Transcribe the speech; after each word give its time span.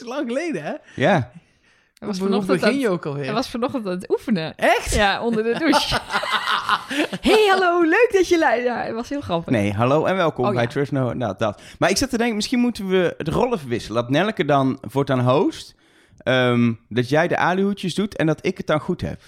is 0.00 0.06
lang 0.06 0.26
geleden, 0.28 0.62
hè? 0.62 0.72
Ja. 0.94 1.30
Hij 1.98 2.08
was 2.08 2.18
vanochtend 2.18 2.60
begin 2.60 2.78
je 2.78 2.88
ook 2.88 3.06
alweer? 3.06 3.24
hij 3.24 3.32
was 3.32 3.48
vanochtend 3.48 3.86
aan 3.86 3.92
het 3.92 4.10
oefenen. 4.10 4.54
Echt? 4.56 4.94
Ja, 4.94 5.22
onder 5.22 5.42
de 5.44 5.54
douche. 5.58 5.98
hey, 7.28 7.46
hallo, 7.50 7.82
leuk 7.82 8.08
dat 8.12 8.28
je 8.28 8.38
luistert. 8.38 8.66
Ja, 8.76 8.82
het 8.82 8.94
was 8.94 9.08
heel 9.08 9.20
grappig. 9.20 9.52
Nee, 9.52 9.72
hallo 9.72 10.04
en 10.04 10.16
welkom 10.16 10.44
Oh, 10.44 10.52
bij 10.52 10.62
ja. 10.62 10.68
Trust 10.68 10.92
No. 10.92 11.12
Nou, 11.12 11.34
dat. 11.38 11.62
Maar 11.78 11.90
ik 11.90 11.96
zat 11.96 12.10
te 12.10 12.16
denken, 12.18 12.36
misschien 12.36 12.58
moeten 12.58 12.88
we 12.88 13.14
de 13.18 13.30
rollen 13.30 13.58
verwisselen. 13.58 14.02
Dat 14.02 14.10
Nelleke 14.10 14.44
dan 14.44 14.78
voortaan 14.80 15.20
host. 15.20 15.74
ehm, 16.18 16.72
dat 16.88 17.08
jij 17.08 17.28
de 17.28 17.36
aluhoedjes 17.38 17.94
doet 17.94 18.16
en 18.16 18.26
dat 18.26 18.46
ik 18.46 18.56
het 18.56 18.66
dan 18.66 18.80
goed 18.80 19.00
heb. 19.00 19.20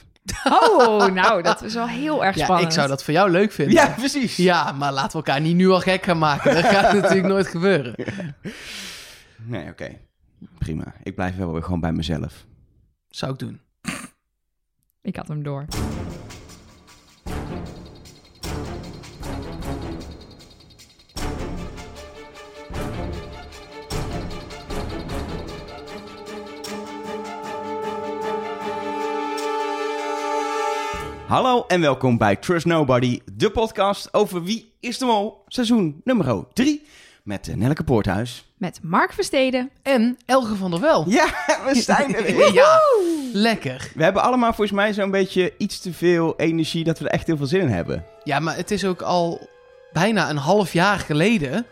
Oh, 0.44 1.06
nou, 1.06 1.42
dat 1.42 1.62
is 1.62 1.74
wel 1.74 1.86
heel 1.88 2.24
erg 2.24 2.36
Ja, 2.36 2.44
spannend. 2.44 2.68
ik 2.68 2.74
zou 2.74 2.88
dat 2.88 3.04
voor 3.04 3.14
jou 3.14 3.30
leuk 3.30 3.52
vinden. 3.52 3.74
Ja, 3.74 3.94
precies. 3.98 4.36
Ja, 4.36 4.72
maar 4.72 4.92
laten 4.92 5.10
we 5.10 5.16
elkaar 5.26 5.40
niet 5.40 5.56
nu 5.56 5.68
al 5.68 5.80
gek 5.80 6.04
gaan 6.04 6.18
maken. 6.18 6.54
Dat 6.54 6.64
gaat 6.64 6.92
natuurlijk 7.00 7.26
nooit 7.26 7.46
gebeuren. 7.46 7.94
Nee, 9.36 9.68
oké. 9.70 9.88
Prima. 10.58 10.94
Ik 11.02 11.14
blijf 11.14 11.36
wel 11.36 11.52
weer 11.52 11.62
gewoon 11.62 11.80
bij 11.80 11.92
mezelf. 11.92 12.46
Zou 13.08 13.32
ik 13.32 13.38
doen. 13.38 13.60
Ik 15.02 15.16
had 15.16 15.28
hem 15.28 15.42
door. 15.42 15.64
Hallo 31.26 31.64
en 31.66 31.80
welkom 31.80 32.18
bij 32.18 32.36
Trust 32.36 32.66
Nobody, 32.66 33.20
de 33.32 33.50
podcast 33.50 34.14
over 34.14 34.42
Wie 34.42 34.72
is 34.80 34.98
de 34.98 35.04
Mol, 35.04 35.42
seizoen 35.46 36.00
nummer 36.04 36.44
3. 36.52 36.82
Met 37.30 37.48
eh, 37.48 37.54
Nelleke 37.54 37.84
Poorthuis. 37.84 38.44
Met 38.56 38.78
Mark 38.82 39.12
Versteden. 39.12 39.70
En 39.82 40.18
Elge 40.26 40.54
van 40.54 40.70
der 40.70 40.80
Wel. 40.80 41.04
Ja, 41.08 41.24
we 41.66 41.74
zijn 41.74 42.14
er 42.14 42.22
weer. 42.22 42.52
Ja, 42.52 42.80
lekker. 43.32 43.90
We 43.94 44.02
hebben 44.02 44.22
allemaal 44.22 44.52
volgens 44.52 44.76
mij 44.76 44.92
zo'n 44.92 45.10
beetje 45.10 45.52
iets 45.58 45.80
te 45.80 45.92
veel 45.92 46.34
energie 46.36 46.84
dat 46.84 46.98
we 46.98 47.04
er 47.04 47.10
echt 47.10 47.26
heel 47.26 47.36
veel 47.36 47.46
zin 47.46 47.60
in 47.60 47.68
hebben. 47.68 48.04
Ja, 48.24 48.38
maar 48.38 48.56
het 48.56 48.70
is 48.70 48.84
ook 48.84 49.02
al 49.02 49.48
bijna 49.92 50.30
een 50.30 50.36
half 50.36 50.72
jaar 50.72 50.98
geleden 50.98 51.66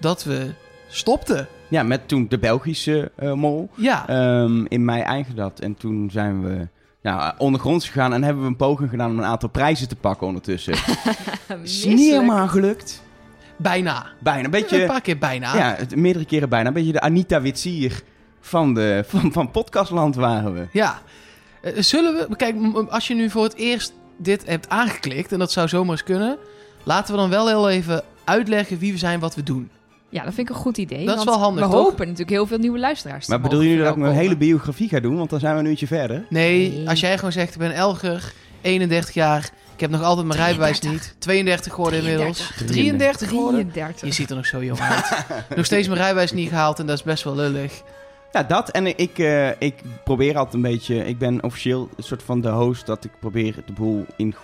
dat 0.00 0.24
we 0.24 0.52
stopten. 0.88 1.48
Ja, 1.68 1.82
met 1.82 2.08
toen 2.08 2.26
de 2.28 2.38
Belgische 2.38 3.10
eh, 3.16 3.32
Mol. 3.32 3.70
Ja, 3.74 4.08
Ehm, 4.08 4.64
in 4.64 4.84
mei 4.84 5.02
eindigde 5.02 5.34
dat. 5.34 5.60
En 5.60 5.74
toen 5.74 6.10
zijn 6.12 6.42
we 6.42 6.68
nou, 7.02 7.32
ondergronds 7.38 7.86
gegaan 7.88 8.12
en 8.12 8.22
hebben 8.22 8.42
we 8.42 8.48
een 8.48 8.56
poging 8.56 8.90
gedaan 8.90 9.10
om 9.10 9.18
een 9.18 9.24
aantal 9.24 9.48
prijzen 9.48 9.88
te 9.88 9.96
pakken 9.96 10.26
ondertussen. 10.26 10.74
Is 11.62 11.84
niet 11.84 12.10
helemaal 12.10 12.48
gelukt. 12.48 13.02
Bijna. 13.56 14.06
Bijna, 14.20 14.38
een 14.38 14.44
Een 14.44 14.50
beetje, 14.50 14.86
paar 14.86 15.00
keer 15.00 15.18
bijna. 15.18 15.56
ja, 15.56 15.74
het- 15.78 15.96
meerdere 15.96 16.24
keren 16.24 16.48
bijna. 16.48 16.68
Een 16.68 16.74
beetje 16.74 16.92
de 16.92 17.00
Anita 17.00 17.40
Witsier 17.40 18.02
van, 18.40 18.74
de, 18.74 19.04
van, 19.06 19.32
van 19.32 19.50
podcastland 19.50 20.14
waren 20.14 20.54
we. 20.54 20.66
Ja. 20.72 21.02
Eh, 21.62 21.72
zullen 21.76 22.14
we... 22.28 22.36
Kijk, 22.36 22.56
als 22.88 23.06
je 23.08 23.14
nu 23.14 23.30
voor 23.30 23.42
het 23.44 23.54
eerst 23.54 23.92
dit 24.16 24.46
hebt 24.46 24.68
aangeklikt, 24.68 25.32
en 25.32 25.38
dat 25.38 25.52
zou 25.52 25.68
zomaar 25.68 25.90
eens 25.92 26.02
kunnen, 26.02 26.36
laten 26.82 27.14
we 27.14 27.20
dan 27.20 27.30
wel 27.30 27.46
heel 27.48 27.68
even 27.70 28.02
uitleggen 28.24 28.78
wie 28.78 28.92
we 28.92 28.98
zijn, 28.98 29.20
wat 29.20 29.34
we 29.34 29.42
doen. 29.42 29.70
Ja, 30.08 30.24
dat 30.24 30.34
vind 30.34 30.48
ik 30.48 30.54
een 30.54 30.60
goed 30.60 30.78
idee. 30.78 31.06
Dat 31.06 31.18
is 31.18 31.24
wel 31.24 31.38
handig, 31.38 31.64
We 31.66 31.70
toch? 31.70 31.80
hopen 31.82 31.98
natuurlijk 31.98 32.30
heel 32.30 32.46
veel 32.46 32.58
nieuwe 32.58 32.78
luisteraars 32.78 33.24
te 33.24 33.30
Maar 33.30 33.40
bedoel 33.40 33.60
nu 33.60 33.78
dat 33.78 33.88
ik 33.90 33.96
mijn 33.96 34.14
hele 34.14 34.36
biografie 34.36 34.88
ga 34.88 35.00
doen? 35.00 35.16
Want 35.16 35.30
dan 35.30 35.40
zijn 35.40 35.54
we 35.54 35.60
een 35.60 35.66
uurtje 35.66 35.86
verder. 35.86 36.24
Nee, 36.28 36.70
Nee. 36.70 36.88
als 36.88 37.00
jij 37.00 37.14
gewoon 37.16 37.32
zegt, 37.32 37.52
ik 37.52 37.58
ben 37.58 37.74
Elger, 37.74 38.32
31 38.60 39.14
jaar, 39.14 39.50
ik 39.74 39.80
heb 39.80 39.90
nog 39.90 40.02
altijd 40.02 40.26
mijn 40.26 40.38
rijbewijs 40.38 40.78
33. 40.78 41.12
niet. 41.12 41.20
32 41.20 41.72
geworden 41.72 41.98
inmiddels. 41.98 42.36
33. 42.38 42.66
33 42.76 43.28
geworden. 43.28 43.60
33. 43.70 44.08
Je 44.08 44.14
ziet 44.14 44.30
er 44.30 44.36
nog 44.36 44.46
zo 44.46 44.64
jong 44.64 44.80
uit. 44.80 45.24
nog 45.56 45.64
steeds 45.64 45.86
mijn 45.88 46.00
rijbewijs 46.00 46.32
niet 46.32 46.48
gehaald 46.48 46.78
en 46.78 46.86
dat 46.86 46.96
is 46.96 47.02
best 47.02 47.24
wel 47.24 47.34
lullig. 47.36 47.82
Ja, 48.32 48.42
dat. 48.42 48.70
En 48.70 48.86
ik, 48.98 49.18
eh, 49.18 49.48
ik 49.60 49.74
probeer 50.04 50.36
altijd 50.36 50.54
een 50.54 50.60
beetje... 50.70 51.06
Ik 51.06 51.18
ben 51.18 51.42
officieel 51.42 51.88
een 51.96 52.02
soort 52.02 52.22
van 52.22 52.40
de 52.40 52.48
host 52.48 52.86
dat 52.86 53.04
ik 53.04 53.10
probeer 53.20 53.54
de 53.66 53.72
boel 53.72 54.06
in 54.16 54.32
go- 54.32 54.42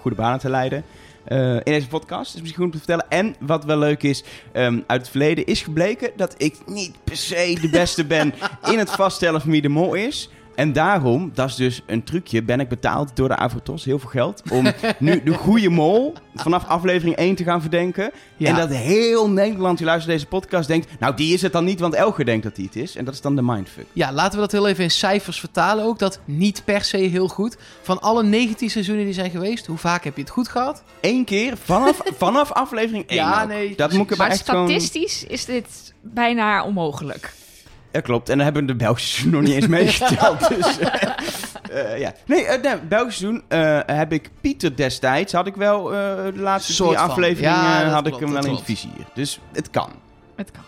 goede 0.00 0.16
banen 0.16 0.38
te 0.38 0.50
leiden. 0.50 0.84
eh, 1.24 1.54
in 1.54 1.60
deze 1.64 1.88
podcast. 1.88 2.34
is 2.34 2.40
misschien 2.40 2.62
goed 2.64 2.72
om 2.74 2.80
te 2.80 2.84
vertellen. 2.86 3.06
En 3.08 3.34
wat 3.40 3.64
wel 3.64 3.78
leuk 3.78 4.02
is, 4.02 4.24
ehm, 4.52 4.78
uit 4.86 5.00
het 5.00 5.10
verleden 5.10 5.46
is 5.46 5.62
gebleken 5.62 6.10
dat 6.16 6.34
ik 6.36 6.54
niet 6.66 6.94
per 7.04 7.16
se 7.16 7.58
de 7.60 7.68
beste 7.70 8.04
ben 8.04 8.34
in 8.72 8.78
het 8.78 8.90
vaststellen 8.90 9.40
van 9.40 9.50
wie 9.50 9.62
de 9.62 9.68
mol 9.68 9.94
is. 9.94 10.30
En 10.58 10.72
daarom, 10.72 11.30
dat 11.34 11.48
is 11.48 11.54
dus 11.54 11.82
een 11.86 12.04
trucje, 12.04 12.42
ben 12.42 12.60
ik 12.60 12.68
betaald 12.68 13.16
door 13.16 13.28
de 13.28 13.36
Avotos, 13.36 13.84
heel 13.84 13.98
veel 13.98 14.08
geld, 14.10 14.42
om 14.50 14.66
nu 14.98 15.22
de 15.22 15.32
goede 15.34 15.68
mol 15.68 16.14
vanaf 16.34 16.64
aflevering 16.66 17.16
1 17.16 17.34
te 17.34 17.44
gaan 17.44 17.60
verdenken. 17.60 18.10
Ja. 18.36 18.48
En 18.48 18.54
dat 18.54 18.68
heel 18.68 19.30
Nederland 19.30 19.78
die 19.78 19.86
luistert 19.86 20.12
deze 20.12 20.26
podcast 20.26 20.68
denkt, 20.68 20.88
nou 21.00 21.14
die 21.16 21.34
is 21.34 21.42
het 21.42 21.52
dan 21.52 21.64
niet, 21.64 21.80
want 21.80 21.94
Elger 21.94 22.24
denkt 22.24 22.42
dat 22.42 22.56
die 22.56 22.64
het 22.64 22.76
is. 22.76 22.96
En 22.96 23.04
dat 23.04 23.14
is 23.14 23.20
dan 23.20 23.36
de 23.36 23.42
mindfuck. 23.42 23.86
Ja, 23.92 24.12
laten 24.12 24.32
we 24.34 24.40
dat 24.40 24.52
heel 24.52 24.68
even 24.68 24.84
in 24.84 24.90
cijfers 24.90 25.40
vertalen 25.40 25.84
ook. 25.84 25.98
Dat 25.98 26.20
niet 26.24 26.62
per 26.64 26.84
se 26.84 26.96
heel 26.96 27.28
goed. 27.28 27.56
Van 27.82 28.00
alle 28.00 28.22
19 28.22 28.70
seizoenen 28.70 29.04
die 29.04 29.14
zijn 29.14 29.30
geweest, 29.30 29.66
hoe 29.66 29.78
vaak 29.78 30.04
heb 30.04 30.14
je 30.16 30.22
het 30.22 30.30
goed 30.30 30.48
gehad? 30.48 30.82
Eén 31.00 31.24
keer 31.24 31.56
vanaf, 31.56 32.00
vanaf 32.18 32.52
aflevering 32.52 33.06
1. 33.06 33.16
Ja, 33.18 33.42
ook. 33.42 33.48
nee, 33.48 33.74
Dat 33.76 33.92
moet 33.92 34.04
ik 34.04 34.10
er 34.10 34.16
Maar 34.16 34.30
echt 34.30 34.48
gewoon... 34.48 34.68
statistisch 34.68 35.24
is 35.24 35.44
dit 35.44 35.94
bijna 36.00 36.64
onmogelijk. 36.64 37.36
Ja, 37.92 38.00
klopt. 38.00 38.28
En 38.28 38.34
dan 38.36 38.44
hebben 38.44 38.62
we 38.66 38.72
de 38.72 38.76
Belgische 38.76 39.28
nog 39.28 39.42
niet 39.42 39.54
eens 39.54 39.66
meegeteld. 39.66 40.48
dus, 40.56 40.78
eh, 40.78 41.92
eh, 41.92 41.98
ja. 42.00 42.12
Nee, 42.26 42.44
eh 42.46 42.62
nee, 42.62 42.76
Belgisch 42.88 43.16
seizoen 43.16 43.42
eh, 43.48 43.78
heb 43.86 44.12
ik 44.12 44.30
Pieter 44.40 44.76
destijds, 44.76 45.32
had 45.32 45.46
ik 45.46 45.54
wel 45.56 45.92
eh, 45.94 45.98
de 46.24 46.32
laatste 46.40 46.72
Soort 46.72 46.88
drie 46.88 47.00
van. 47.00 47.10
afleveringen, 47.10 47.54
Ja, 47.58 47.82
dat 47.84 47.92
had 47.92 48.02
klopt, 48.02 48.20
ik 48.20 48.26
hem 48.26 48.34
dat 48.34 48.44
wel 48.44 48.52
in 48.52 48.56
het 48.58 48.64
klopt. 48.66 48.80
vizier. 48.80 49.06
Dus 49.14 49.40
het 49.52 49.70
kan. 49.70 49.90
Het 50.36 50.50
kan. 50.50 50.62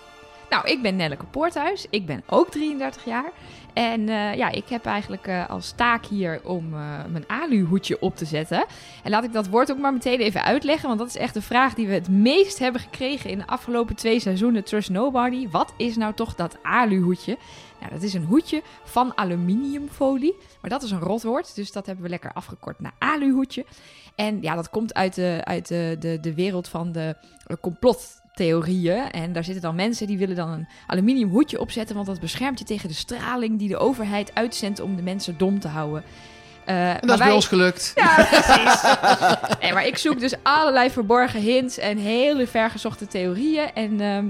Nou, 0.50 0.68
ik 0.68 0.82
ben 0.82 0.96
Nelleke 0.96 1.24
Poorthuis. 1.24 1.86
Ik 1.90 2.06
ben 2.06 2.22
ook 2.26 2.50
33 2.50 3.04
jaar. 3.04 3.32
En 3.72 4.08
eh, 4.08 4.34
ja, 4.34 4.48
ik 4.48 4.68
heb 4.68 4.84
eigenlijk 4.84 5.26
eh, 5.26 5.50
als 5.50 5.72
taak 5.72 6.06
hier 6.06 6.40
om 6.44 6.74
eh, 6.74 7.04
mijn 7.10 7.24
aluhoedje 7.26 8.00
op 8.00 8.16
te 8.16 8.24
zetten. 8.24 8.64
En 9.02 9.10
laat 9.10 9.24
ik 9.24 9.32
dat 9.32 9.48
woord 9.48 9.70
ook 9.70 9.78
maar 9.78 9.92
meteen 9.92 10.20
even 10.20 10.44
uitleggen. 10.44 10.88
Want 10.88 11.00
dat 11.00 11.08
is 11.08 11.16
echt 11.16 11.34
de 11.34 11.42
vraag 11.42 11.74
die 11.74 11.86
we 11.86 11.92
het 11.92 12.08
meest 12.08 12.58
hebben 12.58 12.80
gekregen 12.80 13.30
in 13.30 13.38
de 13.38 13.46
afgelopen 13.46 13.96
twee 13.96 14.20
seizoenen 14.20 14.64
Trust 14.64 14.90
Nobody. 14.90 15.48
Wat 15.48 15.72
is 15.76 15.96
nou 15.96 16.14
toch 16.14 16.34
dat 16.34 16.56
aluhoedje? 16.62 17.38
Nou, 17.80 17.92
dat 17.92 18.02
is 18.02 18.14
een 18.14 18.24
hoedje 18.24 18.62
van 18.84 19.16
aluminiumfolie. 19.16 20.36
Maar 20.60 20.70
dat 20.70 20.82
is 20.82 20.90
een 20.90 21.00
rotwoord, 21.00 21.54
dus 21.54 21.72
dat 21.72 21.86
hebben 21.86 22.04
we 22.04 22.10
lekker 22.10 22.32
afgekort 22.32 22.80
naar 22.80 22.94
aluhoedje. 22.98 23.64
En 24.14 24.42
ja, 24.42 24.54
dat 24.54 24.70
komt 24.70 24.94
uit 24.94 25.14
de, 25.14 25.40
uit 25.44 25.68
de, 25.68 25.96
de, 25.98 26.20
de 26.20 26.34
wereld 26.34 26.68
van 26.68 26.92
de 26.92 27.16
eh, 27.46 27.56
complottheorieën. 28.44 29.10
En 29.10 29.32
daar 29.32 29.44
zitten 29.44 29.62
dan 29.62 29.74
mensen 29.74 30.06
die 30.06 30.18
willen 30.18 30.36
dan 30.36 30.48
een 30.48 30.68
aluminium 30.86 31.28
hoedje 31.28 31.60
opzetten, 31.60 31.94
want 31.94 32.06
dat 32.06 32.20
beschermt 32.20 32.58
je 32.58 32.64
tegen 32.64 32.88
de 32.88 32.94
straling 32.94 33.58
die 33.58 33.68
de 33.68 33.76
overheid 33.78 34.30
uitzendt 34.34 34.80
om 34.80 34.96
de 34.96 35.02
mensen 35.02 35.38
dom 35.38 35.60
te 35.60 35.68
houden. 35.68 36.02
Eh, 36.64 36.90
En 36.90 36.98
dat 37.00 37.18
is 37.18 37.24
bij 37.24 37.32
ons 37.32 37.46
gelukt. 37.46 37.92
Ja, 37.94 38.14
precies. 38.30 38.82
nee, 39.60 39.72
maar 39.72 39.86
ik 39.86 39.96
zoek 39.98 40.20
dus 40.20 40.34
allerlei 40.42 40.90
verborgen 40.90 41.40
hints 41.40 41.78
en 41.78 41.98
hele 41.98 42.46
vergezochte 42.46 43.06
theorieën. 43.06 43.72
En 43.74 44.00
ehm, 44.00 44.26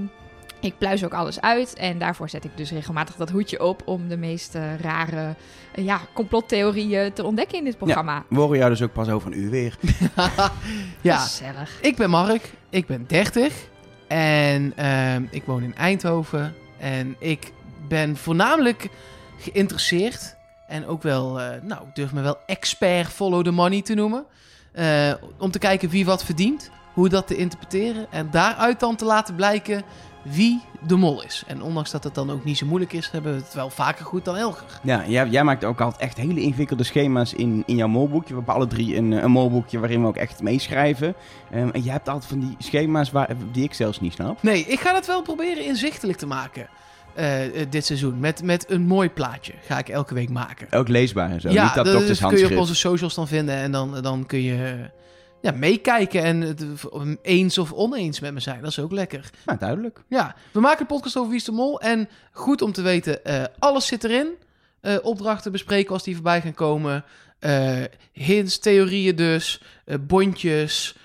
ik 0.59 0.77
pluis 0.77 1.03
ook 1.03 1.13
alles 1.13 1.41
uit. 1.41 1.73
En 1.73 1.97
daarvoor 1.99 2.29
zet 2.29 2.43
ik 2.43 2.51
dus 2.55 2.71
regelmatig 2.71 3.15
dat 3.15 3.29
hoedje 3.29 3.63
op 3.63 3.81
om 3.85 4.07
de 4.07 4.17
meest 4.17 4.55
eh, 4.55 4.79
rare 4.79 5.35
eh, 5.75 5.85
ja, 5.85 5.99
complottheorieën 6.13 7.13
te 7.13 7.23
ontdekken 7.23 7.57
in 7.57 7.63
dit 7.63 7.77
programma. 7.77 8.23
We 8.29 8.39
horen 8.39 8.57
jou 8.57 8.69
dus 8.69 8.81
ook 8.81 8.93
pas 8.93 9.09
over 9.09 9.31
een 9.31 9.39
uur 9.39 9.49
weer. 9.49 9.75
Ja, 11.01 11.17
Gezellig. 11.17 11.77
ik 11.81 11.95
ben 11.95 12.09
Mark, 12.09 12.53
ik 12.69 12.85
ben 12.87 13.03
30 13.07 13.69
en 14.11 14.73
ehm, 14.75 15.23
ik 15.29 15.43
woon 15.45 15.63
in 15.63 15.75
Eindhoven. 15.75 16.55
En 16.77 17.15
ik 17.19 17.51
ben 17.87 18.17
voornamelijk 18.17 18.89
geïnteresseerd 19.37 20.35
en 20.67 20.85
ook 20.87 21.01
wel, 21.01 21.39
eh, 21.39 21.61
nou, 21.61 21.87
ik 21.87 21.95
durf 21.95 22.11
me 22.11 22.21
wel 22.21 22.37
expert 22.45 23.07
follow 23.07 23.43
the 23.43 23.51
money 23.51 23.81
te 23.81 23.93
noemen. 23.93 24.25
Eh, 24.71 25.13
om 25.37 25.51
te 25.51 25.59
kijken 25.59 25.89
wie 25.89 26.05
wat 26.05 26.23
verdient, 26.23 26.69
hoe 26.93 27.09
dat 27.09 27.27
te 27.27 27.35
interpreteren 27.35 28.07
en 28.11 28.31
daaruit 28.31 28.79
dan 28.79 28.95
te 28.95 29.05
laten 29.05 29.35
blijken 29.35 29.83
wie 30.23 30.61
de 30.87 30.95
mol 30.95 31.23
is. 31.23 31.43
En 31.47 31.61
ondanks 31.61 31.91
dat 31.91 32.03
het 32.03 32.15
dan 32.15 32.31
ook 32.31 32.43
niet 32.43 32.57
zo 32.57 32.65
moeilijk 32.65 32.93
is, 32.93 33.09
hebben 33.11 33.33
we 33.35 33.41
het 33.41 33.53
wel 33.53 33.69
vaker 33.69 34.05
goed 34.05 34.25
dan 34.25 34.35
Elger. 34.37 34.65
Ja, 34.83 35.03
jij, 35.07 35.27
jij 35.27 35.43
maakt 35.43 35.63
ook 35.63 35.81
altijd 35.81 36.01
echt 36.01 36.17
hele 36.17 36.41
ingewikkelde 36.41 36.83
schema's 36.83 37.33
in, 37.33 37.63
in 37.65 37.75
jouw 37.75 37.87
molboekje. 37.87 38.29
We 38.29 38.35
hebben 38.35 38.53
alle 38.53 38.67
drie 38.67 38.95
een, 38.95 39.11
een 39.11 39.31
molboekje 39.31 39.79
waarin 39.79 40.01
we 40.01 40.07
ook 40.07 40.15
echt 40.17 40.41
meeschrijven. 40.41 41.13
Ehm, 41.51 41.69
en 41.69 41.81
jij 41.81 41.93
hebt 41.93 42.09
altijd 42.09 42.29
van 42.31 42.39
die 42.39 42.55
schema's 42.57 43.11
waar, 43.11 43.29
die 43.51 43.63
ik 43.63 43.73
zelfs 43.73 43.99
niet 43.99 44.13
snap. 44.13 44.43
Nee, 44.43 44.65
ik 44.65 44.79
ga 44.79 44.93
het 44.95 45.07
wel 45.07 45.21
proberen 45.21 45.65
inzichtelijk 45.65 46.17
te 46.17 46.25
maken. 46.27 46.67
eh, 47.15 47.61
eh, 47.61 47.67
dit 47.69 47.85
seizoen. 47.85 48.19
Met, 48.19 48.43
met 48.43 48.69
een 48.71 48.81
mooi 48.81 49.09
plaatje 49.09 49.53
ga 49.65 49.77
ik 49.77 49.89
elke 49.89 50.13
week 50.13 50.29
maken. 50.29 50.67
Ook 50.71 50.87
leesbaar 50.87 51.31
en 51.31 51.41
zo. 51.41 51.49
ja, 51.49 51.63
niet 51.63 51.73
dat 51.73 51.85
dat 51.85 52.17
kun 52.27 52.37
je 52.37 52.45
op 52.51 52.57
onze 52.57 52.75
socials 52.75 53.13
dan 53.15 53.27
vinden. 53.27 53.55
En 53.55 53.71
dan, 53.71 54.01
dan 54.01 54.25
kun 54.25 54.41
je 54.41 54.63
eh, 54.63 54.73
ja, 55.41 55.51
meekijken 55.51 56.23
en 56.23 56.41
het 56.41 56.61
eh, 56.61 57.01
eens 57.21 57.57
of 57.57 57.71
oneens 57.73 58.19
met 58.19 58.33
me 58.33 58.39
zijn. 58.39 58.61
Dat 58.61 58.69
is 58.69 58.79
ook 58.79 58.91
lekker. 58.91 59.29
Nou, 59.45 59.57
duidelijk. 59.59 60.03
Ja, 60.07 60.35
we 60.51 60.59
maken 60.59 60.81
een 60.81 60.87
podcast 60.87 61.17
over 61.17 61.29
Wie 61.29 61.39
is 61.39 61.45
de 61.45 61.51
Mol. 61.51 61.79
En 61.81 62.09
goed 62.31 62.61
om 62.61 62.71
te 62.71 62.81
weten, 62.81 63.25
eh, 63.25 63.43
alles 63.59 63.85
zit 63.87 64.03
erin. 64.03 64.27
Eh, 64.81 64.95
opdrachten 65.01 65.51
bespreken 65.51 65.93
als 65.93 66.03
die 66.03 66.13
voorbij 66.13 66.41
gaan 66.41 66.53
komen. 66.53 67.03
Eh, 67.39 67.83
hints, 68.11 68.59
theorieën 68.59 69.15
dus. 69.15 69.61
bondjes, 70.01 70.95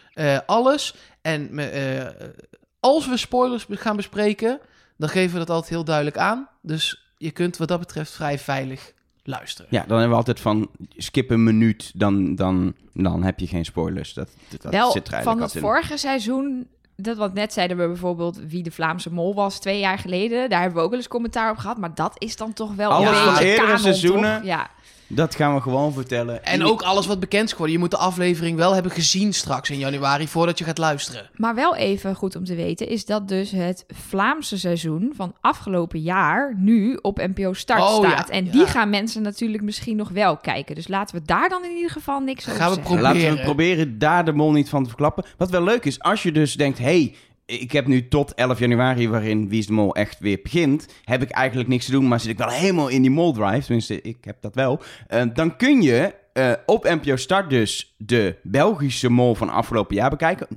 alles. 0.46 0.94
En 1.22 1.48
me- 1.50 2.34
als 2.80 3.08
we 3.08 3.16
spoilers 3.16 3.66
gaan 3.70 3.96
bespreken, 3.96 4.60
dan 4.96 5.08
geven 5.08 5.32
we 5.32 5.38
dat 5.38 5.50
altijd 5.50 5.70
heel 5.70 5.84
duidelijk 5.84 6.16
aan. 6.16 6.48
Dus 6.62 7.12
je 7.18 7.30
kunt 7.30 7.56
wat 7.56 7.68
dat 7.68 7.78
betreft 7.78 8.12
vrij 8.12 8.38
veilig 8.38 8.92
luisteren. 9.26 9.66
Ja, 9.70 9.80
dan 9.80 9.90
hebben 9.90 10.08
we 10.10 10.16
altijd 10.16 10.40
van 10.40 10.68
skip 10.96 11.30
een 11.30 11.44
minuut, 11.44 11.92
dan, 11.94 12.34
dan, 12.34 12.74
dan 12.92 13.22
heb 13.22 13.38
je 13.38 13.46
geen 13.46 13.64
spoilers. 13.64 14.14
Dat, 14.14 14.28
dat, 14.48 14.62
dat 14.62 14.72
Wel, 14.72 14.90
zit 14.90 15.12
er 15.12 15.22
van 15.22 15.40
het 15.40 15.54
in. 15.54 15.60
vorige 15.60 15.96
seizoen, 15.96 16.66
dat 16.96 17.16
wat 17.16 17.34
net 17.34 17.52
zeiden 17.52 17.76
we 17.76 17.86
bijvoorbeeld 17.86 18.38
wie 18.48 18.62
de 18.62 18.70
Vlaamse 18.70 19.12
mol 19.12 19.34
was 19.34 19.58
twee 19.60 19.78
jaar 19.78 19.98
geleden. 19.98 20.50
Daar 20.50 20.60
hebben 20.60 20.78
we 20.78 20.84
ook 20.84 20.90
wel 20.90 20.98
eens 20.98 21.08
commentaar 21.08 21.50
op 21.50 21.56
gehad. 21.56 21.78
Maar 21.78 21.94
dat 21.94 22.14
is 22.18 22.36
dan 22.36 22.52
toch 22.52 22.74
wel 22.74 22.90
Alles 22.90 23.08
een 23.08 23.14
van 23.14 23.24
beetje 23.32 23.44
eerdere 23.44 23.66
kanon, 23.66 23.80
seizoenen. 23.80 24.36
toch? 24.36 24.46
Ja. 24.46 24.70
Dat 25.08 25.34
gaan 25.34 25.54
we 25.54 25.60
gewoon 25.60 25.92
vertellen. 25.92 26.44
En 26.44 26.64
ook 26.64 26.82
alles 26.82 27.06
wat 27.06 27.20
bekend 27.20 27.44
is 27.44 27.50
geworden. 27.50 27.74
Je 27.74 27.80
moet 27.80 27.90
de 27.90 27.96
aflevering 27.96 28.56
wel 28.56 28.74
hebben 28.74 28.92
gezien 28.92 29.34
straks 29.34 29.70
in 29.70 29.78
januari 29.78 30.28
voordat 30.28 30.58
je 30.58 30.64
gaat 30.64 30.78
luisteren. 30.78 31.30
Maar 31.34 31.54
wel 31.54 31.76
even 31.76 32.14
goed 32.14 32.36
om 32.36 32.44
te 32.44 32.54
weten 32.54 32.88
is 32.88 33.04
dat 33.04 33.28
dus 33.28 33.50
het 33.50 33.84
Vlaamse 33.88 34.58
seizoen 34.58 35.12
van 35.16 35.34
afgelopen 35.40 36.00
jaar 36.00 36.54
nu 36.56 36.98
op 37.02 37.16
NPO 37.16 37.52
Start 37.52 37.82
Oh, 37.82 38.02
ja, 38.02 38.10
staat. 38.10 38.28
En 38.30 38.44
ja. 38.44 38.50
die 38.50 38.66
gaan 38.66 38.90
mensen 38.90 39.22
natuurlijk 39.22 39.62
misschien 39.62 39.96
nog 39.96 40.08
wel 40.08 40.36
kijken. 40.36 40.74
Dus 40.74 40.88
laten 40.88 41.16
we 41.16 41.22
daar 41.24 41.48
dan 41.48 41.64
in 41.64 41.74
ieder 41.74 41.90
geval 41.90 42.20
niks 42.20 42.48
over 42.48 42.60
Gaan 42.60 42.68
we 42.68 42.74
zeggen. 42.74 42.94
proberen. 42.96 43.22
Laten 43.22 43.36
we 43.36 43.44
proberen 43.44 43.98
daar 43.98 44.24
de 44.24 44.32
mol 44.32 44.52
niet 44.52 44.68
van 44.68 44.82
te 44.82 44.88
verklappen. 44.88 45.24
Wat 45.36 45.50
wel 45.50 45.62
leuk 45.62 45.84
is, 45.84 46.00
als 46.00 46.22
je 46.22 46.32
dus 46.32 46.54
denkt... 46.54 46.78
hey, 46.78 47.14
ik 47.46 47.72
heb 47.72 47.86
nu 47.86 48.08
tot 48.08 48.34
11 48.34 48.58
januari, 48.58 49.08
waarin 49.08 49.48
Wie 49.48 49.58
is 49.58 49.66
de 49.66 49.72
Mol 49.72 49.94
echt 49.94 50.18
weer 50.18 50.38
begint... 50.42 50.86
heb 51.04 51.22
ik 51.22 51.30
eigenlijk 51.30 51.68
niks 51.68 51.84
te 51.84 51.90
doen, 51.90 52.08
maar 52.08 52.20
zit 52.20 52.30
ik 52.30 52.38
wel 52.38 52.48
helemaal 52.48 52.88
in 52.88 53.02
die 53.02 53.10
mol-drive. 53.10 53.64
Tenminste, 53.64 54.02
ik 54.02 54.16
heb 54.20 54.36
dat 54.40 54.54
wel. 54.54 54.80
Eh, 55.06 55.22
dan 55.34 55.56
kun 55.56 55.82
je 55.82 56.14
eh, 56.36 56.52
op 56.66 56.84
NPO 56.84 57.16
Start 57.16 57.50
dus 57.50 57.94
de 57.96 58.36
Belgische 58.42 59.08
mol 59.10 59.34
van 59.34 59.50
afgelopen 59.50 59.94
jaar 59.96 60.10
bekijken. 60.10 60.46
Een 60.50 60.56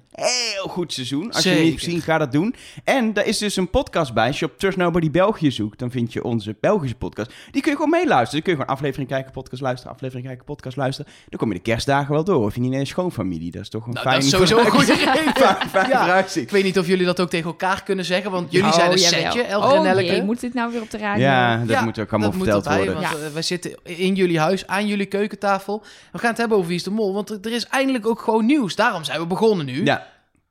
heel 0.53 0.67
goed 0.67 0.93
seizoen. 0.93 1.31
Als 1.31 1.43
je 1.43 1.49
het 1.49 1.59
niet 1.59 1.67
hebt 1.69 1.79
Zeker. 1.81 1.93
gezien, 1.97 2.13
ga 2.13 2.17
dat 2.17 2.31
doen. 2.31 2.55
En 2.83 3.13
daar 3.13 3.25
is 3.25 3.37
dus 3.37 3.55
een 3.55 3.69
podcast 3.69 4.13
bij. 4.13 4.27
Als 4.27 4.39
je 4.39 4.45
op 4.45 4.57
Trust 4.59 4.77
Nobody 4.77 5.11
België 5.11 5.51
zoekt, 5.51 5.79
dan 5.79 5.91
vind 5.91 6.13
je 6.13 6.23
onze 6.23 6.55
Belgische 6.61 6.95
podcast. 6.95 7.33
Die 7.51 7.61
kun 7.61 7.71
je 7.71 7.77
gewoon 7.77 7.91
meeluisteren. 7.91 8.31
Dan 8.31 8.41
kun 8.41 8.51
je 8.51 8.57
gewoon 8.59 8.75
aflevering 8.75 9.09
kijken, 9.09 9.31
podcast 9.31 9.61
luisteren, 9.61 9.93
aflevering 9.93 10.27
kijken, 10.27 10.45
podcast 10.45 10.77
luisteren. 10.77 11.11
Dan 11.29 11.39
kom 11.39 11.47
je 11.49 11.53
de 11.55 11.61
kerstdagen 11.61 12.13
wel 12.13 12.23
door. 12.23 12.45
Of 12.45 12.55
je 12.55 12.61
niet 12.61 12.73
in 12.73 12.79
een 12.79 12.87
schoonfamilie. 12.87 13.51
Dat 13.51 13.61
is 13.61 13.69
toch 13.69 13.85
een 13.85 13.91
Nou, 13.93 14.03
fijn 14.05 14.15
dat 14.15 14.23
is 14.25 14.29
sowieso 14.29 14.57
een 14.59 14.65
goede 14.71 14.95
fijn, 14.95 15.89
Ja. 15.89 16.25
Ik 16.35 16.49
weet 16.49 16.63
niet 16.63 16.79
of 16.79 16.87
jullie 16.87 17.05
dat 17.05 17.19
ook 17.19 17.29
tegen 17.29 17.47
elkaar 17.47 17.83
kunnen 17.83 18.05
zeggen, 18.05 18.31
want 18.31 18.51
jullie 18.51 18.67
Oh, 18.67 18.73
zijn 18.73 18.91
een 18.91 18.97
setje, 18.97 19.41
Elger 19.41 19.71
en 19.71 19.77
Oh 19.77 19.83
Nelleke. 19.83 20.11
jee, 20.11 20.23
moet 20.23 20.39
dit 20.39 20.53
nou 20.53 20.71
weer 20.71 20.81
op 20.81 20.91
de 20.91 20.97
radio? 20.97 21.23
Ja, 21.23 21.57
dat 21.57 21.69
Ja, 21.69 21.83
moet 21.83 21.99
ook 21.99 22.11
allemaal 22.11 22.31
verteld 22.31 22.65
worden. 22.65 22.93
Want 22.93 23.05
Ja. 23.05 23.11
eh, 23.25 23.33
wij 23.33 23.41
zitten 23.41 23.71
in 23.83 24.15
jullie 24.15 24.39
huis, 24.39 24.67
aan 24.67 24.87
jullie 24.87 25.05
keukentafel. 25.05 25.68
We 26.11 26.17
gaan 26.17 26.29
het 26.29 26.37
hebben 26.37 26.57
over 26.57 26.69
Wie 26.69 26.77
is 26.77 26.83
de 26.83 26.91
Mol, 26.91 27.13
want 27.13 27.29
er 27.29 27.39
er 27.41 27.51
is 27.51 27.67
eindelijk 27.67 28.07
ook 28.07 28.21
gewoon 28.21 28.45
nieuws. 28.45 28.75
Daarom 28.75 29.03
zijn 29.03 29.19
we 29.19 29.27
begonnen 29.27 29.65
nu. 29.65 29.83
Ja, 29.83 30.07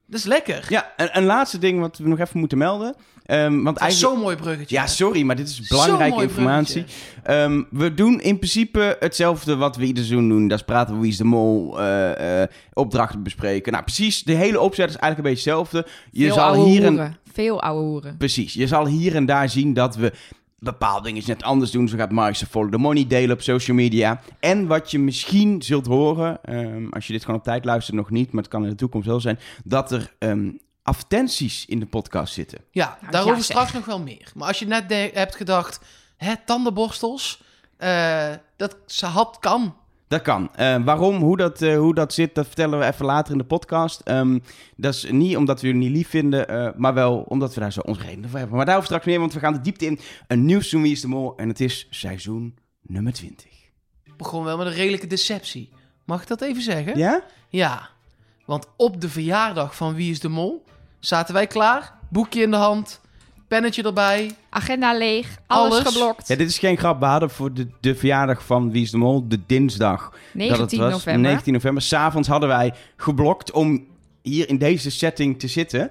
Dat 0.07 0.19
is 0.21 0.27
lekker. 0.27 0.67
ja 0.69 0.93
een, 0.97 1.09
een 1.13 1.25
laatste 1.25 1.59
ding 1.59 1.81
wat 1.81 1.99
we 1.99 2.09
nog 2.09 2.19
even 2.19 2.39
moeten 2.39 2.59
melden. 2.59 2.95
Ehm, 3.25 3.63
want 3.63 3.77
eigenlijk... 3.79 4.13
zo'n 4.15 4.23
mooi 4.25 4.37
bruggetje. 4.37 4.77
Ja, 4.77 4.87
sorry, 4.87 5.23
maar 5.23 5.37
dit 5.37 5.49
is 5.49 5.61
belangrijke 5.61 6.15
mooi 6.15 6.27
informatie. 6.29 6.85
Ehm, 7.23 7.63
we 7.71 7.95
doen 7.95 8.21
in 8.21 8.39
principe 8.39 8.97
hetzelfde 9.01 9.57
wat 9.57 9.77
we 9.77 9.85
ieder 9.85 10.05
seizoen 10.05 10.29
doen. 10.29 10.49
Dat 10.49 10.59
is 10.59 10.65
praten 10.65 10.95
we 10.95 11.01
wie 11.01 11.11
is 11.11 11.17
de 11.17 11.25
mol, 11.25 11.81
eh, 11.81 12.43
eh, 12.43 12.49
opdrachten 12.73 13.23
bespreken. 13.23 13.73
Nou, 13.73 13.85
precies, 13.85 14.23
de 14.23 14.33
hele 14.33 14.61
opzet 14.61 14.89
is 14.89 14.97
eigenlijk 14.97 15.19
een 15.19 15.35
beetje 15.35 15.51
hetzelfde. 15.51 15.87
Je 16.11 16.25
Veel 16.25 16.35
zal 16.35 16.65
hier 16.65 16.85
een. 16.85 17.17
Veel 17.33 17.63
ouwe 17.63 17.83
hoeren. 17.83 18.17
Precies. 18.17 18.55
Je 18.55 18.67
zal 18.67 18.87
hier 18.87 19.15
en 19.15 19.27
daar 19.27 19.49
zien 19.49 19.75
dat 19.75 19.97
we 19.97 20.13
bepaalde 20.59 21.07
dingen 21.07 21.23
net 21.27 21.43
anders 21.43 21.71
doen. 21.71 21.89
Zo 21.89 21.97
gaat 21.97 22.11
Mark 22.13 22.37
zijn 22.37 22.51
Follow 22.51 22.73
the 22.73 22.79
Money 22.79 23.07
delen 23.07 23.37
op 23.37 23.43
social 23.43 23.77
media. 23.77 24.21
En 24.41 24.67
wat 24.67 24.91
je 24.91 24.99
misschien 24.99 25.63
zult 25.63 25.87
horen, 25.87 26.45
ehm, 26.45 26.89
als 26.91 27.07
je 27.07 27.13
dit 27.13 27.25
gewoon 27.25 27.39
op 27.39 27.45
tijd 27.45 27.65
luistert, 27.65 27.97
nog 27.97 28.11
niet, 28.11 28.33
maar 28.33 28.43
het 28.43 28.53
kan 28.53 28.63
in 28.63 28.71
de 28.71 28.77
toekomst 28.77 29.07
wel 29.07 29.21
zijn, 29.21 29.39
dat 29.65 29.93
er 29.93 30.15
ehm, 30.19 30.51
advertenties 30.83 31.65
in 31.67 31.81
de 31.81 31.87
podcast 31.87 32.35
zitten. 32.35 32.59
Ja, 32.71 32.99
Nou, 33.01 33.13
daarover 33.13 33.37
ja, 33.37 33.43
straks 33.43 33.73
nog 33.73 33.85
wel 33.85 34.01
meer. 34.01 34.33
Maar 34.35 34.49
als 34.49 34.59
je 34.59 34.67
net 34.67 34.91
hebt 35.15 35.37
gedacht, 35.37 35.81
hè, 36.17 36.35
tandenborstels, 36.45 37.43
eh, 37.77 38.33
dat 38.57 38.77
ze 38.87 39.07
had 39.07 39.37
kan. 39.41 39.77
Dat 40.09 40.23
kan. 40.23 40.55
Eh, 40.55 40.85
waarom, 40.85 41.17
hoe 41.17 41.37
dat, 41.37 41.63
eh, 41.63 41.77
hoe 41.77 41.95
dat 41.95 42.13
zit, 42.13 42.35
dat 42.35 42.47
vertellen 42.47 42.79
we 42.79 42.85
even 42.85 43.05
later 43.05 43.33
in 43.33 43.39
de 43.39 43.45
podcast. 43.45 44.01
Ehm, 44.01 44.39
dat 44.77 44.95
is 44.95 45.11
niet 45.11 45.37
omdat 45.37 45.61
we 45.61 45.67
jullie 45.67 45.83
niet 45.83 45.97
lief 45.97 46.09
vinden, 46.09 46.49
eh, 46.49 46.69
maar 46.77 46.95
wel 46.95 47.19
omdat 47.19 47.55
we 47.55 47.61
daar 47.61 47.73
zo 47.73 47.81
onze 47.81 48.01
redenen 48.01 48.31
voor 48.31 48.39
hebben. 48.39 48.57
Maar 48.57 48.67
daarover 48.67 48.89
straks 48.89 49.07
meer, 49.07 49.19
want 49.19 49.33
we 49.33 49.41
gaan 49.41 49.53
de 49.53 49.61
diepte 49.61 49.87
in. 49.87 49.99
Een 50.27 50.45
nieuw 50.45 50.61
Wie 50.71 50.93
is 50.93 51.01
de 51.01 51.09
Mol 51.09 51.37
en 51.37 51.49
het 51.49 51.61
is 51.61 51.87
seizoen 51.91 52.59
nummer 52.83 53.13
20. 53.13 53.47
Begon 54.17 54.45
wel 54.45 54.57
met 54.57 54.67
een 54.67 54.73
redelijke 54.73 55.07
deceptie. 55.07 55.71
Mag 56.05 56.23
ik 56.23 56.29
dat 56.29 56.41
even 56.41 56.63
zeggen? 56.63 56.99
Ja? 56.99 57.25
Ja. 57.49 57.89
Want 58.45 58.67
op 58.77 59.01
de 59.01 59.09
verjaardag 59.09 59.77
van 59.77 59.95
Wie 59.95 60.11
is 60.11 60.21
de 60.21 60.29
Mol 60.29 60.65
zaten 61.01 61.35
wij 61.35 61.47
klaar, 61.47 61.95
boekje 62.11 62.43
in 62.43 62.51
de 62.51 62.57
hand, 62.57 63.01
pennetje 63.49 63.83
erbij. 63.83 64.31
Agenda 64.51 64.97
leeg, 64.99 65.39
alles, 65.47 65.73
Alles. 65.73 65.87
geblokt. 65.95 66.29
Ja, 66.29 66.37
dit 66.37 66.49
is 66.49 66.59
geen 66.59 66.77
grap. 66.79 67.01
We 67.01 67.07
hadden 67.07 67.31
voor 67.31 67.53
de, 67.55 67.69
de 67.81 67.95
verjaardag 67.95 68.45
van 68.45 68.71
Wie 68.71 68.83
is 68.83 68.91
de 68.91 68.97
Mol, 68.97 69.29
de 69.29 69.41
dinsdag. 69.47 70.13
19 70.33 70.59
dat 70.61 70.71
het 70.71 70.81
was, 70.81 70.93
november. 70.93 71.23
19 71.31 71.53
november. 71.53 71.83
S'avonds 71.83 72.29
hadden 72.29 72.49
wij 72.49 72.75
geblokt 72.97 73.51
om 73.51 73.87
hier 74.23 74.49
in 74.49 74.59
deze 74.59 74.91
setting 74.91 75.39
te 75.39 75.49
zitten. 75.49 75.91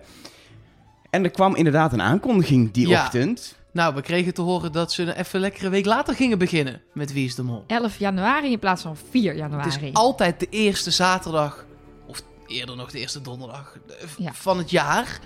En 1.10 1.24
er 1.24 1.30
kwam 1.32 1.56
inderdaad 1.56 1.94
een 1.94 2.02
aankondiging 2.02 2.72
die 2.72 2.88
Ja. 2.88 3.04
ochtend. 3.04 3.56
Nou, 3.72 3.96
we 3.96 4.02
kregen 4.02 4.34
te 4.34 4.42
horen 4.42 4.72
dat 4.72 4.92
ze 4.94 5.02
een 5.02 5.10
even 5.12 5.40
lekkere 5.40 5.70
week 5.70 5.86
later 5.86 6.16
gingen 6.16 6.38
beginnen 6.38 6.82
met 6.94 7.14
Wie 7.14 7.26
is 7.26 7.36
de 7.36 7.44
Mol. 7.44 7.64
11 7.68 8.00
januari 8.00 8.52
in 8.52 8.60
plaats 8.60 8.82
van 8.82 8.98
4 9.10 9.30
Het 9.30 9.38
januari. 9.40 9.70
is 9.88 9.94
altijd 9.94 10.40
de 10.40 10.48
eerste 10.50 10.92
zaterdag, 10.92 11.66
of 12.06 12.22
eerder 12.48 12.76
nog 12.76 12.92
de 12.92 13.00
eerste 13.00 13.22
donderdag 13.22 13.78
eh, 13.88 14.08
Ja. 14.18 14.34
van 14.34 14.58
het 14.58 14.70
jaar. 14.70 15.20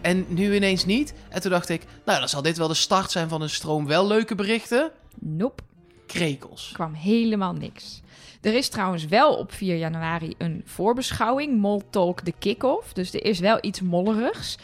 En 0.00 0.24
nu 0.28 0.54
ineens 0.54 0.84
niet. 0.84 1.14
En 1.28 1.40
toen 1.40 1.50
dacht 1.50 1.68
ik, 1.68 1.82
nou 2.04 2.18
dan 2.18 2.28
zal 2.28 2.42
dit 2.42 2.58
wel 2.58 2.68
de 2.68 2.74
start 2.74 3.10
zijn 3.10 3.28
van 3.28 3.42
een 3.42 3.50
stroom 3.50 3.86
wel 3.86 4.06
leuke 4.06 4.34
berichten. 4.34 4.90
Nope, 5.18 5.62
Krekels. 6.06 6.70
kwam 6.72 6.92
helemaal 6.94 7.52
niks. 7.52 8.00
Er 8.40 8.54
is 8.54 8.68
trouwens 8.68 9.04
wel 9.04 9.34
op 9.34 9.52
4 9.52 9.76
januari 9.76 10.34
een 10.38 10.62
voorbeschouwing, 10.64 11.60
Mol 11.60 11.82
Talk 11.90 12.24
de 12.24 12.34
kick-off. 12.38 12.92
Dus 12.92 13.14
er 13.14 13.24
is 13.24 13.38
wel 13.38 13.58
iets 13.60 13.80
mollerigs. 13.80 14.58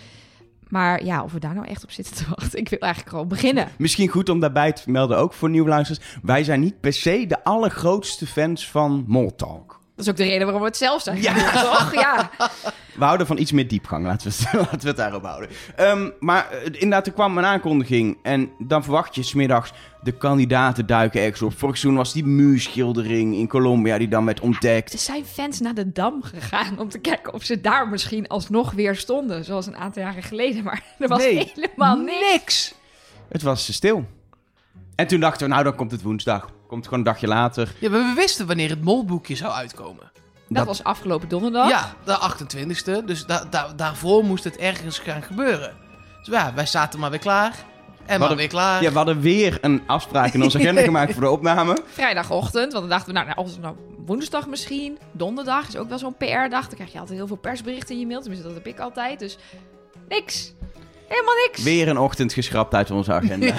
Maar 0.69 1.05
ja, 1.05 1.23
of 1.23 1.33
we 1.33 1.39
daar 1.39 1.55
nou 1.55 1.67
echt 1.67 1.85
op 1.85 1.91
zitten 1.91 2.15
te 2.15 2.25
wachten, 2.37 2.59
ik 2.59 2.69
wil 2.69 2.79
eigenlijk 2.79 3.13
gewoon 3.13 3.29
beginnen. 3.29 3.69
Misschien 3.79 4.09
goed 4.09 4.29
om 4.29 4.41
daarbij 4.41 4.73
te 4.73 4.83
vermelden, 4.83 5.19
ook 5.19 5.33
voor 5.33 5.51
nieuwe 5.51 5.69
luisteraars. 5.69 6.19
Wij 6.23 6.45
zijn 6.45 6.61
niet 6.61 6.81
per 6.81 6.93
se 6.93 7.25
de 7.27 7.45
allergrootste 7.45 8.27
fans 8.27 8.71
van 8.71 9.05
Moltalk. 9.07 9.74
Dat 9.97 10.05
is 10.05 10.11
ook 10.11 10.17
de 10.17 10.25
reden 10.25 10.43
waarom 10.43 10.61
we 10.63 10.69
het 10.69 10.77
zelf 10.77 11.03
zijn. 11.03 11.23
Ja. 11.23 11.51
Toch? 11.63 11.95
Ja. 11.95 12.31
We 12.99 13.05
houden 13.05 13.27
van 13.27 13.39
iets 13.39 13.53
meer 13.53 13.69
diepgang, 13.69 14.05
laten 14.05 14.29
we 14.31 14.35
het, 14.37 14.53
laten 14.61 14.81
we 14.81 14.87
het 14.87 14.97
daarop 14.97 15.25
houden. 15.25 15.49
Ehm, 15.77 16.11
maar 16.21 16.51
eh, 16.51 16.65
inderdaad, 16.65 17.07
er 17.07 17.13
kwam 17.13 17.39
een 17.39 17.45
aankondiging. 17.45 18.19
En 18.23 18.51
dan 18.59 18.83
verwacht 18.83 19.15
je 19.15 19.23
smiddags, 19.23 19.73
de 20.03 20.13
kandidaten 20.13 20.87
duiken 20.87 21.21
ergens 21.21 21.43
op. 21.43 21.59
Vorig 21.59 21.77
seizoen 21.77 21.99
was 22.01 22.13
die 22.13 22.25
muurschildering 22.25 23.35
in 23.35 23.49
Colombia 23.49 23.99
die 23.99 24.09
dan 24.09 24.25
werd 24.25 24.41
ontdekt. 24.41 24.93
Er 24.93 24.99
zijn 24.99 25.25
fans 25.25 25.61
naar 25.61 25.75
de 25.75 25.93
Dam 25.93 26.23
gegaan 26.23 26.79
om 26.79 26.89
te 26.89 26.99
kijken 26.99 27.33
of 27.35 27.43
ze 27.43 27.61
daar 27.61 27.89
misschien 27.89 28.29
alsnog 28.29 28.73
weer 28.73 28.97
stonden. 28.97 29.45
Zoals 29.45 29.67
een 29.67 29.77
aantal 29.77 30.03
jaren 30.03 30.23
geleden. 30.23 30.65
Maar 30.65 30.83
er 30.99 31.09
was 31.09 31.19
Nee. 31.19 31.53
helemaal 31.55 31.97
niks. 31.97 32.31
Niks. 32.33 32.75
Het 33.29 33.43
was 33.43 33.73
stil. 33.73 34.05
En 34.95 35.07
toen 35.07 35.21
dachten 35.21 35.47
we, 35.47 35.53
nou 35.53 35.65
dan 35.65 35.75
komt 35.75 35.91
het 35.91 36.03
woensdag. 36.03 36.51
Komt 36.75 36.87
gewoon 36.87 36.99
een 36.99 37.13
dagje 37.13 37.27
later. 37.27 37.75
Ja, 37.79 37.91
maar 37.91 37.99
we 38.01 38.13
wisten 38.17 38.47
wanneer 38.47 38.71
het 38.71 38.85
molboekje 38.85 39.37
zou 39.37 39.53
uitkomen. 39.53 40.11
Dat, 40.49 40.67
was 40.67 40.85
afgelopen 40.85 41.29
donderdag. 41.29 41.69
Ja, 41.69 41.95
de 42.05 42.35
28e. 43.01 43.05
Dus 43.05 43.27
da 43.27 43.45
da 43.51 43.73
daarvoor 43.77 44.25
moest 44.25 44.45
het 44.45 44.57
ergens 44.57 44.99
gaan 44.99 45.23
gebeuren. 45.23 45.75
Dus 46.19 46.35
ja, 46.35 46.53
wij 46.55 46.67
zaten 46.67 47.01
maar 47.01 47.11
weer 47.11 47.19
klaar. 47.19 47.51
En 47.51 48.05
maar 48.07 48.19
hadden- 48.19 48.37
weer 48.37 48.49
klaar. 48.49 48.83
Ja, 48.83 48.91
we 48.91 48.97
hadden 48.97 49.21
weer 49.21 49.59
een 49.61 49.83
afspraak 49.87 50.33
in 50.33 50.43
onze 50.43 50.59
agenda 50.59 50.83
gemaakt 50.91 51.13
voor 51.13 51.23
de 51.23 51.31
opname. 51.31 51.79
Vrijdagochtend, 51.87 52.73
want 52.73 52.89
dan 52.89 52.89
dachten 52.89 53.07
we, 53.07 53.13
nou, 53.13 53.27
nou, 53.27 53.39
als 53.39 53.51
het 53.51 53.61
nou 53.61 53.77
woensdag 54.07 54.47
misschien, 54.47 54.99
donderdag 55.13 55.69
is 55.69 55.77
ook 55.77 55.89
wel 55.89 55.99
zo'n 55.99 56.17
PR-dag. 56.17 56.67
Dan 56.67 56.75
krijg 56.75 56.93
je 56.93 56.99
altijd 56.99 57.19
heel 57.19 57.27
veel 57.27 57.37
persberichten 57.37 57.95
in 57.95 58.01
je 58.01 58.07
mail. 58.07 58.21
Tenminste, 58.21 58.47
dat 58.47 58.57
heb 58.57 58.67
ik 58.67 58.79
altijd. 58.79 59.19
Dus 59.19 59.39
niks. 60.09 60.53
Helemaal 61.09 61.35
niks. 61.47 61.63
Weer 61.63 61.89
een 61.89 61.99
ochtend 61.99 62.33
geschrapt 62.33 62.75
uit 62.75 62.91
onze 62.91 63.13
agenda. 63.13 63.47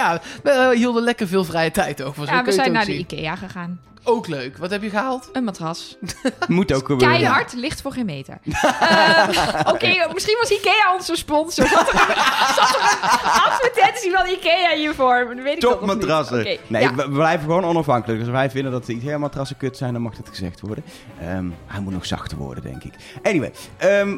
ja, 0.00 0.20
we 0.42 0.72
hielden 0.74 1.02
lekker 1.02 1.26
veel 1.28 1.44
vrije 1.44 1.70
tijd 1.70 2.02
over. 2.02 2.26
Zo 2.26 2.32
ja, 2.32 2.44
we 2.44 2.52
zijn 2.52 2.72
naar 2.72 2.84
de. 2.84 2.98
IKEA 2.98 3.36
gegaan. 3.36 3.80
Ook 4.04 4.26
leuk. 4.26 4.58
Wat 4.58 4.70
heb 4.70 4.82
je 4.82 4.90
gehaald? 4.90 5.28
Een 5.32 5.44
matras. 5.44 5.96
Moet 6.48 6.72
ook 6.72 6.86
gebeuren. 6.86 7.16
Keihard, 7.18 7.52
licht 7.52 7.82
voor 7.82 7.92
geen 7.92 8.04
meter. 8.06 8.38
Eh, 8.80 9.60
Oké, 9.72 10.08
misschien 10.12 10.36
was 10.40 10.50
Ikea 10.50 10.94
onze 10.96 11.16
sponsor. 11.16 11.66
Zat 11.68 11.88
er 11.92 12.00
een, 12.00 12.08
er 12.08 13.42
advertentie 13.46 14.10
van 14.10 14.26
Ikea 14.26 14.76
hiervoor? 14.76 15.24
Dan 15.28 15.42
weet 15.42 15.46
ik 15.46 15.52
niet. 15.52 15.60
Topmatrassen. 15.60 16.40
Oké, 16.40 16.56
Nee, 16.66 16.82
ja. 16.82 16.94
we, 16.94 17.02
we 17.02 17.10
blijven 17.10 17.40
gewoon 17.46 17.64
onafhankelijk. 17.64 18.18
Dus 18.18 18.28
als 18.28 18.36
wij 18.36 18.50
vinden 18.50 18.72
dat 18.72 18.86
de 18.86 18.92
IKEA-matrassen 18.92 19.56
kut 19.56 19.76
zijn, 19.76 19.92
dan 19.92 20.02
mag 20.02 20.14
dat 20.14 20.28
gezegd 20.28 20.60
worden. 20.60 20.84
Ehm, 21.20 21.46
hij 21.66 21.80
moet 21.80 21.92
nog 21.92 22.06
zachter 22.06 22.36
worden, 22.38 22.62
denk 22.64 22.84
ik. 22.84 22.92
Anyway, 23.22 23.52
ehm, 23.76 24.16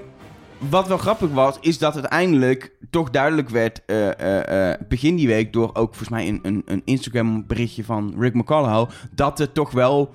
wat 0.58 0.88
wel 0.88 0.98
grappig 0.98 1.30
was, 1.30 1.56
is 1.60 1.78
dat 1.78 1.94
uiteindelijk 1.94 2.72
toch 2.90 3.10
duidelijk 3.10 3.48
werd 3.48 3.84
eh, 3.86 4.18
eh, 4.18 4.72
eh, 4.72 4.80
begin 4.88 5.16
die 5.16 5.26
week 5.26 5.52
door 5.52 5.68
ook 5.68 5.94
volgens 5.94 6.08
mij 6.08 6.28
een, 6.28 6.38
een, 6.42 6.62
een 6.64 6.82
Instagram 6.84 7.46
berichtje 7.46 7.84
van 7.84 8.14
Rick 8.18 8.34
McCullough, 8.34 8.90
dat 9.14 9.38
het 9.38 9.54
toch 9.54 9.70
wel 9.70 10.14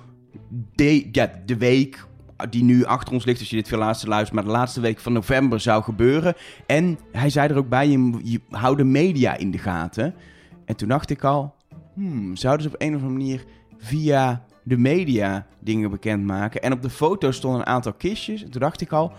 de, 0.74 1.10
de 1.44 1.56
week 1.56 2.08
die 2.50 2.64
nu 2.64 2.84
achter 2.84 3.12
ons 3.12 3.24
ligt, 3.24 3.40
als 3.40 3.50
je 3.50 3.56
dit 3.56 3.68
veel 3.68 3.78
laatste 3.78 4.08
luistert, 4.08 4.34
maar 4.34 4.44
de 4.44 4.58
laatste 4.58 4.80
week 4.80 5.00
van 5.00 5.12
november 5.12 5.60
zou 5.60 5.82
gebeuren. 5.82 6.34
En 6.66 6.98
hij 7.12 7.30
zei 7.30 7.48
er 7.48 7.56
ook 7.56 7.68
bij, 7.68 7.88
je, 7.88 8.20
je 8.22 8.40
hou 8.50 8.76
de 8.76 8.84
media 8.84 9.36
in 9.36 9.50
de 9.50 9.58
gaten. 9.58 10.14
En 10.64 10.76
toen 10.76 10.88
dacht 10.88 11.10
ik 11.10 11.24
al, 11.24 11.54
hmm, 11.94 12.36
zouden 12.36 12.62
ze 12.62 12.74
op 12.74 12.80
een 12.80 12.94
of 12.94 13.02
andere 13.02 13.18
manier 13.18 13.44
via 13.78 14.44
de 14.62 14.76
media 14.76 15.46
dingen 15.58 15.90
bekendmaken? 15.90 16.62
En 16.62 16.72
op 16.72 16.82
de 16.82 16.90
foto 16.90 17.30
stonden 17.30 17.60
een 17.60 17.66
aantal 17.66 17.92
kistjes. 17.92 18.42
En 18.42 18.50
toen 18.50 18.60
dacht 18.60 18.80
ik 18.80 18.92
al, 18.92 19.12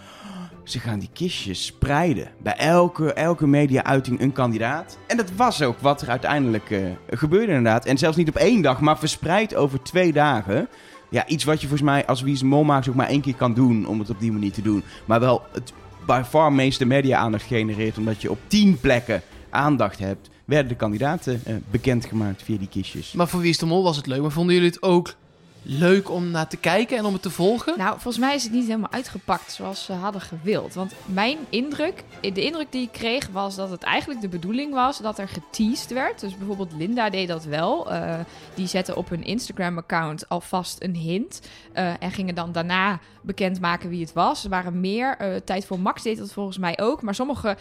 ze 0.72 0.80
gaan 0.80 1.00
die 1.00 1.10
kistjes 1.14 1.66
spreiden. 1.66 2.28
Bij 2.38 2.56
elke, 2.56 3.14
elke 3.14 3.48
media-uiting 3.48 4.22
een 4.22 4.32
kandidaat. 4.32 4.98
En 5.08 5.18
dat 5.18 5.32
was 5.36 5.62
ook 5.62 5.80
wat 5.80 6.02
er 6.02 6.10
uiteindelijk 6.10 6.72
eh, 6.72 6.80
gebeurde 7.10 7.48
inderdaad. 7.48 7.86
En 7.86 7.98
zelfs 7.98 8.18
niet 8.18 8.30
op 8.30 8.36
één 8.36 8.62
dag, 8.62 8.80
maar 8.80 9.00
verspreid 9.00 9.56
over 9.56 9.84
twee 9.84 10.14
dagen. 10.14 10.68
Ja, 11.10 11.28
iets 11.28 11.44
wat 11.44 11.62
je 11.62 11.68
volgens 11.68 11.90
mij 11.90 12.06
als 12.06 12.22
Wie 12.22 12.34
is 12.34 12.40
de 12.40 12.46
Mol 12.46 12.64
maakt 12.64 12.90
ook 12.90 12.96
maar 12.96 13.08
één 13.08 13.22
keer 13.22 13.36
kan 13.36 13.54
doen 13.54 13.86
om 13.86 14.00
het 14.00 14.10
op 14.10 14.20
die 14.20 14.32
manier 14.32 14.52
te 14.52 14.62
doen. 14.62 14.84
Maar 15.06 15.20
wel 15.20 15.44
het 15.54 15.74
by 16.06 16.22
far 16.30 16.54
meeste 16.54 16.86
media-aandacht 16.86 17.44
genereert, 17.44 17.98
omdat 17.98 18.22
je 18.22 18.32
op 18.32 18.40
tien 18.48 18.80
plekken 18.80 19.22
aandacht 19.50 20.00
hebt, 20.00 20.30
werden 20.46 20.68
de 20.68 20.76
kandidaten 20.76 21.42
eh, 21.46 21.56
bekendgemaakt 21.72 22.44
via 22.44 22.58
die 22.58 22.68
kistjes. 22.68 23.12
Maar 23.12 23.28
voor 23.28 23.40
Wie 23.40 23.58
de 23.58 23.66
Mol 23.66 23.84
was 23.84 23.98
het 23.98 24.08
leuk. 24.08 24.22
Maar 24.22 24.32
vonden 24.32 24.56
jullie 24.56 24.70
het 24.70 24.82
ook 24.84 25.16
leuk 25.64 26.10
om 26.10 26.32
naar 26.32 26.48
te 26.48 26.58
kijken 26.58 26.98
en 26.98 27.06
om 27.06 27.14
het 27.14 27.22
te 27.22 27.30
volgen? 27.30 27.74
Nou, 27.78 27.92
volgens 27.92 28.18
mij 28.18 28.36
is 28.36 28.44
het 28.44 28.52
niet 28.52 28.66
helemaal 28.68 28.92
uitgepakt 28.92 29.52
zoals 29.52 29.86
ze 29.86 29.94
hadden 29.94 30.22
gewild. 30.22 30.74
Want 30.74 30.94
mijn 31.06 31.38
indruk, 31.50 32.04
de 32.22 32.44
indruk 32.44 32.72
die 32.72 32.82
ik 32.82 32.92
kreeg, 32.92 33.28
was 33.32 33.56
dat 33.56 33.70
het 33.70 33.84
eigenlijk 33.84 34.22
de 34.22 34.28
bedoeling 34.28 34.74
was 34.74 34.98
dat 34.98 35.20
er 35.20 35.28
geteased 35.28 35.92
werd. 35.94 36.20
Dus 36.20 36.38
bijvoorbeeld 36.38 36.74
Linda 36.78 37.10
deed 37.10 37.28
dat 37.28 37.44
wel. 37.44 37.92
Eh, 37.92 38.20
die 38.54 38.68
zette 38.68 38.96
op 38.96 39.10
hun 39.10 39.24
Instagram-account 39.24 40.30
alvast 40.30 40.84
een 40.84 40.96
hint. 40.96 41.42
eh, 41.74 41.94
en 42.00 42.12
gingen 42.12 42.36
dan 42.36 42.52
daarna 42.52 43.00
bekendmaken 43.22 43.90
wie 43.90 44.02
het 44.02 44.14
was. 44.14 44.44
Er 44.44 44.50
waren 44.50 44.80
meer. 44.80 45.16
eh, 45.18 45.36
Tijd 45.36 45.66
voor 45.66 45.80
Max 45.80 46.02
deed 46.04 46.18
dat 46.18 46.32
volgens 46.34 46.58
mij 46.58 46.80
ook. 46.80 47.02
Maar 47.02 47.16
sommigen 47.16 47.50
ga- 47.50 47.58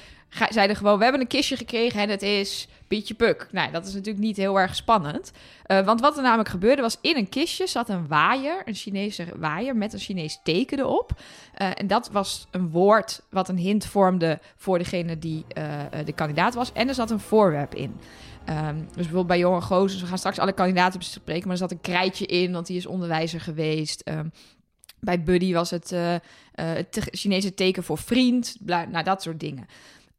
zeiden 0.49 0.77
gewoon: 0.77 0.97
We 0.97 1.03
hebben 1.03 1.21
een 1.21 1.27
kistje 1.27 1.57
gekregen 1.57 2.01
en 2.01 2.09
het 2.09 2.23
is 2.23 2.69
Pietje 2.91 3.15
Puk. 3.15 3.49
Nou, 3.51 3.71
dat 3.71 3.87
is 3.87 3.95
natuurlijk 3.95 4.25
niet 4.25 4.37
heel 4.37 4.61
erg 4.61 4.75
spannend. 4.75 5.33
Eh, 5.63 5.85
want 5.85 6.01
wat 6.01 6.17
er 6.17 6.23
namelijk 6.23 6.49
gebeurde 6.49 6.83
was, 6.83 6.97
in 7.01 7.17
een 7.17 7.29
kistje 7.29 7.67
zat 7.67 7.89
een 7.89 8.07
waaier, 8.07 8.63
een 8.65 8.75
Chinese 8.75 9.27
waaier 9.37 9.77
met 9.77 9.93
een 9.93 9.99
Chinees 9.99 10.41
teken 10.43 10.79
erop. 10.79 11.21
Eh, 11.55 11.69
en 11.75 11.87
dat 11.87 12.11
was 12.13 12.47
een 12.51 12.71
woord 12.71 13.23
wat 13.31 13.49
een 13.49 13.57
hint 13.57 13.87
vormde 13.87 14.39
voor 14.57 14.79
degene 14.79 15.19
die 15.19 15.45
eh, 15.49 15.65
de 16.05 16.13
kandidaat 16.13 16.55
was. 16.55 16.73
En 16.73 16.89
er 16.89 16.95
zat 16.95 17.11
een 17.11 17.21
voorwerp 17.21 17.75
in. 17.75 17.97
Ehm, 18.45 18.77
dus 18.77 18.95
bijvoorbeeld 18.95 19.27
bij 19.27 19.39
Jonge 19.39 19.61
Gozes, 19.61 20.01
we 20.01 20.07
gaan 20.07 20.19
straks 20.19 20.39
alle 20.39 20.53
kandidaten 20.53 20.99
bespreken, 20.99 21.43
maar 21.43 21.53
er 21.53 21.69
zat 21.69 21.71
een 21.71 21.81
krijtje 21.81 22.27
in, 22.27 22.53
want 22.53 22.67
die 22.67 22.77
is 22.77 22.87
onderwijzer 22.87 23.41
geweest. 23.41 24.01
Ehm, 24.01 24.29
bij 25.01 25.23
Buddy 25.23 25.53
was 25.53 25.71
het 25.71 25.95
het 26.55 27.09
Chinese 27.11 27.55
teken 27.55 27.85
voor 27.85 27.99
vriend, 27.99 28.57
nou 28.65 29.03
dat 29.03 29.23
soort 29.23 29.41
dingen. 29.41 29.67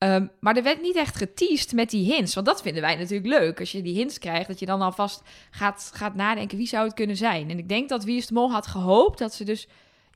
Ehm, 0.02 0.28
maar 0.40 0.56
er 0.56 0.64
werd 0.64 0.82
niet 0.82 0.96
echt 0.96 1.16
geteased 1.16 1.74
met 1.74 1.90
die 1.90 2.14
hints. 2.14 2.34
Want 2.34 2.46
dat 2.46 2.62
vinden 2.62 2.82
wij 2.82 2.96
natuurlijk 2.96 3.40
leuk. 3.40 3.60
Als 3.60 3.72
je 3.72 3.82
die 3.82 3.96
hints 3.96 4.20
krijgt, 4.20 4.48
dat 4.48 4.60
je 4.60 4.66
dan 4.66 4.82
alvast 4.82 5.22
gaat, 5.52 5.92
gaat 5.94 6.16
nadenken 6.16 6.58
wie 6.58 6.68
zou 6.68 6.86
het 6.86 6.94
kunnen 6.94 7.18
zijn. 7.18 7.50
En 7.50 7.58
ik 7.58 7.70
denk 7.70 7.90
dat 7.90 8.04
Wie 8.04 8.18
is 8.18 8.28
de 8.28 8.34
Mol 8.34 8.52
had 8.52 8.68
gehoopt 8.68 9.20
dat 9.20 9.34
ze 9.34 9.44
dus 9.44 9.68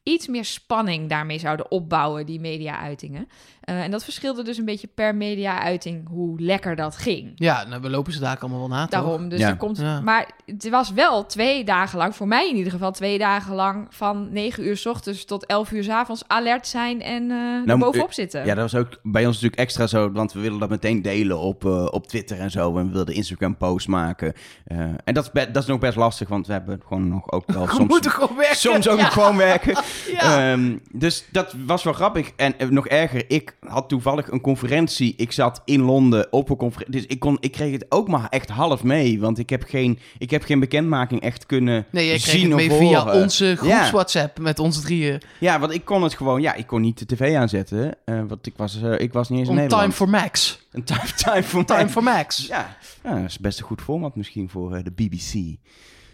iets 0.03 0.27
meer 0.27 0.45
spanning 0.45 1.09
daarmee 1.09 1.39
zouden 1.39 1.71
opbouwen, 1.71 2.25
die 2.25 2.39
media-uitingen. 2.39 3.29
Eh, 3.65 3.81
en 3.83 3.91
dat 3.91 4.03
verschilde 4.03 4.43
dus 4.43 4.57
een 4.57 4.65
beetje 4.65 4.87
per 4.95 5.15
media-uiting 5.15 6.07
hoe 6.09 6.41
lekker 6.41 6.75
dat 6.75 6.97
ging. 6.97 7.31
Ja, 7.35 7.63
nou, 7.67 7.81
we 7.81 7.89
lopen 7.89 8.13
ze 8.13 8.19
daar 8.19 8.37
allemaal 8.39 8.59
wel 8.59 8.67
na, 8.67 8.81
toch? 8.81 8.89
Daarom, 8.89 9.29
dus 9.29 9.39
Ja. 9.39 9.49
er 9.49 9.55
komt. 9.57 9.77
Ja. 9.77 10.01
Maar 10.01 10.29
het 10.45 10.69
was 10.69 10.91
wel 10.91 11.25
twee 11.25 11.63
dagen 11.63 11.97
lang, 11.97 12.15
voor 12.15 12.27
mij 12.27 12.49
in 12.49 12.55
ieder 12.55 12.71
geval, 12.71 12.91
twee 12.91 13.17
dagen 13.17 13.55
lang 13.55 13.87
van 13.89 14.27
9 14.31 14.67
uur 14.67 14.77
s 14.77 14.85
ochtends 14.85 15.25
tot 15.25 15.45
11 15.45 15.71
uur 15.71 15.83
s 15.83 15.89
avonds 15.89 16.23
alert 16.27 16.67
zijn 16.67 17.01
en 17.01 17.31
eh 17.31 17.69
er 17.71 17.77
bovenop 17.77 18.13
zitten. 18.13 18.45
Ja, 18.45 18.55
dat 18.55 18.71
was 18.71 18.81
ook 18.81 18.99
bij 19.03 19.25
ons 19.25 19.33
natuurlijk 19.35 19.61
extra 19.61 19.87
zo, 19.87 20.11
want 20.11 20.33
we 20.33 20.39
willen 20.39 20.59
dat 20.59 20.69
meteen 20.69 21.01
delen 21.01 21.39
op, 21.39 21.65
eh, 21.65 21.85
op 21.91 22.07
Twitter 22.07 22.39
en 22.39 22.51
zo. 22.51 22.77
En 22.77 22.87
we 22.87 22.93
wilden 22.93 23.15
Instagram-posts 23.15 23.87
maken. 23.87 24.33
Eh, 24.65 24.77
en 25.03 25.13
dat 25.13 25.23
is, 25.23 25.31
be- 25.31 25.51
dat 25.51 25.63
is 25.63 25.69
nog 25.69 25.79
best 25.79 25.95
lastig, 25.97 26.27
want 26.27 26.47
we 26.47 26.53
hebben 26.53 26.81
gewoon 26.87 27.07
nog 27.07 27.31
ook 27.31 27.51
wel 27.51 27.65
We 27.67 27.73
soms... 27.73 27.87
moeten 27.89 28.11
gewoon 28.11 28.37
werken. 28.37 28.55
Soms 28.55 28.87
ook 28.89 28.97
Ja. 28.97 29.03
nog 29.03 29.13
gewoon 29.13 29.37
werken. 29.37 29.77
Ja. 30.11 30.51
Ehm, 30.51 30.77
dus 30.91 31.25
dat 31.31 31.53
was 31.65 31.83
wel 31.83 31.93
grappig. 31.93 32.31
En 32.35 32.53
nog 32.69 32.87
erger, 32.87 33.23
ik 33.27 33.54
had 33.59 33.89
toevallig 33.89 34.31
een 34.31 34.41
conferentie. 34.41 35.13
Ik 35.17 35.31
zat 35.31 35.61
in 35.65 35.81
Londen 35.81 36.27
op 36.31 36.49
een 36.49 36.55
conferentie. 36.55 36.95
Dus 37.01 37.05
ik, 37.05 37.19
kon, 37.19 37.37
ik 37.39 37.51
kreeg 37.51 37.71
het 37.71 37.85
ook 37.89 38.07
maar 38.07 38.27
echt 38.29 38.49
half 38.49 38.83
mee. 38.83 39.19
Want 39.19 39.39
ik 39.39 39.49
heb 39.49 39.63
geen, 39.63 39.99
ik 40.17 40.29
heb 40.31 40.43
geen 40.43 40.59
bekendmaking 40.59 41.21
echt 41.21 41.45
kunnen 41.45 41.85
nee, 41.91 42.05
jij 42.07 42.17
kreeg 42.17 42.35
zien 42.35 42.47
het 42.47 42.55
mee 42.55 42.71
via 42.71 42.99
horen. 43.03 43.21
onze 43.21 43.55
groeps 43.55 43.73
Ja. 43.73 43.91
WhatsApp 43.91 44.39
met 44.39 44.59
onze 44.59 44.81
drieën. 44.81 45.21
Ja, 45.39 45.59
want 45.59 45.73
ik 45.73 45.85
kon 45.85 46.03
het 46.03 46.13
gewoon... 46.13 46.41
Ja, 46.41 46.53
ik 46.53 46.67
kon 46.67 46.81
niet 46.81 46.99
de 46.99 47.05
tv 47.15 47.35
aanzetten. 47.35 47.95
eh, 48.05 48.21
want 48.27 48.45
ik 48.47 48.53
was, 48.57 48.81
eh, 48.81 48.99
ik 48.99 49.13
was 49.13 49.29
niet 49.29 49.39
eens 49.39 49.49
in 49.49 49.55
Nederland. 49.55 49.81
Time 49.81 49.93
for 49.95 50.09
Max. 50.09 50.59
Een 50.71 50.83
time, 50.83 51.13
time 51.25 51.43
for 51.43 51.65
Time 51.65 51.83
mij. 51.83 51.89
for 51.91 52.03
Max. 52.03 52.45
Ja, 52.47 52.77
ja, 53.03 53.15
dat 53.15 53.23
is 53.29 53.39
best 53.39 53.59
een 53.59 53.65
goed 53.65 53.81
format 53.81 54.15
misschien 54.15 54.49
voor 54.49 54.75
eh, 54.75 54.83
de 54.83 54.91
BBC. 54.91 55.57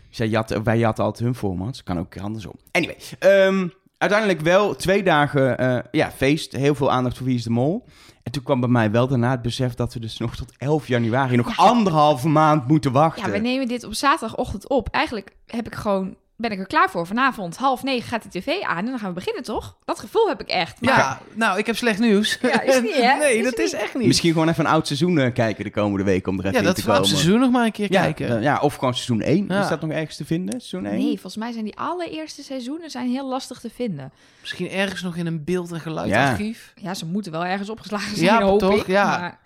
Zij 0.10 0.27
jatten, 0.27 0.63
wij 0.63 0.77
jatten 0.77 1.03
altijd 1.03 1.24
hun 1.24 1.36
formats. 1.36 1.83
Kan 1.83 2.00
ook 2.00 2.17
andersom. 2.17 2.53
Anyway, 2.71 2.98
ehm, 3.19 3.67
uiteindelijk 4.01 4.41
wel 4.41 4.75
twee 4.75 5.03
dagen 5.03 5.58
eh, 5.58 5.77
ja, 5.91 6.12
feest. 6.12 6.51
Heel 6.51 6.75
veel 6.75 6.91
aandacht 6.91 7.17
voor 7.17 7.25
Wie 7.25 7.36
is 7.36 7.43
de 7.43 7.50
Mol. 7.50 7.86
En 8.24 8.31
toen 8.31 8.43
kwam 8.43 8.60
bij 8.60 8.70
mij 8.70 8.91
wel 8.91 9.08
daarna 9.08 9.31
het 9.31 9.41
besef 9.41 9.74
dat 9.74 9.93
we 9.93 10.00
dus 10.00 10.17
nog 10.17 10.36
tot 10.36 10.53
11 10.58 10.88
januari... 10.88 11.36
nog 11.36 11.58
anderhalve 11.58 12.27
maand 12.27 12.67
moeten 12.67 12.91
wachten. 12.91 13.25
Ja, 13.25 13.31
we 13.31 13.38
nemen 13.38 13.67
dit 13.67 13.84
op 13.84 13.93
zaterdagochtend 13.93 14.70
op. 14.70 14.89
Eigenlijk 14.89 15.36
heb 15.46 15.67
ik 15.67 15.75
gewoon, 15.75 16.15
ben 16.41 16.51
ik 16.51 16.60
er 16.60 16.67
klaar 16.67 16.89
voor. 16.89 17.07
Vanavond 17.07 17.57
half 17.57 17.83
negen 17.83 18.07
gaat 18.07 18.24
de 18.24 18.29
tv 18.39 18.62
aan 18.62 18.77
en 18.77 18.86
dan 18.86 19.00
gaan 19.00 19.07
we 19.07 19.13
beginnen, 19.15 19.43
toch? 19.43 19.75
Dat 19.86 20.00
gevoel 20.00 20.27
heb 20.27 20.41
ik 20.41 20.48
echt. 20.48 20.81
Maar 20.81 20.93
Ja, 20.98 21.19
nou, 21.33 21.57
ik 21.60 21.65
heb 21.65 21.75
slecht 21.77 22.00
nieuws. 22.00 22.38
Ja, 22.41 22.62
is 22.62 22.81
niet, 22.81 22.95
hè? 23.05 23.17
nee, 23.17 23.38
Is 23.38 23.43
dat 23.43 23.60
is 23.60 23.71
niet. 23.71 23.81
echt 23.81 23.95
niet. 23.95 24.07
Misschien 24.07 24.31
gewoon 24.33 24.50
even 24.50 24.65
een 24.65 24.71
oud 24.71 24.88
seizoen 24.88 25.19
eh, 25.19 25.33
kijken 25.33 25.63
de 25.63 25.69
komende 25.71 26.03
week 26.05 26.27
om 26.27 26.33
er 26.33 26.39
even 26.45 26.53
ja, 26.53 26.60
in 26.60 26.65
dat 26.65 26.75
te 26.75 26.81
komen. 26.83 27.00
op 27.00 27.05
seizoen 27.07 27.39
nog 27.39 27.51
maar 27.51 27.65
een 27.65 27.71
keer 27.71 27.91
ja, 27.91 28.01
kijken. 28.01 28.41
ja, 28.41 28.60
of 28.60 28.75
gewoon 28.75 28.93
seizoen 28.93 29.21
1. 29.21 29.45
Ja. 29.48 29.62
Is 29.62 29.67
dat 29.69 29.81
nog 29.81 29.91
ergens 29.91 30.15
te 30.17 30.25
vinden? 30.25 30.62
Seizoen 30.62 30.86
1? 30.91 30.98
nee, 31.00 31.12
volgens 31.12 31.36
mij 31.36 31.51
zijn 31.51 31.63
die 31.65 31.77
allereerste 31.77 32.43
seizoenen 32.43 32.89
zijn 32.89 33.10
heel 33.10 33.27
lastig 33.27 33.60
te 33.60 33.69
vinden. 33.75 34.12
Misschien 34.41 34.69
ergens 34.69 35.01
nog 35.01 35.15
in 35.15 35.25
een 35.25 35.43
beeld- 35.43 35.71
en 35.71 35.79
geluidsarchief. 35.79 36.74
Ja, 36.75 36.93
ze 36.93 37.05
moeten 37.05 37.31
wel 37.31 37.45
ergens 37.45 37.69
opgeslagen 37.69 38.17
zijn, 38.17 38.25
Ja, 38.39 38.41
hoop 38.41 38.60
toch? 38.60 38.75
ik. 38.79 38.88
Ja. 38.88 39.17
Maar, 39.19 39.39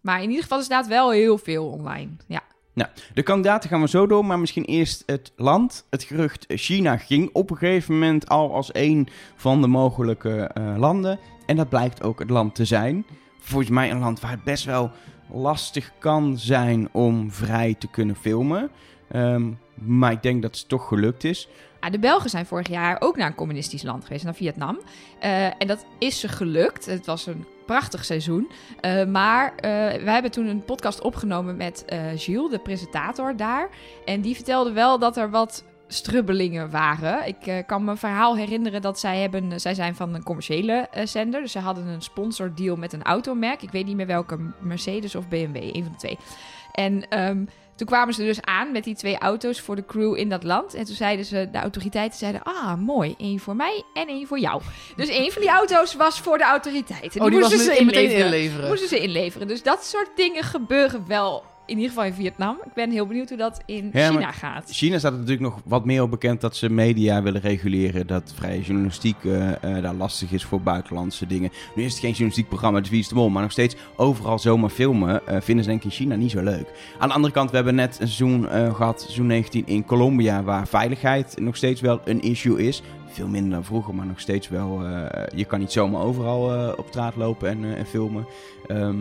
maar 0.00 0.22
in 0.22 0.28
ieder 0.28 0.42
geval 0.42 0.58
er 0.58 0.64
staat 0.64 0.86
wel 0.86 1.10
heel 1.10 1.38
veel 1.38 1.66
online. 1.66 2.10
Ja. 2.26 2.40
Nou, 2.76 2.90
de 3.14 3.22
kandidaten 3.22 3.68
gaan 3.70 3.80
we 3.80 3.88
zo 3.88 4.06
door, 4.06 4.24
maar 4.24 4.38
misschien 4.38 4.64
eerst 4.64 5.02
het 5.06 5.32
land. 5.36 5.86
Het 5.90 6.02
gerucht 6.02 6.44
China 6.48 6.96
ging 6.96 7.30
op 7.32 7.50
een 7.50 7.56
gegeven 7.56 7.94
moment 7.94 8.28
al 8.28 8.54
als 8.54 8.68
een 8.72 9.08
van 9.36 9.60
de 9.60 9.66
mogelijke 9.66 10.36
eh, 10.36 10.74
landen. 10.78 11.18
En 11.46 11.56
dat 11.56 11.68
blijkt 11.68 12.02
ook 12.02 12.18
het 12.18 12.30
land 12.30 12.54
te 12.54 12.64
zijn. 12.64 13.06
Volgens 13.38 13.70
mij 13.70 13.90
een 13.90 13.98
land 13.98 14.20
waar 14.20 14.30
het 14.30 14.44
best 14.44 14.64
wel 14.64 14.90
lastig 15.32 15.92
kan 15.98 16.38
zijn 16.38 16.88
om 16.92 17.30
vrij 17.30 17.74
te 17.78 17.86
kunnen 17.86 18.16
filmen. 18.16 18.70
Ehm, 19.08 19.50
maar 19.74 20.12
ik 20.12 20.22
denk 20.22 20.42
dat 20.42 20.58
het 20.58 20.68
toch 20.68 20.88
gelukt 20.88 21.24
is. 21.24 21.48
Ah, 21.80 21.92
de 21.92 21.98
Belgen 21.98 22.30
zijn 22.30 22.46
vorig 22.46 22.68
jaar 22.68 22.96
ook 23.00 23.16
naar 23.16 23.26
een 23.26 23.34
communistisch 23.34 23.82
land 23.82 24.04
geweest, 24.04 24.24
naar 24.24 24.34
Vietnam. 24.34 24.78
Eh, 25.20 25.44
en 25.44 25.66
dat 25.66 25.86
is 25.98 26.20
ze 26.20 26.28
gelukt. 26.28 26.86
Het 26.86 27.06
was 27.06 27.26
een 27.26 27.46
prachtig 27.66 28.04
seizoen. 28.04 28.50
Eh, 28.80 29.04
maar 29.04 29.54
eh, 29.56 29.70
wij 30.02 30.12
hebben 30.12 30.30
toen 30.30 30.46
een 30.46 30.64
podcast 30.64 31.00
opgenomen 31.00 31.56
met 31.56 31.84
eh 31.84 32.00
Gilles, 32.14 32.50
de 32.50 32.58
presentator 32.58 33.36
daar. 33.36 33.68
En 34.04 34.20
die 34.20 34.34
vertelde 34.34 34.72
wel 34.72 34.98
dat 34.98 35.16
er 35.16 35.30
wat 35.30 35.64
strubbelingen 35.88 36.70
waren. 36.70 37.26
Ik 37.26 37.64
kan 37.66 37.84
me 37.84 37.96
verhaal 37.96 38.36
herinneren 38.36 38.82
dat 38.82 38.98
zij 38.98 39.20
hebben... 39.20 39.60
Zij 39.60 39.74
zijn 39.74 39.94
van 39.94 40.14
een 40.14 40.22
commerciële 40.22 40.88
zender. 41.04 41.40
Dus 41.40 41.52
ze 41.52 41.58
hadden 41.58 41.86
een 41.86 42.02
sponsordeal 42.02 42.76
met 42.76 42.92
een 42.92 43.02
automerk. 43.02 43.62
Ik 43.62 43.70
weet 43.70 43.86
niet 43.86 43.96
meer 43.96 44.06
welke, 44.06 44.38
Mercedes 44.60 45.14
of 45.14 45.28
BMW, 45.28 45.56
een 45.56 45.82
van 45.82 45.92
de 45.92 45.98
twee. 45.98 46.18
En 46.72 47.08
ehm, 47.08 47.44
toen 47.76 47.86
kwamen 47.86 48.14
ze 48.14 48.24
dus 48.24 48.42
aan 48.42 48.72
met 48.72 48.84
die 48.84 48.94
twee 48.94 49.18
auto's 49.18 49.60
voor 49.60 49.76
de 49.76 49.84
crew 49.84 50.16
in 50.16 50.28
dat 50.28 50.42
land. 50.42 50.74
En 50.74 50.84
toen 50.84 50.94
zeiden 50.94 51.24
ze, 51.24 51.48
de 51.52 51.58
autoriteiten 51.58 52.18
zeiden, 52.18 52.42
ah, 52.42 52.74
mooi, 52.74 53.14
één 53.18 53.38
voor 53.38 53.56
mij 53.56 53.82
en 53.94 54.08
één 54.08 54.26
voor 54.26 54.38
jou. 54.38 54.62
Dus 54.96 55.08
één 55.08 55.32
van 55.32 55.42
die 55.42 55.50
auto's 55.50 55.94
was 55.94 56.20
voor 56.20 56.38
de 56.38 56.44
autoriteiten. 56.44 57.20
Oh, 57.20 57.30
die 57.30 57.38
moesten 57.38 57.58
ze 57.58 57.76
inleveren. 57.76 58.68
Moesten 58.68 58.88
ze 58.88 58.98
inleveren. 58.98 59.48
Dus 59.48 59.62
dat 59.62 59.84
soort 59.84 60.10
dingen 60.16 60.42
gebeuren 60.42 61.04
wel, 61.06 61.44
in 61.66 61.76
ieder 61.76 61.88
geval 61.88 62.04
in 62.04 62.12
Vietnam. 62.12 62.56
Ik 62.64 62.72
ben 62.74 62.90
heel 62.90 63.06
benieuwd 63.06 63.28
hoe 63.28 63.38
dat 63.38 63.62
in 63.66 63.90
Ja, 63.92 64.10
China 64.10 64.32
gaat. 64.32 64.70
China 64.70 64.98
staat 64.98 65.12
er 65.12 65.18
natuurlijk 65.18 65.44
nog 65.44 65.60
wat 65.64 65.84
meer 65.84 66.02
op 66.02 66.10
bekend 66.10 66.40
dat 66.40 66.56
ze 66.56 66.70
media 66.70 67.22
willen 67.22 67.40
reguleren. 67.40 68.06
Dat 68.06 68.32
vrije 68.34 68.62
journalistiek 68.62 69.16
eh, 69.24 69.76
eh, 69.76 69.82
daar 69.82 69.94
lastig 69.94 70.32
is 70.32 70.44
voor 70.44 70.60
buitenlandse 70.60 71.26
dingen. 71.26 71.50
Nu 71.74 71.82
is 71.82 71.90
het 71.90 72.00
geen 72.00 72.10
journalistiek 72.10 72.48
programma, 72.48 72.76
het 72.76 72.86
is 72.86 72.92
Wie 72.92 73.00
is 73.00 73.08
de 73.08 73.14
Mol. 73.14 73.28
Maar 73.28 73.42
nog 73.42 73.52
steeds 73.52 73.76
overal 73.96 74.38
zomaar 74.38 74.70
filmen 74.70 75.26
eh, 75.26 75.40
vinden 75.40 75.64
ze 75.64 75.70
denk 75.70 75.82
ik 75.82 75.90
in 75.90 75.96
China 75.96 76.14
niet 76.14 76.30
zo 76.30 76.42
leuk. 76.42 76.94
Aan 76.98 77.08
de 77.08 77.14
andere 77.14 77.32
kant, 77.32 77.50
we 77.50 77.56
hebben 77.56 77.74
net 77.74 78.00
een 78.00 78.08
seizoen 78.08 78.48
eh, 78.48 78.74
gehad, 78.74 79.00
seizoen 79.00 79.26
19 79.26 79.66
in 79.66 79.84
Colombia, 79.84 80.42
waar 80.42 80.68
veiligheid 80.68 81.34
nog 81.40 81.56
steeds 81.56 81.80
wel 81.80 82.00
een 82.04 82.20
issue 82.20 82.66
is. 82.66 82.82
Veel 83.16 83.28
minder 83.28 83.50
dan 83.50 83.64
vroeger, 83.64 83.94
maar 83.94 84.06
nog 84.06 84.20
steeds 84.20 84.48
wel. 84.48 84.84
eh, 84.84 85.38
je 85.38 85.44
kan 85.44 85.58
niet 85.58 85.72
zomaar 85.72 86.02
overal 86.02 86.54
eh, 86.54 86.78
op 86.78 86.86
straat 86.88 87.16
lopen 87.16 87.48
en, 87.48 87.64
eh, 87.64 87.78
en 87.78 87.86
filmen. 87.86 88.26
Ehm, 88.66 88.96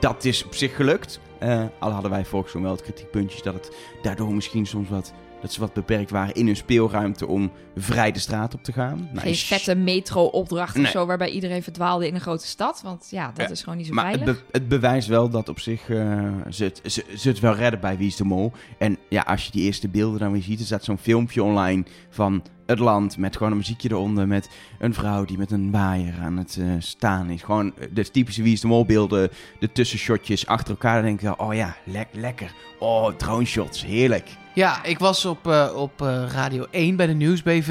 dat 0.00 0.24
is 0.24 0.44
op 0.44 0.54
zich 0.54 0.76
gelukt. 0.76 1.20
Al 1.78 1.90
hadden 1.90 2.10
wij 2.10 2.24
volgens 2.24 2.52
mij 2.52 2.62
wel 2.62 2.70
het 2.70 2.82
kritiekpuntjes 2.82 3.42
dat 3.42 3.54
het 3.54 3.76
daardoor 4.02 4.34
misschien 4.34 4.66
soms 4.66 4.88
wat, 4.88 5.12
dat 5.40 5.52
ze 5.52 5.60
wat 5.60 5.72
beperkt 5.72 6.10
waren 6.10 6.34
in 6.34 6.46
hun 6.46 6.56
speelruimte 6.56 7.26
om 7.26 7.50
vrij 7.76 8.12
de 8.12 8.18
straat 8.18 8.54
op 8.54 8.62
te 8.64 8.72
gaan. 8.72 8.96
Nou, 8.98 9.18
Geen 9.20 9.30
is- 9.30 9.44
vette 9.44 9.74
metro-opdracht 9.74 10.74
Nee. 10.74 10.84
of 10.84 10.90
zo, 10.90 11.06
waarbij 11.06 11.30
iedereen 11.30 11.62
verdwaalde 11.62 12.06
in 12.06 12.14
een 12.14 12.20
grote 12.20 12.46
stad. 12.46 12.80
Want 12.82 13.06
ja, 13.10 13.26
dat 13.34 13.46
Ja, 13.46 13.52
is 13.52 13.62
gewoon 13.62 13.78
niet 13.78 13.86
zo 13.86 13.92
Maar 13.92 14.06
het, 14.10 14.14
veilig. 14.16 14.36
be- 14.44 14.48
het 14.52 14.68
bewijst 14.68 15.08
wel 15.08 15.28
dat 15.28 15.48
op 15.48 15.60
zich 15.60 15.88
eh, 15.88 16.24
ze, 16.50 16.64
het, 16.64 16.80
ze, 16.84 17.04
ze 17.16 17.28
het 17.28 17.40
wel 17.40 17.54
redden 17.54 17.80
bij 17.80 17.96
Wie 17.96 18.06
is 18.06 18.16
de 18.16 18.24
Mol. 18.24 18.52
En 18.78 18.98
ja, 19.08 19.20
als 19.22 19.44
je 19.44 19.50
die 19.52 19.62
eerste 19.64 19.88
beelden 19.88 20.20
dan 20.20 20.32
weer 20.32 20.42
ziet, 20.42 20.60
er 20.60 20.66
staat 20.66 20.84
zo'n 20.84 20.98
filmpje 20.98 21.42
online 21.42 21.84
van 22.10 22.42
het 22.66 22.78
land 22.78 23.18
met 23.18 23.36
gewoon 23.36 23.52
een 23.52 23.58
muziekje 23.58 23.90
eronder. 23.90 24.26
Met 24.28 24.48
een 24.78 24.94
vrouw 24.94 25.24
die 25.24 25.38
met 25.38 25.50
een 25.50 25.70
waaier 25.70 26.14
aan 26.22 26.36
het 26.36 26.56
eh, 26.60 26.66
staan 26.78 27.30
is. 27.30 27.42
Gewoon 27.42 27.72
eh, 27.78 27.88
de 27.92 28.10
typische 28.10 28.42
Wie 28.42 28.52
is 28.52 28.60
de 28.60 28.66
Mol 28.66 28.84
beelden, 28.86 29.30
de 29.60 29.72
tussenshotjes 29.72 30.46
achter 30.46 30.70
elkaar. 30.70 30.94
Dan 30.94 31.04
denk 31.04 31.20
wel, 31.20 31.34
oh 31.48 31.54
ja, 31.54 31.76
lek- 31.84 32.08
lekker. 32.12 32.52
Oh, 32.78 33.08
drone 33.16 33.44
shots, 33.44 33.84
heerlijk. 33.84 34.28
Ja, 34.54 34.84
ik 34.84 34.98
was 34.98 35.24
op, 35.24 35.46
eh, 35.46 35.72
op 35.76 36.02
eh, 36.02 36.24
Radio 36.32 36.66
1 36.70 36.96
bij 36.96 37.06
de 37.06 37.12
Nieuwsbv 37.12 37.65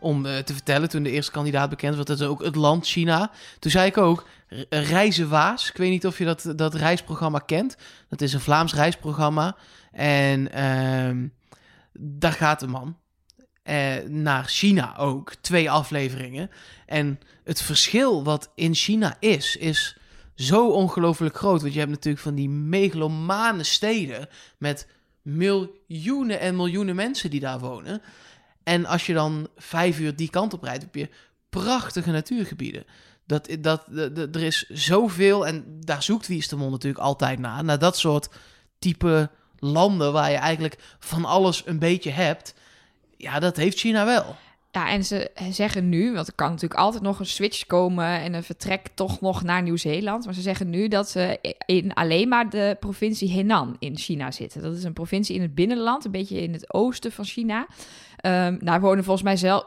om 0.00 0.26
eh, 0.26 0.38
te 0.38 0.52
vertellen 0.52 0.88
toen 0.88 1.02
de 1.02 1.10
eerste 1.10 1.32
kandidaat 1.32 1.70
bekend 1.70 1.96
was. 1.96 2.04
Dat 2.04 2.20
is 2.20 2.26
ook 2.26 2.42
het 2.42 2.54
land 2.54 2.86
China. 2.86 3.30
Toen 3.58 3.70
zei 3.70 3.86
ik 3.86 3.96
ook, 3.96 4.26
Reizen 4.70 5.28
Waas. 5.28 5.68
Ik 5.68 5.76
weet 5.76 5.90
niet 5.90 6.06
of 6.06 6.18
je 6.18 6.24
dat, 6.24 6.52
dat 6.56 6.74
reisprogramma 6.74 7.38
kent. 7.38 7.76
Dat 8.08 8.20
is 8.20 8.32
een 8.32 8.40
Vlaams 8.40 8.74
reisprogramma. 8.74 9.56
En 9.92 10.52
ehm, 10.52 11.26
daar 11.92 12.32
gaat 12.32 12.62
een 12.62 12.70
man 12.70 12.96
eh, 13.62 13.96
naar 14.06 14.44
China 14.44 14.96
ook. 14.96 15.34
Twee 15.34 15.70
afleveringen. 15.70 16.50
En 16.86 17.20
het 17.44 17.62
verschil 17.62 18.24
wat 18.24 18.50
in 18.54 18.74
China 18.74 19.16
is, 19.18 19.56
is 19.56 19.96
zo 20.34 20.70
ongelooflijk 20.70 21.36
groot. 21.36 21.60
Want 21.60 21.72
je 21.72 21.78
hebt 21.78 21.90
natuurlijk 21.90 22.22
van 22.22 22.34
die 22.34 22.48
megalomane 22.48 23.62
steden 23.62 24.28
met 24.58 24.86
miljoenen 25.22 26.40
en 26.40 26.56
miljoenen 26.56 26.96
mensen 26.96 27.30
die 27.30 27.40
daar 27.40 27.58
wonen. 27.58 28.02
En 28.70 28.86
als 28.86 29.06
je 29.06 29.14
dan 29.14 29.48
vijf 29.56 29.98
uur 29.98 30.16
die 30.16 30.30
kant 30.30 30.52
op 30.52 30.62
rijdt, 30.62 30.82
heb 30.82 30.94
je 30.94 31.08
prachtige 31.48 32.10
natuurgebieden. 32.10 32.84
Dat, 33.26 33.56
dat, 33.60 33.86
er 34.34 34.42
is 34.42 34.68
zoveel, 34.68 35.46
en 35.46 35.64
daar 35.84 36.02
zoekt 36.02 36.26
Wie 36.26 36.38
is 36.38 36.48
de 36.48 36.56
Mol 36.56 36.70
natuurlijk 36.70 37.04
altijd 37.04 37.38
naar. 37.38 37.64
Naar 37.64 37.78
dat 37.78 37.98
soort 37.98 38.28
type 38.78 39.30
landen 39.58 40.12
waar 40.12 40.30
je 40.30 40.36
eigenlijk 40.36 40.78
van 40.98 41.24
alles 41.24 41.62
een 41.66 41.78
beetje 41.78 42.10
hebt. 42.10 42.54
Ja, 43.16 43.38
dat 43.38 43.56
heeft 43.56 43.78
China 43.78 44.04
wel. 44.04 44.36
Ja, 44.72 44.90
en 44.90 45.04
ze 45.04 45.30
zeggen 45.50 45.88
nu, 45.88 46.12
want 46.12 46.26
er 46.26 46.34
kan 46.34 46.50
natuurlijk 46.50 46.80
altijd 46.80 47.02
nog 47.02 47.18
een 47.18 47.26
switch 47.26 47.66
komen 47.66 48.20
en 48.20 48.34
een 48.34 48.42
vertrek 48.42 48.88
toch 48.94 49.20
nog 49.20 49.42
naar 49.42 49.62
Nieuw-Zeeland. 49.62 50.24
Maar 50.24 50.34
ze 50.34 50.40
zeggen 50.40 50.70
nu 50.70 50.88
dat 50.88 51.08
ze 51.08 51.56
in 51.66 51.94
alleen 51.94 52.28
maar 52.28 52.50
de 52.50 52.76
provincie 52.80 53.30
Henan 53.30 53.76
in 53.78 53.96
China 53.96 54.30
zitten. 54.30 54.62
Dat 54.62 54.76
is 54.76 54.84
een 54.84 54.92
provincie 54.92 55.34
in 55.34 55.42
het 55.42 55.54
binnenland, 55.54 56.04
een 56.04 56.10
beetje 56.10 56.42
in 56.42 56.52
het 56.52 56.74
oosten 56.74 57.12
van 57.12 57.24
China. 57.24 57.66
Ehm, 58.20 58.56
daar 58.60 58.80
wonen 58.80 59.04
volgens 59.04 59.24
mij 59.24 59.36
zelf, 59.36 59.64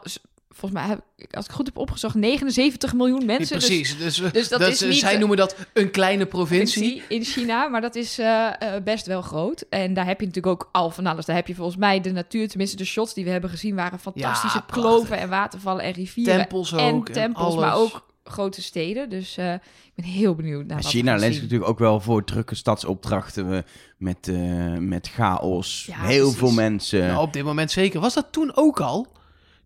volgens 0.50 0.80
mij, 0.80 0.88
heb 0.88 1.00
als 1.30 1.44
ik 1.46 1.50
goed 1.52 1.66
heb 1.66 1.78
opgezocht, 1.78 2.14
79 2.14 2.92
miljoen 2.94 3.26
mensen. 3.26 3.58
Dus 3.58 3.66
Precies. 3.66 3.98
Dus, 3.98 4.16
dus 4.32 4.48
dat 4.48 4.60
is 4.60 4.80
niet- 4.80 4.94
zij 4.98 5.18
noemen 5.18 5.36
dat 5.36 5.56
een 5.72 5.90
kleine 5.90 6.26
provincie. 6.26 7.02
in 7.08 7.24
China, 7.24 7.68
maar 7.68 7.80
dat 7.80 7.94
is 7.94 8.18
eh, 8.18 8.46
eh, 8.46 8.82
best 8.82 9.06
wel 9.06 9.22
groot. 9.22 9.64
En 9.70 9.94
daar 9.94 10.06
heb 10.06 10.20
je 10.20 10.26
natuurlijk 10.26 10.62
ook 10.62 10.68
al 10.72 10.90
van 10.90 11.06
alles. 11.06 11.24
Daar 11.26 11.36
heb 11.36 11.46
je 11.46 11.54
volgens 11.54 11.76
mij 11.76 12.00
de 12.00 12.12
natuur, 12.12 12.48
tenminste 12.48 12.76
de 12.76 12.84
shots 12.84 13.14
die 13.14 13.24
we 13.24 13.30
hebben 13.30 13.50
gezien, 13.50 13.74
waren 13.74 13.98
fantastische 13.98 14.62
kloven 14.66 15.18
en 15.18 15.28
watervallen 15.28 15.84
en 15.84 15.92
rivieren. 15.92 16.36
Tempels 16.36 16.74
ook. 16.74 17.08
en 17.08 17.12
tempels, 17.14 17.54
maar 17.56 17.76
ook 17.76 18.06
grote 18.24 18.62
steden. 18.62 19.08
Dus 19.10 19.36
eh, 19.36 19.52
ik 19.52 19.92
ben 19.94 20.04
heel 20.04 20.34
benieuwd 20.34 20.66
naar 20.66 20.76
wat 20.82 20.90
China 20.90 21.16
leent 21.16 21.34
natuurlijk 21.42 21.70
ook 21.70 21.78
wel 21.78 22.00
voor 22.00 22.24
drukke 22.24 22.54
stadsopdrachten 22.54 23.52
eh, 23.52 23.58
met, 23.98 24.28
eh, 24.28 24.36
met 24.78 25.08
chaos. 25.08 25.84
Ja, 25.86 26.00
Heel 26.00 26.20
precies. 26.20 26.38
veel 26.38 26.52
mensen. 26.52 27.06
Nou, 27.06 27.22
op 27.22 27.32
dit 27.32 27.44
moment 27.44 27.70
zeker. 27.70 28.00
Was 28.00 28.14
dat 28.14 28.26
toen 28.30 28.50
ook 28.54 28.80
al? 28.80 29.06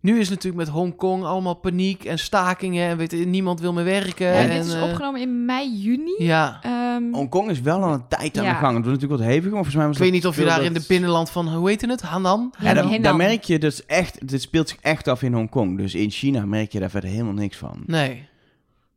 Nu 0.01 0.13
is 0.19 0.29
het 0.29 0.31
natuurlijk 0.31 0.65
met 0.65 0.75
Hongkong 0.75 1.25
allemaal 1.25 1.55
paniek 1.55 2.05
en 2.05 2.19
stakingen 2.19 2.89
en 2.89 2.97
weet 2.97 3.27
niemand 3.27 3.61
wil 3.61 3.73
meer 3.73 3.85
werken. 3.85 4.27
Ja, 4.27 4.33
en, 4.33 4.51
dit 4.51 4.67
is 4.67 4.81
opgenomen 4.81 5.21
in 5.21 5.45
mei, 5.45 5.77
juni. 5.77 6.15
Ja. 6.19 6.59
Ehm, 6.63 7.13
Hongkong 7.13 7.51
is 7.51 7.61
wel 7.61 7.83
al 7.83 7.93
een 7.93 8.09
tijd 8.09 8.39
aan 8.39 8.45
Ja. 8.45 8.51
de 8.51 8.57
gang. 8.59 8.75
Het 8.77 8.85
wordt 8.85 9.01
natuurlijk 9.01 9.21
wat 9.21 9.31
heviger, 9.31 9.45
maar 9.53 9.65
volgens 9.65 9.75
mij 9.77 9.87
was 9.87 9.97
Ik 9.97 10.03
weet 10.03 10.13
niet 10.13 10.27
of 10.27 10.37
je 10.37 10.45
daar 10.45 10.57
dat- 10.57 10.67
in 10.67 10.75
het 10.75 10.87
binnenland 10.87 11.31
van, 11.31 11.49
hoe 11.55 11.69
heet 11.69 11.81
het, 11.81 12.03
Hanan? 12.03 12.55
Ja, 12.59 12.75
daar, 12.75 12.85
Henan. 12.85 13.03
daar 13.03 13.17
merk 13.17 13.45
je 13.45 13.59
dus 13.59 13.87
echt, 13.87 14.29
dit 14.29 14.43
speelt 14.43 14.69
zich 14.69 14.79
echt 14.81 15.09
af 15.09 15.23
in 15.23 15.33
Hongkong. 15.33 15.77
Dus 15.79 15.95
in 15.95 16.11
China 16.11 16.45
merk 16.47 16.73
je 16.73 16.81
daar 16.81 16.91
verder 16.91 17.11
helemaal 17.11 17.33
niks 17.33 17.57
van. 17.57 17.83
Nee. 17.87 18.27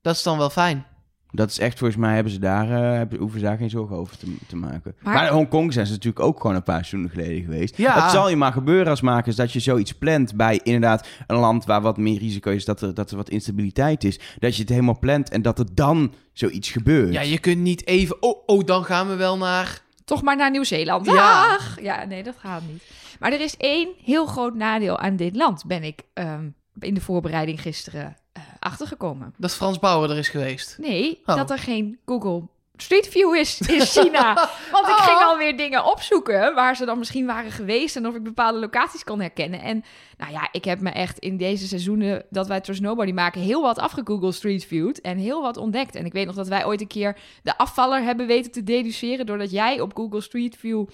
Dat 0.02 0.16
is 0.16 0.24
dan 0.24 0.38
wel 0.38 0.50
fijn. 0.50 0.86
Dat 1.34 1.50
is 1.50 1.60
echt, 1.60 1.78
volgens 1.78 2.00
mij 2.00 2.14
hebben 2.16 2.32
ze 2.34 2.40
daar, 2.40 2.70
eh, 2.72 2.92
hebben, 2.98 3.20
hoeven 3.20 3.40
ze 3.40 3.46
daar 3.46 3.58
geen 3.58 3.70
zorgen 3.70 3.96
over 3.96 4.18
te, 4.18 4.36
te 4.48 4.56
maken. 4.56 4.96
Maar- 5.02 5.14
Maar, 5.14 5.28
in 5.28 5.34
Hongkong 5.34 5.74
zijn 5.74 5.86
ze 5.86 5.92
natuurlijk 5.92 6.26
ook 6.26 6.40
gewoon 6.42 6.56
een 6.56 6.64
paar 6.64 6.86
seizoenen 6.86 7.10
geleden 7.10 7.42
geweest. 7.44 7.78
Ja. 7.78 8.02
Het 8.04 8.12
zal 8.12 8.30
je 8.30 8.36
maar 8.36 8.52
gebeuren 8.52 8.88
als 8.88 9.02
makers 9.02 9.36
dat 9.36 9.52
je 9.54 9.60
zoiets 9.60 9.92
plant 9.94 10.36
bij 10.36 10.60
inderdaad 10.64 11.08
een 11.28 11.38
land 11.38 11.66
waar 11.66 11.82
wat 11.82 11.98
meer 11.98 12.20
risico 12.20 12.52
is, 12.52 12.66
dat 12.66 12.82
er, 12.82 12.94
dat 12.94 13.12
er 13.12 13.18
wat 13.18 13.30
instabiliteit 13.30 14.04
is. 14.04 14.20
Dat 14.40 14.56
je 14.56 14.62
het 14.62 14.70
helemaal 14.70 15.00
plant 15.00 15.30
en 15.30 15.42
dat 15.42 15.60
er 15.60 15.66
dan 15.76 16.14
zoiets 16.34 16.70
gebeurt. 16.72 17.14
Ja, 17.14 17.22
je 17.22 17.40
kunt 17.40 17.60
niet 17.62 17.88
even, 17.88 18.22
oh, 18.22 18.44
oh, 18.46 18.66
dan 18.66 18.84
gaan 18.86 19.08
we 19.08 19.16
wel 19.16 19.38
naar... 19.38 19.82
toch 20.06 20.22
maar 20.22 20.36
naar 20.36 20.52
Nieuw-Zeeland. 20.52 21.06
Ja. 21.06 21.56
Ach, 21.56 21.82
ja, 21.82 22.04
nee, 22.06 22.24
dat 22.24 22.36
gaat 22.38 22.62
niet. 22.72 22.84
Maar 23.20 23.32
er 23.32 23.42
is 23.42 23.58
één 23.58 23.90
heel 24.04 24.26
groot 24.26 24.56
nadeel 24.56 25.00
aan 25.00 25.16
dit 25.16 25.36
land, 25.36 25.66
ben 25.66 25.84
ik 25.84 26.02
ehm, 26.14 26.50
in 26.80 26.94
de 26.94 27.02
voorbereiding 27.02 27.62
gisteren 27.62 28.16
eh, 28.32 28.42
achtergekomen. 28.60 29.34
Dat 29.38 29.54
Frans 29.56 29.80
Bauer 29.80 30.10
er 30.12 30.18
is 30.18 30.30
geweest. 30.30 30.78
Nee, 30.80 31.22
Oh. 31.26 31.36
dat 31.36 31.52
er 31.52 31.58
geen 31.60 32.00
Google 32.06 32.42
Street 32.76 33.08
View 33.08 33.36
is 33.36 33.60
in 33.62 33.82
China. 33.96 34.34
Want 34.72 34.88
ik 34.88 34.94
Oh. 34.98 35.06
ging 35.08 35.20
alweer 35.20 35.58
dingen 35.58 35.86
opzoeken 35.86 36.56
waar 36.56 36.76
ze 36.76 36.86
dan 36.86 36.98
misschien 36.98 37.26
waren 37.26 37.52
geweest 37.52 37.96
en 37.96 38.08
of 38.08 38.16
ik 38.16 38.24
bepaalde 38.24 38.60
locaties 38.60 39.04
kon 39.04 39.20
herkennen. 39.20 39.62
En 39.62 39.84
nou 40.18 40.32
ja, 40.32 40.48
ik 40.52 40.64
heb 40.66 40.80
me 40.80 40.90
echt 40.90 41.20
in 41.20 41.38
deze 41.38 41.68
seizoenen 41.68 42.26
dat 42.30 42.48
wij 42.48 42.62
Trust 42.62 42.82
Nobody 42.82 43.12
maken 43.12 43.42
heel 43.42 43.62
wat 43.62 43.80
afgegoogeld 43.80 44.36
Street 44.36 44.66
View 44.66 44.94
en 45.02 45.18
heel 45.18 45.42
wat 45.42 45.58
ontdekt. 45.58 45.96
En 45.96 46.06
ik 46.06 46.14
weet 46.14 46.26
nog 46.26 46.36
dat 46.36 46.48
wij 46.48 46.66
ooit 46.66 46.82
een 46.82 46.88
keer 46.88 47.18
de 47.44 47.58
afvaller 47.58 48.04
hebben 48.04 48.28
weten 48.28 48.52
te 48.52 48.64
deduceren 48.64 49.26
doordat 49.26 49.52
jij 49.52 49.80
op 49.82 49.96
Google 49.96 50.22
Street 50.22 50.58
View 50.58 50.86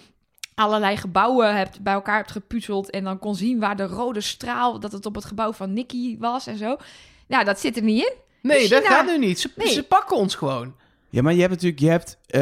allerlei 0.55 0.97
gebouwen 0.97 1.55
hebt, 1.55 1.81
bij 1.81 1.93
elkaar 1.93 2.17
hebt 2.17 2.31
gepuzzeld 2.31 2.89
en 2.89 3.03
dan 3.03 3.19
kon 3.19 3.35
zien 3.35 3.59
waar 3.59 3.75
de 3.75 3.85
rode 3.87 4.21
straal, 4.21 4.79
dat 4.79 4.91
het 4.91 5.05
op 5.05 5.15
het 5.15 5.25
gebouw 5.25 5.53
van 5.53 5.73
Nicky 5.73 6.17
was 6.19 6.47
en 6.47 6.57
zo. 6.57 6.77
Nou, 7.27 7.45
dat 7.45 7.59
zit 7.59 7.75
er 7.77 7.83
niet 7.83 7.97
in. 8.03 8.13
Nee, 8.41 8.59
Dus 8.59 8.69
dat 8.69 8.83
China- 8.83 8.95
gaat 8.95 9.05
nu 9.05 9.17
niet. 9.17 9.39
Ze, 9.39 9.49
Nee. 9.55 9.67
ze 9.67 9.83
pakken 9.83 10.17
ons 10.17 10.35
gewoon. 10.35 10.73
Ja, 11.09 11.21
maar 11.21 11.33
je 11.33 11.39
hebt 11.39 11.51
natuurlijk, 11.53 11.81
je 11.81 11.89
hebt, 11.89 12.17
eh, 12.27 12.41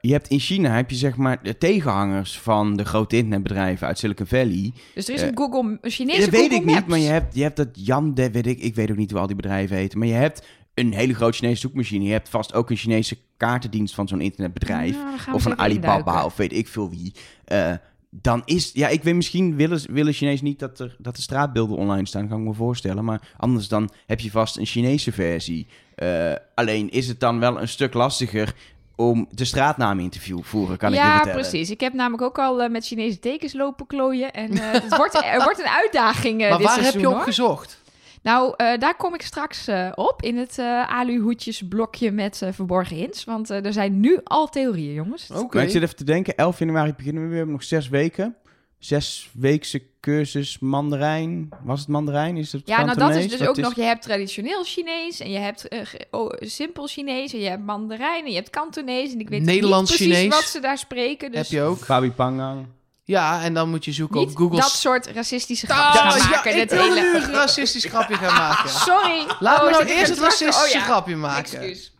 je 0.00 0.12
hebt 0.12 0.28
in 0.28 0.38
China 0.38 0.74
heb 0.74 0.90
je 0.90 0.96
zeg 0.96 1.16
maar 1.16 1.42
de 1.42 1.58
tegenhangers 1.58 2.38
van 2.38 2.76
de 2.76 2.84
grote 2.84 3.16
internetbedrijven 3.16 3.86
uit 3.86 3.98
Silicon 3.98 4.26
Valley. 4.26 4.72
Dus 4.94 5.08
er 5.08 5.14
is 5.14 5.20
Eh, 5.22 5.26
een 5.28 5.36
Google, 5.36 5.78
een 5.80 5.90
Chinese 5.90 6.20
dat 6.20 6.28
weet 6.30 6.40
Google 6.40 6.56
ik 6.56 6.64
niet, 6.64 6.86
maar 6.86 6.98
je 6.98 7.08
hebt, 7.08 7.34
je 7.34 7.42
hebt 7.42 7.56
dat 7.56 7.68
Jan, 7.72 8.14
de, 8.14 8.30
weet 8.30 8.46
ik, 8.46 8.58
ik 8.60 8.74
weet 8.74 8.90
ook 8.90 8.96
niet 8.96 9.10
hoe 9.10 9.20
al 9.20 9.26
die 9.26 9.36
bedrijven 9.36 9.76
heten, 9.76 9.98
maar 9.98 10.08
je 10.08 10.14
hebt 10.14 10.46
een 10.74 10.92
hele 10.92 11.14
grote 11.14 11.36
Chinese 11.36 11.60
zoekmachine. 11.60 12.04
Je 12.04 12.12
hebt 12.12 12.28
vast 12.28 12.54
ook 12.54 12.70
een 12.70 12.76
Chinese 12.76 13.16
kaartendienst 13.36 13.94
van 13.94 14.08
zo'n 14.08 14.20
internetbedrijf. 14.20 14.96
Nou, 14.96 15.32
of 15.32 15.42
van 15.42 15.58
Alibaba 15.58 15.96
induiken. 15.98 16.24
of 16.24 16.36
weet 16.36 16.52
ik 16.52 16.68
veel 16.68 16.90
wie. 16.90 17.12
Eh, 17.44 17.72
dan 18.10 18.42
is, 18.44 18.70
ja, 18.74 18.88
ik 18.88 19.02
weet 19.02 19.14
misschien 19.14 19.56
willen, 19.56 19.80
willen 19.92 20.12
Chinezen 20.12 20.44
niet 20.44 20.58
dat 20.58 20.78
er, 20.78 20.96
dat 20.98 21.16
de 21.16 21.22
straatbeelden 21.22 21.76
online 21.76 22.06
staan, 22.06 22.28
kan 22.28 22.38
ik 22.38 22.46
me 22.46 22.54
voorstellen. 22.54 23.04
Maar 23.04 23.28
anders 23.36 23.68
dan 23.68 23.90
heb 24.06 24.20
je 24.20 24.30
vast 24.30 24.56
een 24.56 24.66
Chinese 24.66 25.12
versie. 25.12 25.66
Eh, 25.94 26.32
alleen 26.54 26.90
is 26.90 27.08
het 27.08 27.20
dan 27.20 27.38
wel 27.38 27.60
een 27.60 27.68
stuk 27.68 27.94
lastiger 27.94 28.54
om 28.96 29.28
de 29.30 29.44
straatnamen 29.44 30.04
in 30.04 30.10
te 30.10 30.20
voeren, 30.42 30.76
kan 30.76 30.92
ik 30.92 30.98
je 30.98 31.04
ja, 31.04 31.14
vertellen. 31.14 31.40
precies. 31.40 31.70
Ik 31.70 31.80
heb 31.80 31.92
namelijk 31.92 32.22
ook 32.22 32.38
al 32.38 32.62
eh, 32.62 32.70
met 32.70 32.86
Chinese 32.86 33.18
tekens 33.18 33.52
lopen 33.52 33.86
klooien. 33.86 34.32
En 34.32 34.50
eh, 34.50 34.72
het 34.82 34.96
wordt, 34.96 35.14
er 35.24 35.42
wordt 35.42 35.58
een 35.58 35.68
uitdaging 35.68 36.40
maar 36.40 36.58
dit 36.58 36.66
waar 36.66 36.82
heb 36.82 36.94
je 36.94 37.08
op 37.08 37.14
hoor. 37.14 37.22
gezocht? 37.22 37.84
Nou, 38.26 38.54
eh, 38.56 38.78
daar 38.78 38.96
kom 38.96 39.14
ik 39.14 39.22
straks 39.22 39.66
eh, 39.66 39.92
op 39.94 40.22
in 40.22 40.36
het 40.36 40.58
eh 40.58 40.88
aluhoedjesblokje 40.88 42.10
met 42.10 42.42
eh, 42.42 42.52
verborgen 42.52 42.96
hints. 42.96 43.24
Want 43.24 43.50
eh, 43.50 43.64
er 43.64 43.72
zijn 43.72 44.00
nu 44.00 44.20
al 44.24 44.48
theorieën, 44.48 44.94
jongens. 44.94 45.30
Oké. 45.30 45.56
Maar 45.56 45.64
ik 45.64 45.70
zit 45.70 45.82
even 45.82 45.96
te 45.96 46.04
denken, 46.04 46.36
11 46.36 46.58
januari 46.58 46.92
beginnen 46.96 47.22
we 47.22 47.28
weer, 47.28 47.30
we 47.30 47.36
hebben 47.36 47.54
nog 47.54 47.64
zes 47.64 47.88
weken. 47.88 48.36
Zes 48.78 49.30
weekse 49.32 49.82
cursus 50.00 50.58
Mandarijn. 50.58 51.48
Was 51.62 51.80
het 51.80 51.88
Mandarijn? 51.88 52.36
Is 52.36 52.52
het 52.52 52.62
Ja, 52.64 52.84
nou 52.84 52.98
dat 52.98 53.14
is 53.14 53.28
dus 53.28 53.46
ook 53.46 53.56
nog, 53.56 53.74
je 53.74 53.82
hebt 53.82 54.02
traditioneel 54.02 54.64
Chinees 54.64 55.20
en 55.20 55.30
je 55.30 55.38
hebt 55.38 55.68
oh, 56.10 56.32
simpel 56.38 56.86
Chinees 56.86 57.32
en 57.32 57.40
je 57.40 57.48
hebt 57.48 57.64
Mandarijn 57.64 58.24
en 58.24 58.30
je 58.30 58.36
hebt 58.36 58.50
Kantonees 58.50 59.12
en 59.12 59.20
ik 59.20 59.28
weet 59.28 59.42
Nederlands 59.42 59.90
niet 59.90 59.98
precies 59.98 60.16
Chinees. 60.16 60.34
wat 60.34 60.44
ze 60.44 60.60
daar 60.60 60.78
spreken. 60.78 61.30
Dus 61.30 61.40
Heb 61.40 61.58
je 61.58 61.62
ook? 61.62 61.78
Fabi 61.78 62.10
Pangang. 62.10 62.66
Ja, 63.06 63.42
en 63.42 63.54
dan 63.54 63.70
moet 63.70 63.84
je 63.84 63.92
zoeken 63.92 64.18
niet 64.20 64.28
op 64.28 64.36
Google... 64.36 64.60
dat 64.60 64.70
soort 64.70 65.06
racistische 65.06 65.66
grapjes 65.66 66.00
gaan 66.00 66.18
ja, 66.18 66.28
maken. 66.28 66.60
ik 66.60 66.70
wilde 66.70 66.94
hele... 66.94 67.00
nu 67.00 67.16
een 67.16 67.32
racistisch 67.32 67.84
grapje 67.84 68.14
gaan 68.14 68.34
maken. 68.34 68.70
Sorry. 68.90 69.26
Laat 69.38 69.58
Oh, 69.58 69.64
me 69.64 69.70
nou 69.70 69.84
eerst 69.84 70.02
er 70.02 70.16
het 70.16 70.18
racistische 70.18 70.64
Oh, 70.64 70.68
ja. 70.68 70.80
grapje 70.80 71.16
maken. 71.16 71.60
Excuus. 71.60 71.94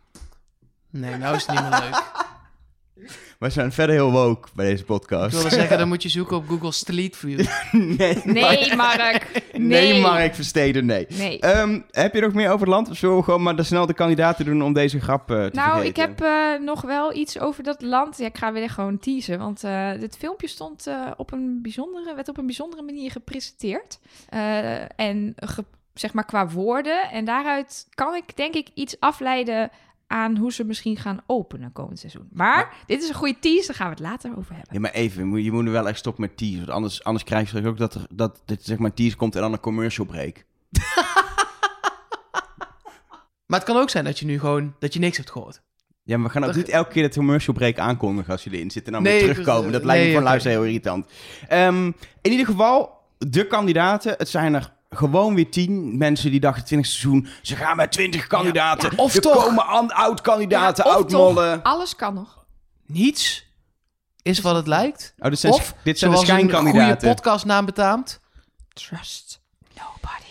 Nee, 0.91 1.17
nou 1.17 1.37
is 1.37 1.47
het 1.47 1.61
niet 1.61 1.71
meer 1.71 1.81
leuk. 1.81 2.03
We 3.39 3.51
zijn 3.51 3.73
verder 3.73 3.95
heel 3.95 4.11
woke 4.13 4.49
bij 4.55 4.67
deze 4.67 4.81
Ik 4.81 4.87
podcast. 4.87 5.35
wilde 5.35 5.51
zeggen, 5.51 5.79
dan 5.79 5.89
moet 5.93 6.03
je 6.03 6.09
zoeken 6.09 6.37
op 6.37 6.49
Google 6.49 6.73
Street 6.73 7.17
View. 7.17 7.41
nee, 7.73 8.21
Nee, 8.25 8.75
Mark. 8.77 9.27
Nee, 9.53 9.93
Nee. 9.93 10.01
Mark 10.01 10.35
Versteden, 10.35 10.87
nee. 10.87 11.07
Nee. 11.09 11.41
Ehm, 11.41 11.81
heb 11.91 12.15
je 12.15 12.21
nog 12.21 12.33
meer 12.33 12.47
over 12.47 12.61
het 12.61 12.69
land? 12.69 12.91
Of 12.91 12.97
zullen 12.97 13.17
we 13.17 13.23
gewoon 13.23 13.43
maar 13.43 13.57
de 13.57 13.63
snel 13.63 13.87
de 13.87 13.95
kandidaten 13.95 14.45
doen 14.45 14.63
om 14.63 14.73
deze 14.73 15.01
grap 15.01 15.31
eh, 15.31 15.45
te 15.45 15.51
Nou, 15.57 15.71
vergeten? 15.71 15.87
ik 15.89 15.97
heb 15.97 16.21
eh, 16.21 16.65
nog 16.65 16.81
wel 16.83 17.15
iets 17.15 17.39
over 17.41 17.63
dat 17.63 17.83
land. 17.83 18.19
Ja, 18.19 18.27
ik 18.27 18.37
ga 18.39 18.53
weer 18.53 18.71
gewoon 18.71 18.99
teasen, 18.99 19.39
want 19.39 19.65
eh, 19.65 19.91
dit 20.01 20.17
filmpje 20.17 20.49
stond 20.49 20.87
eh, 20.87 21.11
op 21.17 21.33
een 21.33 21.59
bijzondere, 21.63 22.15
werd 22.15 22.29
op 22.29 22.39
een 22.39 22.47
bijzondere 22.47 22.83
manier 22.83 23.11
gepresenteerd. 23.11 23.99
Eh, 24.29 25.01
en 25.01 25.33
ge- 25.37 25.65
zeg 25.95 26.13
maar 26.13 26.25
qua 26.27 26.49
woorden. 26.49 27.11
En 27.11 27.25
daaruit 27.25 27.87
kan 27.95 28.15
ik 28.15 28.37
denk 28.37 28.55
ik 28.55 28.69
iets 28.75 28.97
afleiden 29.01 29.71
aan 30.07 30.37
hoe 30.37 30.53
ze 30.53 30.65
misschien 30.65 30.97
gaan 30.97 31.21
openen 31.27 31.73
komend 31.73 31.99
seizoen. 31.99 32.29
Maar 32.33 32.75
dit 32.87 33.03
is 33.03 33.09
een 33.09 33.15
goede 33.15 33.39
tease, 33.39 33.67
daar 33.67 33.77
gaan 33.77 33.87
we 33.87 33.93
het 33.93 34.03
later 34.03 34.31
over 34.39 34.55
hebben. 34.55 34.75
Ja, 34.75 34.81
maar 34.81 34.91
even, 34.91 35.19
je 35.21 35.27
moet- 35.27 35.45
je 35.45 35.53
moet 35.53 35.65
er 35.67 35.71
wel 35.73 35.89
echt 35.89 35.99
stoppen 35.99 36.23
met 36.23 36.37
tease. 36.37 36.57
Want 36.57 36.71
anders, 36.71 37.05
anders 37.05 37.25
krijg 37.25 37.51
je 37.53 37.67
ook 37.67 37.77
dat, 37.79 37.95
er, 37.95 38.07
dat 38.11 38.43
dit 38.45 38.65
zeg 38.65 38.79
maar 38.79 38.95
tease 38.95 39.17
komt 39.17 39.35
en 39.35 39.41
dan 39.41 39.53
een 39.53 39.61
commercial 39.61 40.07
break. 40.07 40.45
Maar 43.47 43.59
het 43.59 43.69
kan 43.69 43.77
ook 43.77 43.91
zijn 43.91 44.05
dat 44.05 44.19
je 44.19 44.27
nu 44.27 44.39
gewoon 44.39 44.75
dat 44.79 44.93
je 44.95 44.99
niks 45.01 45.17
hebt 45.17 45.31
gehoord. 45.31 45.63
Ja, 46.03 46.17
maar 46.17 46.27
we 46.27 46.33
gaan 46.33 46.43
ook 46.43 46.49
Dat- 46.49 46.57
niet 46.57 46.69
elke 46.69 46.93
keer 46.93 47.09
de 47.09 47.15
commercial 47.15 47.55
break 47.57 47.79
aankondigen 47.79 48.33
als 48.33 48.45
je 48.45 48.51
erin 48.51 48.71
zit 48.71 48.87
en 48.87 48.93
dan 48.93 49.03
Nee, 49.03 49.13
weer 49.25 49.31
terugkomen. 49.35 49.73
Dat 49.73 49.81
eh, 49.81 49.87
lijkt 49.87 50.05
me 50.05 50.11
voor 50.11 50.21
oké. 50.21 50.29
luisteren 50.29 50.57
heel 50.59 50.67
irritant. 50.67 51.07
Ehm, 51.49 51.87
in 52.21 52.31
ieder 52.31 52.47
geval, 52.47 52.91
de 53.19 53.47
kandidaten. 53.47 54.15
Het 54.19 54.29
zijn 54.29 54.55
er 54.55 54.73
gewoon 54.91 55.35
weer 55.35 55.51
tien 55.51 55.99
mensen 55.99 56.31
die 56.31 56.41
dachten 56.41 56.65
20 56.65 56.91
seizoen. 56.91 57.27
Ze 57.43 57.57
gaan 57.57 57.77
met 57.77 57.93
20 57.93 58.27
kandidaten. 58.27 58.91
Ja, 58.97 59.03
of 59.03 59.15
er 59.15 59.21
toch- 59.21 59.45
komen 59.45 59.67
an- 59.67 59.91
oud-kandidaten, 59.93 60.85
Ja, 60.85 60.91
of 60.91 60.97
oud-mollen. 60.97 61.63
Alles 61.63 61.97
kan 61.97 62.15
nog. 62.15 62.45
Niets 62.87 63.47
is 64.23 64.41
wat 64.41 64.55
het 64.57 64.67
lijkt. 64.67 65.15
Oh, 65.19 65.31
dit 65.31 65.39
zijn, 65.39 65.53
Of, 65.53 65.75
dit 65.85 65.99
zijn 65.99 66.11
de 66.11 66.17
zoals 66.17 66.29
een 66.31 66.39
goede 66.39 66.51
schijnkandidaten. 66.53 67.09
podcastnaam 67.09 67.65
betaamt. 67.65 68.21
Trust 68.73 69.41
nobody. 69.75 70.23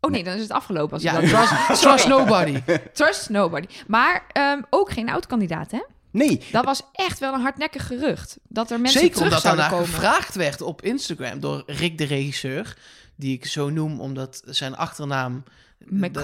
Oh 0.00 0.10
nee, 0.10 0.24
dan 0.24 0.34
is 0.34 0.40
het 0.42 0.50
afgelopen. 0.52 0.92
Als 0.92 1.02
Ja, 1.02 1.12
trust, 1.20 1.80
trust 1.82 2.08
nobody. 2.08 2.62
Trust 2.92 3.28
nobody. 3.30 3.66
Maar 3.86 4.24
ehm, 4.32 4.60
ook 4.70 4.90
geen 4.92 5.10
oud-kandidaat, 5.10 5.70
hè? 5.70 5.82
Nee, 6.10 6.42
Dat 6.52 6.64
was 6.64 6.82
echt 6.92 7.18
wel 7.18 7.34
een 7.34 7.40
hardnekkig 7.40 7.86
gerucht. 7.86 8.38
Dat 8.48 8.70
er 8.70 8.80
mensen 8.80 9.00
Zeker 9.00 9.14
terug 9.16 9.28
omdat 9.28 9.42
zouden 9.42 9.64
daarna 9.64 9.78
komen. 9.82 9.94
gevraagd 9.94 10.34
werd 10.34 10.60
op 10.60 10.82
Instagram 10.82 11.40
door 11.40 11.62
Rick 11.66 11.98
de 11.98 12.04
regisseur. 12.04 12.76
Die 13.16 13.34
ik 13.34 13.46
zo 13.46 13.70
noem 13.70 14.00
omdat 14.00 14.42
zijn 14.44 14.76
achternaam... 14.76 15.42
Dat, 15.88 16.14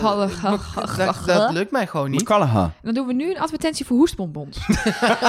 dat, 0.96 1.16
dat 1.26 1.53
lukt 1.59 1.70
mij 1.70 1.87
gewoon 1.87 2.11
niet. 2.11 2.20
McCallaghan. 2.20 2.72
Dan 2.83 2.94
doen 2.94 3.07
we 3.07 3.12
nu 3.12 3.31
een 3.31 3.40
advertentie 3.40 3.87
voor 3.87 3.96
hoestbonbons. 3.96 4.59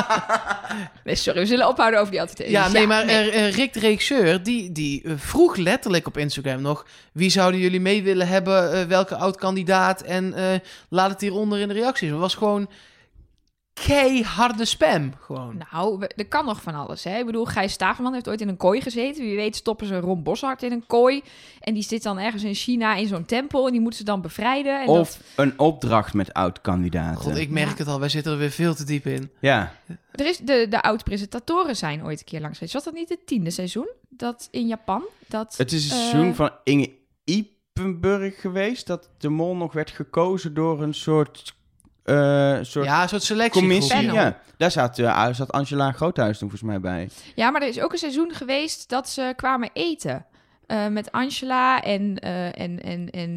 nee, 1.04 1.15
sorry, 1.15 1.39
we 1.39 1.45
zullen 1.45 1.67
ophouden 1.67 2.00
over 2.00 2.12
die 2.12 2.21
advertenties. 2.21 2.56
Ja, 2.56 2.67
nee, 2.67 2.88
maar 2.88 3.06
nee. 3.06 3.32
eh, 3.32 3.47
eh, 3.47 3.56
Rick 3.56 3.74
de 3.74 3.80
regisseur, 3.80 4.43
die, 4.43 4.71
die 4.71 5.04
eh, 5.04 5.13
vroeg 5.17 5.56
letterlijk 5.56 6.08
op 6.08 6.17
Instagram 6.17 6.62
nog... 6.62 6.86
wie 7.13 7.30
zouden 7.30 7.60
jullie 7.60 7.80
mee 7.80 8.04
willen 8.04 8.28
hebben, 8.28 8.74
eh, 8.74 8.84
welke 8.84 9.15
oud-kandidaat... 9.15 10.02
en 10.02 10.34
eh, 10.34 10.60
laat 10.89 11.10
het 11.10 11.21
hieronder 11.21 11.60
in 11.60 11.67
de 11.67 11.74
reacties. 11.74 12.10
Het 12.10 12.19
was 12.19 12.36
gewoon 12.36 12.69
keiharde 13.73 14.65
spam, 14.65 15.13
gewoon. 15.19 15.62
Nou, 15.71 16.05
er 16.15 16.27
kan 16.27 16.45
nog 16.45 16.62
van 16.62 16.75
alles. 16.75 17.03
Hè? 17.03 17.17
Ik 17.17 17.25
bedoel, 17.25 17.45
Gijs 17.45 17.73
Staverman 17.73 18.13
heeft 18.13 18.29
ooit 18.29 18.41
in 18.41 18.47
een 18.47 18.57
kooi 18.57 18.81
gezeten. 18.81 19.23
Wie 19.23 19.36
weet 19.36 19.55
stoppen 19.55 19.88
ze 19.88 19.99
Ron 19.99 20.23
Boshart 20.23 20.63
in 20.63 20.71
een 20.71 20.86
kooi. 20.88 21.21
En 21.60 21.73
die 21.73 21.84
zit 21.84 22.03
dan 22.03 22.19
ergens 22.19 22.43
in 22.43 22.53
China 22.53 22.95
in 22.95 23.07
zo'n 23.07 23.25
tempel. 23.25 23.65
En 23.65 23.71
die 23.71 23.81
moeten 23.81 23.99
ze 23.99 24.05
dan 24.05 24.21
bevrijden. 24.21 24.81
En 24.81 24.88
Of 24.88 25.17
dat... 25.17 25.19
een 25.36 25.60
opdracht 25.60 26.13
met 26.13 26.34
oud-kandidaten. 26.34 27.21
God, 27.21 27.38
ik 27.38 27.49
merk 27.49 27.77
het 27.77 27.88
al, 27.88 27.99
wij 27.99 28.10
zitten 28.10 28.31
er 28.31 28.38
weer 28.38 28.51
veel 28.51 28.75
te 28.75 28.84
diep 28.84 29.05
in. 29.05 29.31
Ja. 29.39 29.75
er 30.12 30.25
is 30.25 30.38
de, 30.38 30.65
de 30.69 30.81
oud-presentatoren 30.81 31.75
zijn 31.75 32.03
ooit 32.03 32.19
een 32.19 32.25
keer 32.25 32.41
langs 32.41 32.57
geweest. 32.57 32.73
Was 32.75 32.84
dat 32.84 32.93
niet 32.93 33.10
het 33.10 33.27
tiende 33.27 33.49
seizoen? 33.49 33.89
Dat 34.10 34.47
in 34.51 34.67
Japan? 34.67 35.03
Dat, 35.27 35.57
Het 35.57 35.71
is 35.71 35.91
een 35.91 35.97
eh, 35.97 36.03
seizoen 36.03 36.36
van 36.36 36.51
Inge 36.63 36.91
Ipenburg 37.23 38.41
geweest... 38.41 38.88
dat 38.88 39.10
de 39.17 39.29
mol 39.29 39.55
nog 39.55 39.73
werd 39.73 39.91
gekozen 39.91 40.53
door 40.53 40.81
een 40.81 40.93
soort... 40.93 41.60
eh, 42.03 42.57
soort 42.61 42.85
Ja, 42.85 43.01
een 43.01 43.09
soort 43.09 43.23
selectie. 43.23 43.61
commissie. 43.61 43.95
Panel. 43.95 44.15
Ja, 44.15 44.37
daar 44.57 44.71
zat, 44.71 44.99
eh, 44.99 45.33
zat 45.33 45.51
Angela 45.51 45.91
Groothuis 45.91 46.37
toen 46.37 46.49
volgens 46.49 46.69
mij 46.69 46.79
bij. 46.79 47.09
Ja, 47.35 47.49
maar 47.51 47.61
er 47.61 47.67
is 47.67 47.79
ook 47.79 47.91
een 47.91 47.97
seizoen 47.97 48.31
geweest 48.33 48.89
dat 48.89 49.09
ze 49.09 49.33
kwamen 49.35 49.69
eten. 49.73 50.25
Eh, 50.67 50.87
met 50.87 51.11
Angela 51.11 51.81
en, 51.81 52.19
eh, 52.19 52.45
en, 52.45 52.81
en, 52.83 53.09
en 53.09 53.35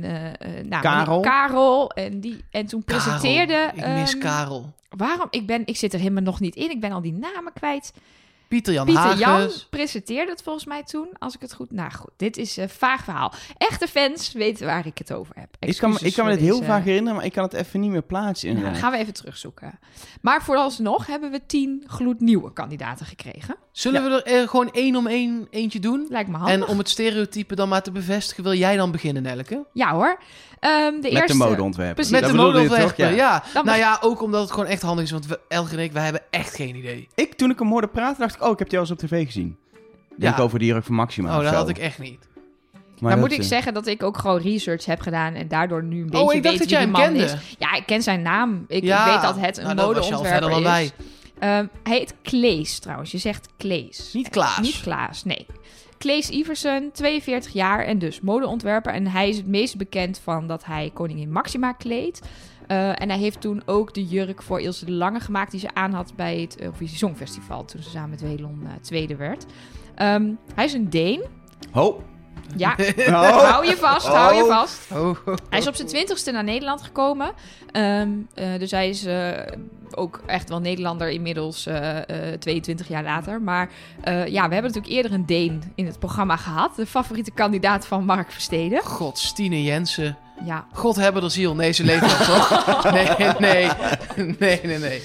nou, 0.69 0.83
Karel. 0.83 1.21
Karel. 1.21 1.91
En, 1.91 2.21
die, 2.21 2.45
en 2.51 2.67
toen 2.67 2.85
presenteerde... 2.85 3.71
Ik 3.75 3.87
mis 3.87 4.13
ehm, 4.13 4.21
Karel. 4.21 4.73
Waarom? 4.89 5.27
Ik, 5.31 5.47
ben, 5.47 5.63
ik 5.65 5.77
zit 5.77 5.93
er 5.93 5.99
helemaal 5.99 6.23
nog 6.23 6.41
niet 6.41 6.57
in. 6.57 6.71
Ik 6.71 6.81
ben 6.81 6.93
al 6.93 7.01
die 7.01 7.13
namen 7.13 7.53
kwijt. 7.53 7.93
Pieter 8.49 8.73
Jan 8.73 8.87
Pieter 8.87 9.17
Jan 9.17 9.51
presenteerde 9.71 10.31
het 10.31 10.43
volgens 10.43 10.65
mij 10.65 10.83
toen, 10.83 11.09
als 11.19 11.35
ik 11.35 11.41
het 11.41 11.55
goed... 11.55 11.71
Nou 11.73 11.93
goed, 11.93 12.11
dit 12.17 12.37
is 12.37 12.57
een 12.57 12.69
vaag 12.69 13.05
verhaal. 13.05 13.33
Echte 13.59 13.87
fans 13.89 14.33
weten 14.33 14.67
waar 14.67 14.87
ik 14.87 14.99
het 14.99 15.13
over 15.13 15.35
heb. 15.39 15.49
Ik 15.59 15.77
kan, 15.77 15.91
me- 15.91 15.99
ik 16.01 16.15
kan 16.15 16.25
me 16.25 16.31
voor 16.31 16.39
dit 16.41 16.49
heel 16.49 16.59
deze- 16.59 16.71
vaak 16.71 16.85
herinneren, 16.85 17.17
maar 17.17 17.25
ik 17.25 17.33
kan 17.33 17.43
het 17.45 17.53
even 17.53 17.81
niet 17.81 17.91
meer 17.91 18.03
plaatsen. 18.03 18.47
Nou, 18.49 18.59
inderdaad. 18.59 18.83
gaan 18.83 18.93
we 18.93 18.99
even 18.99 19.15
terugzoeken. 19.15 19.79
Maar 20.21 20.43
vooralsnog 20.43 21.07
hebben 21.07 21.31
we 21.31 21.41
tien 21.47 21.85
gloednieuwe 21.87 22.53
kandidaten 22.53 23.07
gekregen. 23.07 23.57
Zullen 23.73 24.05
we 24.05 24.23
er 24.23 24.41
eh, 24.43 24.49
gewoon 24.49 24.71
één 24.73 24.97
om 24.97 25.07
één 25.07 25.47
eentje 25.51 25.81
doen? 25.81 26.07
Lijkt 26.11 26.29
me 26.31 26.37
handig. 26.37 26.55
En 26.55 26.67
om 26.67 26.79
het 26.79 26.89
stereotype 26.89 27.55
dan 27.55 27.69
maar 27.69 27.83
te 27.83 27.91
bevestigen, 27.93 28.43
wil 28.45 28.55
jij 28.55 28.77
dan 28.77 28.91
beginnen, 28.91 29.23
Nelke? 29.23 29.67
Ja 29.73 29.93
hoor. 29.93 30.19
Ehm, 30.65 30.91
de 30.93 30.99
Met 31.03 31.13
eerste... 31.13 31.27
de 31.39 31.45
modeontwerper. 31.45 31.95
Precies. 31.95 32.13
Met 32.13 32.21
Dat 32.23 32.31
de 32.31 32.37
modeontwerper, 32.37 33.15
ja. 33.15 33.43
Dan 33.53 33.65
Nou 33.65 33.79
ja, 33.79 33.99
ook 34.01 34.23
omdat 34.23 34.41
het 34.43 34.51
gewoon 34.51 34.67
echt 34.67 34.83
handig 34.83 35.05
is, 35.05 35.11
want 35.11 35.27
we, 35.27 35.41
Elge 35.49 35.73
en 35.77 35.83
ik, 35.83 35.93
wij 35.93 36.03
hebben 36.05 36.23
echt 36.31 36.55
geen 36.55 36.77
idee. 36.77 37.09
Ik, 37.15 37.35
toen 37.35 37.51
ik 37.51 37.59
hem 37.59 37.69
hoorde 37.69 37.87
praten, 37.87 38.21
dacht 38.21 38.35
ik, 38.35 38.43
oh, 38.45 38.51
ik 38.53 38.59
heb 38.59 38.69
die 38.69 38.79
al 38.79 38.85
eens 38.85 38.93
op 38.93 38.99
tv 38.99 39.27
gezien. 39.27 39.57
Denk 40.17 40.37
Ja. 40.37 40.43
over 40.43 40.59
die 40.59 40.69
jurk 40.69 40.85
van 40.85 40.95
Maxima 40.95 41.37
Oh, 41.37 41.43
dat 41.43 41.53
zo. 41.53 41.59
had 41.59 41.69
ik 41.69 41.79
echt 41.79 41.99
niet. 41.99 42.29
Maar 43.01 43.19
moet 43.19 43.33
ik 43.33 43.39
eh, 43.39 43.45
zeggen 43.45 43.75
dat 43.75 43.87
ik 43.87 44.03
ook 44.03 44.19
gewoon 44.19 44.41
research 44.41 44.85
heb 44.85 45.01
gedaan 45.01 45.35
en 45.35 45.49
daardoor 45.49 45.83
nu 45.83 46.01
een 46.01 46.11
beetje 46.11 46.27
Oh, 46.27 46.35
ik 46.35 46.43
dacht 46.43 46.59
weet 46.59 46.69
dat 46.71 46.79
wie 46.79 46.79
jij 46.79 46.87
man 46.87 47.01
kende. 47.03 47.25
is. 47.25 47.35
Ja, 47.59 47.75
ik 47.75 47.87
ken 47.87 48.03
zijn 48.03 48.23
naam. 48.23 48.65
Ik, 48.69 48.83
Ja, 48.85 49.13
weet 49.13 49.23
dat 49.23 49.37
het 49.41 49.59
een 49.59 49.77
nou, 49.77 49.95
modeontwerper 49.95 50.51
is. 50.57 50.63
wij. 50.63 50.91
Ehm, 51.39 51.67
hij 51.83 51.97
heet 51.99 52.15
Klees 52.23 52.79
trouwens. 52.79 53.11
Je 53.11 53.19
zegt 53.19 53.49
Klees. 53.57 54.11
Niet 54.13 54.29
Klaas. 54.29 54.59
Niet 54.61 54.81
Klaas, 54.81 55.25
nee. 55.25 55.47
Klees 56.05 56.31
Iversen, 56.31 56.93
42 56.93 57.53
jaar 57.53 57.85
en 57.85 57.99
dus 57.99 58.21
modeontwerper. 58.21 58.93
En 58.93 59.07
hij 59.07 59.29
is 59.29 59.37
het 59.37 59.47
meest 59.47 59.77
bekend 59.77 60.19
van 60.19 60.47
dat 60.47 60.65
hij 60.65 60.91
koningin 60.95 61.31
Maxima 61.33 61.73
kleedt. 61.73 62.21
Eh, 62.67 63.01
en 63.01 63.09
hij 63.09 63.19
heeft 63.19 63.41
toen 63.41 63.63
ook 63.67 63.95
de 63.95 64.05
jurk 64.05 64.43
voor 64.43 64.61
Ilse 64.61 64.85
de 64.85 64.93
Lange 64.93 65.21
gemaakt... 65.21 65.51
die 65.51 65.61
ze 65.61 65.75
aan 65.75 65.93
had 65.93 66.13
bij 66.17 66.41
het 66.41 66.61
Eurovisie 66.61 66.97
Songfestival... 66.97 67.65
toen 67.65 67.83
ze 67.83 67.91
samen 67.91 68.11
met 68.11 68.21
Welon 68.21 68.61
eh, 68.65 68.73
tweede 68.81 69.17
werd. 69.17 69.47
Ehm, 69.95 70.33
hij 70.55 70.65
is 70.65 70.73
een 70.73 70.91
Deen. 70.91 71.23
Ho. 71.71 72.03
Ja, 72.57 72.75
Oh. 73.09 73.51
hou 73.51 73.67
je 73.67 73.77
vast, 73.77 74.07
hou 74.07 74.35
je 74.35 74.43
Oh. 74.43 74.49
vast. 74.49 74.81
Oh, 74.93 74.99
oh, 75.27 75.35
Hij 75.51 75.59
is 75.59 75.67
op 75.67 75.75
zijn 75.75 75.89
twintigste 75.89 76.31
naar 76.31 76.45
Nederland 76.45 76.83
gekomen. 76.83 77.33
Ehm, 77.73 78.09
eh, 78.35 78.47
dus 78.59 78.71
hij 78.71 78.89
is 78.89 79.05
eh, 79.05 79.29
ook 79.95 80.21
echt 80.27 80.49
wel 80.49 80.61
Nederlander 80.61 81.11
inmiddels, 81.11 81.67
eh, 81.67 82.33
eh, 82.33 82.39
22 82.39 82.89
jaar 82.89 83.03
later. 83.03 83.43
Maar 83.43 83.71
eh, 84.01 84.27
ja, 84.27 84.49
we 84.49 84.55
hebben 84.55 84.73
natuurlijk 84.73 84.95
eerder 84.95 85.13
een 85.13 85.27
Deen 85.27 85.63
in 85.75 85.87
het 85.87 85.99
programma 85.99 86.37
gehad. 86.37 86.77
De 86.77 86.87
favoriete 86.87 87.31
kandidaat 87.31 87.87
van 87.87 88.05
Mark 88.05 88.33
Versteden. 88.33 88.83
God, 88.83 89.19
Stine 89.19 89.63
Jensen. 89.63 90.17
Ja, 90.45 90.67
God 90.73 90.97
hebben 90.97 91.23
de 91.23 91.29
ziel. 91.29 91.55
Nee, 91.55 91.73
ze 91.73 91.85
leeft 91.85 92.01
nog, 92.01 92.23
toch? 92.23 92.93
Nee, 92.93 93.07
nee. 93.39 93.71
Nee, 94.39 94.61
nee, 94.63 94.79
nee. 94.79 95.03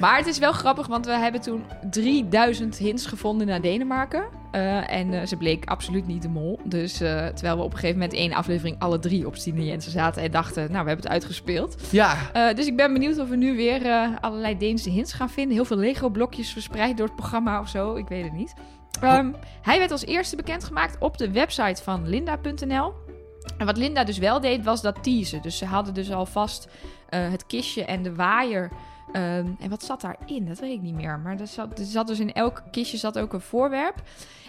maar 0.00 0.16
het 0.16 0.26
is 0.26 0.38
wel 0.38 0.52
grappig, 0.52 0.86
want 0.86 1.06
we 1.06 1.12
hebben 1.12 1.40
toen 1.40 1.64
3000 1.90 2.76
hints 2.76 3.06
gevonden 3.06 3.46
naar 3.46 3.60
Denemarken. 3.60 4.24
Eh, 4.50 4.92
en 4.92 5.14
eh, 5.14 5.26
ze 5.26 5.36
bleek 5.36 5.64
absoluut 5.64 6.06
niet 6.06 6.22
de 6.22 6.28
mol. 6.28 6.60
Dus 6.64 7.00
eh, 7.00 7.26
terwijl 7.26 7.56
we 7.56 7.62
op 7.62 7.72
een 7.72 7.78
gegeven 7.78 8.00
moment 8.00 8.18
één 8.18 8.32
aflevering 8.32 8.76
alle 8.78 8.98
drie 8.98 9.26
op 9.26 9.36
Stine 9.36 9.64
Jensen 9.64 9.92
zaten 9.92 10.22
en 10.22 10.30
dachten, 10.30 10.62
nou, 10.62 10.82
we 10.84 10.88
hebben 10.88 10.96
het 10.96 11.08
uitgespeeld. 11.08 11.76
Ja, 11.90 12.16
dus 12.52 12.66
ik 12.66 12.76
ben 12.76 12.92
benieuwd 12.92 13.18
of 13.18 13.28
we 13.28 13.36
nu 13.36 13.56
weer 13.56 13.90
allerlei 14.20 14.58
Deense 14.58 14.90
hints 14.90 15.12
gaan 15.12 15.30
vinden. 15.30 15.54
Heel 15.54 15.64
veel 15.64 15.76
Lego-blokjes 15.76 16.52
verspreid 16.52 16.96
door 16.96 17.06
het 17.06 17.16
programma 17.16 17.60
of 17.60 17.68
zo. 17.68 17.94
Ik 17.94 18.08
weet 18.08 18.24
het 18.24 18.32
niet. 18.32 18.54
Ehm, 19.00 19.32
hij 19.62 19.78
werd 19.78 19.90
als 19.90 20.04
eerste 20.04 20.36
bekendgemaakt 20.36 20.96
op 20.98 21.18
de 21.18 21.30
website 21.30 21.82
van 21.82 22.08
linda.nl. 22.08 22.92
En 23.58 23.66
wat 23.66 23.76
Linda 23.76 24.04
dus 24.04 24.18
wel 24.18 24.40
deed, 24.40 24.64
was 24.64 24.82
dat 24.82 25.02
teasen. 25.02 25.42
Dus 25.42 25.58
ze 25.58 25.64
hadden 25.64 25.94
dus 25.94 26.12
alvast 26.12 26.68
eh 27.08 27.30
het 27.30 27.46
kistje 27.46 27.84
en 27.84 28.02
de 28.02 28.14
waaier. 28.14 28.70
Ehm, 29.12 29.46
en 29.60 29.70
wat 29.70 29.82
zat 29.82 30.00
daarin? 30.00 30.46
Dat 30.46 30.58
weet 30.58 30.72
ik 30.72 30.82
niet 30.82 30.94
meer. 30.94 31.18
Maar 31.18 31.40
er 31.40 31.46
zat, 31.46 31.80
zat 31.82 32.06
dus 32.06 32.20
in 32.20 32.32
elk 32.32 32.62
kistje 32.70 32.96
zat 32.96 33.18
ook 33.18 33.32
een 33.32 33.40
voorwerp. 33.40 34.02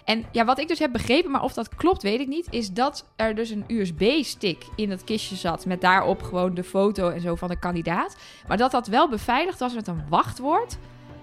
En 0.04 0.26
ja, 0.32 0.46
wat 0.46 0.60
ik 0.60 0.68
dus 0.68 0.80
heb 0.80 0.92
begrepen, 0.92 1.32
maar 1.32 1.44
of 1.44 1.54
dat 1.54 1.76
klopt, 1.76 2.04
weet 2.04 2.20
ik 2.20 2.28
niet, 2.28 2.48
is 2.50 2.72
dat 2.72 3.06
er 3.16 3.36
dus 3.36 3.50
een 3.50 3.64
USB-stick 3.68 4.66
in 4.76 4.90
dat 4.90 5.04
kistje 5.04 5.36
zat. 5.36 5.66
Met 5.66 5.82
daarop 5.82 6.22
gewoon 6.22 6.54
de 6.54 6.64
foto 6.64 7.10
en 7.10 7.22
zo 7.22 7.36
van 7.36 7.50
de 7.50 7.60
kandidaat. 7.60 8.18
Maar 8.48 8.58
dat 8.58 8.72
dat 8.72 8.88
wel 8.88 9.10
beveiligd 9.10 9.60
was 9.60 9.74
met 9.74 9.88
een 9.88 10.04
wachtwoord. 10.10 10.78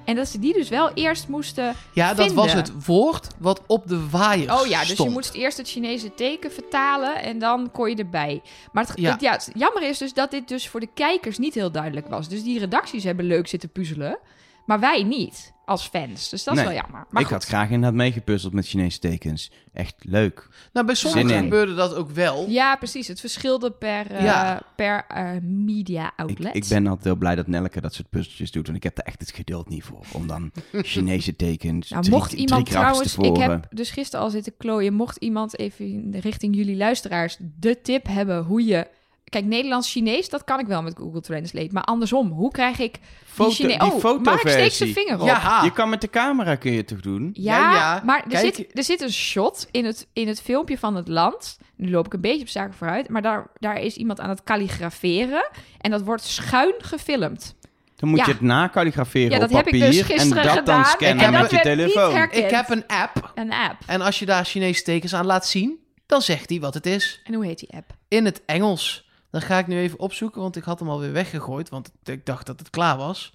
En 0.04 0.14
dat 0.14 0.28
ze 0.28 0.38
die 0.38 0.52
dus 0.52 0.68
wel 0.68 0.90
eerst 0.94 1.28
moesten. 1.28 1.74
ja 1.92 2.14
dat 2.14 2.32
was 2.32 2.52
het 2.52 2.86
woord 2.86 3.26
wat 3.38 3.60
op 3.66 3.88
de 3.88 4.08
waaier 4.10 4.52
Oh 4.60 4.66
ja, 4.66 4.78
dus 4.80 4.88
stond. 4.90 5.08
je 5.08 5.14
moest 5.14 5.34
eerst 5.34 5.56
het 5.58 5.68
Chinese 5.68 6.14
teken 6.14 6.52
vertalen 6.52 7.22
en 7.22 7.38
dan 7.38 7.70
kon 7.72 7.88
je 7.90 7.96
erbij. 7.96 8.42
Maar 8.72 8.86
het, 8.86 8.92
Ja. 9.00 9.12
het- 9.12 9.20
ja, 9.20 9.32
het 9.32 9.50
jammer 9.54 9.82
is 9.82 9.98
dus 9.98 10.12
dat 10.12 10.30
dit 10.30 10.48
dus 10.48 10.68
voor 10.68 10.80
de 10.80 10.88
kijkers 10.94 11.38
niet 11.38 11.54
heel 11.54 11.70
duidelijk 11.70 12.08
was. 12.08 12.28
Dus 12.28 12.42
die 12.42 12.58
redacties 12.58 13.04
hebben 13.04 13.24
leuk 13.24 13.46
zitten 13.48 13.68
puzzelen. 13.70 14.18
Maar 14.66 14.80
wij 14.80 15.02
niet, 15.02 15.52
als 15.64 15.86
fans. 15.86 16.28
Dus 16.28 16.44
dat 16.44 16.54
Nee. 16.54 16.64
is 16.64 16.70
wel 16.70 16.80
jammer. 16.80 17.06
Maar 17.10 17.22
ik 17.22 17.26
goed. 17.28 17.36
had 17.36 17.44
graag 17.44 17.66
inderdaad 17.70 17.94
meegepuzzeld 17.94 18.52
met 18.52 18.66
Chinese 18.66 18.98
tekens. 18.98 19.50
Echt 19.72 19.94
leuk. 19.98 20.48
Nou, 20.72 20.86
bij 20.86 20.94
sommigen 20.94 21.42
gebeurde 21.42 21.74
dat 21.74 21.94
ook 21.94 22.10
wel. 22.10 22.48
Ja, 22.48 22.76
precies. 22.76 23.08
Het 23.08 23.20
verschilde 23.20 23.70
per, 23.70 24.10
eh, 24.10 24.56
per 24.76 25.04
eh, 25.08 25.30
media 25.42 26.06
Ik, 26.06 26.12
outlet. 26.16 26.54
ik 26.54 26.66
ben 26.68 26.86
altijd 26.86 27.04
heel 27.04 27.16
blij 27.16 27.34
dat 27.34 27.46
Nelleke 27.46 27.80
dat 27.80 27.94
soort 27.94 28.10
puzzeltjes 28.10 28.50
doet. 28.50 28.64
Want 28.64 28.76
ik 28.76 28.82
heb 28.82 28.98
er 28.98 29.04
echt 29.04 29.20
het 29.20 29.30
geduld 29.32 29.68
niet 29.68 29.84
voor. 29.84 30.04
Om 30.12 30.26
dan 30.26 30.50
Chinese 30.72 31.36
tekens 31.36 31.90
Nou, 31.90 32.02
drie, 32.02 32.14
mocht 32.14 32.32
iemand 32.32 32.66
trouwens, 32.70 33.14
te 33.14 33.22
ik 33.22 33.36
heb 33.36 33.66
dus 33.70 33.90
gisteren 33.90 34.24
al 34.24 34.30
zitten 34.30 34.56
klooien. 34.56 34.92
Mocht 34.94 35.16
iemand 35.16 35.58
even 35.58 35.84
in 35.86 36.10
de 36.10 36.20
richting 36.20 36.56
jullie 36.56 36.76
luisteraars 36.76 37.36
de 37.60 37.80
tip 37.80 38.06
hebben 38.06 38.42
hoe 38.44 38.64
je. 38.64 38.86
Kijk, 39.34 39.46
Nederlands-Chinees, 39.46 40.28
dat 40.28 40.44
kan 40.44 40.58
ik 40.60 40.66
wel 40.66 40.82
met 40.82 40.94
Google 40.96 41.20
Translate. 41.20 41.68
Maar 41.72 41.82
andersom, 41.82 42.30
hoe 42.30 42.50
krijg 42.50 42.78
ik 42.78 42.98
Foto- 43.24 43.66
die 43.66 43.72
Oh, 43.72 43.78
Mark 43.80 43.90
steekt 43.90 44.00
fotoversie. 44.02 44.70
zijn 44.70 44.92
vinger 44.92 45.20
op. 45.20 45.26
Ja, 45.26 45.60
Je 45.64 45.72
kan 45.72 45.88
met 45.88 46.00
de 46.00 46.10
camera 46.10 46.54
kun 46.54 46.70
je 46.70 46.76
het 46.76 46.86
toch 46.88 47.00
doen? 47.00 47.30
Ja, 47.32 47.56
Ja, 47.58 47.72
ja. 47.74 48.02
maar 48.04 48.24
er 48.30 48.38
zit, 48.38 48.66
er 48.78 48.84
zit 48.84 49.00
een 49.00 49.12
shot 49.12 49.68
in 49.70 49.84
het, 49.84 50.06
in 50.12 50.28
het 50.28 50.42
filmpje 50.42 50.78
van 50.78 50.94
het 50.96 51.08
land. 51.08 51.58
Nu 51.76 51.90
loop 51.90 52.06
ik 52.06 52.12
een 52.12 52.20
beetje 52.20 52.40
op 52.40 52.48
zaken 52.48 52.74
vooruit. 52.74 53.08
Maar 53.08 53.22
daar, 53.22 53.46
daar 53.58 53.80
is 53.80 53.96
iemand 53.96 54.20
aan 54.20 54.28
het 54.28 54.42
kalligraferen. 54.44 55.48
En 55.80 55.90
dat 55.90 56.02
wordt 56.02 56.22
schuin 56.22 56.74
gefilmd. 56.78 57.54
Dan 57.96 58.08
moet 58.08 58.18
Ja. 58.18 58.24
je 58.26 58.32
het 58.32 58.40
nakalligraferen 58.40 59.28
Ja, 59.30 59.34
op 59.34 59.40
dat 59.40 59.50
heb 59.50 59.64
papier 59.64 59.80
ik 59.84 59.90
dus 59.92 60.02
gisteren 60.02 60.36
en 60.38 60.46
dat 60.46 60.56
gedaan. 60.58 60.82
dan 60.82 60.84
scannen 60.84 61.24
en 61.24 61.32
met 61.32 61.40
dat 61.40 61.50
je 61.50 61.60
telefoon. 61.60 62.28
Ik 62.30 62.50
heb 62.50 62.70
een 62.70 62.86
app. 62.86 63.32
Een 63.34 63.52
app. 63.52 63.76
En 63.86 64.00
als 64.00 64.18
je 64.18 64.26
daar 64.26 64.44
Chinese 64.44 64.82
tekens 64.82 65.14
aan 65.14 65.26
laat 65.26 65.46
zien, 65.46 65.78
dan 66.06 66.22
zegt 66.22 66.48
hij 66.50 66.60
wat 66.60 66.74
het 66.74 66.86
is. 66.86 67.20
En 67.24 67.34
hoe 67.34 67.44
heet 67.46 67.58
die 67.58 67.72
app? 67.76 67.90
In 68.08 68.24
het 68.24 68.42
Engels. 68.46 69.08
Dan 69.34 69.42
ga 69.42 69.58
ik 69.58 69.66
nu 69.66 69.78
even 69.78 69.98
opzoeken, 69.98 70.40
want 70.40 70.56
ik 70.56 70.64
had 70.64 70.78
hem 70.78 70.88
alweer 70.88 71.12
weggegooid. 71.12 71.68
Want 71.68 71.90
ik 72.04 72.26
dacht 72.26 72.46
dat 72.46 72.58
het 72.58 72.70
klaar 72.70 72.96
was. 72.96 73.34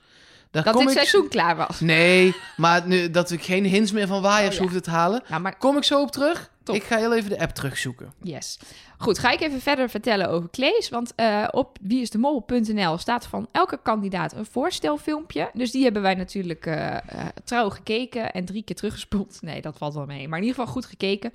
Daar 0.51 0.63
Dat 0.63 0.73
kom 0.73 0.85
dit 0.85 0.91
ik... 0.95 0.97
seizoen 0.97 1.29
klaar 1.29 1.55
was. 1.55 1.79
Nee, 1.79 2.35
maar 2.57 2.87
nu, 2.87 3.11
dat 3.11 3.31
ik 3.31 3.43
geen 3.43 3.65
hints 3.65 3.91
meer 3.91 4.07
van 4.07 4.21
waaiers 4.21 4.53
Oh, 4.55 4.55
ja. 4.55 4.61
hoefde 4.61 4.81
te 4.81 4.89
halen. 4.89 5.23
Maar 5.41 5.57
Kom 5.57 5.77
ik 5.77 5.83
zo 5.83 6.01
op 6.01 6.11
terug? 6.11 6.51
Top. 6.63 6.75
Ik 6.75 6.83
ga 6.83 6.97
heel 6.97 7.13
even 7.15 7.29
de 7.29 7.39
app 7.39 7.51
terugzoeken. 7.51 8.13
Yes. 8.21 8.59
Goed, 8.97 9.19
ga 9.19 9.31
ik 9.31 9.41
even 9.41 9.61
verder 9.61 9.89
vertellen 9.89 10.29
over 10.29 10.49
Klees. 10.49 10.89
Want 10.89 11.13
eh, 11.15 11.47
op 11.51 11.77
wieisdemol.nl 11.81 12.97
staat 12.97 13.25
van 13.27 13.47
elke 13.51 13.79
kandidaat 13.83 14.33
een 14.33 14.45
voorstelfilmpje. 14.45 15.49
Dus 15.53 15.71
die 15.71 15.83
hebben 15.83 16.01
wij 16.01 16.15
natuurlijk 16.15 16.65
eh, 16.65 16.95
eh, 16.95 17.01
trouw 17.43 17.69
gekeken 17.69 18.31
en 18.31 18.45
drie 18.45 18.63
keer 18.63 18.75
teruggespoeld. 18.75 19.37
Nee, 19.49 19.61
dat 19.61 19.77
valt 19.77 19.93
wel 19.93 20.05
mee. 20.05 20.27
Maar 20.27 20.39
in 20.39 20.45
ieder 20.45 20.59
geval 20.59 20.73
goed 20.73 20.85
gekeken. 20.85 21.31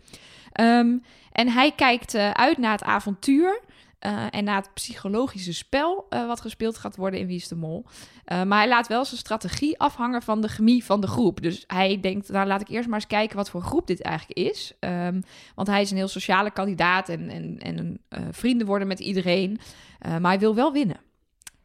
Ehm, 0.53 0.97
en 1.33 1.49
hij 1.49 1.73
kijkt 1.73 2.15
uit 2.15 2.59
naar 2.59 2.73
het 2.73 2.83
avontuur. 2.83 3.61
Eh, 4.05 4.27
en 4.31 4.45
naar 4.45 4.57
het 4.57 4.75
psychologische 4.75 5.53
spel 5.53 6.07
eh, 6.09 6.27
wat 6.27 6.41
gespeeld 6.41 6.79
gaat 6.79 6.97
worden 6.97 7.21
in 7.21 7.27
Wie 7.27 7.37
is 7.37 7.49
de 7.49 7.55
Mol. 7.55 7.85
Eh, 8.25 8.43
maar 8.43 8.59
hij 8.59 8.69
laat 8.69 8.87
wel 8.87 9.05
zijn 9.05 9.19
strategie 9.19 9.79
afhangen 9.79 10.23
van 10.23 10.41
de 10.41 10.49
chemie 10.49 10.85
van 10.85 11.01
de 11.01 11.07
groep. 11.07 11.43
Dus 11.43 11.65
hij 11.67 12.01
denkt, 12.01 12.29
nou 12.29 12.47
laat 12.47 12.61
ik 12.61 12.69
eerst 12.69 12.89
maar 12.89 12.99
eens 12.99 13.07
kijken 13.07 13.37
wat 13.37 13.51
voor 13.51 13.63
groep 13.63 13.87
dit 13.87 14.03
eigenlijk 14.03 14.39
is. 14.39 14.73
Ehm, 14.81 15.21
want 15.55 15.69
hij 15.69 15.81
is 15.81 15.91
een 15.91 15.97
heel 15.97 16.09
sociale 16.09 16.51
kandidaat 16.51 17.09
en, 17.09 17.29
en, 17.29 17.59
en 17.59 18.01
vrienden 18.31 18.67
worden 18.67 18.89
met 18.89 19.01
iedereen. 19.01 19.59
Maar 19.99 20.31
hij 20.31 20.39
wil 20.39 20.55
wel 20.55 20.73
winnen. 20.73 21.01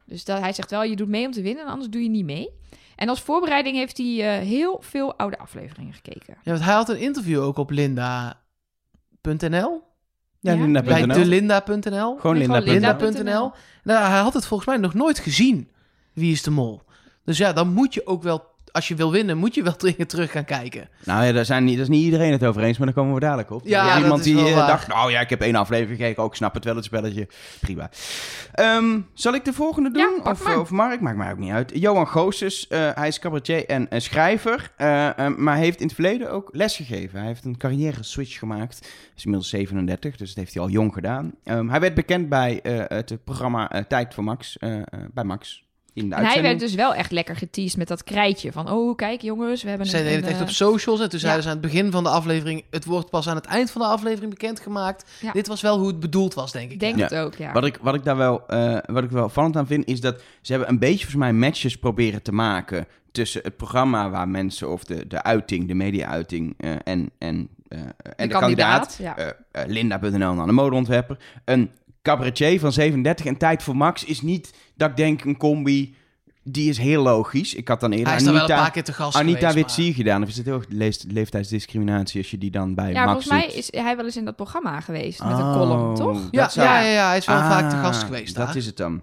Dus 0.05 0.25
dat, 0.25 0.39
hij 0.39 0.53
zegt 0.53 0.71
wel, 0.71 0.83
je 0.83 0.95
doet 0.95 1.07
mee 1.07 1.25
om 1.25 1.31
te 1.31 1.41
winnen, 1.41 1.65
anders 1.65 1.89
doe 1.89 2.03
je 2.03 2.09
niet 2.09 2.25
mee. 2.25 2.49
En 2.95 3.09
als 3.09 3.21
voorbereiding 3.21 3.75
heeft 3.75 3.97
hij 3.97 4.43
heel 4.45 4.77
veel 4.81 5.15
oude 5.15 5.37
afleveringen 5.37 5.93
gekeken. 5.93 6.37
Ja, 6.43 6.51
want 6.51 6.63
hij 6.63 6.73
had 6.73 6.89
een 6.89 6.99
interview 6.99 7.41
ook 7.41 7.57
op 7.57 7.69
linda.nl. 7.69 8.37
Ja. 10.39 10.81
Bij 10.81 11.05
delinda.nl. 11.05 12.17
Gewoon. 12.17 12.37
Linda.nl. 12.63 13.51
Nou, 13.83 14.09
hij 14.09 14.19
had 14.19 14.33
het 14.33 14.45
volgens 14.45 14.69
mij 14.69 14.77
nog 14.77 14.93
nooit 14.93 15.19
gezien. 15.19 15.69
Wie 16.13 16.31
is 16.31 16.43
de 16.43 16.51
mol? 16.51 16.81
Dus 17.25 17.37
ja, 17.37 17.53
dan 17.53 17.73
moet 17.73 17.93
je 17.93 18.07
ook 18.07 18.23
wel, 18.23 18.43
als 18.71 18.87
je 18.87 18.95
wil 18.95 19.11
winnen, 19.11 19.37
moet 19.37 19.55
je 19.55 19.63
wel 19.63 19.75
dringend 19.85 20.09
terug 20.09 20.31
gaan 20.31 20.45
kijken. 20.45 20.89
Nou 21.03 21.25
ja, 21.25 21.31
daar, 21.31 21.45
zijn 21.45 21.63
niet, 21.63 21.73
daar 21.73 21.83
is 21.83 21.89
niet 21.89 22.03
iedereen 22.03 22.31
het 22.31 22.45
over 22.45 22.63
eens, 22.63 22.77
maar 22.77 22.87
daar 22.87 22.95
komen 22.95 23.13
we 23.13 23.19
dadelijk 23.19 23.51
op. 23.51 23.61
Ja, 23.65 23.95
Er 23.95 24.01
iemand 24.01 24.19
is 24.19 24.25
die 24.25 24.35
wel 24.35 24.47
eh, 24.47 24.55
waar. 24.55 24.67
dacht, 24.67 24.87
nou 24.87 25.11
ja, 25.11 25.19
ik 25.19 25.29
heb 25.29 25.41
één 25.41 25.55
aflevering 25.55 25.97
gekeken, 25.99 26.23
ook 26.23 26.29
ik 26.29 26.35
snap 26.35 26.53
het 26.53 26.63
wel, 26.63 26.75
het 26.75 26.85
spelletje. 26.85 27.27
Prima. 27.59 27.89
Ehm, 28.53 28.99
zal 29.13 29.33
ik 29.33 29.45
de 29.45 29.53
volgende 29.53 29.91
doen? 29.91 30.21
Ja, 30.23 30.31
of, 30.59 30.69
Mark? 30.69 31.01
Maakt 31.01 31.17
mij 31.17 31.31
ook 31.31 31.37
niet 31.37 31.51
uit. 31.51 31.71
Johan 31.73 32.07
Goossens, 32.07 32.67
eh, 32.67 32.89
hij 32.93 33.07
is 33.07 33.19
cabaretier 33.19 33.65
en 33.65 33.89
eh, 33.89 33.99
schrijver, 33.99 34.71
eh, 34.77 35.07
eh, 35.19 35.35
maar 35.37 35.55
heeft 35.57 35.79
in 35.79 35.85
het 35.85 35.95
verleden 35.95 36.31
ook 36.31 36.49
lesgegeven. 36.51 37.19
Hij 37.19 37.27
heeft 37.27 37.45
een 37.45 37.57
carrière 37.57 38.03
switch 38.03 38.39
gemaakt. 38.39 38.79
Hij 38.79 38.89
is 39.15 39.23
inmiddels 39.23 39.49
37, 39.49 40.15
dus 40.15 40.27
dat 40.27 40.37
heeft 40.37 40.53
hij 40.53 40.63
al 40.63 40.69
jong 40.69 40.93
gedaan. 40.93 41.33
Ehm, 41.43 41.67
hij 41.69 41.79
werd 41.79 41.93
bekend 41.93 42.29
bij 42.29 42.59
eh, 42.61 42.83
het 42.97 43.17
programma 43.23 43.85
Tijd 43.87 44.13
voor 44.13 44.23
Max, 44.23 44.57
eh, 44.57 44.77
eh, 44.77 44.83
bij 45.13 45.23
Max. 45.23 45.63
In 45.93 46.09
de 46.09 46.15
En 46.15 46.25
hij 46.25 46.41
werd 46.41 46.59
dus 46.59 46.73
wel 46.75 46.93
echt 46.93 47.11
lekker 47.11 47.35
geteased 47.35 47.77
met 47.77 47.87
dat 47.87 48.03
krijtje 48.03 48.51
van... 48.51 48.69
oh, 48.71 48.95
kijk 48.95 49.21
jongens, 49.21 49.63
we 49.63 49.69
hebben 49.69 49.87
Zij 49.87 49.99
een... 49.99 50.05
deden 50.05 50.21
het 50.21 50.31
echt 50.31 50.41
op 50.41 50.47
eh, 50.47 50.53
socials. 50.53 50.99
En 50.99 51.09
toen 51.09 51.19
ja. 51.19 51.25
zeiden 51.25 51.43
ze 51.43 51.49
aan 51.49 51.57
het 51.57 51.65
begin 51.65 51.91
van 51.91 52.03
de 52.03 52.09
aflevering... 52.09 52.63
het 52.69 52.85
wordt 52.85 53.09
pas 53.09 53.27
aan 53.29 53.35
het 53.35 53.45
eind 53.45 53.71
van 53.71 53.81
de 53.81 53.87
aflevering 53.87 54.29
bekendgemaakt. 54.29 55.09
Ja. 55.21 55.31
Dit 55.31 55.47
was 55.47 55.61
wel 55.61 55.77
hoe 55.77 55.87
het 55.87 55.99
bedoeld 55.99 56.33
was, 56.33 56.51
denk 56.51 56.65
ik. 56.65 56.71
Ik 56.71 56.79
denk 56.79 56.97
Ja. 56.97 57.03
het 57.03 57.15
ook, 57.15 57.35
ja. 57.35 57.51
Wat 57.51 57.65
ik, 57.65 57.77
wat 57.81 57.95
ik 57.95 58.03
daar 58.03 58.17
wel, 58.17 58.47
eh, 58.47 58.77
wat 58.85 59.03
ik 59.03 59.09
wel 59.09 59.23
opvallend 59.23 59.57
aan 59.57 59.67
vind, 59.67 59.87
is 59.87 60.01
dat 60.01 60.21
ze 60.41 60.51
hebben 60.51 60.69
een 60.69 60.79
beetje 60.79 61.05
volgens 61.05 61.15
mij 61.23 61.33
matches 61.33 61.77
proberen 61.77 62.21
te 62.21 62.31
maken 62.31 62.87
tussen 63.11 63.41
het 63.43 63.57
programma 63.57 64.09
waar 64.09 64.27
mensen, 64.27 64.69
of 64.69 64.83
de, 64.83 65.07
de 65.07 65.23
uiting, 65.23 65.67
de 65.67 65.73
media-uiting 65.73 66.53
eh, 66.57 66.71
en, 66.83 67.09
en, 67.17 67.49
eh, 67.67 67.79
en 68.15 68.27
de, 68.27 68.33
kandidaat, 68.33 68.97
ja. 69.01 69.17
eh, 69.17 69.27
eh, 69.51 69.67
Linda.nl 69.67 70.33
naar 70.33 70.45
de 70.45 70.51
modeontwerper. 70.51 71.17
Een 71.45 71.71
cabaretier 72.01 72.59
van 72.59 72.71
37 72.71 73.25
en 73.25 73.37
Tijd 73.37 73.63
voor 73.63 73.75
Max 73.75 74.03
is 74.03 74.21
niet, 74.21 74.53
dat 74.75 74.89
ik 74.89 74.95
denk, 74.97 75.23
een 75.23 75.37
combi, 75.37 75.95
die 76.43 76.69
is 76.69 76.77
heel 76.77 77.01
logisch. 77.03 77.53
Ik 77.55 77.67
had 77.67 77.79
dan 77.79 77.91
eerder 77.91 78.07
Hij 78.07 78.15
is 78.15 78.21
er 78.21 78.27
wel 78.27 78.35
een 78.35 78.41
Anita, 78.47 78.61
paar 78.61 78.71
keer 78.71 78.83
te 78.83 78.93
gast 78.93 79.17
Anita 79.17 79.51
gedaan. 79.75 80.23
Of 80.23 80.27
is 80.29 80.37
het 80.37 80.49
ook 80.49 80.65
lees- 80.69 81.05
leeftijdsdiscriminatie 81.07 82.21
als 82.21 82.31
je 82.31 82.37
die 82.37 82.51
dan 82.51 82.75
bij 82.75 82.91
ja, 82.91 83.05
Max 83.05 83.11
volgens 83.11 83.27
mij 83.31 83.45
doet? 83.45 83.71
is 83.73 83.81
hij 83.83 83.95
wel 83.95 84.05
eens 84.05 84.17
in 84.17 84.25
dat 84.25 84.35
programma 84.35 84.79
geweest 84.79 85.23
met 85.23 85.37
een 85.37 85.43
Oh, 85.43 85.53
column, 85.53 85.95
toch? 85.95 86.27
Ja, 86.31 86.49
zou- 86.49 86.67
ja, 86.67 86.79
ja, 86.81 86.91
ja, 86.91 87.07
hij 87.07 87.17
is 87.17 87.25
wel 87.25 87.35
Ah, 87.35 87.49
vaak 87.49 87.69
te 87.69 87.75
gast 87.75 88.03
geweest 88.03 88.35
Dat 88.35 88.45
daar. 88.47 88.55
is 88.55 88.65
het 88.65 88.77
dan. 88.77 89.01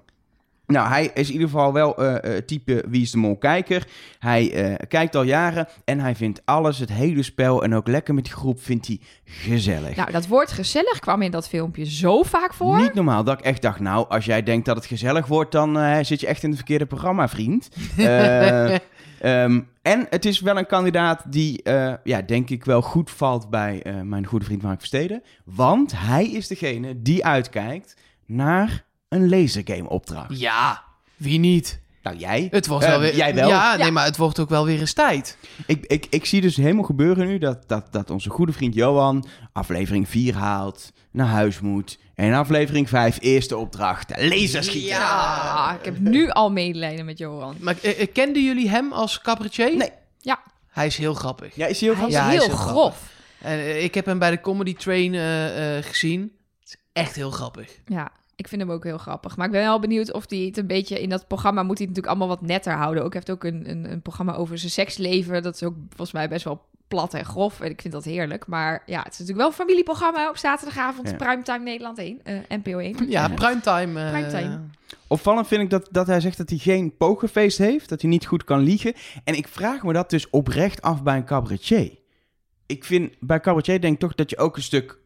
Nou, 0.67 0.89
hij 0.89 1.11
is 1.15 1.27
in 1.27 1.33
ieder 1.33 1.49
geval 1.49 1.73
wel 1.73 1.97
eh, 1.97 2.37
type 2.37 2.85
Wie 2.89 3.03
is 3.03 3.11
de 3.11 3.19
Mol 3.19 3.37
kijker. 3.37 3.87
Hij 4.19 4.53
eh, 4.53 4.87
kijkt 4.89 5.17
al 5.17 5.23
jaren 5.23 5.69
en 5.85 6.01
hij 6.01 6.15
vindt 6.15 6.41
alles, 6.45 6.79
het 6.79 6.93
hele 6.93 7.23
spel 7.23 7.63
en 7.63 7.75
ook 7.75 7.87
lekker 7.89 8.15
met 8.15 8.25
die 8.25 8.33
groep, 8.33 8.61
vindt 8.63 8.87
hij 8.87 9.01
gezellig. 9.25 9.97
Nou, 9.97 10.11
dat 10.11 10.27
woord 10.27 10.53
gezellig 10.53 10.99
kwam 10.99 11.23
in 11.23 11.31
dat 11.31 11.49
filmpje 11.49 11.85
zo 11.85 12.23
vaak 12.23 12.55
voor. 12.55 12.77
Niet 12.77 12.95
normaal 12.95 13.25
dat 13.25 13.39
ik 13.39 13.45
echt 13.45 13.63
dacht, 13.63 13.81
nou, 13.81 14.09
als 14.09 14.25
jij 14.25 14.43
denkt 14.43 14.67
dat 14.67 14.77
het 14.77 14.87
gezellig 14.87 15.27
wordt, 15.27 15.53
dan 15.53 16.05
zit 16.05 16.21
je 16.21 16.27
echt 16.27 16.43
in 16.43 16.49
het 16.49 16.59
verkeerde 16.59 16.87
programma, 16.87 17.29
vriend. 17.29 17.69
Eh, 17.97 18.75
ehm, 19.21 19.61
en 19.83 20.07
het 20.11 20.25
is 20.25 20.41
wel 20.41 20.59
een 20.59 20.67
kandidaat 20.67 21.33
die, 21.33 21.61
ja, 22.05 22.23
denk 22.27 22.51
ik 22.51 22.65
wel 22.65 22.83
goed 22.83 23.11
valt 23.11 23.51
bij 23.51 23.83
mijn 24.03 24.27
goede 24.27 24.45
vriend 24.45 24.63
Mark 24.63 24.79
Versteden. 24.79 25.23
Want 25.45 25.93
hij 25.97 26.27
is 26.27 26.49
degene 26.49 27.03
die 27.03 27.25
uitkijkt 27.25 27.97
naar 28.27 28.86
een 29.09 29.29
lasergame 29.29 29.89
opdracht. 29.89 30.39
Ja, 30.39 30.83
wie 31.17 31.39
niet? 31.39 31.81
Nou, 32.03 32.19
jij? 32.19 32.49
Het 32.51 32.67
wordt 32.67 32.85
Eh, 32.85 32.91
wel 32.91 33.01
weer... 33.01 33.17
jij 33.17 33.35
wel? 33.35 33.49
Ja, 33.49 33.73
Ja. 33.73 33.77
nee, 33.83 33.91
maar 33.91 34.05
het 34.05 34.17
wordt 34.17 34.39
ook 34.39 34.49
wel 34.49 34.65
weer 34.65 34.81
eens 34.81 34.93
tijd. 34.93 35.37
Ik, 35.67 35.85
ik, 35.87 36.07
ik 36.11 36.25
zie 36.27 36.41
dus 36.41 36.57
helemaal 36.57 36.85
gebeuren 36.85 37.27
nu 37.27 37.39
dat, 37.39 37.69
dat, 37.69 37.93
dat 37.93 38.11
onze 38.11 38.31
goede 38.31 38.53
vriend 38.53 38.75
Johan 38.75 39.27
aflevering 39.53 40.09
4 40.09 40.35
haalt, 40.35 40.93
naar 41.11 41.27
huis 41.27 41.61
moet. 41.61 41.99
En 42.15 42.27
in 42.27 42.35
aflevering 42.35 42.89
5, 42.89 43.19
eerste 43.21 43.57
opdracht, 43.57 44.11
laserschieten. 44.23 44.89
Ja, 44.91 45.77
ik 45.79 45.85
heb 45.85 45.99
nu 45.99 46.31
al 46.31 46.51
medelijden 46.51 47.05
met 47.05 47.19
Johan. 47.19 47.57
Maar 47.61 47.77
eh, 47.83 48.01
eh, 48.01 48.07
kenden 48.13 48.45
jullie 48.45 48.69
hem 48.69 48.93
als 48.93 49.21
cabaretier? 49.21 49.77
Nee. 49.77 49.91
Ja. 50.19 50.39
Hij 50.71 50.87
is 50.87 50.97
heel 50.97 51.15
grappig. 51.15 51.55
Ja, 51.57 51.67
is 51.67 51.81
hij 51.81 51.89
heel 51.89 51.99
Hij 51.99 52.09
is 52.09 52.15
Ja, 52.15 52.23
hij 52.23 52.31
heel 52.33 52.41
is 52.41 52.47
heel 52.47 52.57
grof. 52.57 53.13
En 53.41 53.83
ik 53.83 53.95
heb 53.95 54.07
hem 54.07 54.19
bij 54.19 54.31
de 54.31 54.41
Comedy 54.41 54.75
Train 54.75 55.15
gezien. 55.83 56.21
Het 56.61 56.69
is 56.69 56.77
echt 56.93 57.15
heel 57.15 57.31
grappig. 57.31 57.79
Ja, 57.87 58.11
ik 58.37 58.49
vind 58.49 58.61
hem 58.61 58.71
ook 58.71 58.85
heel 58.85 58.99
grappig. 58.99 59.37
Maar 59.37 59.47
ik 59.47 59.53
ben 59.53 59.63
wel 59.63 59.81
benieuwd 59.81 60.13
of 60.13 60.25
hij 60.31 60.39
het 60.39 60.57
een 60.57 60.67
beetje... 60.67 61.01
In 61.01 61.09
dat 61.09 61.27
programma 61.27 61.63
moet 61.63 61.79
hij 61.79 61.87
het 61.87 61.97
natuurlijk 61.97 62.21
allemaal 62.21 62.37
wat 62.39 62.49
netter 62.49 62.73
houden. 62.73 63.05
Ook 63.05 63.13
hij 63.13 63.23
heeft 63.27 63.45
ook 63.45 63.53
een, 63.53 63.71
een, 63.71 63.93
een 63.93 64.03
programma 64.03 64.35
over 64.35 64.59
zijn 64.59 64.71
seksleven. 64.71 65.43
Dat 65.43 65.55
is 65.55 65.63
ook 65.63 65.75
volgens 65.89 66.13
mij 66.13 66.29
best 66.29 66.45
wel 66.45 66.65
plat 66.89 67.15
en 67.15 67.25
grof. 67.25 67.61
En 67.61 67.71
ik 67.71 67.81
vind 67.81 67.93
dat 67.95 68.05
heerlijk. 68.05 68.47
Maar 68.47 68.83
ja, 68.87 68.99
het 69.03 69.13
is 69.13 69.19
natuurlijk 69.19 69.39
wel 69.39 69.47
een 69.47 69.53
familieprogramma 69.67 70.29
op 70.29 70.37
zaterdagavond. 70.37 71.11
Ja. 71.11 71.17
Primetime 71.17 71.59
Nederland 71.59 71.99
1. 71.99 72.21
eh, 72.25 72.35
NPO 72.49 72.79
1. 72.79 73.11
Ja, 73.11 73.29
primetime. 73.29 74.05
eh, 74.05 74.11
Primetime. 74.11 74.61
Opvallend 75.07 75.47
vind 75.47 75.63
ik 75.63 75.71
dat, 75.71 75.89
dat 75.91 76.07
hij 76.07 76.21
zegt 76.21 76.37
dat 76.37 76.49
hij 76.51 76.59
geen 76.59 76.97
pokerface 76.97 77.63
heeft, 77.63 77.89
dat 77.89 78.01
hij 78.01 78.11
niet 78.11 78.27
goed 78.27 78.45
kan 78.45 78.61
liegen. 78.61 78.93
En 79.25 79.35
ik 79.35 79.49
vraag 79.49 79.83
me 79.83 79.93
dat 79.93 80.11
dus 80.11 80.31
oprecht 80.31 80.83
af 80.83 81.03
bij 81.03 81.17
een 81.17 81.25
cabaretier. 81.25 81.99
Ik 82.67 82.85
vind, 82.85 83.15
bij 83.21 83.41
cabaretier 83.41 83.81
denk 83.81 83.95
ik 83.95 84.01
toch 84.01 84.15
dat 84.15 84.31
je 84.31 84.39
ook 84.39 84.57
een 84.57 84.63
stuk 84.63 84.99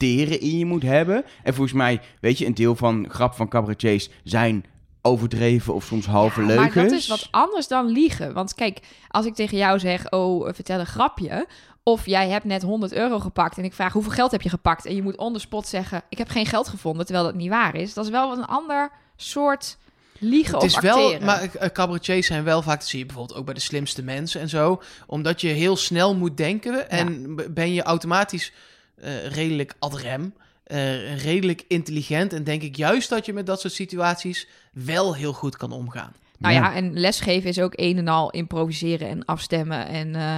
acteren 0.00 0.40
in 0.40 0.58
je 0.58 0.66
moet 0.66 0.82
hebben. 0.82 1.24
En 1.42 1.54
volgens 1.54 1.76
mij, 1.76 2.00
weet 2.20 2.38
je, 2.38 2.46
een 2.46 2.54
deel 2.54 2.76
van 2.76 3.06
grap 3.08 3.34
van 3.34 3.48
cabaretiers 3.48 4.08
zijn 4.24 4.64
overdreven 5.02 5.74
of 5.74 5.84
soms 5.84 6.06
halve 6.06 6.40
Ja, 6.40 6.46
leugens. 6.46 6.74
Maar 6.74 6.84
dat 6.84 6.92
is 6.92 7.08
wat 7.08 7.28
anders 7.30 7.68
dan 7.68 7.86
liegen. 7.86 8.32
Want 8.32 8.54
kijk, 8.54 8.80
als 9.08 9.26
ik 9.26 9.34
tegen 9.34 9.58
jou 9.58 9.78
zeg, 9.78 10.10
oh, 10.10 10.48
vertel 10.52 10.80
een 10.80 10.86
grapje. 10.86 11.46
Of 11.82 12.06
jij 12.06 12.28
hebt 12.28 12.44
net 12.44 12.62
100 12.62 12.92
euro 12.92 13.18
gepakt 13.18 13.58
en 13.58 13.64
ik 13.64 13.72
vraag 13.72 13.92
hoeveel 13.92 14.12
geld 14.12 14.30
heb 14.30 14.42
je 14.42 14.48
gepakt? 14.48 14.86
En 14.86 14.94
je 14.94 15.02
moet 15.02 15.16
on 15.16 15.32
the 15.32 15.38
spot 15.38 15.66
zeggen, 15.66 16.02
ik 16.08 16.18
heb 16.18 16.28
geen 16.28 16.46
geld 16.46 16.68
gevonden, 16.68 17.06
terwijl 17.06 17.26
dat 17.26 17.34
niet 17.34 17.48
waar 17.48 17.74
is. 17.74 17.94
Dat 17.94 18.04
is 18.04 18.10
wel 18.10 18.32
een 18.32 18.44
ander 18.44 18.90
soort 19.16 19.78
Liegen 20.18 20.54
Het 20.54 20.62
of 20.62 20.68
is 20.68 20.78
wel, 20.80 21.20
maar 21.20 21.54
eh, 21.54 21.68
cabaretiers 21.68 22.26
zijn 22.26 22.44
wel 22.44 22.62
vaak, 22.62 22.78
dat 22.78 22.88
zie 22.88 22.98
je 22.98 23.06
bijvoorbeeld 23.06 23.38
ook 23.38 23.44
bij 23.44 23.54
de 23.54 23.60
slimste 23.60 24.02
mensen 24.02 24.40
en 24.40 24.48
zo, 24.48 24.82
omdat 25.06 25.40
je 25.40 25.48
heel 25.48 25.76
snel 25.76 26.14
moet 26.14 26.36
denken 26.36 26.90
en 26.90 27.36
ben 27.50 27.72
je 27.72 27.82
automatisch 27.82 28.52
eh, 29.00 29.26
redelijk 29.26 29.74
ad 29.78 29.94
rem, 29.94 30.34
eh, 30.64 31.22
redelijk 31.22 31.64
intelligent 31.68 32.32
en 32.32 32.44
denk 32.44 32.62
ik 32.62 32.76
juist 32.76 33.08
dat 33.08 33.26
je 33.26 33.32
met 33.32 33.46
dat 33.46 33.60
soort 33.60 33.72
situaties 33.72 34.48
wel 34.72 35.14
heel 35.14 35.32
goed 35.32 35.56
kan 35.56 35.72
omgaan. 35.72 36.12
Nou 36.38 36.54
ja. 36.54 36.74
en 36.74 36.98
lesgeven 36.98 37.48
is 37.48 37.60
ook 37.60 37.72
een 37.76 37.98
en 37.98 38.08
al 38.08 38.30
improviseren 38.30 39.08
en 39.08 39.24
afstemmen. 39.24 39.86
En 39.86 40.14
eh, 40.14 40.36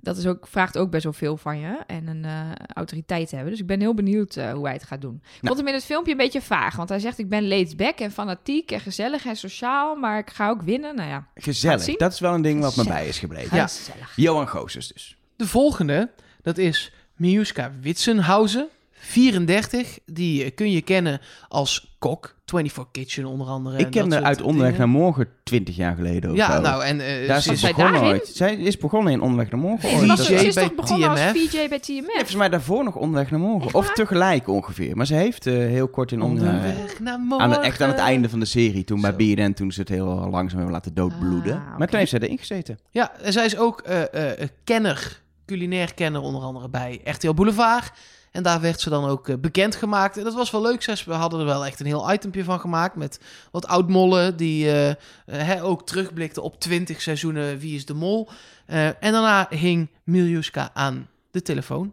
dat 0.00 0.16
is 0.16 0.26
ook, 0.26 0.46
vraagt 0.46 0.78
ook 0.78 0.90
best 0.90 1.04
wel 1.04 1.12
veel 1.12 1.36
van 1.36 1.58
je. 1.58 1.78
En 1.86 2.06
een 2.06 2.24
eh, 2.24 2.50
autoriteit 2.74 3.30
hebben. 3.30 3.50
Dus 3.50 3.60
ik 3.60 3.66
ben 3.66 3.80
heel 3.80 3.94
benieuwd 3.94 4.36
eh, 4.36 4.52
hoe 4.52 4.64
hij 4.64 4.72
het 4.72 4.84
gaat 4.84 5.00
doen. 5.00 5.22
Ik 5.40 5.46
vond 5.46 5.58
hem 5.58 5.68
in 5.68 5.74
het 5.74 5.84
filmpje 5.84 6.12
een 6.12 6.18
beetje 6.18 6.42
vaag. 6.42 6.76
Want 6.76 6.88
hij 6.88 6.98
zegt, 6.98 7.18
ik 7.18 7.28
ben 7.28 7.48
laid 7.48 7.76
back 7.76 7.98
en 7.98 8.10
fanatiek 8.10 8.70
en 8.70 8.80
gezellig 8.80 9.26
en 9.26 9.36
sociaal. 9.36 9.96
Maar 9.96 10.18
ik 10.18 10.30
ga 10.30 10.48
ook 10.48 10.62
winnen. 10.62 10.96
Nou 10.96 11.08
ja, 11.08 11.26
Gezellig. 11.34 11.96
Dat 11.96 12.12
is 12.12 12.20
wel 12.20 12.34
een 12.34 12.42
ding 12.42 12.60
wat 12.60 12.76
me 12.76 12.82
Gezellig. 12.82 12.98
bij 12.98 13.08
is 13.08 13.18
gebleven. 13.18 13.56
Ja. 13.56 13.66
gezellig. 13.66 14.12
Johan 14.16 14.48
Goossens 14.48 14.92
dus. 14.92 15.16
De 15.36 15.46
volgende, 15.46 16.10
dat 16.42 16.58
is 16.58 16.92
Miuska 17.16 17.72
Witsenhausen, 17.80 18.68
34. 18.92 19.98
Die 20.06 20.44
eh, 20.44 20.50
kun 20.54 20.70
je 20.70 20.82
kennen 20.82 21.20
als 21.48 21.94
kok, 21.98 22.34
24 22.46 22.92
Kitchen 22.92 23.24
onder 23.26 23.46
andere. 23.46 23.78
Ik 23.78 23.84
en 23.84 23.90
ken 23.90 24.12
haar 24.12 24.22
uit 24.22 24.42
Onderweg 24.42 24.70
dingen. 24.72 24.88
naar 24.90 25.00
Morgen 25.00 25.28
20 25.44 25.76
jaar 25.76 25.94
geleden 25.96 26.30
of 26.30 26.36
Ja, 26.36 26.54
zo. 26.56 26.60
nou 26.60 26.84
en 26.84 27.00
eh, 27.00 27.28
Daar 27.28 27.36
is 27.36 27.42
ze 27.42 27.48
ze 27.48 27.52
is 27.52 27.60
zij 27.60 27.72
begonnen 27.74 28.02
ooit. 28.02 28.26
Zij 28.26 28.54
is 28.54 28.78
begonnen 28.78 29.12
in 29.12 29.20
Onderweg 29.20 29.50
naar 29.50 29.60
Morgen. 29.60 30.06
Was 30.06 30.26
ze 30.26 30.34
is 30.34 30.54
bij 30.54 30.64
toch 30.64 30.74
begonnen 30.74 31.08
als 31.08 31.20
TMF? 31.20 31.30
VJ 31.50 31.68
bij 31.68 31.80
Nee, 31.88 32.00
TMF? 32.00 32.12
volgens 32.12 32.34
mij 32.34 32.48
daarvoor 32.48 32.84
nog 32.84 32.96
Onderweg 32.96 33.30
naar 33.30 33.40
Morgen. 33.40 33.64
Echt 33.66 33.74
Of 33.74 33.86
waar? 33.86 33.94
tegelijk 33.94 34.48
ongeveer. 34.48 34.96
Maar 34.96 35.06
ze 35.06 35.14
heeft 35.14 35.46
eh, 35.46 35.54
heel 35.54 35.88
kort 35.88 36.12
in 36.12 36.22
Onderweg... 36.22 36.52
onderweg 36.54 37.00
naar 37.00 37.18
morgen. 37.18 37.46
Aan 37.46 37.50
het, 37.52 37.60
echt 37.60 37.80
aan 37.80 37.88
het 37.88 37.98
einde 37.98 38.28
van 38.28 38.38
de 38.40 38.46
serie, 38.46 38.84
toen 38.84 39.00
Zo. 39.00 39.12
bij 39.12 39.34
BNN, 39.34 39.52
toen 39.52 39.72
ze 39.72 39.80
het 39.80 39.88
heel 39.88 40.06
langzaam 40.06 40.56
hebben 40.58 40.72
laten 40.74 40.94
doodbloeden. 40.94 41.54
Ah. 41.54 41.78
Maar 41.78 41.88
toen 41.88 41.98
heeft 41.98 42.10
zij 42.10 42.20
erin 42.20 42.38
gezeten. 42.38 42.78
Ja, 42.90 43.12
en 43.20 43.32
zij 43.32 43.44
is 43.44 43.56
ook 43.56 43.80
eh, 43.80 44.02
eh, 44.30 44.38
een 44.38 44.50
kenner, 44.64 45.21
culinair 45.46 45.94
kenner 45.94 46.20
onder 46.20 46.42
andere 46.42 46.68
bij 46.68 47.00
RTL 47.04 47.32
Boulevard. 47.32 47.92
En 48.30 48.42
daar 48.42 48.60
werd 48.60 48.80
ze 48.80 48.90
dan 48.90 49.04
ook 49.04 49.28
eh, 49.28 49.36
bekendgemaakt. 49.36 50.16
En 50.16 50.24
dat 50.24 50.34
was 50.34 50.50
wel 50.50 50.62
leuk. 50.62 50.82
Ze 50.82 51.12
hadden 51.12 51.40
er 51.40 51.46
wel 51.46 51.66
echt 51.66 51.80
een 51.80 51.86
heel 51.86 52.12
itempje 52.12 52.44
van 52.44 52.60
gemaakt. 52.60 52.96
Met 52.96 53.20
wat 53.50 53.66
oud-mollen 53.66 54.36
die 54.36 54.70
eh, 54.70 55.56
eh, 55.56 55.64
ook 55.64 55.86
terugblikten 55.86 56.42
op 56.42 56.60
20 56.60 57.00
seizoenen 57.00 57.58
Wie 57.58 57.74
is 57.74 57.86
de 57.86 57.94
Mol. 57.94 58.28
En 58.66 59.12
daarna 59.12 59.46
hing 59.50 59.88
Miljuska 60.04 60.70
aan 60.74 61.08
de 61.30 61.42
telefoon. 61.42 61.92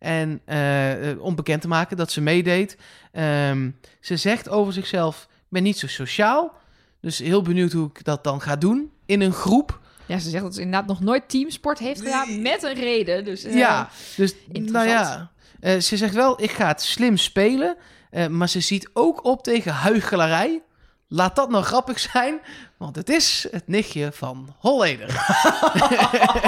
En 0.00 0.40
eh, 0.44 1.22
om 1.24 1.34
bekend 1.34 1.62
te 1.62 1.68
maken 1.68 1.96
dat 1.96 2.10
ze 2.10 2.20
meedeed. 2.20 2.76
Ehm, 3.12 3.70
ze 4.00 4.16
zegt 4.16 4.48
over 4.48 4.72
zichzelf, 4.72 5.28
ik 5.30 5.46
ben 5.48 5.62
niet 5.62 5.78
zo 5.78 5.86
sociaal. 5.86 6.52
Dus 7.00 7.18
heel 7.18 7.42
benieuwd 7.42 7.72
hoe 7.72 7.90
ik 7.94 8.04
dat 8.04 8.24
dan 8.24 8.40
ga 8.40 8.56
doen. 8.56 8.90
In 9.06 9.20
een 9.20 9.32
groep. 9.32 9.80
Ja, 10.10 10.18
ze 10.18 10.30
zegt 10.30 10.42
dat 10.42 10.54
ze 10.54 10.60
inderdaad 10.60 10.88
nog 10.88 11.00
nooit 11.00 11.28
teamsport 11.28 11.78
heeft 11.78 12.00
gedaan. 12.00 12.42
Met 12.42 12.62
een 12.62 12.74
reden. 12.74 13.24
Dus, 13.24 13.44
eh, 13.44 13.56
Ja, 13.56 13.88
dus 14.16 14.34
nou 14.52 14.88
ja. 14.88 15.30
Eh, 15.60 15.78
ze 15.78 15.96
zegt 15.96 16.14
wel, 16.14 16.42
ik 16.42 16.50
ga 16.50 16.66
het 16.66 16.82
slim 16.82 17.16
spelen. 17.16 17.76
eh, 18.10 18.26
maar 18.26 18.48
ze 18.48 18.60
ziet 18.60 18.90
ook 18.92 19.24
op 19.24 19.42
tegen 19.42 19.72
huichelarij. 19.72 20.62
Laat 21.08 21.36
dat 21.36 21.50
nou 21.50 21.64
grappig 21.64 21.98
zijn, 22.00 22.40
want 22.76 22.96
het 22.96 23.08
is 23.08 23.46
het 23.50 23.68
nichtje 23.68 24.12
van 24.12 24.54
Holleder. 24.58 25.08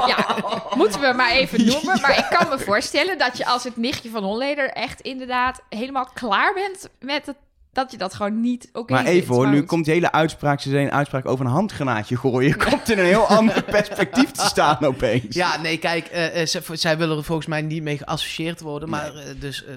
Ja, 0.07 0.37
moeten 0.75 1.01
we 1.01 1.13
maar 1.17 1.31
even 1.31 1.65
noemen. 1.67 2.01
Maar 2.01 2.19
ik 2.19 2.27
kan 2.39 2.49
me 2.49 2.59
voorstellen 2.59 3.19
dat 3.19 3.37
je 3.39 3.47
als 3.47 3.65
het 3.65 3.77
nichtje 3.77 4.11
van 4.11 4.25
Holleder 4.25 4.71
echt 4.71 5.01
inderdaad 5.01 5.61
helemaal 5.69 6.09
klaar 6.15 6.55
bent 6.55 6.89
met 7.01 7.27
het, 7.27 7.37
dat 7.73 7.91
je 7.91 7.97
dat 7.99 8.15
gewoon 8.15 8.41
niet 8.41 8.69
oké 8.73 8.93
maar 8.93 9.05
vindt. 9.05 9.21
even 9.23 9.35
hoor, 9.35 9.49
nu 9.49 9.63
komt 9.63 9.85
die 9.85 9.95
hele 9.95 10.13
uitspraak, 10.13 10.61
ze 10.61 10.71
zei 10.71 10.85
een 10.85 10.93
uitspraak 10.93 11.27
over 11.27 11.45
een 11.45 11.51
handgranaatje 11.51 12.17
gooien. 12.17 12.57
Komt 12.57 12.91
in 12.91 12.99
een 12.99 13.05
heel 13.05 13.27
ander 13.39 13.63
perspectief 13.65 14.31
te 14.31 14.45
staan 14.47 14.85
opeens. 14.85 15.35
Ja, 15.35 15.61
nee, 15.61 15.79
kijk, 15.79 16.07
eh, 16.07 16.41
eh, 16.41 16.47
ze- 16.47 16.61
zij 16.73 16.99
willen 16.99 17.17
er 17.17 17.25
volgens 17.25 17.47
mij 17.47 17.63
niet 17.63 17.83
mee 17.83 17.99
geassocieerd 17.99 18.61
worden. 18.61 18.89
Maar 18.89 19.15
eh, 19.15 19.23
dus, 19.39 19.65
we 19.65 19.73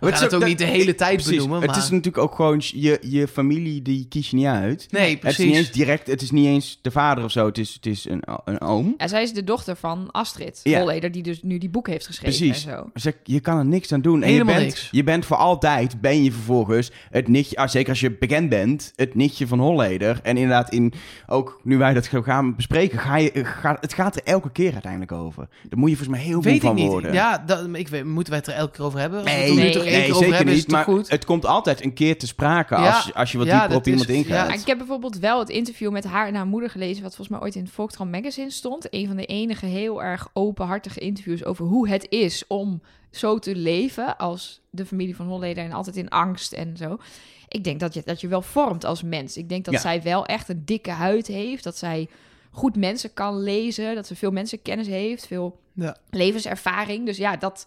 het 0.00 0.14
gaan 0.14 0.22
het 0.24 0.34
ook 0.34 0.40
dat- 0.40 0.48
niet 0.48 0.58
de 0.58 0.64
hele 0.64 0.94
tijd 0.94 1.14
Precies. 1.14 1.32
benoemen. 1.32 1.60
Het 1.60 1.70
maar... 1.70 1.78
is 1.78 1.90
natuurlijk 1.90 2.18
ook 2.24 2.34
gewoon, 2.34 2.62
je, 2.66 2.98
je 3.00 3.28
familie, 3.28 3.82
die 3.82 4.06
kies 4.08 4.30
je 4.30 4.36
niet 4.36 4.46
uit. 4.46 4.86
Nee, 4.90 5.02
Het 5.02 5.08
is 5.08 5.12
niet 5.12 5.20
precies. 5.36 5.56
eens 5.56 5.70
direct, 5.70 6.06
het 6.06 6.22
is 6.22 6.30
niet 6.30 6.46
eens 6.46 6.78
de 6.82 6.90
vader 6.90 7.24
of 7.24 7.30
zo, 7.30 7.46
het 7.46 7.58
is, 7.58 7.74
het 7.74 7.86
is 7.86 8.04
een, 8.08 8.22
een 8.44 8.60
oom. 8.60 8.94
Ja, 8.98 9.08
zij 9.08 9.22
is 9.22 9.32
de 9.32 9.44
dochter 9.44 9.76
van 9.76 10.08
Astrid 10.10 10.60
Ja. 10.62 10.78
Holleder, 10.78 11.12
die 11.12 11.22
dus 11.22 11.42
nu 11.42 11.58
die 11.58 11.68
boek 11.68 11.86
heeft 11.88 12.06
geschreven 12.06 12.38
Precies. 12.46 12.66
en 12.66 12.90
zo. 13.02 13.12
Je 13.24 13.40
kan 13.40 13.58
er 13.58 13.64
niks 13.66 13.92
aan 13.92 14.00
doen. 14.00 14.22
En 14.22 14.28
Helemaal 14.28 14.54
je 14.54 14.60
bent, 14.60 14.72
niks. 14.74 14.88
Je 14.90 15.04
bent 15.04 15.26
voor 15.26 15.36
altijd, 15.36 16.00
ben 16.00 16.22
je 16.22 16.32
vervolgens 16.32 16.90
het 17.10 17.28
nichtje, 17.36 17.56
ah, 17.56 17.68
zeker 17.68 17.88
als 17.90 18.00
je 18.00 18.10
bekend 18.16 18.48
bent, 18.48 18.92
het 18.96 19.14
nichtje 19.14 19.46
van 19.46 19.58
Holleder. 19.58 20.20
En 20.22 20.36
inderdaad, 20.36 20.70
in, 20.72 20.92
ook 21.26 21.60
nu 21.62 21.78
wij 21.78 21.94
dat 21.94 22.06
gaan 22.06 22.56
bespreken, 22.56 22.98
ga 22.98 23.16
je, 23.16 23.30
ga, 23.44 23.76
het 23.80 23.94
gaat 23.94 24.16
er 24.16 24.22
elke 24.24 24.50
keer 24.50 24.72
uiteindelijk 24.72 25.12
over. 25.12 25.48
Daar 25.68 25.78
moet 25.78 25.90
je 25.90 25.96
volgens 25.96 26.16
mij 26.16 26.26
heel 26.26 26.42
Weet 26.42 26.44
veel 26.44 26.54
ik 26.54 26.60
van 26.62 26.74
niet. 26.74 26.86
worden. 26.90 27.12
Ja, 27.12 27.38
dat, 27.46 27.68
ik 27.72 27.88
weet, 27.88 28.04
moeten 28.04 28.32
wij 28.32 28.42
het 28.44 28.48
er 28.52 28.54
elke 28.54 28.76
keer 28.76 28.84
over 28.84 28.98
hebben? 28.98 29.24
Nee, 29.24 29.52
nee, 29.54 29.72
toch 29.72 29.82
één 29.82 29.92
nee, 29.92 30.00
keer 30.00 30.10
over 30.10 30.22
zeker 30.22 30.36
hebben, 30.36 30.54
niet. 30.54 30.70
Maar 30.70 30.84
goed? 30.84 31.08
het 31.10 31.24
komt 31.24 31.46
altijd 31.46 31.84
een 31.84 31.92
keer 31.94 32.18
te 32.18 32.26
sprake 32.26 32.74
Ja, 32.74 32.86
als, 32.94 33.14
als 33.14 33.32
je 33.32 33.38
wat 33.38 33.46
ja, 33.46 33.58
dieper 33.60 33.76
op 33.76 33.86
iemand 33.86 34.08
is- 34.08 34.14
ingaat. 34.16 34.36
ja, 34.36 34.46
Maar 34.46 34.58
ik 34.60 34.66
heb 34.66 34.78
bijvoorbeeld 34.78 35.18
wel 35.18 35.38
het 35.38 35.48
interview 35.48 35.90
met 35.92 36.04
haar 36.04 36.26
en 36.26 36.34
haar 36.34 36.46
moeder 36.46 36.70
gelezen, 36.70 37.02
wat 37.02 37.14
volgens 37.14 37.28
mij 37.28 37.40
ooit 37.46 37.54
in 37.54 37.62
het 37.62 37.72
Volkskrant 37.72 38.10
Magazine 38.10 38.50
stond. 38.50 38.86
Een 38.90 39.06
van 39.06 39.16
de 39.16 39.26
enige 39.26 39.66
heel 39.66 40.02
erg 40.02 40.28
openhartige 40.32 41.00
interviews 41.00 41.44
over 41.44 41.64
hoe 41.64 41.88
het 41.88 42.06
is 42.10 42.44
om 42.48 42.80
zo 43.16 43.38
te 43.38 43.54
leven 43.56 44.16
als 44.16 44.60
de 44.70 44.86
familie 44.86 45.16
van 45.16 45.26
Holleder 45.26 45.64
en 45.64 45.72
altijd 45.72 45.96
in 45.96 46.08
angst 46.08 46.52
en 46.52 46.76
zo. 46.76 46.98
Ik 47.48 47.64
denk 47.64 47.80
dat 47.80 47.94
je, 47.94 48.02
dat 48.04 48.20
je 48.20 48.28
wel 48.28 48.42
vormt 48.42 48.84
als 48.84 49.02
mens. 49.02 49.36
Ik 49.36 49.48
denk 49.48 49.64
dat 49.64 49.74
Ja. 49.74 49.80
zij 49.80 50.02
wel 50.02 50.26
echt 50.26 50.48
een 50.48 50.62
dikke 50.64 50.90
huid 50.90 51.26
heeft, 51.26 51.64
dat 51.64 51.76
zij 51.76 52.08
goed 52.50 52.76
mensen 52.76 53.12
kan 53.12 53.42
lezen, 53.42 53.94
dat 53.94 54.06
ze 54.06 54.16
veel 54.16 54.30
mensenkennis 54.30 54.86
heeft, 54.86 55.26
veel 55.26 55.60
Ja. 55.72 55.96
levenservaring. 56.10 57.06
Dus 57.06 57.16
ja, 57.16 57.36
dat... 57.36 57.66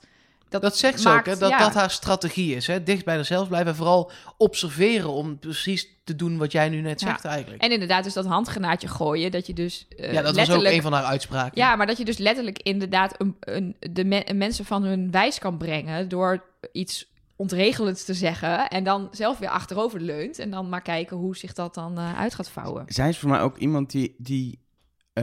Dat, 0.50 0.62
Dat 0.62 0.78
zegt 0.78 1.02
ze 1.02 1.08
maakt, 1.08 1.28
ook, 1.28 1.34
hè, 1.34 1.40
dat 1.40 1.50
ja. 1.50 1.58
dat 1.58 1.74
haar 1.74 1.92
strategie 1.92 2.56
is. 2.56 2.68
Hè? 2.68 2.84
Dicht 2.84 3.06
bij 3.06 3.16
haarzelf 3.16 3.48
blijven 3.48 3.70
en 3.70 3.76
vooral 3.76 4.12
observeren 4.38 5.10
om 5.10 5.40
precies 5.40 5.88
te 6.04 6.16
doen 6.16 6.38
wat 6.38 6.52
jij 6.52 6.70
nu 6.70 6.82
net 6.82 7.02
Ja. 7.02 7.08
zegt 7.08 7.26
eigenlijk. 7.26 7.62
En 7.62 7.72
inderdaad, 7.72 8.04
dus 8.04 8.14
dat 8.14 8.26
handgranaatje 8.26 8.88
gooien, 8.88 9.32
dat 9.32 9.48
je 9.48 9.54
dus 9.54 9.86
eh, 9.98 10.14
ja, 10.14 10.22
dat 10.22 10.36
was 10.36 10.52
ook 10.52 10.64
een 10.64 10.82
van 10.82 10.94
haar 10.94 11.04
uitspraken. 11.04 11.52
Ja, 11.62 11.76
maar 11.76 11.88
dat 11.88 11.98
je 11.98 12.06
dus 12.06 12.18
letterlijk 12.18 12.60
inderdaad 12.62 13.16
een, 13.18 13.36
een, 13.40 13.76
de 13.80 14.06
me- 14.06 14.34
mensen 14.36 14.66
van 14.66 14.84
hun 14.84 15.12
wijs 15.12 15.40
kan 15.40 15.58
brengen 15.58 16.10
door 16.10 16.44
iets 16.72 17.08
ontregelends 17.36 18.06
te 18.06 18.14
zeggen 18.14 18.68
en 18.70 18.84
dan 18.84 19.08
zelf 19.12 19.38
weer 19.38 19.50
achterover 19.50 20.02
leunt 20.02 20.40
en 20.40 20.50
dan 20.52 20.70
maar 20.70 20.82
kijken 20.82 21.18
hoe 21.18 21.38
zich 21.38 21.54
dat 21.54 21.74
dan 21.74 21.98
eh, 21.98 22.20
uit 22.20 22.36
gaat 22.36 22.50
vouwen. 22.50 22.84
Zij 22.88 23.10
is 23.10 23.18
voor 23.18 23.30
mij 23.30 23.42
ook 23.42 23.58
iemand 23.58 23.92
die, 23.92 24.16
die 24.18 24.60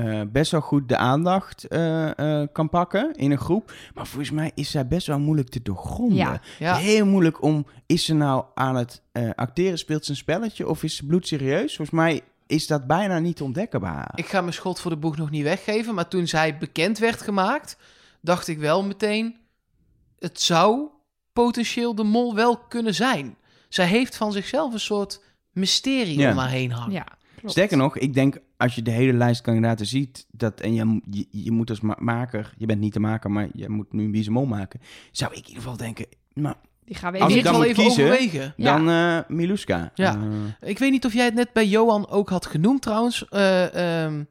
eh, 0.05 0.21
best 0.29 0.51
wel 0.51 0.61
goed 0.61 0.89
de 0.89 0.97
aandacht 0.97 1.65
eh, 1.65 2.41
eh, 2.43 2.49
kan 2.53 2.69
pakken 2.69 3.13
in 3.15 3.31
een 3.31 3.39
groep. 3.39 3.73
Maar 3.95 4.07
volgens 4.07 4.31
mij 4.31 4.51
is 4.55 4.71
zij 4.71 4.87
best 4.87 5.07
wel 5.07 5.19
moeilijk 5.19 5.49
te 5.49 5.63
doorgronden. 5.63 6.17
Ja. 6.17 6.41
Ja. 6.59 6.75
Heel 6.77 7.07
moeilijk 7.07 7.43
om, 7.43 7.67
is 7.87 8.05
ze 8.05 8.15
nou 8.15 8.45
aan 8.55 8.77
het 8.77 9.03
eh, 9.13 9.31
acteren, 9.35 9.79
speelt 9.79 10.05
ze 10.05 10.11
een 10.11 10.17
spelletje 10.17 10.69
of 10.69 10.83
is 10.83 10.97
ze 10.97 11.07
bloedserieus? 11.07 11.77
Volgens 11.77 11.97
mij 11.97 12.21
is 12.47 12.67
dat 12.67 12.87
bijna 12.87 13.19
niet 13.19 13.37
te 13.37 13.45
ontdekken 13.45 13.81
bij 13.81 13.91
haar. 13.91 14.13
Ik 14.15 14.27
ga 14.27 14.41
mijn 14.41 14.53
schot 14.53 14.81
voor 14.81 14.91
de 14.91 14.97
boeg 14.97 15.17
nog 15.17 15.31
niet 15.31 15.43
weggeven, 15.43 15.95
maar 15.95 16.09
toen 16.09 16.27
zij 16.27 16.59
bekend 16.59 16.99
werd 16.99 17.23
gemaakt, 17.23 17.77
dacht 18.21 18.49
ik 18.49 18.59
wel 18.59 18.85
meteen, 18.85 19.37
het 20.19 20.41
zou 20.41 20.89
potentieel 21.33 21.95
de 21.95 22.03
mol 22.05 22.35
wel 22.35 22.57
kunnen 22.59 22.95
zijn. 22.95 23.37
Zij 23.69 23.87
heeft 23.87 24.17
van 24.17 24.33
zichzelf 24.33 24.73
een 24.73 24.81
soort 24.81 25.23
mysterie 25.53 26.19
Ja. 26.19 26.31
om 26.31 26.39
haar 26.39 26.49
heen 26.51 26.73
hangen. 26.73 26.93
Ja, 26.93 27.07
klopt. 27.37 27.51
Sterker 27.51 27.77
nog, 27.77 27.97
ik 27.99 28.15
denk 28.15 28.39
als 28.57 28.75
je 28.75 28.83
de 28.83 28.91
hele 28.91 29.13
lijst 29.13 29.41
kandidaten 29.41 29.87
ziet, 29.87 30.27
dat, 30.31 30.61
en 30.61 30.75
je, 30.75 31.01
je, 31.11 31.27
je 31.31 31.51
moet 31.51 31.71
als 31.71 31.81
ma- 31.81 31.97
maker, 32.01 32.55
je 32.59 32.67
bent 32.67 32.81
niet 32.81 32.93
de 32.93 33.01
maker, 33.01 33.31
maar 33.31 33.49
je 33.53 33.69
moet 33.69 33.93
nu 33.93 34.05
een 34.05 34.11
Wie 34.11 34.21
is 34.21 34.27
de 34.27 34.33
Mol 34.33 34.47
maken, 34.47 34.81
zou 35.13 35.31
ik 35.33 35.39
in 35.39 35.45
ieder 35.47 35.63
geval 35.63 35.77
denken, 35.77 36.07
maar 36.35 36.55
Die 36.85 36.95
gaan 36.97 37.13
we 37.13 37.19
Als 37.19 37.33
ik 37.33 37.39
even... 37.39 37.51
dan 37.53 37.61
wel 37.61 37.69
moet 37.69 37.79
even 37.79 37.85
kiezen- 37.85 38.05
overwegen. 38.13 38.55
Ja. 38.57 38.77
dan 38.77 38.89
eh 38.89 39.37
Miluska. 39.37 39.91
Ja. 39.95 40.19
Eh, 40.61 40.69
Ik 40.69 40.79
weet 40.79 40.91
niet 40.91 41.05
of 41.05 41.13
jij 41.13 41.25
het 41.25 41.35
net 41.35 41.53
bij 41.53 41.67
Johan 41.67 42.09
ook 42.09 42.29
had 42.29 42.47
genoemd 42.47 42.83
trouwens. 42.83 43.29
Eh 43.29 44.05
ehm 44.05 44.25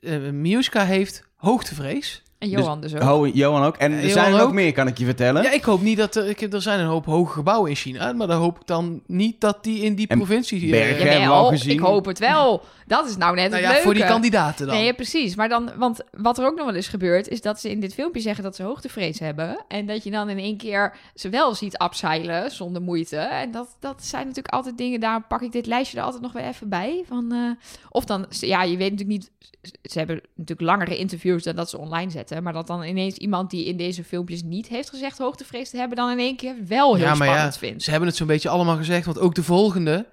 eh, 0.00 0.30
Miuska 0.30 0.84
heeft 0.84 1.28
hoogtevrees. 1.36 2.22
En 2.42 2.48
Johan 2.48 2.80
dus, 2.80 2.94
ook. 2.94 3.00
Ho, 3.02 3.26
Johan 3.26 3.62
ook. 3.64 3.76
En 3.76 3.90
er 3.92 3.96
Johan 3.98 4.10
zijn 4.12 4.26
er 4.26 4.38
nog 4.38 4.40
ook. 4.46 4.52
meer, 4.52 4.72
kan 4.72 4.86
ik 4.86 4.98
je 4.98 5.04
vertellen. 5.04 5.42
Ja, 5.42 5.52
ik 5.52 5.62
hoop 5.64 5.80
niet 5.82 5.96
dat 5.96 6.14
er... 6.16 6.28
Ik, 6.28 6.40
heb- 6.40 6.52
er 6.52 6.62
zijn 6.62 6.80
een 6.80 6.86
hoop 6.86 7.04
hoge 7.06 7.32
gebouwen 7.32 7.70
in 7.70 7.76
China, 7.76 8.12
maar 8.12 8.26
dan 8.26 8.40
hoop 8.40 8.60
ik 8.60 8.66
dan 8.66 9.02
niet 9.06 9.40
dat 9.40 9.64
die 9.64 9.82
in 9.82 9.94
die 9.94 10.06
En 10.08 10.16
provincie... 10.16 10.62
eh, 10.64 10.70
Bergen. 10.70 10.88
hebben 10.96 11.06
we 11.14 11.20
Jawel, 11.20 11.34
al 11.36 11.48
gezien. 11.48 11.72
ik 11.72 11.80
hoop 11.80 12.04
het 12.04 12.18
wel. 12.18 12.62
Dat 12.86 13.08
is 13.08 13.16
nou 13.16 13.34
net 13.34 13.44
nou 13.50 13.54
het 13.56 13.62
ja, 13.62 13.68
leuke. 13.68 13.82
voor 13.84 13.94
die 13.94 14.04
kandidaten 14.04 14.66
dan. 14.66 14.76
Nee, 14.76 14.84
ja, 14.84 14.92
precies. 14.92 15.34
Maar 15.36 15.48
dan, 15.48 15.70
want 15.76 16.00
wat 16.10 16.38
er 16.38 16.46
ook 16.46 16.56
nog 16.56 16.66
wel 16.66 16.74
eens 16.74 16.88
gebeurt, 16.88 17.28
is 17.28 17.40
dat 17.40 17.60
ze 17.60 17.70
in 17.70 17.80
dit 17.80 17.94
filmpje 17.94 18.20
zeggen 18.20 18.44
dat 18.44 18.56
ze 18.56 18.62
hoogtevrees 18.62 19.18
hebben. 19.18 19.64
En 19.68 19.86
dat 19.86 20.04
je 20.04 20.10
dan 20.10 20.28
in 20.28 20.38
één 20.38 20.56
keer 20.56 20.96
ze 21.14 21.28
wel 21.28 21.54
ziet 21.54 21.76
abseilen 21.76 22.50
zonder 22.50 22.82
moeite. 22.82 23.16
En 23.16 23.50
dat, 23.50 23.76
dat 23.80 24.04
zijn 24.04 24.26
natuurlijk 24.26 24.54
altijd 24.54 24.78
dingen, 24.78 25.00
daar 25.00 25.22
pak 25.28 25.42
ik 25.42 25.52
dit 25.52 25.66
lijstje 25.66 25.98
er 25.98 26.04
altijd 26.04 26.22
nog 26.22 26.32
weer 26.32 26.44
even 26.44 26.68
bij. 26.68 27.04
Van, 27.08 27.32
eh, 27.32 27.66
of 27.88 28.04
dan, 28.04 28.26
ja, 28.28 28.62
je 28.62 28.76
weet 28.76 28.90
natuurlijk 28.90 29.18
niet, 29.18 29.30
ze 29.82 29.98
hebben 29.98 30.20
natuurlijk 30.34 30.68
langere 30.68 30.98
interviews 30.98 31.42
dan 31.42 31.56
dat 31.56 31.70
ze 31.70 31.78
online 31.78 32.10
zetten. 32.10 32.31
Maar 32.40 32.52
dat 32.52 32.66
dan 32.66 32.82
ineens 32.82 33.16
iemand 33.16 33.50
die 33.50 33.64
in 33.64 33.76
deze 33.76 34.04
filmpjes 34.04 34.42
niet 34.42 34.68
heeft 34.68 34.90
gezegd 34.90 35.18
hoogtevrees 35.18 35.70
te 35.70 35.76
hebben, 35.76 35.96
dan 35.96 36.10
in 36.10 36.18
één 36.18 36.36
keer 36.36 36.54
wel 36.66 36.94
heel 36.94 37.04
ja, 37.04 37.14
spannend 37.14 37.54
ja, 37.54 37.58
vindt. 37.58 37.82
ze 37.82 37.90
hebben 37.90 38.08
het 38.08 38.18
zo'n 38.18 38.26
beetje 38.26 38.48
allemaal 38.48 38.76
gezegd, 38.76 39.04
want 39.04 39.18
ook 39.18 39.34
de 39.34 39.42
volgende, 39.42 40.06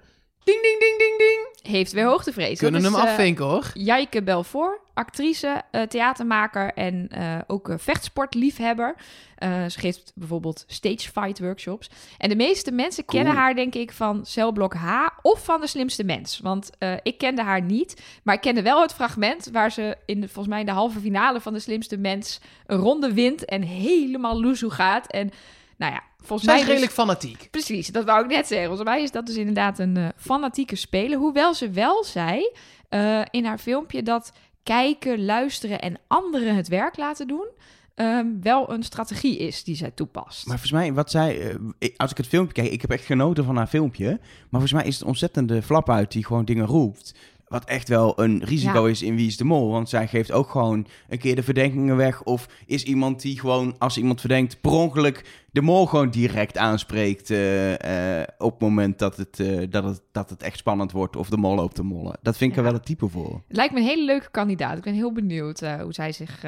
Ding, 0.44 0.62
ding, 0.62 0.78
ding, 0.80 0.98
ding, 0.98 1.18
ding. 1.18 1.72
heeft 1.72 1.92
weer 1.92 2.04
hoogtevrees. 2.06 2.58
Kunnen 2.58 2.82
Dat 2.82 2.90
hem 2.92 3.00
is, 3.00 3.06
eh, 3.06 3.12
afvinken, 3.12 3.44
hoor. 3.44 3.70
Jijke 3.74 4.22
Belfort, 4.22 4.80
actrice, 4.94 5.62
eh, 5.70 5.82
theatermaker 5.82 6.72
en 6.74 7.08
eh, 7.10 7.38
ook 7.46 7.68
eh, 7.68 7.74
vechtsportliefhebber. 7.78 8.94
Eh, 9.36 9.64
ze 9.66 9.78
geeft 9.78 10.12
bijvoorbeeld 10.14 10.64
stage 10.66 11.10
fight 11.10 11.38
workshops. 11.38 11.90
En 12.18 12.28
de 12.28 12.36
meeste 12.36 12.72
mensen 12.72 13.04
Cool. 13.04 13.22
kennen 13.22 13.40
haar, 13.42 13.54
denk 13.54 13.74
ik, 13.74 13.92
van 13.92 14.26
Celblok 14.26 14.74
H 14.74 15.06
of 15.22 15.44
van 15.44 15.60
De 15.60 15.66
Slimste 15.66 16.04
Mens. 16.04 16.38
Want 16.38 16.70
eh, 16.78 16.92
ik 17.02 17.18
kende 17.18 17.42
haar 17.42 17.62
niet, 17.62 18.02
maar 18.22 18.34
ik 18.34 18.40
kende 18.40 18.62
wel 18.62 18.82
het 18.82 18.94
fragment 18.94 19.48
waar 19.52 19.72
ze 19.72 19.96
in 20.06 20.20
de, 20.20 20.26
volgens 20.26 20.48
mij 20.48 20.60
in 20.60 20.66
de 20.66 20.72
halve 20.72 21.00
finale 21.00 21.40
van 21.40 21.52
De 21.52 21.60
Slimste 21.60 21.96
Mens 21.96 22.40
een 22.66 22.78
ronde 22.78 23.12
wint 23.12 23.44
en 23.44 23.62
helemaal 23.62 24.40
loezoe 24.40 24.70
gaat. 24.70 25.06
En 25.06 25.30
nou 25.76 25.92
ja, 25.92 26.02
volgens 26.22 26.42
Zij 26.42 26.52
mij 26.52 26.54
is 26.54 26.60
dus- 26.60 26.68
redelijk 26.68 26.92
fanatiek. 26.92 27.48
Precies, 27.50 27.86
dat 27.88 28.04
wou 28.04 28.24
ik 28.24 28.30
net 28.30 28.46
zeggen. 28.46 28.66
Volgens 28.66 28.88
mij 28.88 29.02
is 29.02 29.10
dat 29.10 29.26
dus 29.26 29.36
inderdaad 29.36 29.78
een 29.78 29.96
eh, 29.96 30.08
fanatieke 30.16 30.76
speler. 30.76 31.18
Hoewel 31.18 31.54
ze 31.54 31.70
wel 31.70 32.04
zei 32.04 32.50
eh, 32.88 33.20
in 33.30 33.44
haar 33.44 33.58
filmpje 33.58 34.02
dat 34.02 34.32
kijken, 34.62 35.24
luisteren 35.24 35.80
en 35.80 35.98
anderen 36.06 36.54
het 36.54 36.68
werk 36.68 36.96
laten 36.96 37.26
doen... 37.28 37.46
ehm, 37.94 38.26
wel 38.40 38.72
een 38.72 38.82
strategie 38.82 39.36
is 39.38 39.64
die 39.64 39.76
zij 39.76 39.90
toepast. 39.90 40.46
Maar 40.46 40.58
volgens 40.58 40.72
mij, 40.80 40.92
wat 40.92 41.10
zij, 41.10 41.40
eh, 41.50 41.54
ik- 41.78 41.94
als 41.96 42.10
ik 42.10 42.16
het 42.16 42.26
filmpje 42.26 42.52
kijk, 42.62 42.72
ik 42.72 42.80
heb 42.80 42.90
echt 42.90 43.04
genoten 43.04 43.44
van 43.44 43.56
haar 43.56 43.66
filmpje. 43.66 44.06
Maar 44.18 44.46
volgens 44.50 44.72
mij 44.72 44.84
is 44.84 44.92
het 44.92 45.02
een 45.02 45.08
ontzettende 45.08 45.62
flap 45.62 45.90
uit 45.90 46.12
die 46.12 46.24
gewoon 46.26 46.44
dingen 46.44 46.66
roept. 46.66 47.14
Wat 47.50 47.64
echt 47.64 47.88
wel 47.88 48.20
een 48.20 48.44
risico 48.44 48.84
Ja. 48.84 48.90
is 48.90 49.02
in 49.02 49.16
Wie 49.16 49.26
is 49.26 49.36
de 49.36 49.44
Mol. 49.44 49.70
Want 49.70 49.88
zij 49.88 50.06
geeft 50.08 50.32
ook 50.32 50.50
gewoon 50.50 50.86
een 51.08 51.18
keer 51.18 51.34
de 51.34 51.42
verdenkingen 51.42 51.96
weg. 51.96 52.22
Of 52.22 52.48
is 52.66 52.82
iemand 52.84 53.22
die 53.22 53.38
gewoon, 53.40 53.74
als 53.78 53.98
iemand 53.98 54.20
verdenkt, 54.20 54.60
per 54.60 54.70
ongeluk 54.70 55.44
de 55.52 55.60
mol 55.62 55.86
gewoon 55.86 56.10
direct 56.10 56.56
aanspreekt. 56.58 57.30
eh, 57.30 58.18
eh, 58.20 58.26
op 58.38 58.50
het 58.52 58.60
moment 58.60 58.98
dat 58.98 59.16
het, 59.16 59.40
eh, 59.40 59.66
dat, 59.70 59.84
het, 59.84 60.02
dat 60.12 60.30
het 60.30 60.42
echt 60.42 60.58
spannend 60.58 60.92
wordt. 60.92 61.16
Of 61.16 61.28
de 61.30 61.36
mol 61.36 61.54
loopt 61.54 61.74
te 61.74 61.82
mollen. 61.82 62.18
Dat 62.22 62.36
vind 62.36 62.50
ik 62.50 62.56
er 62.56 62.62
wel 62.64 62.72
het 62.72 62.84
type 62.84 63.08
voor. 63.08 63.42
Het 63.48 63.56
lijkt 63.56 63.72
me 63.74 63.80
een 63.80 63.86
hele 63.86 64.04
leuke 64.04 64.30
kandidaat. 64.30 64.76
Ik 64.76 64.82
ben 64.84 64.94
heel 64.94 65.12
benieuwd 65.12 65.60
hoe 65.60 65.92
zij 65.92 66.12
zich 66.12 66.44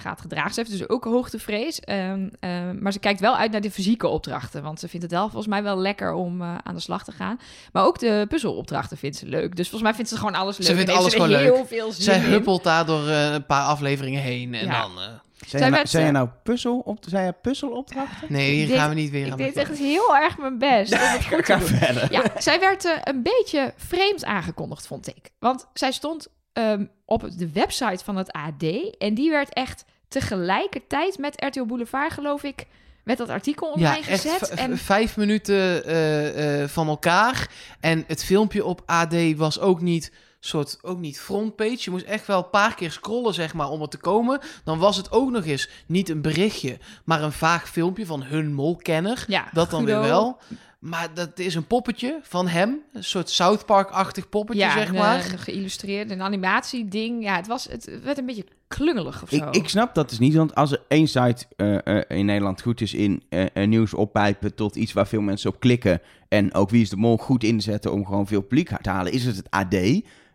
gaat 0.00 0.20
gedragen. 0.20 0.54
Ze 0.54 0.60
heeft 0.60 0.72
dus 0.78 0.88
ook 0.88 1.04
hoogtevrees. 1.04 1.80
ehm, 1.80 2.28
ehm, 2.40 2.82
maar 2.82 2.92
ze 2.92 2.98
kijkt 2.98 3.20
wel 3.20 3.36
uit 3.36 3.50
naar 3.52 3.60
de 3.60 3.70
fysieke 3.70 4.08
opdrachten. 4.08 4.62
Want 4.62 4.80
ze 4.80 4.88
vindt 4.88 5.04
het 5.04 5.14
wel 5.14 5.24
volgens 5.24 5.46
mij 5.46 5.62
wel 5.62 5.78
lekker 5.78 6.12
om 6.12 6.40
eh, 6.42 6.54
aan 6.62 6.74
de 6.74 6.80
slag 6.80 7.04
te 7.04 7.12
gaan. 7.12 7.38
Maar 7.72 7.84
ook 7.84 7.98
de 7.98 8.24
puzzelopdrachten 8.28 8.96
vindt 8.96 9.16
ze 9.16 9.26
leuk. 9.26 9.56
Dus 9.56 9.68
volgens 9.68 9.82
mij 9.82 9.94
vindt 9.94 10.10
ze 10.10 10.16
gewoon 10.16 10.34
alles 10.34 10.58
leuk. 10.58 10.66
Ze 10.68 10.74
vindt 10.76 10.90
alles 10.90 11.12
gewoon 11.12 11.28
heel 11.28 11.54
leuk. 11.56 11.66
veel 11.66 11.92
zin 11.92 12.02
Zij 12.04 12.16
in. 12.16 12.22
huppelt 12.22 12.64
daar 12.64 12.86
door 12.86 13.08
eh, 13.08 13.32
een 13.32 13.46
paar 13.46 13.64
afleveringen 13.64 14.22
heen. 14.22 14.54
En 14.54 14.64
Ja. 14.66 14.80
dan... 14.82 14.90
eh, 15.00 15.06
Zijn, 15.46 15.62
je 15.62 15.68
nou, 15.68 15.70
werd, 15.72 15.88
zijn 15.90 16.02
je 16.02 16.08
eh, 16.08 16.14
nou 16.14 16.28
puzzel 16.42 16.78
op, 16.78 17.04
zijn 17.08 17.26
je 17.26 17.32
puzzelopdrachten? 17.42 18.26
nee, 18.32 18.50
hier 18.54 18.68
Ik 18.70 18.74
gaan 18.74 18.88
we 18.88 18.94
niet 18.94 19.10
weer 19.10 19.26
Ik 19.26 19.30
aan 19.32 19.36
deed 19.38 19.54
beginnen. 19.54 19.72
echt 19.78 19.82
heel 19.88 20.16
erg 20.16 20.38
mijn 20.38 20.58
best 20.58 20.92
om 20.92 20.98
het 21.00 21.26
goed 21.34 21.44
te 21.44 21.52
Ga 21.52 21.58
doen. 21.58 21.66
verder. 21.68 22.12
Ja, 22.12 22.22
zij 22.38 22.60
werd 22.60 22.84
eh, 22.84 22.92
een 23.02 23.22
beetje 23.22 23.72
vreemd 23.76 24.24
aangekondigd, 24.24 24.86
vond 24.86 25.08
ik. 25.08 25.30
Want 25.38 25.66
zij 25.74 25.92
stond 25.92 26.28
ehm, 26.52 26.84
op 27.04 27.24
de 27.36 27.50
website 27.52 28.04
van 28.04 28.16
het 28.16 28.32
AD 28.32 28.62
en 28.98 29.14
die 29.14 29.30
werd 29.30 29.52
echt 29.54 29.84
tegelijkertijd 30.08 31.18
met 31.18 31.44
RTL 31.44 31.64
Boulevard, 31.64 32.12
geloof 32.12 32.42
ik, 32.42 32.66
werd 33.04 33.18
dat 33.18 33.28
artikel 33.28 33.70
online 33.72 33.96
Ja, 33.96 34.02
gezet. 34.02 34.48
En 34.48 34.78
vijf 34.78 35.16
minuten 35.16 35.84
eh, 35.84 36.62
eh, 36.62 36.68
van 36.68 36.88
elkaar. 36.88 37.50
En 37.80 38.04
het 38.06 38.24
filmpje 38.24 38.64
op 38.64 38.82
AD 38.86 39.14
was 39.36 39.60
ook 39.60 39.80
niet 39.80 40.12
soort 40.42 40.78
ook 40.82 40.98
niet 40.98 41.20
frontpage. 41.20 41.76
Je 41.80 41.90
moest 41.90 42.04
echt 42.04 42.26
wel 42.26 42.38
een 42.38 42.50
paar 42.50 42.74
keer 42.74 42.90
scrollen, 42.92 43.34
zeg 43.34 43.54
maar, 43.54 43.68
om 43.68 43.82
er 43.82 43.88
te 43.88 43.96
komen. 43.98 44.40
Dan 44.64 44.78
was 44.78 44.96
het 44.96 45.12
ook 45.12 45.30
nog 45.30 45.44
eens 45.44 45.68
niet 45.86 46.08
een 46.08 46.22
berichtje, 46.22 46.78
maar 47.04 47.22
een 47.22 47.32
vaag 47.32 47.68
filmpje 47.68 48.06
van 48.06 48.22
hun 48.22 48.52
molkenner. 48.54 49.24
ja, 49.28 49.48
Dat 49.52 49.70
dan 49.70 49.84
Guido- 49.84 50.00
weer 50.00 50.10
wel. 50.10 50.38
Maar 50.80 51.08
dat 51.14 51.38
is 51.38 51.54
een 51.54 51.66
poppetje 51.66 52.18
van 52.22 52.48
hem. 52.48 52.78
Een 52.92 53.04
soort 53.04 53.30
South 53.30 53.66
Park-achtig 53.66 54.28
poppetje, 54.28 54.62
Ja, 54.62 54.72
zeg 54.72 54.88
een, 54.88 54.94
maar. 54.94 55.18
eh, 55.18 55.32
een 55.32 55.38
geïllustreerd, 55.38 56.10
een 56.10 56.22
animatieding. 56.22 57.22
Ja, 57.22 57.36
het, 57.36 57.46
was, 57.46 57.64
het 57.70 58.00
werd 58.02 58.18
een 58.18 58.26
beetje 58.26 58.44
klungelig 58.68 59.22
of 59.22 59.28
zo. 59.28 59.36
Ik, 59.36 59.56
ik 59.56 59.68
snap 59.68 59.94
dat 59.94 60.08
dus 60.08 60.18
niet, 60.18 60.34
want 60.34 60.54
als 60.54 60.72
er 60.72 60.82
één 60.88 61.06
site 61.08 61.44
eh, 61.56 61.86
eh, 61.98 62.18
in 62.18 62.26
Nederland 62.26 62.62
goed 62.62 62.80
is 62.80 62.94
in 62.94 63.22
nieuws 63.64 63.94
oppijpen 63.94 64.54
tot 64.54 64.76
iets 64.76 64.92
waar 64.92 65.06
veel 65.06 65.20
mensen 65.20 65.50
op 65.50 65.60
klikken 65.60 66.00
en 66.28 66.54
ook 66.54 66.70
Wie 66.70 66.82
is 66.82 66.90
de 66.90 66.96
Mol 66.96 67.16
goed 67.16 67.44
inzetten 67.44 67.92
om 67.92 68.06
gewoon 68.06 68.26
veel 68.26 68.40
publiek 68.40 68.70
te 68.82 68.90
halen, 68.90 69.12
is 69.12 69.24
het 69.24 69.36
het 69.36 69.50
AD. 69.50 69.70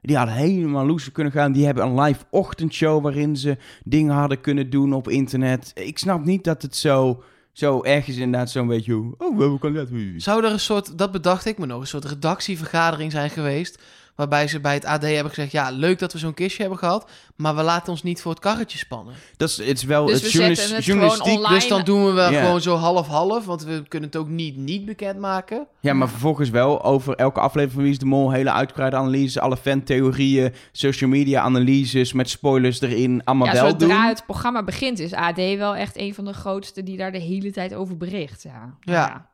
Die 0.01 0.17
hadden 0.17 0.35
helemaal 0.35 0.85
loose 0.85 1.11
kunnen 1.11 1.31
gaan. 1.33 1.51
Die 1.51 1.65
hebben 1.65 1.83
een 1.85 2.01
live 2.01 2.23
ochtendshow 2.29 3.03
waarin 3.03 3.37
ze 3.37 3.57
dingen 3.83 4.15
hadden 4.15 4.41
kunnen 4.41 4.69
doen 4.69 4.93
op 4.93 5.09
internet. 5.09 5.71
Ik 5.75 5.97
snap 5.97 6.25
niet 6.25 6.43
dat 6.43 6.61
het 6.61 6.75
zo, 6.75 7.23
zo 7.56 7.84
ergens 7.84 8.18
inderdaad 8.18 8.49
zo'n 8.49 8.68
beetje... 8.68 9.14
Oh, 9.18 9.38
we 9.38 9.60
kan 9.60 9.74
dat. 9.74 9.88
Zou 10.18 10.45
er 10.45 10.51
een 10.51 10.60
soort, 10.60 10.97
dat 10.97 11.12
bedacht 11.12 11.45
ik 11.45 11.58
me 11.58 11.66
nog, 11.66 11.82
een 11.82 11.88
soort 11.88 12.06
redactievergadering 12.06 13.12
zijn 13.12 13.30
geweest. 13.30 13.82
Waarbij 14.16 14.47
ze 14.47 14.59
bij 14.59 14.74
het 14.74 14.86
AD 14.86 15.01
hebben 15.01 15.34
gezegd: 15.34 15.51
Ja, 15.51 15.70
leuk 15.70 15.99
dat 15.99 16.13
we 16.13 16.20
zo'n 16.20 16.34
kistje 16.34 16.61
hebben 16.61 16.80
gehad. 16.80 17.09
Maar 17.36 17.55
we 17.55 17.61
laten 17.61 17.91
ons 17.91 18.03
niet 18.03 18.22
voor 18.22 18.32
het 18.32 18.39
karretje 18.39 18.78
spannen. 18.78 19.13
Dat 19.38 19.49
is, 19.49 19.57
het 19.57 19.78
is 19.78 19.84
wel 19.84 20.05
Dus 20.05 20.22
het 20.22 20.32
journalis- 20.32 20.86
journalistiek. 20.86 21.47
Dus 21.47 21.68
dan 21.68 21.84
doen 21.84 22.05
we 22.05 22.11
wel 22.11 22.30
gewoon 22.32 22.61
zo 22.61 22.76
half-half. 22.76 23.45
Want 23.45 23.63
we 23.63 23.84
kunnen 23.88 24.09
het 24.09 24.18
ook 24.18 24.28
niet 24.28 24.57
niet 24.57 24.86
bekendmaken. 24.86 25.68
Ja, 25.80 25.93
maar 25.93 26.09
vervolgens 26.09 26.49
wel 26.49 26.84
over 26.84 27.16
elke 27.16 27.39
aflevering 27.39 27.74
van 27.74 27.84
Wie 27.84 27.91
is 27.91 27.97
de 27.99 28.05
Mol... 28.05 28.32
hele 28.32 28.51
uitgebreide 28.51 28.95
analyse, 28.95 29.41
alle 29.41 29.57
fantheorieën... 29.57 30.53
social 30.72 31.09
media 31.09 31.41
analyses 31.41 32.13
met 32.13 32.30
spoilers 32.30 32.82
erin, 32.82 33.22
allemaal 33.24 33.47
ja, 33.47 33.53
wel 33.53 33.70
zodra 33.70 33.88
doen. 33.88 34.05
het 34.07 34.24
programma 34.26 34.63
begint, 34.63 34.99
is 34.99 35.13
AD 35.13 35.38
wel 35.38 35.76
echt 35.76 35.97
een 35.97 36.13
van 36.13 36.26
de 36.26 36.34
grootste 36.34 36.84
die 36.84 36.97
daar 36.97 37.11
de 37.11 37.18
hele 37.20 37.51
tijd 37.51 37.74
over 37.74 37.97
bericht. 37.97 38.43
Ja. 38.43 38.76
Ja. 38.80 39.28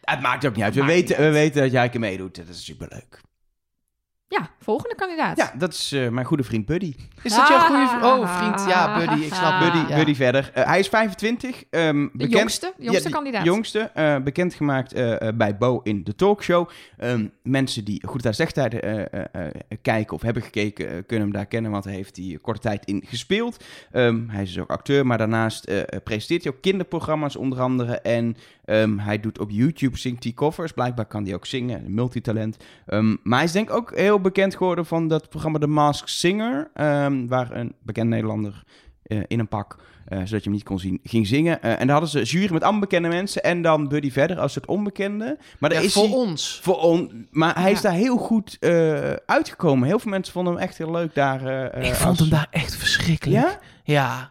Het 0.00 0.20
maakt 0.20 0.46
ook 0.46 0.54
niet 0.54 0.64
uit. 0.64 0.74
We, 0.74 0.80
Maakt 0.80 0.92
weten, 0.92 1.08
niet 1.08 1.26
we 1.26 1.32
weten 1.32 1.62
dat 1.62 1.70
Jijke 1.70 1.98
meedoet. 1.98 2.36
Dat 2.36 2.48
is 2.48 2.64
superleuk. 2.64 3.20
Ja, 4.30 4.50
volgende 4.60 4.94
kandidaat. 4.94 5.36
Ja, 5.36 5.52
dat 5.58 5.72
is 5.72 5.92
eh, 5.92 6.08
mijn 6.08 6.26
goede 6.26 6.42
vriend 6.42 6.66
Buddy. 6.66 6.94
Is 7.22 7.34
dat 7.34 7.48
jouw 7.48 7.58
goede 7.58 7.86
vriend? 7.86 8.02
Ah. 8.02 8.18
Oh, 8.18 8.36
vriend. 8.38 8.64
Ja, 8.70 8.98
Buddy. 8.98 9.24
Ik 9.24 9.34
snap 9.34 9.60
Buddy, 9.60 9.88
Ja. 9.90 9.96
Buddy 9.96 10.14
verder. 10.14 10.50
Eh, 10.54 10.64
hij 10.66 10.78
is 10.78 10.88
25. 10.88 11.64
ehm, 11.70 12.02
De 12.02 12.10
bekend, 12.12 12.32
jongste, 12.32 12.72
de 12.76 12.82
jongste 12.82 13.02
Ja, 13.02 13.08
de 13.08 13.14
kandidaat. 13.14 13.44
Jongste, 13.44 13.78
eh, 13.94 14.16
bekendgemaakt 14.18 14.94
bij 15.36 15.56
Bo 15.58 15.80
in 15.82 16.04
de 16.04 16.14
talkshow. 16.14 16.68
Ehm, 16.96 17.26
mensen 17.42 17.84
die 17.84 18.06
goed 18.06 18.26
uit 18.26 18.36
zegtijden 18.36 18.82
eh, 18.82 19.20
eh, 19.32 19.46
eh, 19.46 19.52
kijken 19.82 20.14
of 20.16 20.22
hebben 20.22 20.42
gekeken, 20.42 21.06
kunnen 21.06 21.26
hem 21.26 21.36
daar 21.36 21.46
kennen, 21.46 21.70
want 21.70 21.84
hij 21.84 21.94
heeft 21.94 22.14
die 22.14 22.38
korte 22.38 22.60
tijd 22.60 22.84
in 22.84 23.02
gespeeld. 23.06 23.64
Ehm, 23.92 24.28
hij 24.28 24.42
is 24.42 24.52
dus 24.52 24.62
ook 24.62 24.70
acteur, 24.70 25.06
maar 25.06 25.18
daarnaast 25.18 25.64
presenteert 26.04 26.44
hij 26.44 26.52
ook 26.52 26.60
kinderprogramma's 26.62 27.36
onder 27.36 27.60
andere. 27.60 28.00
En 28.00 28.36
ehm, 28.68 28.98
hij 28.98 29.20
doet 29.20 29.38
op 29.38 29.50
YouTube, 29.50 29.98
zingt 29.98 30.22
hij 30.24 30.32
covers. 30.32 30.72
Blijkbaar 30.72 31.06
kan 31.06 31.24
hij 31.24 31.34
ook 31.34 31.46
zingen, 31.46 31.84
een 31.84 31.94
multitalent. 31.94 32.56
Ehm, 32.86 33.16
maar 33.22 33.38
hij 33.38 33.46
is 33.46 33.52
denk 33.52 33.68
ik 33.68 33.74
ook 33.76 33.96
heel 33.96 34.20
bekend 34.20 34.56
geworden 34.56 34.86
van 34.86 35.08
dat 35.08 35.28
programma 35.28 35.58
The 35.58 35.66
Masked 35.66 36.10
Singer, 36.10 36.70
ehm, 36.74 37.26
waar 37.26 37.50
een 37.52 37.74
bekend 37.82 38.08
Nederlander 38.08 38.62
eh, 39.02 39.18
in 39.26 39.38
een 39.38 39.48
pak 39.48 39.76
eh, 40.06 40.18
zodat 40.18 40.30
je 40.30 40.40
hem 40.40 40.52
niet 40.52 40.62
kon 40.62 40.78
zien, 40.78 41.00
ging 41.02 41.26
zingen. 41.26 41.62
Eh, 41.62 41.70
en 41.80 41.86
daar 41.86 42.00
hadden 42.00 42.08
ze 42.08 42.22
jury 42.38 42.52
met 42.52 42.62
allemaal 42.62 42.80
bekende 42.80 43.08
mensen. 43.08 43.42
En 43.42 43.62
dan 43.62 43.88
Buddy 43.88 44.10
verder 44.10 44.38
als 44.38 44.52
soort 44.52 44.66
onbekende. 44.66 45.38
Maar 45.58 45.72
Ja, 45.72 45.80
is 45.80 45.92
voor 45.92 46.02
hij, 46.08 46.12
ons. 46.12 46.60
voor 46.62 46.76
on, 46.80 47.26
maar 47.30 47.54
hij 47.54 47.62
Ja. 47.70 47.76
is 47.76 47.80
daar 47.80 47.92
heel 47.92 48.16
goed 48.16 48.58
uitgekomen. 49.26 49.88
Heel 49.88 49.98
veel 49.98 50.10
mensen 50.10 50.32
vonden 50.32 50.52
hem 50.52 50.62
echt 50.62 50.78
heel 50.78 50.90
leuk 50.90 51.14
daar. 51.14 51.40
Ik 51.84 51.94
vond 51.94 52.08
als- 52.08 52.18
hem 52.18 52.28
daar 52.28 52.46
echt 52.50 52.76
verschrikkelijk. 52.76 53.42
Ja? 53.42 53.58
Ja, 53.84 54.30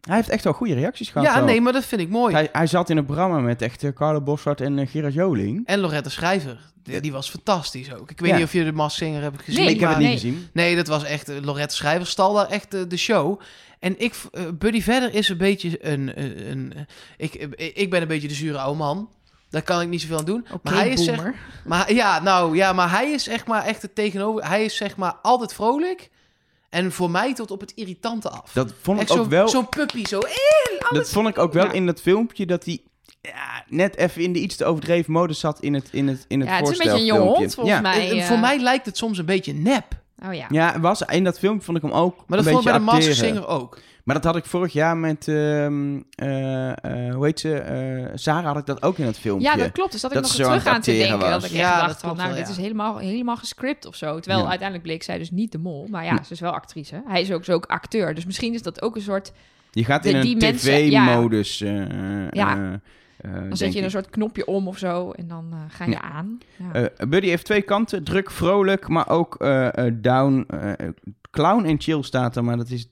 Hij 0.00 0.16
heeft 0.16 0.28
echt 0.28 0.44
wel 0.44 0.52
goede 0.52 0.74
reacties 0.74 1.08
gehad. 1.08 1.26
ja 1.26 1.34
wel. 1.34 1.44
nee, 1.44 1.60
maar 1.60 1.72
dat 1.72 1.84
vind 1.84 2.00
ik 2.00 2.08
mooi. 2.08 2.34
hij, 2.34 2.48
hij 2.52 2.66
zat 2.66 2.90
in 2.90 2.96
een 2.96 3.04
programma 3.04 3.38
met 3.38 3.62
echt 3.62 3.82
uh, 3.82 3.90
Carlo 3.92 4.20
Bossart 4.20 4.60
en 4.60 4.78
uh, 4.78 4.88
Gerard 4.88 5.14
Joling. 5.14 5.66
En 5.66 5.78
Loretta 5.78 6.08
Schrijver. 6.10 6.58
Die, 6.82 7.00
die 7.00 7.12
was 7.12 7.30
fantastisch 7.30 7.94
ook. 7.94 8.10
Ik 8.10 8.20
weet 8.20 8.30
Ja. 8.30 8.36
niet 8.36 8.44
of 8.44 8.52
je 8.52 8.64
de 8.64 8.72
Massinger 8.72 9.22
hebt 9.22 9.42
gezien. 9.42 9.64
Nee, 9.64 9.74
ik 9.74 9.80
heb 9.80 9.88
het 9.88 9.98
niet 9.98 10.06
nee. 10.06 10.16
gezien. 10.16 10.48
Nee, 10.52 10.76
dat 10.76 10.86
was 10.86 11.04
echt... 11.04 11.28
eh, 11.28 11.36
Loretta 11.42 11.74
Schrijver 11.74 12.06
stal 12.06 12.34
daar 12.34 12.46
echt 12.48 12.74
eh, 12.74 12.80
de 12.88 12.96
show. 12.96 13.40
En 13.78 13.94
ik... 14.00 14.14
eh, 14.32 14.42
Buddy 14.58 14.82
Verder 14.82 15.14
is 15.14 15.28
een 15.28 15.36
beetje 15.36 15.84
een... 15.92 16.12
een, 16.22 16.50
een 16.50 16.72
ik, 17.16 17.34
eh, 17.34 17.70
ik 17.74 17.90
ben 17.90 18.02
een 18.02 18.08
beetje 18.08 18.28
de 18.28 18.34
zure 18.34 18.58
oude 18.58 18.78
man. 18.78 19.08
Daar 19.50 19.62
kan 19.62 19.80
ik 19.80 19.88
niet 19.88 20.00
zoveel 20.00 20.18
aan 20.18 20.24
doen. 20.24 20.46
Oké, 20.52 20.58
maar 20.62 20.74
hij 20.74 20.88
is 20.90 21.04
zeg, 21.04 21.16
boomer. 21.16 21.34
maar 21.64 21.92
ja, 21.92 22.22
nou 22.22 22.56
ja, 22.56 22.72
maar 22.72 22.90
hij 22.90 23.10
is 23.10 23.28
echt 23.28 23.46
maar 23.46 23.64
echt 23.64 23.82
het 23.82 23.94
tegenover. 23.94 24.46
Hij 24.48 24.64
is 24.64 24.76
zeg 24.76 24.96
maar 24.96 25.14
altijd 25.22 25.54
vrolijk. 25.54 26.10
En 26.70 26.92
voor 26.92 27.10
mij 27.10 27.34
tot 27.34 27.50
op 27.50 27.60
het 27.60 27.72
irritante 27.74 28.28
af. 28.30 28.52
Dat 28.52 28.72
vond 28.82 28.96
ik 29.00 29.08
echt 29.08 29.12
ook 29.12 29.16
zo'n 29.18 29.28
wel. 29.28 29.48
zo'n 29.48 29.68
puppy, 29.68 30.04
zo. 30.06 30.18
eh, 30.18 30.90
Dat 30.90 31.08
vond 31.10 31.28
ik 31.28 31.38
ook 31.38 31.52
wel 31.52 31.64
Ja. 31.64 31.72
in 31.72 31.86
dat 31.86 32.00
filmpje 32.00 32.46
dat 32.46 32.64
hij 32.64 32.78
ja, 33.20 33.64
net 33.68 33.96
even 33.96 34.22
in 34.22 34.32
de 34.32 34.38
iets 34.38 34.56
te 34.56 34.64
overdreven 34.64 35.12
mode 35.12 35.32
zat 35.32 35.60
in 35.60 35.74
het, 35.74 35.88
in 35.92 36.08
het, 36.08 36.24
in 36.28 36.40
het 36.40 36.48
Ja, 36.48 36.56
het 36.56 36.68
is 36.68 36.78
een 36.78 36.84
beetje 36.84 36.98
een 37.00 37.04
jonge 37.04 37.20
voorstelfilmpje. 37.36 37.42
hond 37.42 37.54
volgens 37.54 37.76
ja. 37.76 38.10
mij. 38.12 38.20
Eh. 38.20 38.26
voor 38.26 38.38
mij 38.38 38.58
lijkt 38.58 38.86
het 38.86 38.96
soms 38.96 39.18
een 39.18 39.24
beetje 39.26 39.52
nep. 39.52 39.84
Oh 40.26 40.34
ja. 40.34 40.46
Ja, 40.48 40.80
was, 40.80 41.02
in 41.02 41.24
dat 41.24 41.38
filmpje 41.38 41.64
vond 41.64 41.76
ik 41.76 41.82
hem 41.82 41.92
ook 41.92 42.14
Maar 42.26 42.38
een 42.38 42.44
dat 42.44 42.52
vond 42.52 42.66
ik 42.76 42.84
bij 42.84 43.00
de. 43.00 43.14
Singer 43.14 43.46
ook. 43.46 43.78
Maar 44.04 44.14
dat 44.14 44.24
had 44.24 44.36
ik 44.36 44.44
vorig 44.44 44.72
jaar 44.72 44.96
met, 44.96 45.28
ehm, 45.28 46.00
eh, 46.14 46.68
eh, 46.70 47.14
hoe 47.14 47.24
heet 47.24 47.40
ze, 47.40 47.54
eh, 47.58 48.10
Sarah 48.14 48.44
had 48.44 48.56
ik 48.58 48.66
dat 48.66 48.82
ook 48.82 48.98
in 48.98 49.06
het 49.06 49.18
filmpje. 49.18 49.46
Ja, 49.48 49.56
dat 49.56 49.72
klopt. 49.72 49.92
Dus 49.92 50.00
dat 50.00 50.14
ik 50.14 50.20
nog 50.20 50.30
terug 50.32 50.52
het 50.54 50.66
aan 50.66 50.80
te 50.80 50.90
denken. 50.92 51.18
was. 51.18 51.30
Dat 51.30 51.44
ik 51.44 51.50
Ja, 51.50 51.70
echt 51.70 51.78
dat 51.78 51.86
dacht 51.88 52.00
van, 52.00 52.16
nou, 52.16 52.28
wel, 52.28 52.36
dit 52.36 52.46
ja. 52.46 52.52
is 52.52 52.58
helemaal, 52.60 52.98
helemaal 52.98 53.36
gescript 53.36 53.86
of 53.86 53.94
zo. 53.94 54.18
Terwijl 54.18 54.42
Ja. 54.42 54.48
uiteindelijk 54.48 54.88
bleek 54.88 55.02
zij 55.02 55.18
dus 55.18 55.30
niet 55.30 55.52
de 55.52 55.58
mol. 55.58 55.86
Maar 55.90 56.04
ja, 56.04 56.22
ze 56.22 56.32
is 56.32 56.40
wel 56.40 56.52
actrice. 56.52 57.02
Hij 57.06 57.20
is 57.20 57.32
ook, 57.32 57.44
zo 57.44 57.52
ook 57.52 57.66
acteur. 57.66 58.14
Dus 58.14 58.24
misschien 58.26 58.54
is 58.54 58.62
dat 58.62 58.82
ook 58.82 58.96
een 58.96 59.02
soort... 59.02 59.32
Je 59.70 59.84
gaat 59.84 60.02
De- 60.02 60.08
in 60.08 60.16
een 60.16 60.22
die 60.22 60.36
mensen- 60.36 60.90
ja. 60.90 61.06
tv-modus. 61.06 61.60
eh, 61.60 62.30
Ja. 62.30 62.80
Eh, 63.20 63.32
Dan 63.32 63.56
zet 63.56 63.72
je 63.72 63.78
ik. 63.78 63.84
een 63.84 63.90
soort 63.90 64.10
knopje 64.10 64.46
om 64.46 64.68
of 64.68 64.78
zo 64.78 65.10
en 65.10 65.28
dan 65.28 65.48
eh, 65.52 65.58
ga 65.68 65.84
je 65.84 65.90
Ja. 65.90 66.00
aan. 66.02 66.38
Ja. 66.56 66.72
Eh, 66.72 67.06
Buddy 67.08 67.28
heeft 67.28 67.44
twee 67.44 67.62
kanten. 67.62 68.04
Druk, 68.04 68.30
vrolijk, 68.30 68.88
maar 68.88 69.08
ook 69.08 69.36
down. 69.92 70.46
clown 71.30 71.64
en 71.64 71.80
chill 71.80 72.02
staat 72.02 72.36
er, 72.36 72.44
maar 72.44 72.56
dat 72.56 72.70
is... 72.70 72.88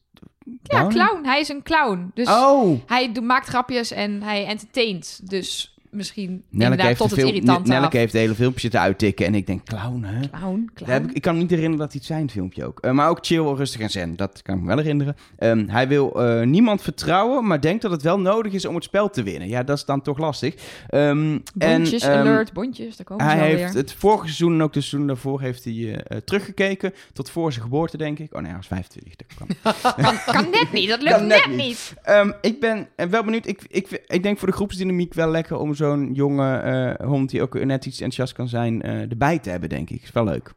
ja, 0.63 0.87
clown. 0.87 1.25
Hij 1.25 1.41
is 1.41 1.49
een 1.49 1.63
clown. 1.63 2.11
Dus 2.15 2.29
Oh! 2.29 2.81
hij 2.87 3.13
maakt 3.23 3.47
grapjes 3.49 3.91
en 3.91 4.23
hij 4.23 4.47
entertaint. 4.47 5.21
Dus 5.31 5.78
misschien 5.91 6.43
Nelleke 6.49 6.95
tot 6.97 7.11
het 7.11 7.19
film, 7.19 7.29
irritante 7.29 7.71
Nelleke 7.71 7.97
heeft 7.97 8.13
de 8.13 8.19
hele 8.19 8.35
filmpje 8.35 8.61
zitten 8.61 8.81
uittikken 8.81 9.27
en 9.27 9.35
ik 9.35 9.47
denk, 9.47 9.65
clown, 9.65 10.03
hè? 10.03 10.29
Clown, 10.29 10.71
heb 10.75 10.87
clown. 10.87 11.05
ik, 11.05 11.13
ik 11.13 11.23
kan 11.23 11.35
me 11.35 11.41
niet 11.41 11.51
herinneren 11.51 11.79
dat 11.79 11.93
hij 11.93 11.99
het 11.99 12.09
zijn 12.09 12.31
filmpje 12.31 12.65
ook. 12.65 12.81
Eh, 12.81 12.91
maar 12.91 13.09
ook 13.09 13.19
chill, 13.21 13.43
rustig 13.43 13.81
en 13.81 13.91
zen. 13.91 14.17
Dat 14.17 14.43
kan 14.43 14.55
ik 14.55 14.61
me 14.61 14.67
wel 14.67 14.77
herinneren. 14.77 15.17
Ehm, 15.39 15.69
hij 15.69 15.89
wil 15.89 16.23
eh, 16.23 16.47
niemand 16.47 16.83
vertrouwen, 16.83 17.47
maar 17.47 17.61
denkt 17.61 17.83
dat 17.83 17.91
het 17.91 18.03
wel 18.03 18.21
nodig 18.21 18.53
is 18.53 18.65
om 18.65 18.75
het 18.75 18.85
spel 18.85 19.11
te 19.11 19.23
winnen. 19.23 19.49
Ja, 19.49 19.63
dat 19.63 19.77
is 19.77 19.85
dan 19.85 20.03
toch 20.03 20.19
lastig. 20.19 20.55
Ehm, 20.89 21.39
Bondjes, 21.55 22.03
en, 22.03 22.11
ehm, 22.11 22.21
alert, 22.21 22.53
bondjes, 22.53 22.97
daar 22.97 23.07
komen 23.07 23.25
Hij 23.27 23.39
heeft 23.39 23.63
alweer. 23.63 23.77
het 23.77 23.93
vorige 23.93 24.25
seizoen 24.25 24.53
en 24.53 24.63
ook 24.63 24.73
de 24.73 24.81
seizoen 24.81 25.07
daarvoor 25.07 25.41
heeft 25.41 25.65
hij 25.65 26.03
eh, 26.03 26.17
teruggekeken. 26.25 26.93
Tot 27.13 27.31
voor 27.31 27.53
zijn 27.53 27.65
geboorte, 27.65 27.97
denk 27.97 28.19
ik. 28.19 28.35
Oh 28.35 28.41
nee, 28.41 28.49
hij 28.49 28.57
was 28.57 28.67
25. 28.67 29.27
Dat. 29.27 29.95
Kan, 29.97 30.17
kan 30.27 30.51
net 30.51 30.73
niet, 30.73 30.89
dat 30.89 31.03
lukt 31.03 31.21
net 31.21 31.29
net 31.29 31.47
niet. 31.47 31.57
niet. 31.57 31.95
Ehm, 32.03 32.33
ik 32.41 32.61
ben 32.61 32.89
wel 33.11 33.25
benieuwd. 33.25 33.47
Ik, 33.47 33.61
ik, 33.69 34.03
ik 34.07 34.23
denk 34.23 34.39
voor 34.39 34.49
de 34.49 34.55
groepsdynamiek 34.55 35.15
wel 35.15 35.31
lekker 35.31 35.57
om 35.57 35.75
zo'n 35.79 36.11
jonge 36.13 36.57
eh, 36.57 37.07
hond 37.07 37.31
die 37.31 37.43
ook 37.43 37.65
net 37.65 37.87
iets 37.87 37.97
enthousiast 38.01 38.33
kan 38.33 38.49
zijn, 38.49 38.83
eh, 38.83 39.01
erbij 39.11 39.39
te 39.39 39.51
hebben, 39.51 39.69
denk 39.69 39.91
ik. 39.91 40.03
Is 40.03 40.13
wel 40.13 40.25
leuk. 40.25 40.53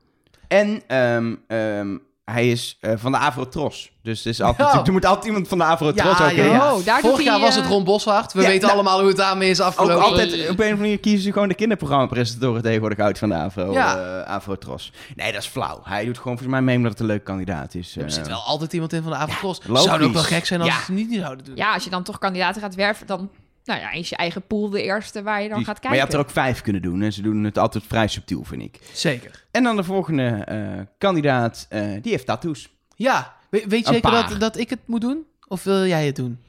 En 0.47 0.81
ehm, 0.87 1.35
ehm, 1.47 1.97
hij 2.25 2.49
is 2.49 2.77
eh, 2.81 2.93
van 2.95 3.11
de 3.11 3.17
Avrotros. 3.17 3.91
Dus 4.03 4.23
er, 4.25 4.29
is 4.31 4.41
altijd, 4.41 4.73
Oh. 4.73 4.81
er 4.85 4.91
moet 4.91 5.05
altijd 5.05 5.25
iemand 5.25 5.47
van 5.47 5.57
de 5.57 5.63
Avrotros 5.63 6.17
Ja, 6.17 6.25
ook 6.25 6.31
ja, 6.31 6.43
in. 6.43 6.49
ja. 6.51 6.73
Oh, 6.75 6.85
daar 6.85 6.99
Vorig 7.01 7.23
jaar 7.23 7.39
was 7.39 7.55
eh, 7.55 7.61
het 7.61 7.71
Ron 7.71 7.83
Boshart. 7.83 8.33
We 8.33 8.41
Ja, 8.41 8.47
weten 8.47 8.61
nou, 8.61 8.73
allemaal 8.73 8.99
hoe 8.99 9.07
het 9.07 9.17
daarmee 9.17 9.49
is 9.49 9.61
Ook 9.61 9.67
afgelopen. 9.67 10.03
altijd, 10.05 10.31
op 10.33 10.37
een 10.39 10.43
of 10.43 10.49
andere 10.59 10.75
manier 10.75 10.99
kiezen 10.99 11.21
ze 11.21 11.31
gewoon 11.31 11.47
de 11.47 11.53
kinderprogramma-presentatoren 11.55 12.61
tegenwoordig 12.61 12.99
uit 12.99 13.17
van 13.19 13.29
de 13.29 13.35
Avro, 13.35 13.71
Ja. 13.71 13.97
eh, 14.23 14.31
Avrotros. 14.33 14.93
Nee, 15.15 15.31
dat 15.31 15.41
is 15.41 15.47
flauw. 15.47 15.79
Hij 15.83 16.05
doet 16.05 16.17
gewoon 16.17 16.37
volgens 16.37 16.49
mij 16.51 16.61
mee 16.61 16.75
omdat 16.75 16.91
het 16.91 16.99
een 16.99 17.05
leuk 17.05 17.23
kandidaat 17.23 17.75
is. 17.75 17.95
er 17.95 18.03
eh. 18.03 18.09
zit 18.09 18.27
wel 18.27 18.39
altijd 18.41 18.73
iemand 18.73 18.93
in 18.93 19.01
van 19.03 19.11
de 19.11 19.35
logisch. 19.67 19.83
Zou 19.83 20.03
ook 20.03 20.13
wel 20.13 20.23
gek 20.23 20.45
zijn 20.45 20.61
als 20.61 20.69
Ja. 20.69 20.75
ze 20.75 20.91
het 20.91 21.07
niet 21.09 21.19
zouden 21.19 21.45
doen. 21.45 21.55
Ja, 21.55 21.73
als 21.73 21.83
je 21.83 21.89
dan 21.89 22.03
toch 22.03 22.17
kandidaten 22.17 22.61
gaat 22.61 22.75
werven, 22.75 23.07
dan 23.07 23.29
nou 23.63 23.79
ja, 23.79 23.91
is 23.91 24.09
je 24.09 24.15
eigen 24.15 24.41
pool 24.47 24.69
de 24.69 24.83
eerste 24.83 25.23
waar 25.23 25.41
je 25.41 25.47
dan 25.49 25.57
Die- 25.57 25.65
gaat 25.65 25.79
kijken. 25.79 25.89
Maar 25.89 25.99
je 25.99 26.03
had 26.05 26.13
er 26.13 26.19
ook 26.27 26.29
vijf 26.43 26.61
kunnen 26.61 26.81
doen. 26.81 27.01
En 27.01 27.13
ze 27.13 27.21
doen 27.21 27.43
het 27.43 27.57
altijd 27.57 27.83
vrij 27.87 28.07
subtiel, 28.07 28.43
vind 28.43 28.61
ik. 28.61 28.79
Zeker. 28.93 29.45
En 29.51 29.63
dan 29.63 29.75
de 29.75 29.83
volgende 29.83 30.27
eh, 30.27 30.79
kandidaat, 30.97 31.65
eh, 31.69 31.81
die 32.01 32.11
heeft 32.11 32.25
tattoos. 32.25 32.69
Ja, 32.95 33.33
We- 33.49 33.63
weet 33.67 33.87
je 33.87 33.93
zeker 33.93 34.09
paar. 34.11 34.29
dat, 34.29 34.39
dat 34.39 34.57
ik 34.57 34.69
het 34.69 34.79
moet 34.85 35.01
doen? 35.01 35.25
Of 35.47 35.63
wil 35.63 35.85
jij 35.85 36.05
het 36.05 36.15
doen? 36.15 36.39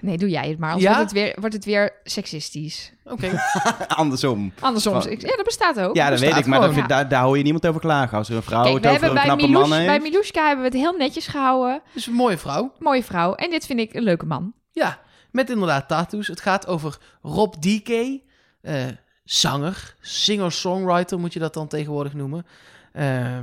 Nee, 0.00 0.16
doe 0.18 0.28
jij 0.28 0.48
het 0.48 0.58
maar. 0.58 0.72
Anders 0.72 0.88
Ja? 0.90 0.96
wordt, 0.96 1.10
het 1.12 1.20
weer, 1.22 1.36
wordt 1.40 1.54
het 1.54 1.64
weer 1.64 1.92
seksistisch. 2.04 2.92
Oké. 3.04 3.30
Andersom. 3.88 4.52
Andersom. 4.60 5.00
Ik- 5.00 5.20
Ja, 5.22 5.36
dat 5.36 5.44
bestaat 5.44 5.80
ook. 5.80 5.96
Ja, 5.96 6.10
dat 6.10 6.20
weet 6.20 6.36
ik, 6.36 6.46
maar 6.46 6.60
dat 6.60 6.88
daar, 6.88 7.08
daar 7.08 7.22
hoor 7.22 7.36
je 7.36 7.42
niemand 7.42 7.66
over 7.66 7.80
klagen. 7.80 8.18
Als 8.18 8.28
er 8.28 8.36
een 8.36 8.42
vrouw 8.42 8.62
Kijk, 8.62 8.74
het 8.74 8.82
we 8.84 8.90
over 8.90 9.00
hebben 9.02 9.22
een 9.22 9.26
bij, 9.26 9.36
knappe 9.36 9.52
man 9.52 9.72
heeft. 9.78 9.86
bij 9.86 9.98
hebben 10.46 10.58
we 10.58 10.64
het 10.64 10.74
heel 10.86 10.96
netjes 10.96 11.26
gehouden. 11.26 11.82
Dus 11.94 12.06
een 12.06 12.12
mooie 12.12 12.38
vrouw. 12.38 12.72
Mooie 12.78 13.02
vrouw. 13.04 13.34
En 13.34 13.50
dit 13.50 13.66
vind 13.66 13.80
ik 13.80 13.94
een 13.94 14.02
leuke 14.02 14.26
man. 14.26 14.52
Ja, 14.72 14.98
met 15.32 15.50
inderdaad 15.50 15.88
tattoos. 15.88 16.26
Het 16.26 16.40
gaat 16.40 16.66
over 16.66 16.98
Rob 17.22 17.54
DK. 17.54 18.20
eh, 18.60 18.86
zanger, 19.24 19.94
singer-songwriter 20.00 21.18
moet 21.18 21.32
je 21.32 21.38
dat 21.38 21.54
dan 21.54 21.68
tegenwoordig 21.68 22.14
noemen. 22.14 22.46
Eh, 22.92 23.38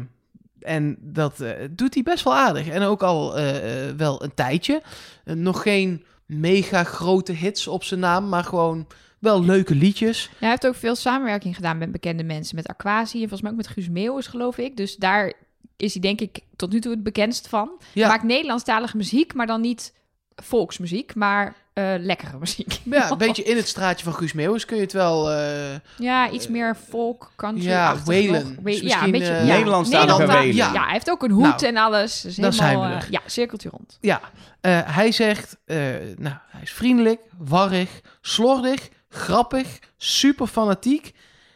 en 0.60 0.98
dat 1.00 1.40
eh, 1.40 1.52
doet 1.72 1.94
hij 1.94 2.04
best 2.04 2.24
wel 2.24 2.36
aardig. 2.36 2.68
En 2.68 2.82
ook 2.82 3.04
al 3.04 3.34
wel 3.98 4.24
een 4.24 4.34
tijdje. 4.34 4.82
Nog 5.24 5.62
geen 5.62 6.06
mega 6.26 6.84
grote 6.84 7.32
hits 7.32 7.68
op 7.68 7.84
zijn 7.84 8.00
naam, 8.00 8.30
maar 8.30 8.44
gewoon 8.44 8.88
wel 9.20 9.44
leuke 9.44 9.76
liedjes. 9.76 10.24
Ja, 10.24 10.30
hij 10.40 10.50
heeft 10.50 10.68
ook 10.68 10.76
veel 10.76 10.96
samenwerking 10.96 11.56
gedaan 11.56 11.78
met 11.78 11.92
bekende 11.92 12.24
mensen. 12.24 12.56
Met 12.56 12.68
Aquasi 12.68 13.14
en 13.14 13.30
volgens 13.30 13.42
mij 13.42 13.52
ook 13.52 13.58
met 13.58 13.68
Guus 13.68 13.90
Meeuwis, 13.90 14.28
geloof 14.28 14.58
ik. 14.58 14.78
Dus 14.78 14.96
daar 14.96 15.34
is 15.78 15.94
hij 15.94 16.02
denk 16.02 16.22
ik 16.22 16.40
tot 16.56 16.72
nu 16.72 16.80
toe 16.80 16.92
het 16.92 17.04
bekendst 17.04 17.48
van. 17.48 17.72
Ja. 17.94 18.08
Maakt 18.08 18.24
Nederlandstalige 18.24 18.98
muziek, 18.98 19.34
maar 19.34 19.48
dan 19.48 19.62
niet 19.62 19.94
volksmuziek, 20.44 21.16
maar 21.16 21.56
eh, 21.74 21.94
lekkere 22.00 22.38
muziek. 22.44 22.80
Ja, 22.84 23.12
een 23.12 23.18
beetje 23.18 23.44
in 23.44 23.56
het 23.56 23.68
straatje 23.68 24.04
van 24.04 24.14
Guus 24.14 24.34
Meeuwis 24.34 24.66
kun 24.66 24.76
je 24.76 24.82
het 24.82 24.94
wel... 24.94 25.32
eh, 25.32 25.76
Ja, 25.98 26.30
iets 26.30 26.48
meer 26.48 26.76
folk, 26.90 27.32
country. 27.36 27.68
Ja. 27.68 27.94
Dus 27.94 28.06
ja, 28.80 29.04
een 29.04 29.12
beetje. 29.12 29.28
eh, 29.34 29.48
ja. 29.48 29.54
Nederlandta- 29.58 30.16
Waylon. 30.26 30.56
Ja. 30.56 30.84
hij 30.84 30.92
heeft 30.92 31.10
ook 31.10 31.24
een 31.24 31.32
hoed 31.32 31.44
Nou, 31.44 31.66
en 31.66 31.78
alles. 31.78 32.22
Dus 32.22 32.36
dan 32.36 32.52
helemaal, 32.52 32.68
zijn 32.68 32.80
we 32.80 32.96
eh, 32.96 33.02
er. 33.02 33.08
ja, 33.12 33.22
cirkeltje 33.26 33.70
rond. 33.70 33.98
Ja, 34.02 34.22
eh, 34.62 34.80
hij 34.96 35.12
zegt, 35.12 35.58
eh, 35.66 35.78
nou, 36.18 36.36
hij 36.48 36.62
is 36.62 36.72
vriendelijk, 36.72 37.22
warrig, 37.38 37.90
slordig, 38.22 38.90
grappig, 39.10 39.80
super 39.98 40.48
fanatiek. 40.48 41.12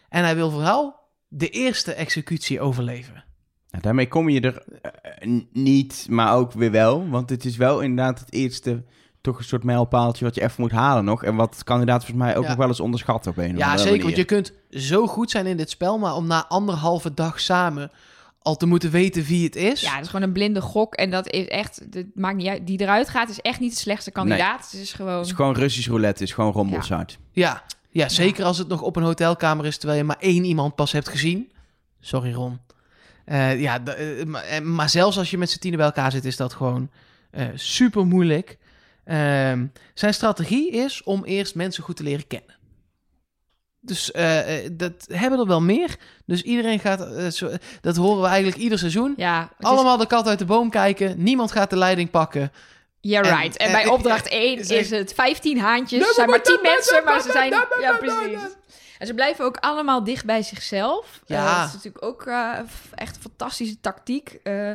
En 0.10 0.24
hij 0.24 0.36
wil 0.36 0.52
vooral 0.52 1.00
de 1.28 1.50
eerste 1.50 1.94
executie 1.94 2.62
overleven. 2.62 3.24
Nou, 3.72 3.84
daarmee 3.84 4.08
kom 4.08 4.30
je 4.30 4.42
er 4.42 4.64
eh, 4.82 5.42
niet, 5.52 6.06
maar 6.10 6.36
ook 6.36 6.52
weer 6.52 6.72
wel. 6.72 7.10
Want 7.10 7.30
het 7.30 7.46
is 7.46 7.58
wel 7.58 7.80
inderdaad 7.82 8.20
het 8.20 8.34
eerste, 8.34 8.84
toch 9.22 9.38
een 9.38 9.44
soort 9.44 9.64
mijlpaaltje 9.64 10.26
wat 10.26 10.36
je 10.36 10.42
even 10.44 10.62
moet 10.62 10.72
halen 10.72 11.06
nog. 11.06 11.24
En 11.24 11.36
wat 11.36 11.64
kandidaat 11.64 12.06
volgens 12.06 12.26
mij 12.26 12.38
ook 12.38 12.44
Ja. 12.44 12.50
nog 12.50 12.58
wel 12.58 12.68
eens 12.68 12.80
onderschat 12.80 13.28
op 13.28 13.38
een 13.38 13.58
Ja, 13.58 13.78
zeker, 13.78 14.04
want 14.04 14.16
je 14.16 14.24
kunt 14.24 14.54
zo 14.70 15.08
goed 15.08 15.32
zijn 15.32 15.46
in 15.46 15.58
dit 15.58 15.70
spel, 15.70 15.98
maar 15.98 16.16
om 16.16 16.28
na 16.28 16.48
anderhalve 16.48 17.14
dag 17.14 17.40
samen 17.40 17.92
al 18.40 18.58
te 18.58 18.66
moeten 18.66 18.92
weten 18.92 19.24
wie 19.24 19.44
het 19.46 19.56
is. 19.56 19.82
Ja, 19.82 19.94
dat 19.94 20.02
is 20.02 20.10
gewoon 20.10 20.26
een 20.26 20.34
blinde 20.34 20.62
gok. 20.62 20.94
En 20.96 21.10
dat 21.12 21.28
is 21.32 21.48
echt, 21.48 21.82
het 21.92 22.08
maakt 22.16 22.36
niet 22.38 22.48
uit. 22.48 22.68
Die 22.68 22.82
eruit 22.82 23.10
gaat, 23.10 23.30
is 23.30 23.40
echt 23.40 23.60
niet 23.60 23.72
de 23.74 23.80
slechtste 23.80 24.12
kandidaat. 24.12 24.72
Het 24.72 24.82
is 24.82 24.94
gewoon. 24.94 25.18
Het 25.18 25.26
is 25.26 25.32
gewoon 25.32 25.54
Russisch 25.56 25.88
roulette, 25.88 26.20
het 26.20 26.30
is 26.30 26.36
gewoon 26.36 26.52
rommelsart. 26.52 27.20
Ja, 27.32 27.64
ja, 27.90 28.10
zeker 28.10 28.46
als 28.46 28.58
het 28.58 28.68
nog 28.68 28.82
op 28.82 28.96
een 28.96 29.04
hotelkamer 29.04 29.66
is 29.66 29.78
terwijl 29.78 30.00
je 30.00 30.06
maar 30.06 30.18
één 30.20 30.44
iemand 30.44 30.76
pas 30.76 30.92
hebt 30.92 31.10
gezien. 31.10 31.52
Sorry, 32.00 32.34
Ron. 32.34 32.60
Eh, 33.32 33.62
ja, 33.62 33.84
eh, 33.86 34.26
maar, 34.26 34.44
eh, 34.44 34.60
maar 34.62 34.90
zelfs 34.90 35.18
als 35.18 35.32
je 35.32 35.38
met 35.38 35.50
z'n 35.50 35.60
tienen 35.60 35.80
bij 35.80 35.88
elkaar 35.88 36.12
zit, 36.12 36.26
is 36.26 36.38
dat 36.38 36.54
gewoon 36.54 36.90
super 37.56 38.06
moeilijk. 38.06 38.58
Ehm, 39.06 39.66
zijn 39.94 40.14
strategie 40.14 40.72
is 40.72 41.04
om 41.04 41.24
eerst 41.24 41.56
mensen 41.56 41.84
goed 41.84 41.96
te 41.96 42.04
leren 42.04 42.28
kennen. 42.28 42.56
Dus 43.80 44.12
dat 44.72 44.94
hebben 45.08 45.40
er 45.40 45.48
wel 45.48 45.62
meer. 45.62 45.96
Dus 46.26 46.42
iedereen 46.42 46.80
gaat, 46.80 47.34
zo, 47.34 47.50
dat 47.82 47.96
horen 47.96 48.22
we 48.22 48.28
eigenlijk 48.28 48.58
ieder 48.58 48.80
seizoen. 48.80 49.14
Ja, 49.18 49.50
is- 49.60 49.66
Allemaal 49.66 49.98
de 49.98 50.08
kat 50.08 50.28
uit 50.28 50.40
de 50.40 50.46
boom 50.46 50.70
kijken. 50.70 51.24
Niemand 51.24 51.52
gaat 51.52 51.70
de 51.70 51.78
leiding 51.78 52.10
pakken. 52.10 52.52
Yeah, 53.00 53.26
En- 53.28 53.38
right. 53.38 53.58
En, 53.58 53.66
en- 53.66 53.72
bij 53.72 53.88
opdracht 53.88 54.28
en- 54.28 54.42
1 54.42 54.66
zeg- 54.66 54.80
is 54.80 54.90
het 54.90 55.14
15 55.14 55.60
haantjes. 55.60 56.08
Er 56.08 56.14
zijn 56.14 56.30
maar 56.30 56.42
10 56.44 56.60
mensen, 56.62 57.04
maar 57.04 57.22
ze 57.22 57.32
zijn... 57.32 57.50
Ja, 57.82 57.98
precies. 58.00 58.40
En 59.02 59.08
ze 59.08 59.14
blijven 59.14 59.46
ook 59.46 59.58
allemaal 59.58 60.04
dicht 60.04 60.26
bij 60.26 60.42
zichzelf. 60.42 61.22
Ja. 61.26 61.46
Eh, 61.46 61.58
dat 61.58 61.68
is 61.68 61.74
natuurlijk 61.74 62.06
ook 62.06 62.26
eh, 62.26 62.60
echt 62.96 63.16
een 63.16 63.22
fantastische 63.22 63.80
tactiek. 63.80 64.40
Eh, 64.44 64.72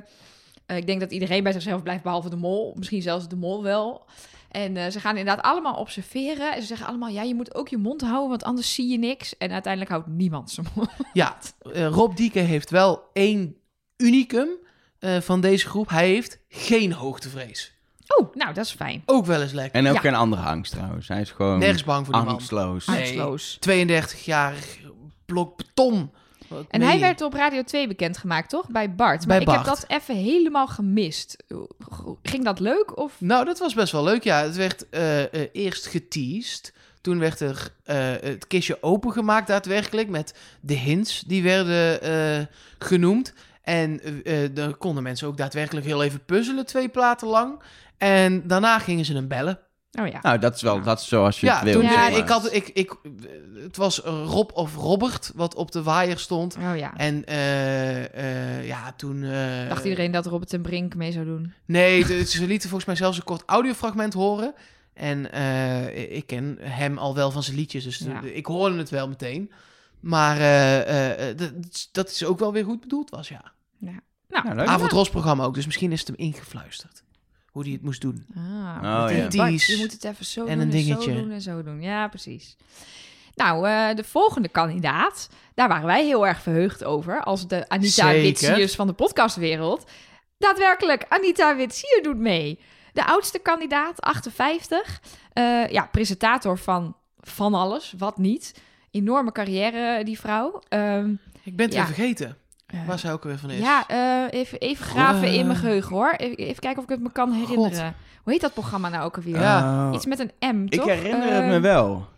ik 0.67 0.87
denk 0.87 1.01
dat 1.01 1.11
iedereen 1.11 1.43
bij 1.43 1.53
zichzelf 1.53 1.83
blijft, 1.83 2.03
behalve 2.03 2.31
de 2.31 2.37
mol. 2.37 2.75
Misschien 2.77 3.03
zelfs 3.03 3.29
de 3.29 3.37
mol 3.37 3.63
wel. 3.63 4.07
En 4.51 4.93
ze 4.93 5.01
gaan 5.01 5.17
inderdaad 5.17 5.45
allemaal 5.45 5.75
observeren. 5.75 6.55
En 6.55 6.61
ze 6.61 6.67
zeggen 6.67 6.87
allemaal, 6.87 7.09
ja, 7.09 7.23
je 7.23 7.35
moet 7.35 7.55
ook 7.55 7.69
je 7.69 7.77
mond 7.77 8.01
houden, 8.01 8.29
want 8.29 8.45
anders 8.45 8.75
zie 8.75 8.89
je 8.89 8.99
niks. 8.99 9.37
En 9.37 9.51
uiteindelijk 9.51 9.93
houdt 9.93 10.09
niemand 10.09 10.51
zijn 10.51 10.67
mond. 10.75 10.91
Ja, 11.13 11.37
Rob 11.73 12.17
Dieke 12.17 12.39
heeft 12.39 12.71
wel 12.71 13.03
één 13.13 13.57
unicum 13.97 14.49
van 15.21 15.41
deze 15.41 15.69
groep. 15.69 15.89
Hij 15.89 16.09
heeft 16.09 16.39
geen 16.49 16.93
hoogtevrees. 16.93 17.76
Oh, 18.07 18.35
nou, 18.35 18.55
dat 18.55 18.65
is 18.65 18.73
fijn. 18.73 19.03
Ook 19.07 19.27
wel 19.27 19.43
eens 19.43 19.53
lekker. 19.53 19.81
En 19.81 19.89
ook 19.89 19.95
Ja. 19.95 20.01
geen 20.01 20.15
andere 20.15 20.43
angst 20.43 20.73
trouwens. 20.73 21.09
Hij 21.09 21.21
is 21.21 21.31
gewoon 21.31 21.59
Nergens 21.59 21.85
bang 21.85 22.05
voor 22.05 22.15
die 22.15 22.23
man. 22.25 22.33
angstloos. 22.33 22.87
Nee. 22.87 22.99
Angstloos. 22.99 23.59
32-jarig 23.61 24.79
blok 25.27 25.57
beton. 25.57 26.11
Wat 26.49 26.65
En 26.69 26.79
meen 26.79 26.89
hij 26.89 26.97
je? 26.97 27.03
werd 27.03 27.21
op 27.23 27.33
Radio 27.35 27.63
2 27.63 27.89
bekendgemaakt, 27.89 28.51
toch? 28.51 28.69
Bij 28.69 28.95
Bart. 28.95 29.19
Bij 29.19 29.27
maar 29.27 29.41
ik 29.41 29.47
heb 29.57 29.65
Bart. 29.65 29.81
dat 29.81 30.01
even 30.01 30.15
helemaal 30.17 30.67
gemist. 30.67 31.37
Ging 32.23 32.45
dat 32.45 32.61
leuk? 32.61 32.99
Of... 32.99 33.13
Nou, 33.21 33.45
dat 33.45 33.59
was 33.59 33.75
best 33.75 33.93
wel 33.93 34.05
leuk, 34.05 34.23
ja. 34.25 34.43
Het 34.43 34.57
werd 34.57 34.89
eh, 34.89 35.23
eh, 35.23 35.49
eerst 35.53 35.87
geteased. 35.87 36.73
Toen 37.01 37.19
werd 37.19 37.41
er 37.41 37.69
eh, 37.85 37.97
het 38.21 38.47
kistje 38.47 38.83
opengemaakt 38.83 39.47
daadwerkelijk 39.47 40.09
met 40.09 40.35
de 40.61 40.75
hints 40.75 41.21
die 41.27 41.43
werden 41.43 42.03
eh, 42.03 42.47
genoemd. 42.79 43.33
En 43.63 44.01
eh 44.25 44.45
eh, 44.45 44.51
dan 44.55 44.79
konden 44.79 45.03
mensen 45.03 45.29
ook 45.29 45.37
daadwerkelijk 45.37 45.87
heel 45.87 46.03
even 46.03 46.25
puzzelen, 46.25 46.67
twee 46.67 46.89
platen 46.89 47.29
lang. 47.29 47.63
En 47.99 48.47
daarna 48.47 48.79
gingen 48.79 49.05
ze 49.05 49.13
hem 49.15 49.29
bellen. 49.29 49.59
Oh 50.01 50.07
ja. 50.07 50.19
Nou, 50.23 50.39
dat 50.39 50.55
is 50.55 50.63
wel 50.63 50.83
dat 50.83 51.01
is 51.01 51.09
zoals 51.09 51.41
je 51.41 51.47
Ja, 51.47 51.55
het 51.55 51.65
wil. 51.65 51.73
toen, 51.73 51.83
Ja, 51.83 52.09
ik 52.09 52.29
had, 52.29 52.53
ik, 52.55 52.69
ik, 52.69 52.95
het 53.63 53.77
was 53.77 53.99
Rob 53.99 54.51
of 54.55 54.75
Robert 54.75 55.33
wat 55.35 55.55
op 55.55 55.73
de 55.73 55.83
waaier 55.83 56.19
stond. 56.19 56.57
Oh 56.57 56.77
ja. 56.77 56.95
En 56.97 57.25
eh, 57.25 58.57
eh, 58.59 58.67
ja, 58.67 58.93
toen... 58.97 59.23
eh, 59.25 59.69
Dacht 59.69 59.85
iedereen 59.85 60.11
dat 60.11 60.27
Robert 60.27 60.51
ten 60.51 60.63
Brink 60.63 60.95
mee 60.95 61.13
zou 61.13 61.25
doen? 61.25 61.53
Nee, 61.67 62.05
de- 62.07 62.25
ze 62.25 62.47
lieten 62.47 62.69
volgens 62.69 62.85
mij 62.89 62.97
zelfs 62.97 63.17
een 63.19 63.25
kort 63.25 63.43
audiofragment 63.47 64.15
horen. 64.15 64.55
En 64.95 65.33
eh, 65.33 66.17
ik 66.17 66.27
ken 66.27 66.57
hem 66.61 66.99
al 66.99 67.15
wel 67.15 67.31
van 67.31 67.43
zijn 67.43 67.57
liedjes, 67.57 67.85
dus 67.85 67.99
Ja. 67.99 68.21
de- 68.21 68.35
ik 68.35 68.47
hoorde 68.47 68.77
het 68.79 68.91
wel 68.91 69.09
meteen. 69.09 69.53
Maar 70.01 70.37
eh, 70.37 71.31
eh, 71.31 71.37
dat, 71.93 72.11
is 72.11 72.25
ook 72.25 72.39
wel 72.39 72.53
weer 72.53 72.65
goed 72.65 72.81
bedoeld 72.81 73.11
was, 73.11 73.29
ja. 73.29 73.53
Nou, 73.79 73.97
Nou, 74.29 74.55
leuk. 74.55 74.67
Avondrosprogramma 74.67 75.45
ook, 75.45 75.55
dus 75.55 75.67
misschien 75.67 75.93
is 75.93 75.99
het 75.99 76.09
hem 76.09 76.17
ingefluisterd. 76.17 77.03
Hoe 77.57 77.65
hij 77.65 77.73
het 77.75 77.83
moest 77.83 78.01
doen. 78.01 78.27
Ah, 78.37 78.43
Oh, 78.83 79.05
met 79.05 79.17
ja. 79.17 79.29
die 79.29 79.63
je 79.67 79.77
moet 79.79 79.93
het 79.93 80.05
even 80.05 80.25
zo 80.25 80.45
En 80.45 80.59
doen 80.59 80.69
een 80.69 80.73
en 80.75 80.81
zo 80.81 80.87
dingetje. 80.87 81.15
doen 81.15 81.31
en 81.31 81.41
zo 81.41 81.63
doen. 81.63 81.81
Ja, 81.83 82.09
precies. 82.09 82.57
Nou, 83.35 83.69
eh, 83.69 83.95
de 83.97 84.05
volgende 84.05 84.49
kandidaat, 84.49 85.29
daar 85.55 85.69
waren 85.69 85.87
wij 85.87 86.05
heel 86.05 86.27
erg 86.27 86.43
verheugd 86.43 86.85
over. 86.85 87.23
Als 87.23 87.49
de 87.49 87.69
Anita. 87.69 88.13
Witsiers 88.13 88.75
van 88.75 88.87
de 88.87 88.93
podcastwereld. 88.93 89.91
Daadwerkelijk, 90.39 91.05
Anita 91.09 91.57
Witsier 91.57 92.01
doet 92.03 92.17
mee. 92.19 92.61
De 92.93 93.07
oudste 93.07 93.39
kandidaat, 93.39 94.01
58. 94.01 95.01
Eh, 95.33 95.67
ja, 95.69 95.89
presentator 95.93 96.59
van 96.59 96.97
van 97.21 97.55
alles, 97.55 97.95
wat 97.99 98.19
niet. 98.19 98.55
Enorme 98.91 99.33
carrière, 99.33 100.05
die 100.05 100.19
vrouw. 100.19 100.61
Ehm, 100.69 101.15
Ik 101.43 101.57
ben 101.57 101.67
het 101.67 101.75
Ja. 101.75 101.85
weer 101.87 101.95
vergeten. 101.95 102.37
Eh, 102.67 102.87
Waar 102.87 102.99
zij 102.99 103.13
ook 103.13 103.23
alweer 103.23 103.39
van 103.39 103.51
is. 103.51 103.61
ja, 103.61 103.89
eh, 103.89 104.39
even, 104.41 104.59
even 104.59 104.85
graven 104.85 105.33
in 105.33 105.47
mijn 105.47 105.59
Eh. 105.59 105.65
geheugen 105.65 105.97
hoor. 105.97 106.13
Even, 106.17 106.37
even 106.37 106.61
kijken 106.61 106.79
of 106.79 106.85
ik 106.85 106.91
het 106.91 107.01
me 107.01 107.13
kan 107.13 107.33
herinneren. 107.33 107.95
Hoe 108.23 108.33
heet 108.33 108.41
dat 108.43 108.53
programma 108.53 108.89
nou 108.89 109.05
ook 109.05 109.17
alweer? 109.17 109.41
Ja. 109.41 109.87
Oh, 109.89 109.95
Iets 109.95 110.07
met 110.07 110.19
een 110.19 110.57
M, 110.57 110.65
ik 110.65 110.75
toch? 110.75 110.87
herinner 110.87 111.33
het 111.33 111.45
me 111.45 111.55
Eh, 111.55 111.61
wel. 111.61 112.09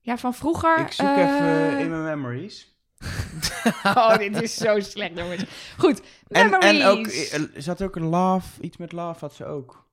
Ja, 0.00 0.16
van 0.16 0.34
vroeger. 0.34 0.78
Ik 0.78 0.92
zoek 0.92 1.06
eh, 1.08 1.18
even 1.18 1.78
in 1.78 1.90
mijn 1.90 2.02
memories. 2.04 2.76
oh, 3.96 4.16
dit 4.16 4.42
is 4.42 4.54
zo 4.54 4.80
slecht, 4.80 5.18
jongens. 5.18 5.44
Goed, 5.78 6.00
En, 6.28 6.50
memories. 6.50 6.80
en 6.80 6.86
ook, 6.86 7.06
eh, 7.06 7.40
zat 7.62 7.82
ook 7.82 7.96
een 7.96 8.04
love, 8.06 8.60
iets 8.60 8.76
met 8.76 8.92
love 8.92 9.16
had 9.20 9.34
ze 9.34 9.44
ook. 9.46 9.86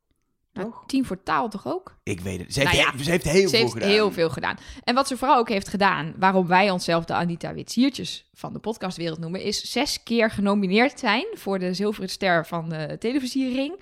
Nou? 0.56 0.72
Tien 0.86 1.06
voor 1.06 1.24
taal 1.24 1.50
toch 1.50 1.68
ook? 1.68 1.96
Ik 2.04 2.20
weet 2.20 2.40
het. 2.40 2.54
Ze 2.54 2.60
heeft, 2.60 2.74
Nou 2.78 2.98
ja, 2.98 3.04
ze 3.04 3.10
heeft 3.10 3.24
heel 3.24 3.42
Ze 3.42 3.50
veel 3.50 3.60
heeft 3.60 3.74
gedaan. 3.74 3.90
heel 3.90 4.12
veel 4.12 4.30
gedaan. 4.30 4.58
En 4.84 4.96
wat 4.96 5.08
ze 5.08 5.18
vooral 5.18 5.38
ook 5.38 5.50
heeft 5.50 5.68
gedaan, 5.68 6.14
waarom 6.18 6.48
wij 6.48 6.70
onszelf 6.72 7.06
de 7.06 7.14
Anita 7.14 7.54
Witsiertjes 7.54 8.30
van 8.34 8.54
de 8.54 8.60
podcastwereld 8.60 9.20
noemen, 9.20 9.42
is 9.42 9.72
zes 9.72 10.04
keer 10.04 10.32
genomineerd 10.32 11.00
zijn 11.00 11.26
voor 11.34 11.60
de 11.60 11.74
Zilveren 11.74 12.10
Ster 12.10 12.46
van 12.46 12.70
de 12.70 12.96
televisiering. 13.00 13.80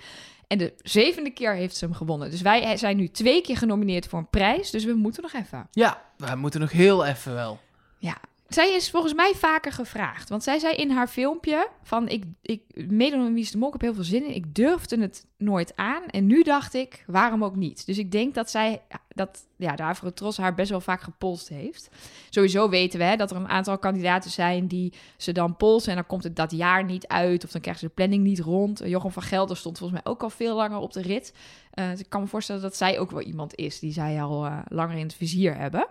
En 0.47 0.57
de 0.57 0.73
zevende 0.81 1.29
keer 1.29 1.53
heeft 1.55 1.75
ze 1.75 1.85
hem 1.85 1.93
gewonnen. 1.93 2.31
Dus 2.31 2.41
wij 2.41 2.77
zijn 2.77 2.97
nu 2.97 3.07
twee 3.07 3.41
keer 3.41 3.57
genomineerd 3.57 4.07
voor 4.07 4.19
een 4.19 4.29
prijs. 4.29 4.69
Dus 4.69 4.83
we 4.85 4.93
moeten 4.93 5.21
nog 5.21 5.33
even. 5.33 5.67
Ja, 5.71 6.01
we 6.17 6.35
moeten 6.35 6.59
nog 6.59 6.71
heel 6.71 7.05
even 7.05 7.33
wel. 7.33 7.59
Ja. 7.97 8.17
Zij 8.53 8.73
is 8.75 8.89
volgens 8.89 9.13
mij 9.13 9.33
vaker 9.35 9.71
gevraagd. 9.71 10.29
Want 10.29 10.43
zij 10.43 10.59
zei 10.59 10.75
in 10.75 10.91
haar 10.91 11.07
filmpje 11.07 11.69
van... 11.83 12.07
ik, 12.07 12.23
ik 12.41 12.61
meedoen 12.89 13.33
Wie 13.33 13.43
is 13.43 13.51
de 13.51 13.57
Mol, 13.57 13.71
heb 13.71 13.81
heel 13.81 13.93
veel 13.93 14.03
zin 14.03 14.25
in. 14.25 14.35
Ik 14.35 14.55
durfde 14.55 15.01
het 15.01 15.25
nooit 15.37 15.75
aan. 15.75 16.05
En 16.05 16.25
nu 16.25 16.43
dacht 16.43 16.73
ik, 16.73 17.03
waarom 17.07 17.43
ook 17.43 17.55
niet? 17.55 17.85
Dus 17.85 17.97
ik 17.97 18.11
denk 18.11 18.33
dat 18.33 18.49
zij... 18.49 18.81
dat 19.07 19.45
ja, 19.55 19.75
de 19.75 19.83
Avro 19.83 20.13
Tros 20.13 20.37
haar 20.37 20.55
best 20.55 20.69
wel 20.69 20.81
vaak 20.81 21.01
gepolst 21.01 21.49
heeft. 21.49 21.89
Sowieso 22.29 22.69
weten 22.69 22.99
we 22.99 23.05
hè, 23.05 23.15
dat 23.15 23.31
er 23.31 23.37
een 23.37 23.49
aantal 23.49 23.77
kandidaten 23.77 24.31
zijn... 24.31 24.67
die 24.67 24.93
ze 25.17 25.31
dan 25.31 25.57
polsen 25.57 25.89
en 25.89 25.95
dan 25.95 26.07
komt 26.07 26.23
het 26.23 26.35
dat 26.35 26.51
jaar 26.51 26.83
niet 26.83 27.07
uit... 27.07 27.43
of 27.43 27.51
dan 27.51 27.61
krijgen 27.61 27.81
ze 27.81 27.87
de 27.87 27.95
planning 27.95 28.23
niet 28.23 28.39
rond. 28.39 28.81
Jochem 28.85 29.11
van 29.11 29.23
Gelder 29.23 29.57
stond 29.57 29.77
volgens 29.77 30.01
mij 30.01 30.11
ook 30.11 30.23
al 30.23 30.29
veel 30.29 30.55
langer 30.55 30.77
op 30.77 30.93
de 30.93 31.01
rit. 31.01 31.33
Eh, 31.71 31.89
dus 31.89 31.99
ik 31.99 32.09
kan 32.09 32.21
me 32.21 32.27
voorstellen 32.27 32.61
dat 32.61 32.75
zij 32.75 32.99
ook 32.99 33.11
wel 33.11 33.21
iemand 33.21 33.55
is... 33.55 33.79
die 33.79 33.93
zij 33.93 34.21
al 34.21 34.45
eh, 34.45 34.59
langer 34.67 34.97
in 34.97 35.05
het 35.05 35.15
vizier 35.15 35.57
hebben. 35.57 35.87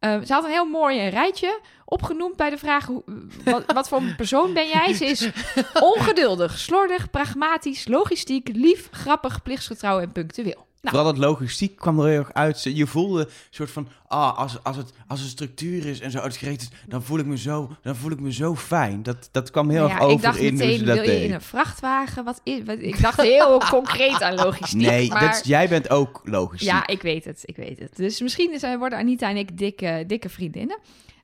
Eh, 0.00 0.20
ze 0.24 0.32
had 0.32 0.44
een 0.44 0.50
heel 0.50 0.64
mooi 0.64 1.08
rijtje 1.08 1.60
opgenoemd 1.84 2.36
bij 2.36 2.50
de 2.50 2.58
vraag: 2.58 2.86
hoe, 2.86 3.02
wat, 3.44 3.64
wat 3.72 3.88
voor 3.88 3.98
een 3.98 4.16
persoon 4.16 4.52
ben 4.52 4.68
jij? 4.68 4.94
Ze 4.94 5.04
is 5.04 5.30
ongeduldig, 5.94 6.58
slordig, 6.58 7.10
pragmatisch, 7.10 7.88
logistiek, 7.88 8.48
lief, 8.52 8.88
grappig, 8.90 9.42
plichtsgetrouw 9.42 10.00
en 10.00 10.12
punctueel. 10.12 10.67
Nou, 10.80 10.96
Vooral 10.96 11.12
dat 11.12 11.24
logistiek 11.24 11.76
kwam 11.76 12.00
er 12.00 12.06
heel 12.06 12.18
erg 12.18 12.32
uit. 12.32 12.62
Je 12.62 12.86
voelde 12.86 13.20
een 13.20 13.30
soort 13.50 13.70
van, 13.70 13.88
ah, 14.06 14.38
als, 14.38 14.64
als, 14.64 14.76
het, 14.76 14.92
als 15.06 15.20
het 15.20 15.28
structuur 15.28 15.86
is 15.86 16.00
en 16.00 16.10
zo 16.10 16.18
uitgerekend 16.18 16.62
is, 16.62 16.70
dan 16.86 17.02
voel 17.02 17.18
ik 17.18 17.26
me 17.26 17.38
zo, 17.38 17.70
dan 17.82 17.96
voel 17.96 18.10
ik 18.10 18.20
me 18.20 18.32
zo 18.32 18.56
fijn. 18.56 19.02
Dat, 19.02 19.28
dat 19.32 19.50
kwam 19.50 19.70
heel 19.70 19.80
nou 19.80 19.90
erg 19.90 20.00
over 20.00 20.16
ik 20.16 20.22
dacht 20.22 20.38
in 20.38 20.54
meteen: 20.54 20.84
wil 20.84 21.02
je 21.02 21.24
in 21.24 21.32
een 21.32 21.40
vrachtwagen? 21.40 22.24
Wat 22.24 22.40
is, 22.42 22.62
wat, 22.64 22.78
ik 22.78 23.02
dacht 23.02 23.20
heel 23.20 23.58
concreet 23.70 24.22
aan 24.22 24.34
logistiek. 24.34 24.80
Nee, 24.80 25.08
maar, 25.08 25.20
dat 25.20 25.46
jij 25.46 25.68
bent 25.68 25.90
ook 25.90 26.20
logistiek. 26.24 26.68
Ja, 26.68 26.86
ik 26.86 27.02
weet 27.02 27.24
het, 27.24 27.42
ik 27.44 27.56
weet 27.56 27.78
het. 27.78 27.96
Dus 27.96 28.20
misschien 28.20 28.58
zijn, 28.58 28.78
worden 28.78 28.98
Anita 28.98 29.30
en 29.30 29.36
ik 29.36 29.58
dikke, 29.58 30.04
dikke 30.06 30.28
vriendinnen. 30.28 30.78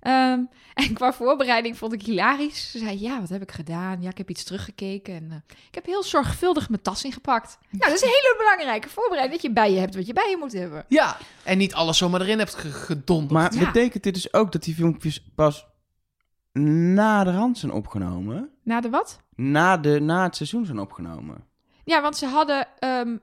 Ehm, 0.04 0.40
en 0.84 0.92
qua 0.94 1.12
voorbereiding 1.12 1.78
vond 1.78 1.92
ik 1.92 2.02
hilarisch. 2.02 2.70
Ze 2.70 2.78
zei, 2.78 3.00
ja, 3.00 3.20
wat 3.20 3.28
heb 3.28 3.42
ik 3.42 3.52
gedaan? 3.52 4.02
Ja, 4.02 4.08
ik 4.10 4.18
heb 4.18 4.30
iets 4.30 4.44
teruggekeken. 4.44 5.14
En 5.14 5.26
eh, 5.30 5.36
ik 5.68 5.74
heb 5.74 5.86
heel 5.86 6.02
zorgvuldig 6.02 6.68
mijn 6.68 6.82
tas 6.82 7.04
ingepakt. 7.04 7.58
Nou, 7.70 7.84
dat 7.90 7.92
is 7.94 8.02
een 8.02 8.08
hele 8.08 8.34
belangrijke 8.38 8.88
voorbereiding. 8.88 9.40
Dat 9.40 9.50
je 9.50 9.54
bij 9.54 9.72
je 9.72 9.78
hebt 9.78 9.94
wat 9.94 10.06
je 10.06 10.12
bij 10.12 10.30
je 10.30 10.36
moet 10.36 10.52
hebben. 10.52 10.84
Ja, 10.88 11.16
en 11.44 11.58
niet 11.58 11.74
alles 11.74 11.98
zomaar 11.98 12.20
erin 12.20 12.38
hebt 12.38 12.54
ge- 12.54 12.70
gedonderd. 12.72 13.30
Maar 13.32 13.54
Ja. 13.54 13.64
betekent 13.72 14.02
dit 14.02 14.14
dus 14.14 14.32
ook 14.32 14.52
dat 14.52 14.62
die 14.62 14.74
filmpjes 14.74 15.24
pas 15.34 15.66
na 16.52 17.24
de 17.24 17.30
hand 17.30 17.58
zijn 17.58 17.72
opgenomen? 17.72 18.50
Na 18.62 18.80
de 18.80 18.90
wat? 18.90 19.20
Na, 19.36 19.76
de, 19.76 20.00
na 20.00 20.22
het 20.22 20.36
seizoen 20.36 20.64
zijn 20.66 20.78
opgenomen? 20.78 21.44
Ja, 21.84 22.02
want 22.02 22.16
ze 22.16 22.26
hadden... 22.26 22.68
ehm, 22.78 23.16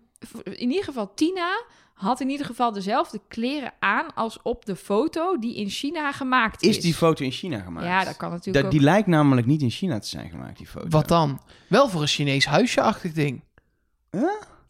in 0.44 0.70
ieder 0.70 0.84
geval 0.84 1.14
Tina 1.14 1.64
had 2.02 2.22
in 2.22 2.30
ieder 2.30 2.46
geval 2.46 2.72
dezelfde 2.72 3.22
kleren 3.28 3.74
aan... 3.80 4.14
als 4.14 4.42
op 4.42 4.66
de 4.66 4.76
foto 4.76 5.40
die 5.40 5.56
in 5.56 5.70
China 5.70 6.12
gemaakt 6.12 6.62
is. 6.62 6.78
Is 6.78 6.84
die 6.84 6.94
foto 6.94 7.24
in 7.24 7.32
China 7.32 7.60
gemaakt? 7.60 7.86
Ja, 7.86 8.04
dat 8.04 8.18
kan 8.18 8.30
natuurlijk 8.30 8.56
Dat, 8.56 8.66
ook. 8.66 8.72
die 8.72 8.82
lijkt 8.90 9.08
namelijk 9.08 9.48
niet 9.48 9.62
in 9.62 9.70
China 9.70 10.00
te 10.00 10.08
zijn 10.08 10.30
gemaakt, 10.30 10.58
die 10.58 10.68
foto. 10.68 10.88
Wat 10.88 11.08
dan? 11.08 11.42
Wel 11.68 11.90
voor 11.90 12.02
een 12.02 12.08
Chinees 12.08 12.46
huisje-achtig 12.46 13.12
ding. 13.14 13.44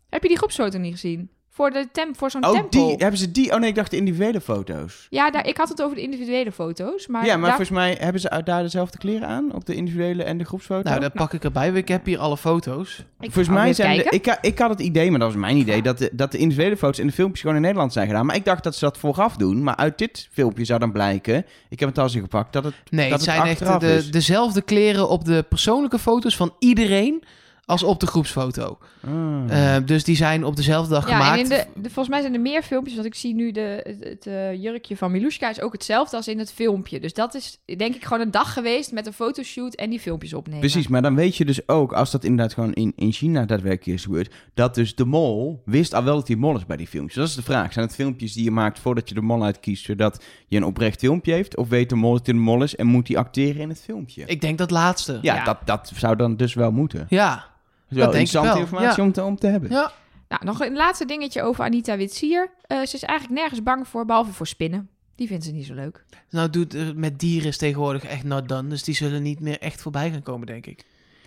Heb 0.09 0.21
je 0.21 0.27
die 0.27 0.37
groepsfoto 0.37 0.77
niet 0.77 0.91
gezien? 0.91 1.29
Voor, 1.53 1.71
de 1.71 1.87
tem 1.91 2.15
voor 2.15 2.31
zo'n 2.31 2.45
Oh, 2.45 2.51
tempel. 2.51 2.87
die, 2.87 2.95
hebben 2.97 3.17
ze 3.19 3.31
die? 3.31 3.53
Oh 3.53 3.59
nee, 3.59 3.69
ik 3.69 3.75
dacht 3.75 3.91
de 3.91 3.97
individuele 3.97 4.41
foto's. 4.41 5.07
Ja, 5.09 5.31
daar, 5.31 5.47
ik 5.47 5.57
had 5.57 5.69
het 5.69 5.81
over 5.81 5.95
de 5.95 6.01
individuele 6.01 6.51
foto's. 6.51 7.07
Maar, 7.07 7.25
ja, 7.25 7.31
maar 7.31 7.39
daar- 7.41 7.49
volgens 7.49 7.69
mij 7.77 7.97
hebben 7.99 8.21
ze 8.21 8.29
uit 8.29 8.45
daar 8.45 8.61
dezelfde 8.61 8.97
kleren 8.97 9.27
aan 9.27 9.53
op 9.53 9.65
de 9.65 9.75
individuele 9.75 10.23
en 10.23 10.37
de 10.37 10.43
groepsfoto. 10.43 10.89
Nou, 10.89 11.01
dat 11.01 11.13
pak 11.13 11.33
ik 11.33 11.43
erbij. 11.43 11.69
Ik 11.71 11.87
heb 11.87 12.05
hier 12.05 12.17
alle 12.19 12.37
foto's. 12.37 12.97
ik 13.19 13.31
Volgens 13.31 13.55
mij 13.55 13.73
zijn 13.73 13.97
de, 13.97 14.03
ik, 14.03 14.37
ik 14.41 14.59
had 14.59 14.69
het 14.69 14.79
idee, 14.79 15.09
maar 15.11 15.19
dat 15.19 15.27
was 15.31 15.37
mijn 15.41 15.57
idee, 15.57 15.81
dat 15.81 15.97
de, 15.97 16.09
dat 16.13 16.31
de 16.31 16.37
individuele 16.37 16.77
foto's 16.77 16.99
en 16.99 17.07
de 17.07 17.13
filmpjes 17.13 17.41
gewoon 17.41 17.55
in 17.55 17.61
Nederland 17.61 17.93
zijn 17.93 18.07
gedaan. 18.07 18.25
Maar 18.25 18.35
ik 18.35 18.45
dacht 18.45 18.63
dat 18.63 18.75
ze 18.75 18.85
dat 18.85 18.97
vooraf 18.97 19.35
doen. 19.35 19.63
Maar 19.63 19.75
uit 19.75 19.97
dit 19.97 20.27
filmpje 20.31 20.65
zou 20.65 20.79
dan 20.79 20.91
blijken, 20.91 21.45
ik 21.69 21.79
heb 21.79 21.89
een 21.89 21.95
tasje 21.95 22.19
gepakt, 22.19 22.53
dat 22.53 22.63
het 22.63 22.73
Nee, 22.89 23.09
dat 23.09 23.19
het 23.19 23.29
zijn 23.29 23.41
echt 23.45 23.79
de, 23.79 24.07
dezelfde 24.11 24.61
kleren 24.61 25.09
op 25.09 25.25
de 25.25 25.45
persoonlijke 25.49 25.99
foto's 25.99 26.35
van 26.35 26.53
iedereen 26.59 27.23
als 27.71 27.83
op 27.83 27.99
de 27.99 28.07
groepsfoto. 28.07 28.77
Ah. 29.05 29.75
Eh, 29.75 29.85
dus 29.85 30.03
die 30.03 30.15
zijn 30.15 30.45
op 30.45 30.55
dezelfde 30.55 30.93
dag 30.93 31.09
ja, 31.09 31.15
gemaakt. 31.15 31.37
en 31.37 31.43
in 31.43 31.49
de, 31.49 31.81
de, 31.81 31.89
volgens 31.89 32.09
mij 32.09 32.21
zijn 32.21 32.33
er 32.33 32.39
meer 32.39 32.63
filmpjes. 32.63 32.95
Want 32.95 33.07
ik 33.07 33.15
zie 33.15 33.33
nu 33.33 33.51
de, 33.51 33.81
het, 33.83 34.03
het, 34.03 34.27
eh, 34.27 34.61
jurkje 34.61 34.97
van 34.97 35.11
Milushka 35.11 35.49
is 35.49 35.61
ook 35.61 35.71
hetzelfde 35.71 36.15
als 36.15 36.27
in 36.27 36.39
het 36.39 36.51
filmpje. 36.51 36.99
Dus 36.99 37.13
dat 37.13 37.33
is 37.33 37.59
denk 37.77 37.95
ik 37.95 38.03
gewoon 38.03 38.23
een 38.23 38.31
dag 38.31 38.53
geweest 38.53 38.91
met 38.91 39.05
een 39.07 39.13
fotoshoot 39.13 39.73
en 39.73 39.89
die 39.89 39.99
filmpjes 39.99 40.33
opnemen. 40.33 40.59
Precies, 40.59 40.87
maar 40.87 41.01
dan 41.01 41.15
weet 41.15 41.35
je 41.35 41.45
dus 41.45 41.67
ook, 41.67 41.93
als 41.93 42.11
dat 42.11 42.23
inderdaad 42.23 42.53
gewoon 42.53 42.73
in, 42.73 42.93
in 42.95 43.11
China 43.11 43.45
daadwerkelijk 43.45 43.97
is 43.97 44.03
gebeurd, 44.03 44.33
dat 44.53 44.75
dus 44.75 44.95
de 44.95 45.05
mol 45.05 45.61
wist 45.65 45.93
al 45.93 46.03
wel 46.03 46.15
dat 46.15 46.27
hij 46.27 46.37
mol 46.37 46.55
is 46.55 46.65
bij 46.65 46.77
die 46.77 46.87
filmpjes. 46.87 47.17
Dat 47.17 47.27
is 47.27 47.35
de 47.35 47.41
vraag. 47.41 47.73
Zijn 47.73 47.85
het 47.85 47.95
filmpjes 47.95 48.33
die 48.33 48.43
je 48.43 48.51
maakt 48.51 48.79
voordat 48.79 49.09
je 49.09 49.15
de 49.15 49.21
mol 49.21 49.43
uitkiest, 49.43 49.85
zodat 49.85 50.23
je 50.47 50.57
een 50.57 50.63
oprecht 50.65 50.99
filmpje 50.99 51.33
heeft? 51.33 51.57
Of 51.57 51.69
weet 51.69 51.89
de 51.89 51.95
mol 51.95 52.13
dat 52.13 52.25
hij 52.25 52.35
de 52.35 52.41
mol 52.41 52.63
is 52.63 52.75
en 52.75 52.87
moet 52.87 53.07
hij 53.07 53.17
acteren 53.17 53.61
in 53.61 53.69
het 53.69 53.81
filmpje? 53.81 54.23
Ik 54.25 54.41
denk 54.41 54.57
dat 54.57 54.71
laatste. 54.71 55.19
ja, 55.21 55.35
Ja. 55.35 55.43
Dat, 55.43 55.57
dat 55.65 55.91
zou 55.95 56.15
dan 56.15 56.35
dus 56.35 56.53
wel 56.53 56.71
moeten. 56.71 57.05
Ja. 57.09 57.49
Dat 57.91 57.99
is 57.99 58.05
wel 58.05 58.11
denk 58.11 58.27
ik 58.27 58.33
interessante 58.33 58.47
wel, 58.47 58.61
informatie 58.61 59.01
ja. 59.01 59.07
om, 59.07 59.11
te, 59.11 59.23
om 59.23 59.35
te 59.35 59.47
hebben. 59.47 59.69
Ja. 59.69 59.91
Nou, 60.27 60.45
nog 60.45 60.59
een 60.59 60.73
laatste 60.73 61.05
dingetje 61.05 61.41
over 61.41 61.63
Anita 61.63 61.97
Witsier. 61.97 62.49
Eh, 62.61 62.77
ze 62.77 62.95
is 62.95 63.03
eigenlijk 63.03 63.39
nergens 63.39 63.63
bang 63.63 63.87
voor, 63.87 64.05
behalve 64.05 64.33
voor 64.33 64.47
spinnen. 64.47 64.89
Die 65.15 65.27
vindt 65.27 65.43
ze 65.45 65.51
niet 65.51 65.65
zo 65.65 65.73
leuk. 65.73 66.05
Nou 66.29 66.49
doet 66.49 66.73
er 66.73 66.95
met 66.95 67.19
dieren 67.19 67.47
is 67.47 67.57
tegenwoordig 67.57 68.03
echt 68.03 68.23
not 68.23 68.49
done. 68.49 68.69
Dus 68.69 68.83
die 68.83 68.95
zullen 68.95 69.21
niet 69.21 69.39
meer 69.39 69.59
echt 69.59 69.81
voorbij 69.81 70.11
gaan 70.11 70.23
komen, 70.23 70.47
denk 70.47 70.65
ik. 70.65 70.85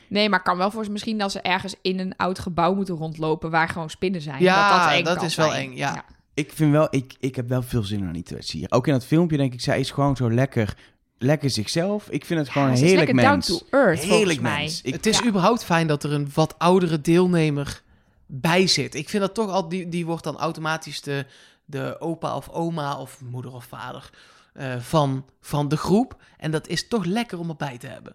Nee, 0.09 0.29
maar 0.29 0.43
kan 0.43 0.57
wel 0.57 0.71
voor 0.71 0.85
ze 0.85 0.91
misschien 0.91 1.19
dat 1.19 1.33
ze 1.33 1.41
ergens 1.41 1.75
in 1.83 1.99
een 1.99 2.17
oud 2.17 2.39
gebouw 2.39 2.75
moeten 2.75 2.95
rondlopen 2.95 3.51
waar 3.51 3.69
gewoon 3.69 3.91
spinnen 3.91 4.21
zijn. 4.21 4.43
Ja, 4.43 4.71
dat, 4.71 4.85
dat, 4.85 4.99
eng 4.99 5.05
dat 5.05 5.17
kan 5.17 5.25
is 5.25 5.35
wel 5.35 5.51
zijn. 5.51 5.71
eng, 5.71 5.77
ja. 5.77 6.05
Ik 6.35 6.53
vind 6.53 6.73
wel, 6.73 6.87
ik, 6.91 7.15
ik 7.21 7.37
heb 7.37 7.49
wel 7.49 7.63
veel 7.63 7.83
zin 7.83 8.01
in 8.01 8.09
Anita 8.09 8.37
hier. 8.41 8.67
Ook 8.71 8.87
in 8.87 8.93
dat 8.93 9.07
filmpje 9.07 9.37
denk 9.37 9.53
ik, 9.53 9.61
zij 9.61 9.81
is 9.81 9.91
gewoon 9.91 10.17
zo 10.17 10.31
lekker, 10.31 10.77
lekker 11.19 11.51
zichzelf. 11.51 12.09
Ik 12.11 12.25
vind 12.25 12.41
het 12.41 12.49
gewoon 12.49 12.69
Ja, 12.69 12.75
een 12.75 12.85
heerlijk 12.85 13.13
mens. 13.13 13.47
down 13.47 13.59
to 13.59 13.67
earth, 13.79 14.01
Heerlijk 14.01 14.41
mij. 14.41 14.59
mens. 14.59 14.83
Ik, 14.83 14.93
het 14.93 15.07
is 15.07 15.19
ja. 15.19 15.27
überhaupt 15.27 15.65
fijn 15.65 15.87
dat 15.87 16.05
er 16.05 16.13
een 16.13 16.29
wat 16.35 16.55
oudere 16.59 17.01
deelnemer 17.01 17.83
bij 18.27 18.67
zit. 18.67 18.95
Ik 18.95 19.09
vind 19.09 19.23
dat 19.23 19.35
toch 19.35 19.51
al, 19.51 19.69
die, 19.69 19.89
die 19.89 20.07
wordt 20.07 20.25
dan 20.25 20.37
automatisch 20.39 21.01
de, 21.03 21.27
de 21.65 21.97
opa 22.01 22.37
of 22.37 22.49
oma 22.49 22.99
of 23.01 23.21
moeder 23.31 23.53
of 23.53 23.65
vader 23.65 24.11
eh, 24.53 24.77
van, 24.79 25.25
van 25.41 25.69
de 25.69 25.77
groep. 25.77 26.23
En 26.37 26.51
dat 26.51 26.69
is 26.69 26.89
toch 26.89 27.05
lekker 27.05 27.39
om 27.39 27.49
erbij 27.49 27.79
te 27.79 27.87
hebben. 27.87 28.15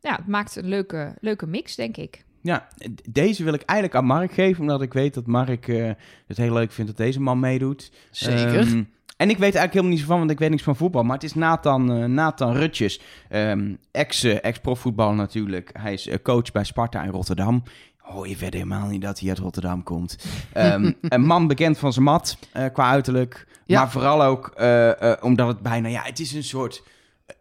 Ja, 0.00 0.16
het 0.16 0.26
maakt 0.26 0.56
een 0.56 0.68
leuke, 0.68 1.14
leuke 1.20 1.46
mix, 1.46 1.74
denk 1.74 1.96
ik. 1.96 2.24
Ja, 2.42 2.68
deze 3.10 3.44
wil 3.44 3.52
ik 3.54 3.62
eigenlijk 3.62 3.98
aan 3.98 4.04
Mark 4.06 4.32
geven, 4.32 4.60
omdat 4.60 4.82
ik 4.82 4.92
weet 4.92 5.14
dat 5.14 5.26
Mark 5.26 5.68
eh, 5.68 5.90
het 6.26 6.36
heel 6.36 6.52
leuk 6.52 6.72
vindt 6.72 6.90
dat 6.90 7.06
deze 7.06 7.20
man 7.20 7.40
meedoet. 7.40 7.92
Zeker. 8.10 8.58
Ehm, 8.58 8.82
en 9.16 9.30
ik 9.30 9.38
weet 9.38 9.54
eigenlijk 9.54 9.72
helemaal 9.72 9.92
niet 9.92 10.00
zo 10.00 10.06
van, 10.06 10.18
want 10.18 10.30
ik 10.30 10.38
weet 10.38 10.50
niks 10.50 10.62
van 10.62 10.76
voetbal. 10.76 11.02
Maar 11.02 11.14
het 11.14 11.24
is 11.24 11.34
Nathan, 11.34 11.92
eh, 11.92 12.04
Nathan 12.04 12.52
Rutjes, 12.52 13.00
ehm, 13.28 13.74
ex, 13.90 14.22
eh, 14.22 14.44
ex-profvoetballer 14.44 15.14
natuurlijk. 15.14 15.70
Hij 15.72 15.92
is 15.92 16.06
eh, 16.06 16.18
coach 16.22 16.52
bij 16.52 16.64
Sparta 16.64 17.02
in 17.02 17.10
Rotterdam. 17.10 17.62
Hoor 17.96 18.28
je 18.28 18.36
verder 18.36 18.60
helemaal 18.60 18.88
niet 18.88 19.02
dat 19.02 19.20
hij 19.20 19.28
uit 19.28 19.38
Rotterdam 19.38 19.82
komt. 19.82 20.18
Ehm, 20.52 20.92
een 21.00 21.24
man 21.24 21.46
bekend 21.46 21.78
van 21.78 21.92
zijn 21.92 22.04
mat, 22.04 22.38
qua 22.72 22.90
uiterlijk. 22.90 23.46
Ja. 23.66 23.78
Maar 23.78 23.90
vooral 23.90 24.22
ook 24.22 24.54
omdat 25.20 25.48
het 25.48 25.60
bijna, 25.60 25.88
ja, 25.88 26.02
het 26.02 26.20
is 26.20 26.32
een 26.32 26.44
soort... 26.44 26.82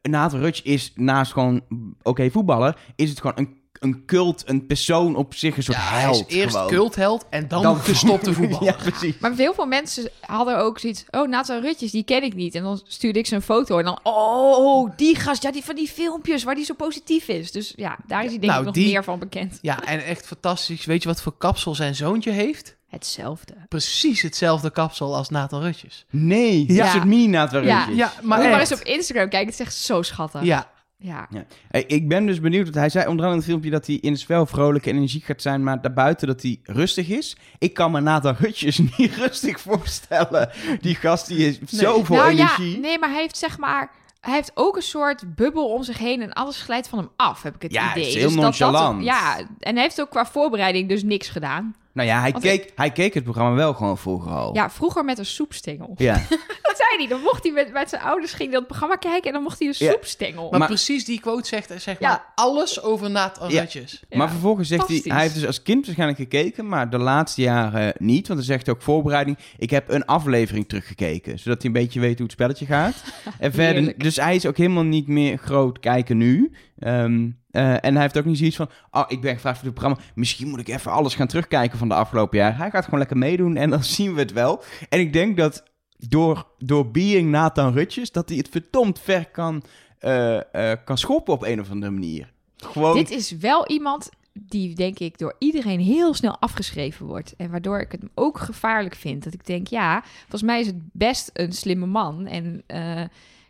Nathan 0.02 0.40
Rutjes 0.40 0.74
is 0.74 0.92
naast 0.96 1.32
gewoon, 1.32 1.62
oké, 2.02 2.30
voetballer, 2.32 2.78
is 2.96 3.10
het 3.10 3.22
gewoon 3.22 3.38
een, 3.38 3.58
een 3.84 4.06
cult, 4.06 4.44
een 4.46 4.66
persoon 4.66 5.16
op 5.16 5.34
zich, 5.36 5.58
een 5.58 5.64
soort 5.64 5.78
ja, 5.78 5.84
held. 5.84 6.16
hij 6.16 6.26
is 6.28 6.36
eerst 6.36 6.56
gewoon. 6.56 6.70
cultheld 6.72 7.26
en 7.30 7.48
dan, 7.48 7.62
Dan- 7.64 7.80
gestopte 7.80 8.34
voetballer. 8.38 8.64
ja, 8.66 8.76
precies. 8.90 9.18
Maar 9.20 9.32
heel 9.36 9.54
veel 9.54 9.66
mensen 9.66 10.10
hadden 10.22 10.58
ook 10.58 10.80
zoiets... 10.80 11.04
Oh, 11.10 11.28
Nathan 11.28 11.62
Rutjes, 11.62 11.92
die 11.92 12.04
ken 12.04 12.24
ik 12.24 12.34
niet. 12.36 12.56
En 12.56 12.64
dan 12.64 12.82
stuurde 12.88 13.20
ik 13.20 13.26
ze 13.28 13.36
een 13.36 13.42
foto. 13.42 13.78
En 13.78 13.86
dan... 13.86 14.00
Oh, 14.04 14.92
die 14.96 15.16
gast. 15.16 15.44
Ja, 15.44 15.52
die 15.52 15.64
van 15.64 15.76
die 15.76 15.88
filmpjes 15.88 16.44
waar 16.44 16.56
die 16.56 16.66
zo 16.66 16.74
positief 16.74 17.28
is. 17.28 17.52
Dus 17.52 17.74
ja, 17.76 17.98
daar 18.08 18.24
is 18.24 18.30
hij 18.30 18.40
denk 18.40 18.52
Nou, 18.52 18.60
ik 18.60 18.66
nog 18.66 18.76
die- 18.76 18.92
meer 18.92 19.04
van 19.04 19.20
bekend. 19.20 19.58
Ja, 19.62 19.84
en 19.84 20.04
echt 20.06 20.26
fantastisch. 20.28 20.86
Weet 20.86 21.02
je 21.04 21.08
wat 21.10 21.22
voor 21.22 21.38
kapsel 21.38 21.76
zijn 21.76 21.96
zoontje 21.96 22.32
heeft? 22.32 22.76
Hetzelfde. 22.90 23.54
Precies 23.70 24.22
hetzelfde 24.22 24.70
kapsel 24.72 25.16
als 25.16 25.30
Nathan 25.30 25.62
Rutjes. 25.62 26.06
Nee, 26.10 26.66
ja. 26.68 26.74
Ja. 26.74 26.86
een 26.86 26.92
soort 26.92 27.04
mini-naadwerkjes. 27.06 27.74
Ja. 27.74 27.88
Ja, 27.96 28.14
maar 28.22 28.40
maar 28.50 28.60
eens 28.60 28.74
op 28.74 28.80
Instagram 28.80 29.30
kijken. 29.30 29.50
Het 29.52 29.60
is 29.60 29.66
echt 29.66 29.76
zo 29.76 30.02
schattig. 30.02 30.44
Ja, 30.44 30.72
Ja. 31.06 31.28
Hey, 31.70 31.84
ik 31.84 32.08
ben 32.08 32.26
dus 32.26 32.40
benieuwd, 32.40 32.64
want 32.64 32.76
hij 32.76 32.90
zei 32.90 33.08
onder 33.08 33.26
andere 33.26 33.32
in 33.32 33.38
het 33.38 33.46
filmpje 33.46 33.70
dat 33.70 33.88
hij 33.88 33.96
in 33.96 34.12
het 34.12 34.20
spel 34.22 34.46
vrolijk 34.46 34.86
en 34.86 34.96
energiek 34.96 35.24
gaat 35.24 35.42
zijn, 35.42 35.64
maar 35.64 35.82
daarbuiten 35.82 36.28
dat 36.28 36.42
hij 36.42 36.60
rustig 36.64 37.10
is. 37.10 37.38
Ik 37.60 37.74
kan 37.74 37.92
me 37.92 38.00
Nathan 38.00 38.36
Hutjes 38.38 38.78
niet 38.98 39.16
rustig 39.16 39.60
voorstellen. 39.60 40.50
Die 40.82 40.96
gast 40.96 41.28
die 41.28 41.48
is 41.48 41.60
zoveel 41.80 42.16
nou 42.16 42.30
energie. 42.30 42.72
ja, 42.74 42.80
nee, 42.80 43.00
maar 43.00 43.10
hij 43.10 43.22
heeft 43.22 43.38
zeg 43.38 43.58
maar... 43.58 43.92
Hij 44.22 44.34
heeft 44.34 44.52
ook 44.54 44.76
een 44.76 44.82
soort 44.82 45.36
bubbel 45.36 45.68
om 45.74 45.84
zich 45.84 45.98
heen 45.98 46.22
en 46.22 46.34
alles 46.34 46.62
glijdt 46.62 46.88
van 46.88 47.00
hem 47.00 47.10
af, 47.16 47.42
heb 47.44 47.56
ik 47.56 47.62
het 47.62 47.72
Ja, 47.74 47.92
idee. 47.92 48.08
is 48.08 48.14
heel 48.14 48.24
Dus 48.28 48.34
dat 48.36 48.42
dat- 48.44 48.60
nonchalant. 48.60 49.04
ja, 49.04 49.38
en 49.60 49.74
hij 49.74 49.84
heeft 49.84 50.02
ook 50.02 50.10
qua 50.10 50.26
voorbereiding 50.26 50.90
dus 50.90 51.04
niks 51.04 51.30
gedaan. 51.30 51.76
Nou 51.94 52.08
ja, 52.08 52.20
hij 52.22 52.32
Want 52.32 52.44
keek, 52.44 52.72
hij 52.76 52.92
keek 52.92 53.14
het 53.14 53.24
programma 53.24 53.56
wel 53.56 53.74
gewoon 53.74 53.98
vroeger 53.98 54.32
al. 54.32 54.56
Ja, 54.56 54.70
vroeger 54.70 55.06
met 55.06 55.18
een 55.18 55.26
soepstengel. 55.26 55.94
Ja. 55.98 56.14
Dat 56.74 56.78
zei 56.78 56.98
hij. 56.98 57.08
Dan 57.08 57.22
mocht 57.22 57.44
hij 57.44 57.52
met, 57.52 57.72
met 57.74 57.90
zijn 57.90 58.02
ouders 58.02 58.34
ging 58.34 58.52
dat 58.52 58.68
programma 58.68 58.96
kijken 58.96 59.28
en 59.28 59.34
dan 59.34 59.44
mocht 59.44 59.60
hij 59.60 59.68
een 59.68 59.74
Ja. 59.78 59.92
soepstengel. 59.92 60.50
maar, 60.50 60.60
Maar- 60.60 60.68
precies 60.68 61.06
die 61.06 61.20
quote 61.20 61.48
zegt 61.48 61.74
zeg 61.78 62.00
Ja. 62.00 62.08
maar 62.10 62.32
alles 62.36 62.82
over 62.82 63.10
Nathan 63.12 63.50
Ja. 63.50 63.60
Rutjes. 63.60 64.04
Ja, 64.10 64.18
maar 64.18 64.30
vervolgens 64.30 64.68
zegt 64.68 64.88
hij, 64.88 65.02
hij 65.04 65.22
heeft 65.22 65.34
dus 65.34 65.46
als 65.46 65.62
kind 65.62 65.86
waarschijnlijk 65.86 66.20
gekeken, 66.20 66.68
maar 66.68 66.90
de 66.90 66.98
laatste 66.98 67.42
jaren 67.42 67.94
niet. 67.98 68.28
Want 68.28 68.40
hij 68.40 68.48
zegt 68.48 68.70
ook 68.70 68.82
voorbereiding, 68.82 69.38
ik 69.58 69.70
heb 69.70 69.90
een 69.90 70.06
aflevering 70.06 70.68
teruggekeken. 70.70 71.40
Zodat 71.40 71.62
hij 71.62 71.72
een 71.72 71.78
beetje 71.82 72.00
weet 72.00 72.14
hoe 72.14 72.24
het 72.24 72.32
spelletje 72.32 72.66
gaat. 72.66 72.94
en 73.40 73.52
verder, 73.54 73.74
Heerlijk. 73.76 74.04
dus 74.04 74.16
hij 74.16 74.36
is 74.36 74.46
ook 74.46 74.58
helemaal 74.58 74.84
niet 74.84 75.08
meer 75.08 75.38
groot 75.38 75.80
kijken 75.80 76.18
nu. 76.18 76.52
Ehm, 76.80 77.30
eh, 77.54 77.84
en 77.84 77.94
hij 77.94 78.02
heeft 78.02 78.18
ook 78.18 78.26
niet 78.26 78.38
zoiets 78.38 78.56
van, 78.56 78.70
oh, 78.92 79.04
ik 79.08 79.22
ben 79.22 79.34
gevraagd 79.34 79.58
voor 79.58 79.68
dit 79.68 79.74
programma. 79.74 80.04
Misschien 80.16 80.50
moet 80.50 80.60
ik 80.60 80.68
even 80.68 80.92
alles 80.92 81.16
gaan 81.16 81.28
terugkijken 81.28 81.78
van 81.78 81.88
de 81.88 81.94
afgelopen 81.94 82.38
jaar. 82.38 82.58
Hij 82.58 82.70
gaat 82.70 82.84
gewoon 82.84 83.00
lekker 83.00 83.18
meedoen 83.18 83.56
en 83.56 83.70
dan 83.70 83.84
zien 83.96 84.14
we 84.14 84.20
het 84.20 84.32
wel. 84.32 84.64
En 84.90 85.00
ik 85.00 85.14
denk 85.14 85.38
dat 85.38 85.64
door, 85.98 86.48
door 86.58 86.92
being 86.92 87.30
Nathan 87.30 87.74
Rutjes, 87.74 88.12
dat 88.12 88.30
hij 88.30 88.38
het 88.38 88.50
verdomd 88.50 89.00
ver 89.00 89.26
kan, 89.26 89.64
eh, 90.00 90.72
eh, 90.72 90.78
kan 90.86 90.98
schoppen 90.98 91.34
op 91.34 91.44
een 91.44 91.60
of 91.60 91.70
andere 91.70 91.92
manier. 91.92 92.32
Gewoon... 92.58 92.96
Dit 92.96 93.12
is 93.12 93.32
wel 93.32 93.68
iemand 93.68 94.10
die, 94.34 94.76
denk 94.76 95.00
ik, 95.00 95.18
door 95.18 95.36
iedereen 95.40 95.80
heel 95.80 96.14
snel 96.14 96.38
afgeschreven 96.40 97.06
wordt. 97.06 97.36
En 97.36 97.52
waardoor 97.52 97.80
ik 97.80 97.92
het 97.92 98.04
ook 98.14 98.40
gevaarlijk 98.40 98.96
vind. 98.96 99.24
Dat 99.24 99.34
ik 99.34 99.46
denk, 99.46 99.68
ja, 99.68 100.04
volgens 100.20 100.42
mij 100.42 100.60
is 100.60 100.68
het 100.68 100.80
best 100.92 101.30
een 101.34 101.54
slimme 101.54 101.86
man. 101.86 102.26
En 102.26 102.64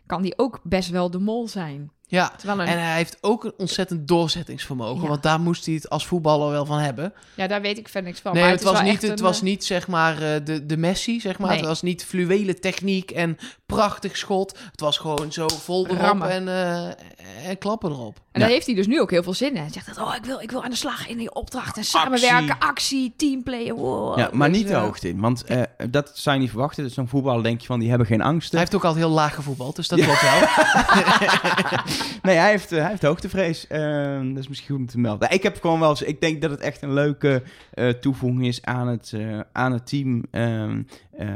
kan 0.06 0.22
die 0.22 0.38
ook 0.38 0.60
best 0.62 0.90
wel 0.90 1.10
de 1.10 1.18
mol 1.18 1.48
zijn. 1.48 1.90
Ja, 2.06 2.32
een, 2.46 2.60
en 2.60 2.82
hij 2.82 2.96
heeft 2.96 3.18
ook 3.20 3.44
een 3.44 3.52
ontzettend 3.56 4.08
doorzettingsvermogen. 4.08 5.02
Ja. 5.02 5.08
Want 5.08 5.22
daar 5.22 5.40
moest 5.40 5.66
hij 5.66 5.74
het 5.74 5.90
als 5.90 6.06
voetballer 6.06 6.50
wel 6.50 6.66
van 6.66 6.78
hebben. 6.78 7.12
ja, 7.34 7.46
daar 7.46 7.60
weet 7.60 7.78
ik 7.78 7.88
verder 7.88 8.10
niks 8.10 8.20
van. 8.22 8.32
nee, 8.32 8.42
maar 8.42 8.52
het, 8.52 8.62
was 8.62 8.82
niet, 8.82 9.02
het 9.02 9.18
een, 9.18 9.24
was 9.24 9.36
eh, 9.36 9.42
niet 9.42 9.64
zeg 9.64 9.88
maar 9.88 10.22
eh, 10.22 10.44
de, 10.44 10.66
de 10.66 10.76
Messi, 10.76 11.20
zeg 11.20 11.38
maar. 11.38 11.48
Nee. 11.48 11.58
Het 11.58 11.66
was 11.66 11.82
niet 11.82 12.04
fluwele 12.04 12.58
techniek 12.58 13.10
en 13.10 13.38
prachtig 13.66 14.16
schot. 14.16 14.58
Het 14.70 14.80
was 14.80 14.98
gewoon 14.98 15.32
zo 15.32 15.48
vol 15.48 15.86
erop 15.86 15.98
Rammen. 15.98 16.30
en, 16.30 16.48
eh, 16.48 17.48
en 17.48 17.58
klappen 17.58 17.90
erop. 17.90 18.20
En 18.32 18.40
daar 18.40 18.48
heeft 18.48 18.66
hij 18.66 18.74
dus 18.74 18.86
nu 18.86 19.00
ook 19.00 19.10
heel 19.10 19.22
veel 19.22 19.34
zin 19.34 19.54
in. 19.54 19.56
Hij 19.56 19.70
zegt 19.72 19.86
dat, 19.86 19.98
oh, 19.98 20.14
ik 20.14 20.24
wil, 20.24 20.40
ik 20.40 20.50
wil 20.50 20.64
aan 20.64 20.70
de 20.70 20.76
slag 20.76 21.08
in 21.08 21.16
die 21.16 21.34
opdracht. 21.34 21.76
En 21.76 21.84
samenwerken, 21.84 22.58
actie, 22.58 23.14
teamplayen. 23.16 23.74
Wow. 23.74 24.18
Ja, 24.18 24.30
maar 24.32 24.50
niet 24.50 24.68
de 24.68 24.74
hoogte 24.74 25.08
in. 25.08 25.20
Want 25.20 25.44
eh, 25.44 25.62
dat 25.90 26.10
zou 26.14 26.36
je 26.36 26.42
niet 26.42 26.50
verwachten. 26.50 26.84
Dus 26.84 26.94
zo'n 26.94 27.08
voetballer 27.08 27.42
denk 27.42 27.60
je 27.60 27.66
van, 27.66 27.78
die 27.78 27.88
hebben 27.88 28.06
geen 28.06 28.22
angsten. 28.22 28.50
Hij 28.50 28.60
heeft 28.60 28.74
ook 28.74 28.84
altijd 28.84 29.04
heel 29.04 29.14
laag 29.14 29.34
gevoetbald, 29.34 29.76
dus 29.76 29.88
dat 29.88 30.00
klopt 30.00 30.22
wel. 30.22 30.40
Nee, 32.22 32.36
hij 32.36 32.50
heeft, 32.50 32.72
eh, 32.72 32.80
hij 32.80 32.88
heeft 32.88 33.02
hoogtevrees. 33.02 33.66
Ehm, 33.66 34.28
dat 34.28 34.38
is 34.38 34.48
misschien 34.48 34.68
goed 34.68 34.78
om 34.78 34.86
te 34.86 34.98
melden. 34.98 35.30
Ik 35.30 35.42
heb 35.42 35.60
gewoon 35.60 35.80
wel 35.80 35.90
eens... 35.90 36.02
Ik 36.02 36.20
denk 36.20 36.42
dat 36.42 36.50
het 36.50 36.60
echt 36.60 36.82
een 36.82 36.92
leuke 36.92 37.42
eh, 37.70 37.88
toevoeging 37.88 38.46
is 38.46 38.62
aan 38.64 38.88
het, 38.88 39.12
eh, 39.12 39.40
aan 39.52 39.72
het 39.72 39.86
team. 39.86 40.22
ehm, 40.30 40.82
eh, 41.16 41.28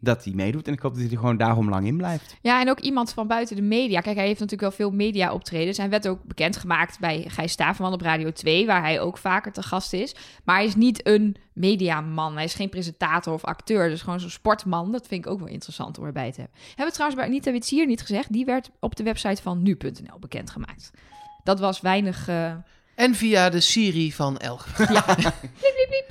dat 0.00 0.24
hij 0.24 0.32
meedoet. 0.34 0.66
En 0.66 0.72
ik 0.72 0.80
hoop 0.80 0.92
dat 0.92 1.02
hij 1.02 1.10
er 1.10 1.18
gewoon 1.18 1.36
daarom 1.36 1.68
lang 1.68 1.86
in 1.86 1.96
blijft. 1.96 2.36
Ja, 2.40 2.60
en 2.60 2.70
ook 2.70 2.80
iemand 2.80 3.12
van 3.12 3.26
buiten 3.26 3.56
de 3.56 3.62
media. 3.62 4.00
Kijk, 4.00 4.16
hij 4.16 4.26
heeft 4.26 4.40
natuurlijk 4.40 4.76
wel 4.76 4.88
veel 4.88 4.96
media 4.96 5.32
optredens. 5.32 5.76
Hij 5.76 5.88
werd 5.88 6.08
ook 6.08 6.24
bekendgemaakt 6.24 6.98
bij 6.98 7.24
Gijs 7.28 7.52
Staverman 7.52 7.92
op 7.92 8.00
Radio 8.00 8.32
2, 8.32 8.66
waar 8.66 8.82
hij 8.82 9.00
ook 9.00 9.18
vaker 9.18 9.52
te 9.52 9.62
gast 9.62 9.92
is. 9.92 10.14
Maar 10.44 10.56
hij 10.56 10.64
is 10.64 10.74
niet 10.74 11.06
een 11.06 11.36
mediaman. 11.60 12.34
Hij 12.34 12.44
is 12.44 12.54
geen 12.54 12.68
presentator 12.68 13.32
of 13.34 13.44
acteur. 13.44 13.88
Dus 13.88 14.02
gewoon 14.02 14.20
zo'n 14.20 14.30
sportman. 14.30 14.92
Dat 14.92 15.06
vind 15.06 15.24
ik 15.24 15.30
ook 15.30 15.38
wel 15.38 15.48
interessant 15.48 15.98
om 15.98 16.04
erbij 16.04 16.32
te 16.32 16.40
hebben. 16.40 16.58
Hebben 16.66 16.86
we 16.86 16.92
trouwens 16.92 17.20
bij 17.20 17.28
Anita 17.30 17.52
Witsier 17.52 17.86
niet 17.86 18.00
gezegd. 18.00 18.32
Die 18.32 18.44
werd 18.44 18.70
op 18.80 18.96
de 18.96 19.02
website 19.02 19.42
van 19.42 19.62
nu.nl 19.62 20.18
bekendgemaakt. 20.20 20.90
Dat 21.44 21.60
was 21.60 21.80
weinig... 21.80 22.28
eh, 22.28 22.52
en 22.94 23.14
via 23.14 23.48
de 23.50 23.60
Siri 23.60 24.12
van 24.12 24.38
Elg. 24.38 24.66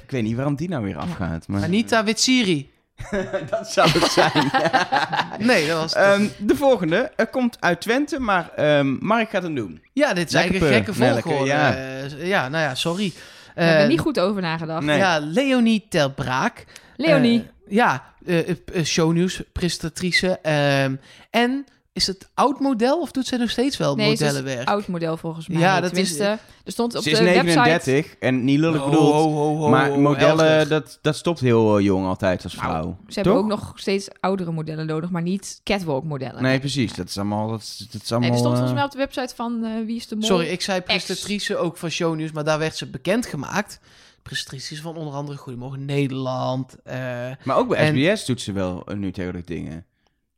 Ik 0.04 0.16
weet 0.16 0.24
niet 0.24 0.36
waarom 0.36 0.56
die 0.56 0.70
nou 0.70 0.84
weer 0.84 0.98
afgaat. 0.98 1.48
Maar 1.48 1.64
Anita 1.64 2.04
Witsiri. 2.04 2.72
dat 3.50 3.72
zou 3.72 3.90
het 3.90 4.12
zijn. 4.12 4.52
Nee, 5.48 5.68
dat 5.68 5.80
was... 5.80 5.94
Ehm, 5.94 6.28
de 6.38 6.56
volgende 6.56 7.12
eh, 7.16 7.26
komt 7.32 7.58
uit 7.60 7.82
Twente. 7.82 8.20
Maar 8.20 8.50
ehm, 8.56 9.06
Mark 9.06 9.30
gaat 9.30 9.44
hem 9.44 9.56
doen. 9.56 9.82
ja, 9.94 10.14
dit 10.14 10.28
is 10.28 10.34
eigenlijk 10.34 10.66
een 10.66 10.74
gekke 10.74 10.94
volgorde. 10.94 11.46
ja. 11.46 11.76
Eh, 11.76 12.28
ja, 12.28 12.50
nou 12.50 12.64
ja, 12.64 12.76
sorry. 12.76 13.14
We 13.60 13.66
hebben 13.66 13.84
er 13.84 13.90
Eh, 13.90 13.96
niet 13.96 14.00
goed 14.00 14.20
over 14.20 14.42
nagedacht. 14.42 14.84
Nee. 14.86 14.98
Ja, 14.98 15.20
Leonie 15.20 15.86
Ter 15.90 16.12
Braak. 16.12 16.66
Leonie. 16.96 17.40
Eh, 17.68 17.76
ja, 17.76 18.04
eh, 18.26 18.84
shownieuws, 18.84 19.42
presentatrice. 19.52 20.40
ehm, 20.42 20.96
en 21.30 21.66
is 21.94 22.08
het 22.08 22.30
oud 22.34 22.60
model 22.60 23.02
of 23.02 23.12
doet 23.12 23.28
zij 23.28 23.38
nog 23.38 23.50
steeds 23.50 23.78
wel 23.78 23.96
nee, 23.96 24.06
ze 24.08 24.12
is 24.14 24.20
modellenwerk? 24.20 24.68
oud 24.68 24.88
model 24.88 25.18
volgens 25.18 25.48
mij. 25.48 25.60
Ja, 25.62 25.80
dat 25.82 25.96
is- 25.96 26.20
Er 26.20 26.40
stond 26.66 26.96
op 26.96 27.04
Ze 27.04 27.10
is 27.10 27.18
de 27.18 27.24
website... 27.24 27.44
39 27.46 28.16
en 28.20 28.44
niet 28.44 28.60
lullig 28.60 28.82
Ho, 28.82 28.90
bedoeld. 28.90 29.12
ho, 29.14 29.32
ho, 29.32 29.56
ho, 29.58 29.70
maar 29.70 30.00
modellen, 30.00 30.70
dat, 30.70 31.00
dat 31.02 31.16
stopt 31.16 31.40
heel 31.40 31.78
eh, 31.78 31.84
jong 31.84 32.06
altijd 32.08 32.44
als 32.44 32.56
Nou, 32.56 32.68
vrouw. 32.68 32.98
Ze 33.08 33.14
hebben 33.14 33.34
Toch? 33.34 33.42
ook 33.42 33.48
nog 33.50 33.72
steeds 33.76 34.08
oudere 34.20 34.52
modellen 34.52 34.86
nodig, 34.86 35.10
maar 35.10 35.22
niet 35.22 35.62
catwalk 35.64 36.04
modellen. 36.04 36.42
Nee, 36.42 36.60
precies. 36.60 36.94
Dat 36.94 37.08
is 37.08 37.18
allemaal... 37.18 37.48
Dat 37.50 37.62
is, 37.62 37.88
dat 37.92 38.02
is 38.02 38.12
allemaal 38.12 38.30
Nee, 38.30 38.38
er 38.40 38.44
stond 38.46 38.54
eh, 38.58 38.60
volgens 38.60 38.74
mij 38.80 38.84
op 38.84 38.92
de 38.92 38.98
website 38.98 39.36
van 39.36 39.64
eh, 39.64 39.86
Wie 39.86 39.96
is 39.96 40.08
de 40.08 40.16
Mol. 40.16 40.26
Sorry, 40.26 40.48
ik 40.48 40.62
zei 40.62 40.82
presentatrice 40.82 41.58
ook 41.58 41.78
van 41.78 41.90
shownieuws, 41.90 42.32
maar 42.32 42.44
daar 42.44 42.60
werd 42.60 42.76
ze 42.78 42.90
bekendgemaakt. 42.90 43.80
Presentatrice 44.24 44.74
is 44.74 44.82
van 44.82 44.96
onder 44.96 45.14
andere 45.14 45.38
Goedemorgen 45.38 45.86
Nederland. 45.86 46.76
eh, 46.84 46.98
Maar 47.44 47.58
ook 47.58 47.68
bij 47.68 47.78
En- 47.78 47.96
SBS 48.16 48.26
doet 48.26 48.42
ze 48.42 48.52
wel 48.52 48.84
eh, 48.86 48.96
nu 48.98 49.12
tegenwoordig 49.12 49.46
dingen. 49.48 49.86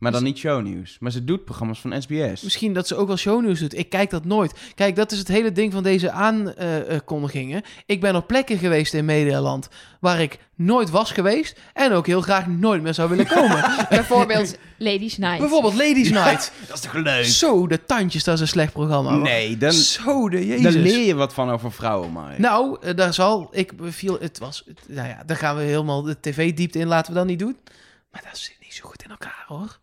Maar 0.02 0.12
dan 0.12 0.24
niet 0.24 0.38
shownieuws. 0.38 0.98
Maar 1.00 1.12
ze 1.12 1.24
doet 1.24 1.46
programma's 1.46 1.80
van 1.82 2.02
SBS. 2.02 2.42
Misschien 2.42 2.74
dat 2.74 2.88
ze 2.88 2.96
ook 2.96 3.08
wel 3.08 3.18
shownieuws 3.18 3.60
doet. 3.60 3.78
Ik 3.78 3.90
kijk 3.90 4.10
dat 4.10 4.26
nooit. 4.26 4.54
Kijk, 4.76 4.96
dat 4.96 5.12
is 5.12 5.18
het 5.20 5.28
hele 5.28 5.52
ding 5.52 5.72
van 5.74 5.84
deze 5.84 6.12
aankondigingen. 6.12 7.62
ik 7.86 8.02
ben 8.02 8.16
op 8.16 8.28
plekken 8.28 8.58
geweest 8.58 8.94
in 8.94 9.06
Medialand 9.06 9.70
waar 10.00 10.22
ik 10.22 10.40
nooit 10.56 10.90
was 10.90 11.12
geweest 11.12 11.60
en 11.74 11.92
ook 11.92 12.08
heel 12.08 12.22
graag 12.22 12.48
nooit 12.48 12.82
meer 12.82 12.94
zou 12.94 13.10
willen 13.10 13.28
komen. 13.38 13.86
Bijvoorbeeld 13.90 14.58
Ladies 14.78 15.18
Night. 15.18 15.40
Bijvoorbeeld 15.40 15.74
Ladies 15.74 16.10
Night. 16.10 16.52
Dat 16.68 16.76
is 16.76 16.82
toch 16.82 16.94
leuk? 16.94 17.26
Zo, 17.26 17.68
de 17.68 17.86
tandjes, 17.86 18.24
dat 18.24 18.36
is 18.36 18.42
een 18.42 18.48
slecht 18.48 18.74
programma. 18.74 19.12
hoor. 19.12 19.22
Nee, 19.22 19.58
dan, 19.58 19.72
Zo, 19.72 20.30
de 20.30 20.48
jezus. 20.48 20.74
dan 20.74 20.82
leer 20.82 21.06
je 21.06 21.16
wat 21.16 21.34
van 21.34 21.50
over 21.50 21.72
vrouwen, 21.72 22.12
maar. 22.12 22.36
Nou, 22.40 22.78
eh, 22.82 22.96
daar 22.96 23.14
zal 23.14 23.48
ik 23.52 23.72
viel. 23.82 24.18
Het 24.20 24.40
was. 24.40 24.64
nou 24.88 25.08
ja, 25.08 25.24
daar 25.26 25.38
gaan 25.38 25.56
we 25.58 25.62
helemaal 25.64 26.02
de 26.02 26.18
tv-diepte 26.20 26.80
in. 26.80 26.88
Laten 26.88 27.12
we 27.14 27.18
dat 27.18 27.28
niet 27.28 27.40
doen. 27.40 27.58
Maar 28.12 28.22
dat 28.30 28.38
zit 28.38 28.58
niet 28.62 28.74
zo 28.74 28.88
goed 28.90 29.04
in 29.04 29.10
elkaar, 29.10 29.44
hoor. 29.48 29.80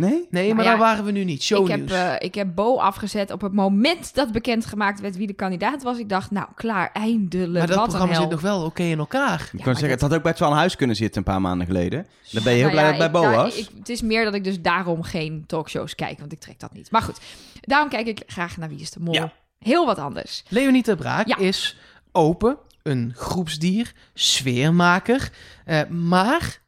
Nee? 0.00 0.26
Nee, 0.30 0.42
Nou 0.44 0.54
maar 0.54 0.64
ja, 0.64 0.70
daar 0.70 0.78
waren 0.80 1.04
we 1.04 1.10
nu 1.10 1.24
niet. 1.24 1.36
ik 1.36 1.42
Shownieuws. 1.42 1.90
heb, 1.90 1.90
eh, 2.20 2.26
ik 2.26 2.34
heb 2.34 2.48
Bo 2.54 2.76
afgezet 2.76 3.30
op 3.30 3.40
het 3.40 3.52
moment 3.52 4.14
dat 4.14 4.32
bekendgemaakt 4.32 5.00
werd 5.00 5.16
wie 5.16 5.26
de 5.26 5.32
kandidaat 5.32 5.82
was. 5.82 5.98
Ik 5.98 6.08
dacht, 6.08 6.30
nou 6.30 6.46
klaar, 6.54 6.90
eindelijk. 6.92 7.52
maar 7.58 7.66
dat 7.66 7.76
wat 7.76 7.88
programma 7.88 8.14
zit 8.14 8.30
nog 8.30 8.40
wel 8.40 8.64
oké 8.64 8.82
in 8.82 8.98
elkaar. 8.98 9.40
Ik 9.40 9.52
maar 9.52 9.62
kan 9.62 9.72
zeggen, 9.74 9.90
het 9.90 10.00
had 10.00 10.14
ook 10.14 10.22
bij 10.22 10.34
het 10.38 10.40
Huis 10.40 10.76
kunnen 10.76 10.96
zitten 10.96 11.18
een 11.18 11.32
paar 11.32 11.40
maanden 11.40 11.66
geleden. 11.66 12.06
Dan 12.30 12.42
ben 12.42 12.52
je 12.52 12.58
heel 12.58 12.68
Nou 12.68 12.70
blij 12.80 12.84
ja, 12.84 12.90
dat 12.92 13.00
het 13.02 13.12
bij 13.12 13.20
ik- 13.22 13.28
Bo 13.28 13.34
was. 13.42 13.56
ik- 13.58 13.68
het 13.78 13.88
is 13.88 14.02
meer 14.02 14.24
dat 14.24 14.34
ik 14.34 14.44
dus 14.44 14.60
daarom 14.60 15.02
geen 15.02 15.44
talkshows 15.46 15.94
kijk, 15.94 16.18
want 16.18 16.32
ik 16.32 16.40
trek 16.40 16.60
dat 16.60 16.72
niet. 16.72 16.90
Maar 16.90 17.02
goed, 17.02 17.20
daarom 17.60 17.88
kijk 17.88 18.06
ik 18.06 18.22
graag 18.26 18.56
naar 18.56 18.68
Wie 18.68 18.80
is 18.80 18.90
de 18.90 19.00
Mol. 19.00 19.14
Ja. 19.14 19.32
Heel 19.58 19.86
wat 19.86 19.98
anders. 19.98 20.42
Leonie 20.48 20.82
ter 20.82 20.96
Braak 20.96 21.26
Ja. 21.28 21.36
is 21.36 21.76
open, 22.12 22.56
een 22.82 23.12
groepsdier, 23.16 23.92
sfeermaker, 24.14 25.30
eh, 25.64 25.80
maar 25.88 26.59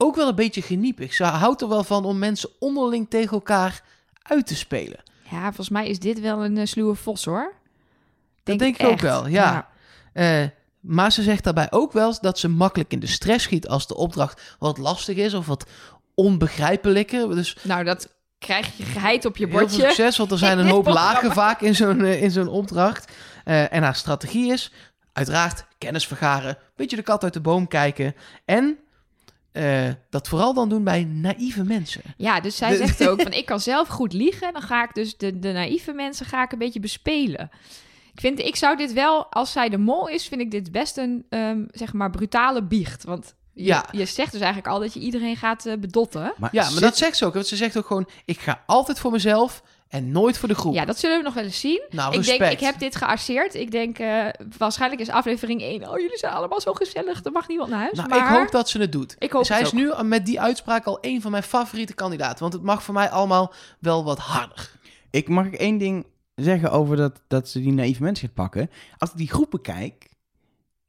ook 0.00 0.16
wel 0.16 0.28
een 0.28 0.34
beetje 0.34 0.62
geniepig. 0.62 1.14
Ze 1.14 1.24
houdt 1.24 1.60
er 1.60 1.68
wel 1.68 1.84
van 1.84 2.04
om 2.04 2.18
mensen 2.18 2.50
onderling 2.58 3.10
tegen 3.10 3.32
elkaar 3.32 3.82
uit 4.22 4.46
te 4.46 4.56
spelen. 4.56 5.00
Ja, 5.30 5.42
volgens 5.42 5.68
mij 5.68 5.88
is 5.88 5.98
dit 5.98 6.20
wel 6.20 6.44
een 6.44 6.58
eh, 6.58 6.66
sluwe 6.66 6.94
vos 6.94 7.24
hoor. 7.24 7.52
Dat 8.44 8.58
denk 8.58 8.78
ik 8.78 8.86
ook 8.86 9.00
wel, 9.00 9.26
ja. 9.26 9.68
Eh, 10.12 10.44
maar 10.80 11.12
ze 11.12 11.22
zegt 11.22 11.44
daarbij 11.44 11.66
ook 11.70 11.92
wel 11.92 12.14
dat 12.20 12.38
ze 12.38 12.48
makkelijk 12.48 12.92
in 12.92 13.00
de 13.00 13.06
stress 13.06 13.44
schiet 13.44 13.68
als 13.68 13.86
de 13.86 13.96
opdracht 13.96 14.56
wat 14.58 14.78
lastig 14.78 15.16
is 15.16 15.34
of 15.34 15.46
wat 15.46 15.66
onbegrijpelijker. 16.14 17.34
Dus 17.34 17.56
Nou, 17.62 17.84
dat 17.84 18.14
krijg 18.38 18.76
je 18.76 18.82
geheid 18.84 19.24
op 19.24 19.36
je 19.36 19.46
Heel 19.46 19.58
veel 19.58 19.66
bordje. 19.66 19.82
succes, 19.82 20.16
want 20.16 20.30
er 20.30 20.38
zijn 20.38 20.58
een 20.58 20.68
hoop 20.68 20.86
lagen 21.02 21.32
vaak 21.32 21.60
in 21.60 21.74
zo'n 21.74 22.00
eh, 22.04 22.22
in 22.22 22.30
zo'n 22.30 22.48
opdracht. 22.48 23.12
En 23.44 23.82
haar 23.82 23.94
strategie 23.94 24.52
is 24.52 24.72
uiteraard 25.12 25.64
kennis 25.78 26.06
vergaren, 26.06 26.48
een 26.50 26.56
beetje 26.76 26.96
de 26.96 27.02
kat 27.02 27.22
uit 27.24 27.32
de 27.32 27.40
boom 27.40 27.68
kijken 27.68 28.14
en 28.44 28.78
eh, 29.58 29.88
dat 30.10 30.28
vooral 30.28 30.54
dan 30.54 30.68
doen 30.68 30.84
bij 30.84 31.04
naïeve 31.04 31.64
mensen. 31.64 32.02
Ja, 32.16 32.40
dus 32.40 32.56
zij 32.56 32.70
De- 32.70 32.76
zegt 32.76 33.08
ook 33.08 33.22
van 33.22 33.32
ik 33.42 33.46
kan 33.46 33.60
zelf 33.60 33.88
goed 33.88 34.12
liegen. 34.12 34.52
Dan 34.52 34.62
ga 34.62 34.84
ik 34.84 34.94
dus 34.94 35.16
de, 35.16 35.38
de 35.38 35.52
naïeve 35.52 35.92
mensen 35.92 36.26
ga 36.26 36.42
ik 36.44 36.52
een 36.52 36.58
beetje 36.58 36.80
bespelen. 36.80 37.50
Ik, 38.12 38.20
vind, 38.20 38.38
ik 38.38 38.56
zou 38.56 38.76
dit 38.76 38.92
wel, 38.92 39.26
als 39.32 39.52
zij 39.52 39.68
de 39.68 39.78
mol 39.78 40.08
is, 40.08 40.28
vind 40.28 40.40
ik 40.40 40.50
dit 40.50 40.72
best 40.72 40.96
een 40.96 41.26
ehm, 41.28 41.64
zeg 41.70 41.92
maar 41.92 42.10
brutale 42.10 42.62
biecht. 42.64 43.04
Want 43.04 43.34
je, 43.52 43.64
Ja. 43.64 43.84
je 43.90 44.04
zegt 44.04 44.32
dus 44.32 44.40
eigenlijk 44.40 44.72
al 44.72 44.80
dat 44.80 44.94
je 44.94 45.00
iedereen 45.00 45.36
gaat 45.36 45.66
eh, 45.66 45.76
bedotten. 45.78 46.32
Maar 46.38 46.50
Ja, 46.52 46.62
maar 46.62 46.70
zit- 46.72 46.80
dat 46.80 46.96
zegt 46.96 47.16
ze 47.16 47.24
ook. 47.26 47.34
Want 47.34 47.46
ze 47.46 47.56
zegt 47.56 47.76
ook 47.78 47.86
gewoon, 47.86 48.08
ik 48.24 48.40
ga 48.40 48.62
altijd 48.66 48.98
voor 48.98 49.10
mezelf 49.10 49.62
en 49.88 50.12
nooit 50.12 50.38
voor 50.38 50.48
de 50.48 50.54
groep. 50.54 50.74
Ja, 50.74 50.84
dat 50.84 50.98
zullen 50.98 51.16
we 51.18 51.22
nog 51.22 51.34
wel 51.34 51.44
eens 51.44 51.60
zien. 51.60 51.82
nou, 51.90 52.10
Ik 52.10 52.16
respect. 52.16 52.38
denk, 52.38 52.52
ik 52.52 52.60
heb 52.60 52.78
dit 52.78 52.96
gearseerd. 52.96 53.54
Ik 53.54 53.70
denk, 53.70 53.98
eh, 53.98 54.26
waarschijnlijk 54.58 55.00
is 55.00 55.08
aflevering 55.08 55.60
1. 55.62 55.88
Oh, 55.88 55.98
jullie 56.00 56.18
zijn 56.18 56.32
allemaal 56.32 56.60
zo 56.60 56.72
gezellig. 56.72 57.24
Er 57.24 57.32
mag 57.32 57.48
niemand 57.48 57.70
naar 57.70 57.78
huis. 57.80 57.96
Nou, 57.96 58.08
maar 58.08 58.18
ik 58.18 58.38
hoop 58.38 58.50
dat 58.50 58.68
ze 58.68 58.78
het 58.80 58.92
doet. 58.92 59.16
ik 59.18 59.32
hoop 59.32 59.44
Zij 59.44 59.56
het 59.58 59.66
is 59.66 59.72
ook. 59.72 59.98
nu 60.00 60.04
met 60.08 60.26
die 60.26 60.40
uitspraak 60.40 60.84
al 60.84 60.98
een 61.00 61.20
van 61.22 61.30
mijn 61.30 61.42
favoriete 61.42 61.94
kandidaten. 61.94 62.38
Want 62.40 62.52
het 62.52 62.62
mag 62.62 62.82
voor 62.82 62.94
mij 62.94 63.10
allemaal 63.10 63.52
wel 63.78 64.04
wat 64.04 64.18
harder. 64.18 64.70
Ik 65.10 65.28
mag 65.28 65.46
ik 65.46 65.54
één 65.54 65.78
ding 65.78 66.06
zeggen 66.34 66.70
over 66.70 66.96
dat, 66.96 67.20
dat 67.28 67.48
ze 67.48 67.60
die 67.60 67.72
naïeve 67.72 68.02
mensen 68.02 68.26
gaat 68.26 68.36
pakken. 68.36 68.70
Als 68.98 69.10
ik 69.10 69.16
die 69.16 69.28
groepen 69.30 69.60
kijk, 69.60 70.08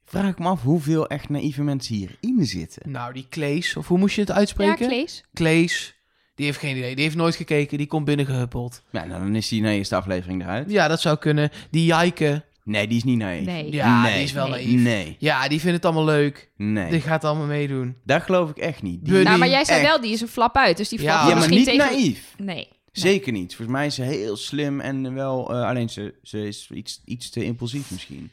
vraag 0.05 0.27
ik 0.29 0.39
me 0.39 0.47
af 0.47 0.61
hoeveel 0.61 1.07
echt 1.07 1.29
naïeve 1.29 1.63
mensen 1.63 1.95
hierin 1.95 2.45
zitten. 2.45 2.91
Nou, 2.91 3.13
die 3.13 3.25
Klees, 3.29 3.75
of 3.75 3.87
hoe 3.87 3.97
moest 3.97 4.15
je 4.15 4.21
het 4.21 4.29
Ja, 4.29 4.35
uitspreken? 4.35 4.87
Klees. 4.87 5.23
Klees, 5.33 5.98
die 6.39 6.47
heeft 6.47 6.59
geen 6.59 6.77
idee. 6.77 6.95
Die 6.95 7.03
heeft 7.03 7.15
nooit 7.15 7.35
gekeken. 7.35 7.77
Die 7.77 7.87
komt 7.87 8.05
binnengehuppeld. 8.05 8.81
Ja, 8.91 9.05
nou, 9.05 9.21
dan 9.21 9.35
is 9.35 9.47
die 9.47 9.61
de 9.61 9.69
eerste 9.69 9.95
aflevering 9.95 10.41
eruit. 10.41 10.71
Ja, 10.71 10.87
dat 10.87 11.01
zou 11.01 11.17
kunnen. 11.17 11.49
Die 11.71 11.85
Jijke, 11.85 12.43
Nee, 12.63 12.87
die 12.87 12.97
is 12.97 13.03
niet 13.03 13.17
naïef. 13.17 13.45
Nee. 13.45 13.71
ja, 13.71 14.01
Nee. 14.01 14.13
die 14.13 14.23
is 14.23 14.31
wel 14.31 14.47
Nee. 14.47 14.65
naïef. 14.67 14.81
Nee, 14.81 15.15
Ja, 15.19 15.47
die 15.47 15.59
vindt 15.59 15.75
het 15.75 15.85
allemaal 15.85 16.05
leuk. 16.05 16.49
nee. 16.57 16.91
Die 16.91 17.01
gaat 17.01 17.23
allemaal 17.23 17.45
meedoen. 17.45 17.95
Dat 18.03 18.21
geloof 18.21 18.49
ik 18.49 18.57
echt 18.57 18.81
niet. 18.81 19.05
Die-. 19.05 19.23
Nou, 19.23 19.37
maar 19.37 19.49
jij 19.49 19.65
zei 19.65 19.79
echt. 19.79 19.87
wel, 19.89 20.01
die 20.01 20.11
is 20.13 20.21
een 20.21 20.27
flap 20.27 20.55
uit. 20.55 20.77
Dus 20.77 20.89
die 20.89 21.01
Ja, 21.01 21.05
valt 21.05 21.19
maar 21.19 21.29
ja, 21.29 21.39
maar 21.39 21.49
misschien 21.49 21.73
niet 21.73 21.81
tegen... 21.83 22.01
naïef. 22.01 22.33
Nee. 22.37 22.67
Zeker 22.91 23.31
niet. 23.31 23.55
Volgens 23.55 23.77
mij 23.77 23.85
is 23.85 23.95
ze 23.95 24.01
heel 24.01 24.35
slim 24.37 24.79
en 24.79 25.13
wel... 25.13 25.53
eh, 25.53 25.67
alleen 25.67 25.89
ze, 25.89 26.13
ze 26.23 26.47
is 26.47 26.69
iets, 26.73 27.01
iets 27.05 27.29
te 27.29 27.43
impulsief 27.43 27.91
misschien. 27.91 28.29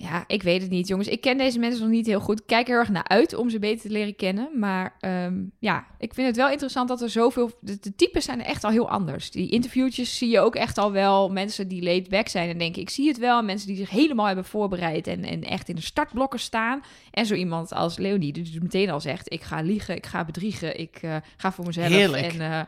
Ja, 0.00 0.24
ik 0.26 0.42
weet 0.42 0.62
het 0.62 0.70
niet, 0.70 0.88
jongens. 0.88 1.08
Ik 1.08 1.20
ken 1.20 1.38
deze 1.38 1.58
mensen 1.58 1.80
nog 1.80 1.90
niet 1.90 2.06
heel 2.06 2.20
goed. 2.20 2.40
Ik 2.40 2.46
kijk 2.46 2.66
er 2.66 2.70
heel 2.70 2.80
erg 2.80 2.88
naar 2.88 3.08
uit 3.08 3.34
om 3.34 3.50
ze 3.50 3.58
beter 3.58 3.80
te 3.80 3.92
leren 3.92 4.16
kennen. 4.16 4.50
Maar 4.58 4.96
ehm, 5.00 5.34
ja, 5.58 5.86
ik 5.98 6.14
vind 6.14 6.26
het 6.26 6.36
wel 6.36 6.50
interessant 6.50 6.88
dat 6.88 7.02
er 7.02 7.10
zoveel... 7.10 7.50
De, 7.60 7.78
de 7.80 7.94
types 7.94 8.24
zijn 8.24 8.42
echt 8.42 8.64
al 8.64 8.70
heel 8.70 8.90
anders. 8.90 9.30
Die 9.30 9.50
interviewtjes 9.50 10.18
zie 10.18 10.28
je 10.28 10.40
ook 10.40 10.54
echt 10.54 10.78
al 10.78 10.92
wel. 10.92 11.28
Mensen 11.28 11.68
die 11.68 11.82
laid 11.82 12.08
back 12.08 12.28
zijn 12.28 12.48
en 12.48 12.58
denken, 12.58 12.82
ik 12.82 12.90
zie 12.90 13.08
het 13.08 13.18
wel. 13.18 13.38
En 13.38 13.44
mensen 13.44 13.66
die 13.66 13.76
zich 13.76 13.90
helemaal 13.90 14.26
hebben 14.26 14.44
voorbereid 14.44 15.06
en, 15.06 15.24
en 15.24 15.42
echt 15.42 15.68
in 15.68 15.74
de 15.74 15.82
startblokken 15.82 16.40
staan. 16.40 16.82
En 17.10 17.26
zo 17.26 17.34
iemand 17.34 17.72
als 17.72 17.96
Leonie, 17.96 18.32
die 18.32 18.42
dus 18.42 18.58
meteen 18.58 18.90
al 18.90 19.00
zegt... 19.00 19.32
ik 19.32 19.42
ga 19.42 19.60
liegen, 19.60 19.96
ik 19.96 20.06
ga 20.06 20.24
bedriegen, 20.24 20.78
ik 20.80 20.98
eh, 21.02 21.16
ga 21.36 21.52
voor 21.52 21.66
mezelf. 21.66 21.88
Heerlijk. 21.88 22.32
En 22.32 22.40
eh, 22.40 22.60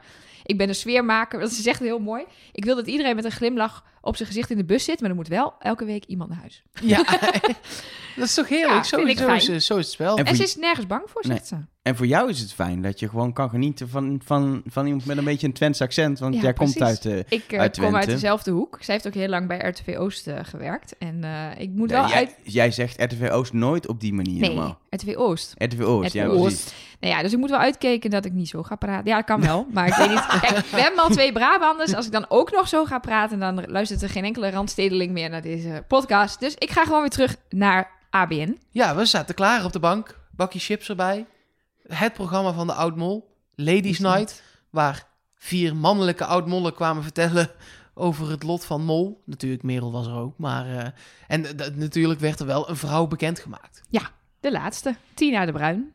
ik 0.44 0.56
ben 0.56 0.68
een 0.68 0.74
sfeermaker. 0.74 1.40
Dat 1.40 1.50
is 1.50 1.66
echt 1.66 1.80
heel 1.80 1.98
mooi. 1.98 2.24
Ik 2.52 2.64
wil 2.64 2.76
dat 2.76 2.86
iedereen 2.86 3.16
met 3.16 3.24
een 3.24 3.30
glimlach 3.30 3.84
op 4.00 4.16
zijn 4.16 4.28
gezicht 4.28 4.50
in 4.50 4.56
de 4.56 4.64
bus 4.64 4.84
zit. 4.84 5.00
Maar 5.00 5.10
er 5.10 5.16
moet 5.16 5.28
wel 5.28 5.54
elke 5.58 5.84
week 5.84 6.04
iemand 6.04 6.30
naar 6.30 6.38
huis. 6.38 6.62
Ja, 6.82 7.02
dat 8.16 8.24
is 8.24 8.34
toch 8.34 8.48
heerlijk? 8.48 8.76
Ja, 8.76 8.82
zo, 8.82 8.96
vind 8.96 9.08
ik 9.08 9.18
zo, 9.18 9.24
fijn. 9.24 9.50
is, 9.50 9.66
zo 9.66 9.76
is 9.76 9.84
het 9.84 9.92
spel. 9.94 10.16
En 10.18 10.36
ze 10.36 10.42
is 10.42 10.56
nergens 10.56 10.86
bang 10.86 11.02
voor, 11.06 11.22
Nee. 11.26 11.36
zegt 11.36 11.48
ze. 11.48 11.56
En 11.82 11.96
voor 11.96 12.06
jou 12.06 12.28
is 12.28 12.40
het 12.40 12.52
fijn 12.52 12.82
dat 12.82 13.00
je 13.00 13.08
gewoon 13.08 13.32
kan 13.32 13.50
genieten 13.50 13.88
van, 13.88 14.20
van, 14.24 14.62
van 14.66 14.84
iemand 14.86 15.04
met 15.04 15.16
een 15.16 15.24
beetje 15.24 15.46
een 15.46 15.52
Twents 15.52 15.80
accent. 15.80 16.18
Want 16.18 16.34
Ja, 16.34 16.40
jij 16.40 16.52
komt 16.52 16.82
uit... 16.82 17.04
eh, 17.04 17.18
Ik 17.28 17.44
eh, 17.52 17.60
Uit 17.60 17.78
kom 17.78 17.96
uit 17.96 18.06
dezelfde 18.06 18.50
hoek. 18.50 18.78
Zij 18.80 18.94
heeft 18.94 19.06
ook 19.06 19.14
heel 19.14 19.28
lang 19.28 19.48
bij 19.48 19.58
RTV 19.58 19.96
Oost 19.98 20.26
eh, 20.26 20.38
gewerkt. 20.42 20.98
En 20.98 21.24
eh, 21.24 21.60
ik 21.62 21.70
moet 21.70 21.90
wel 21.90 22.06
jij, 22.06 22.16
uit... 22.16 22.36
jij 22.42 22.70
zegt 22.70 23.02
RTV 23.02 23.28
Oost 23.30 23.52
nooit 23.52 23.88
op 23.88 24.00
die 24.00 24.12
manier 24.12 24.40
Nee, 24.40 24.54
normaal. 24.54 24.78
RTV 24.90 25.14
Oost. 25.16 25.54
RTV 25.56 25.80
Oost, 25.80 26.06
RTV 26.08 26.14
ja 26.14 26.26
Oost. 26.26 26.42
precies. 26.42 26.74
Nou 27.00 27.14
ja, 27.14 27.22
dus 27.22 27.32
ik 27.32 27.38
moet 27.38 27.50
wel 27.50 27.58
uitkijken 27.58 28.10
dat 28.10 28.24
ik 28.24 28.32
niet 28.32 28.48
zo 28.48 28.62
ga 28.62 28.76
praten. 28.76 29.10
Ja, 29.10 29.16
dat 29.16 29.24
kan 29.24 29.40
wel, 29.40 29.66
maar 29.72 29.86
ik 29.86 29.94
weet 29.94 30.08
niet. 30.10 30.26
Kijk, 30.40 30.56
we 30.66 30.80
hebben 30.80 31.00
al 31.02 31.08
twee 31.08 31.32
Brabanders. 31.32 31.94
Als 31.94 32.06
ik 32.06 32.12
dan 32.12 32.26
ook 32.28 32.50
nog 32.52 32.68
zo 32.68 32.84
ga 32.84 32.98
praten, 32.98 33.38
dan 33.38 33.64
luistert 33.66 33.89
er 33.90 34.08
geen 34.08 34.24
enkele 34.24 34.50
randstedeling 34.50 35.12
meer 35.12 35.30
naar 35.30 35.42
deze 35.42 35.84
podcast. 35.88 36.40
Dus 36.40 36.54
ik 36.54 36.70
ga 36.70 36.84
gewoon 36.84 37.00
weer 37.00 37.10
terug 37.10 37.36
naar 37.48 37.90
ABN. 38.10 38.58
Ja, 38.70 38.96
we 38.96 39.04
zaten 39.04 39.34
klaar 39.34 39.64
op 39.64 39.72
de 39.72 39.80
bank. 39.80 40.18
Bakje 40.30 40.58
chips 40.58 40.88
erbij. 40.88 41.26
Het 41.86 42.12
programma 42.12 42.52
van 42.52 42.66
de 42.66 42.72
Oud-Mol. 42.72 43.36
Ladies 43.54 43.98
Night. 43.98 44.42
Waar 44.70 45.06
vier 45.34 45.76
mannelijke 45.76 46.24
oud-mollen 46.24 46.74
kwamen 46.74 47.02
vertellen 47.02 47.50
over 47.94 48.30
het 48.30 48.42
lot 48.42 48.64
van 48.64 48.84
Mol. 48.84 49.22
Natuurlijk, 49.24 49.62
Merel 49.62 49.92
was 49.92 50.06
er 50.06 50.14
ook. 50.14 50.38
Maar, 50.38 50.78
eh, 50.78 50.90
en 51.26 51.46
natuurlijk 51.74 52.20
werd 52.20 52.40
er 52.40 52.46
wel 52.46 52.68
een 52.68 52.76
vrouw 52.76 53.06
bekendgemaakt. 53.06 53.82
De 54.40 54.52
laatste, 54.52 54.96
Tina 55.14 55.46
de 55.46 55.52
Bruin. 55.52 55.92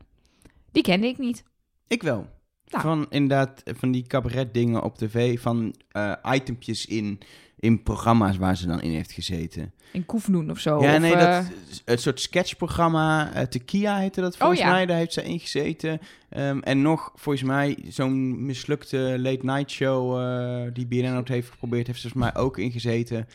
Die 0.72 0.82
kende 0.82 1.06
ik 1.06 1.18
niet. 1.18 1.44
Ik 1.86 2.02
wel. 2.02 2.26
Nou. 2.66 2.82
Van 2.82 3.06
inderdaad, 3.08 3.62
van 3.64 3.90
die 3.90 4.06
cabaret 4.06 4.54
dingen 4.54 4.82
op 4.82 4.98
tv. 4.98 5.40
Van 5.40 5.74
eh 5.90 6.12
itempjes 6.32 6.86
in, 6.86 7.20
in 7.58 7.82
programma's 7.82 8.36
waar 8.36 8.56
ze 8.56 8.66
dan 8.66 8.80
in 8.80 8.90
heeft 8.90 9.12
gezeten. 9.12 9.72
In 9.92 10.06
Koefnoen 10.06 10.50
of 10.50 10.58
zo. 10.58 10.82
ja, 10.82 10.94
of, 10.94 11.00
nee, 11.00 11.14
eh, 11.14 11.34
dat, 11.36 11.44
het 11.84 12.00
soort 12.00 12.20
sketchprogramma. 12.20 13.32
eh 13.32 13.42
Tequila 13.42 13.98
heette 13.98 14.20
dat 14.20 14.36
volgens 14.36 14.60
Oh, 14.60 14.66
ja. 14.66 14.72
mij. 14.72 14.86
Daar 14.86 14.96
heeft 14.96 15.12
ze 15.12 15.22
in 15.24 15.38
gezeten. 15.40 16.00
Ehm, 16.28 16.58
en 16.58 16.82
nog, 16.82 17.12
volgens 17.14 17.44
mij, 17.44 17.78
zo'n 17.88 18.44
mislukte 18.46 19.16
late 19.18 19.44
night 19.44 19.70
show 19.70 20.20
eh, 20.20 20.70
die 20.72 20.86
BNN 20.86 21.16
ook 21.16 21.28
heeft 21.28 21.50
geprobeerd. 21.50 21.86
Heeft 21.86 22.00
ze 22.00 22.08
volgens 22.08 22.32
mij 22.32 22.42
ook 22.42 22.58
in 22.58 22.70
gezeten. 22.70 23.28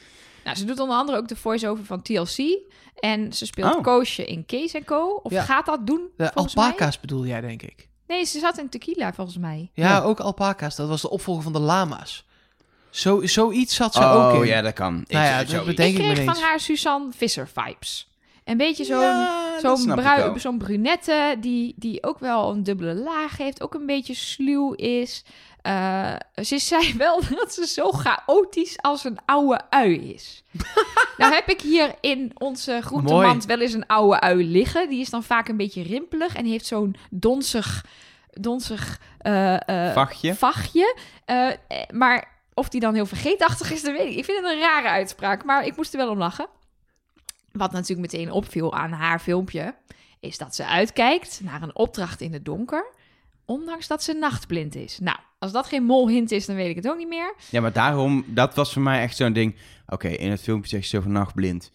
Nou, 0.43 0.57
ze 0.57 0.65
doet 0.65 0.79
onder 0.79 0.95
andere 0.97 1.17
ook 1.17 1.27
de 1.27 1.35
voice-over 1.35 1.85
van 1.85 2.01
TLC. 2.01 2.59
En 2.99 3.33
ze 3.33 3.45
speelt 3.45 3.75
Oh. 3.75 3.81
Koosje 3.81 4.25
in 4.25 4.45
Kees 4.45 4.75
Co. 4.85 5.19
Of 5.23 5.31
Ja. 5.31 5.41
gaat 5.43 5.65
dat 5.65 5.87
doen, 5.87 6.01
De 6.17 6.33
alpaca's 6.33 6.99
bedoel 6.99 7.25
jij, 7.25 7.41
denk 7.41 7.61
ik. 7.61 7.89
Nee, 8.07 8.25
ze 8.25 8.39
zat 8.39 8.57
in 8.57 8.69
Tequila, 8.69 9.13
volgens 9.13 9.37
mij. 9.37 9.69
Ja, 9.73 9.87
Ja. 9.89 10.01
ook 10.01 10.19
alpaca's. 10.19 10.75
Dat 10.75 10.87
was 10.87 11.01
de 11.01 11.09
opvolger 11.09 11.43
van 11.43 11.53
de 11.53 11.59
lama's. 11.59 12.25
Zo, 12.91 13.25
zoiets 13.25 13.75
zat 13.75 13.93
ze 13.93 13.99
oh, 13.99 14.25
ook 14.35 14.41
in. 14.41 14.47
ja, 14.47 14.61
dat 14.61 14.73
kan. 14.73 14.93
Nou 15.07 15.25
ja, 15.25 15.39
Ik- 15.39 15.49
dat 15.49 15.67
ik 15.67 15.75
kreeg 15.75 16.17
van 16.17 16.27
eens. 16.27 16.41
haar 16.41 16.59
Suzanne 16.59 17.11
Visser 17.15 17.47
vibes. 17.53 18.09
Een 18.43 18.57
beetje 18.57 18.83
zo'n 18.83 18.99
Ja, 18.99 20.35
zo'n 20.37 20.57
brunette 20.57 21.35
die, 21.39 21.73
die 21.77 22.03
ook 22.03 22.19
wel 22.19 22.51
een 22.51 22.63
dubbele 22.63 22.93
laag 22.93 23.37
heeft. 23.37 23.61
Ook 23.63 23.73
een 23.73 23.85
beetje 23.85 24.13
sluw 24.13 24.73
is. 24.73 25.23
Eh, 25.61 26.13
ze 26.43 26.59
zei 26.59 26.93
wel 26.97 27.21
dat 27.29 27.53
ze 27.53 27.67
zo 27.67 27.91
chaotisch 27.91 28.77
als 28.81 29.03
een 29.03 29.17
oude 29.25 29.61
ui 29.69 30.13
is. 30.13 30.43
nou 31.17 31.33
heb 31.33 31.47
ik 31.49 31.61
hier 31.61 31.93
in 32.01 32.31
onze 32.37 32.79
groentemand 32.81 33.45
wel 33.45 33.59
eens 33.59 33.73
een 33.73 33.85
oude 33.87 34.19
ui 34.19 34.45
liggen. 34.45 34.89
Die 34.89 35.01
is 35.01 35.09
dan 35.09 35.23
vaak 35.23 35.47
een 35.47 35.57
beetje 35.57 35.83
rimpelig 35.83 36.35
en 36.35 36.45
heeft 36.45 36.65
zo'n 36.65 36.95
donzig, 37.09 37.85
donzig 38.31 38.99
eh, 39.17 39.87
eh, 39.87 39.93
Vachtje. 39.93 40.35
vachtje. 40.35 40.95
Maar 41.93 42.30
of 42.53 42.69
die 42.69 42.79
dan 42.79 42.93
heel 42.93 43.05
vergeetachtig 43.05 43.71
is, 43.71 43.83
dat 43.83 43.97
weet 43.97 44.11
ik. 44.11 44.17
Ik 44.17 44.25
vind 44.25 44.41
het 44.41 44.51
een 44.51 44.59
rare 44.59 44.87
uitspraak, 44.87 45.45
maar 45.45 45.65
ik 45.65 45.75
moest 45.75 45.93
er 45.93 45.99
wel 45.99 46.09
om 46.09 46.17
lachen. 46.17 46.47
Wat 47.51 47.71
natuurlijk 47.71 48.11
meteen 48.11 48.31
opviel 48.31 48.73
aan 48.73 48.91
haar 48.91 49.19
filmpje, 49.19 49.75
is 50.19 50.37
dat 50.37 50.55
ze 50.55 50.65
uitkijkt 50.65 51.39
naar 51.43 51.61
een 51.61 51.75
opdracht 51.75 52.21
in 52.21 52.33
het 52.33 52.45
donker, 52.45 52.93
ondanks 53.45 53.87
dat 53.87 54.03
ze 54.03 54.13
nachtblind 54.13 54.75
is. 54.75 54.99
Nou, 54.99 55.17
als 55.39 55.51
dat 55.51 55.67
geen 55.67 55.83
molhint 55.83 56.31
is, 56.31 56.45
dan 56.45 56.55
weet 56.55 56.69
ik 56.69 56.75
het 56.75 56.87
ook 56.87 56.97
niet 56.97 57.07
meer. 57.07 57.33
Ja, 57.49 57.61
maar 57.61 57.73
daarom, 57.73 58.25
dat 58.27 58.55
was 58.55 58.73
voor 58.73 58.81
mij 58.81 59.01
echt 59.01 59.15
zo'n 59.15 59.33
ding. 59.33 59.55
Oké, 59.87 60.07
in 60.07 60.31
het 60.31 60.41
filmpje 60.41 60.69
zegt 60.69 60.83
ze 60.83 60.95
zo 60.95 61.01
van 61.01 61.11
nachtblind. 61.11 61.71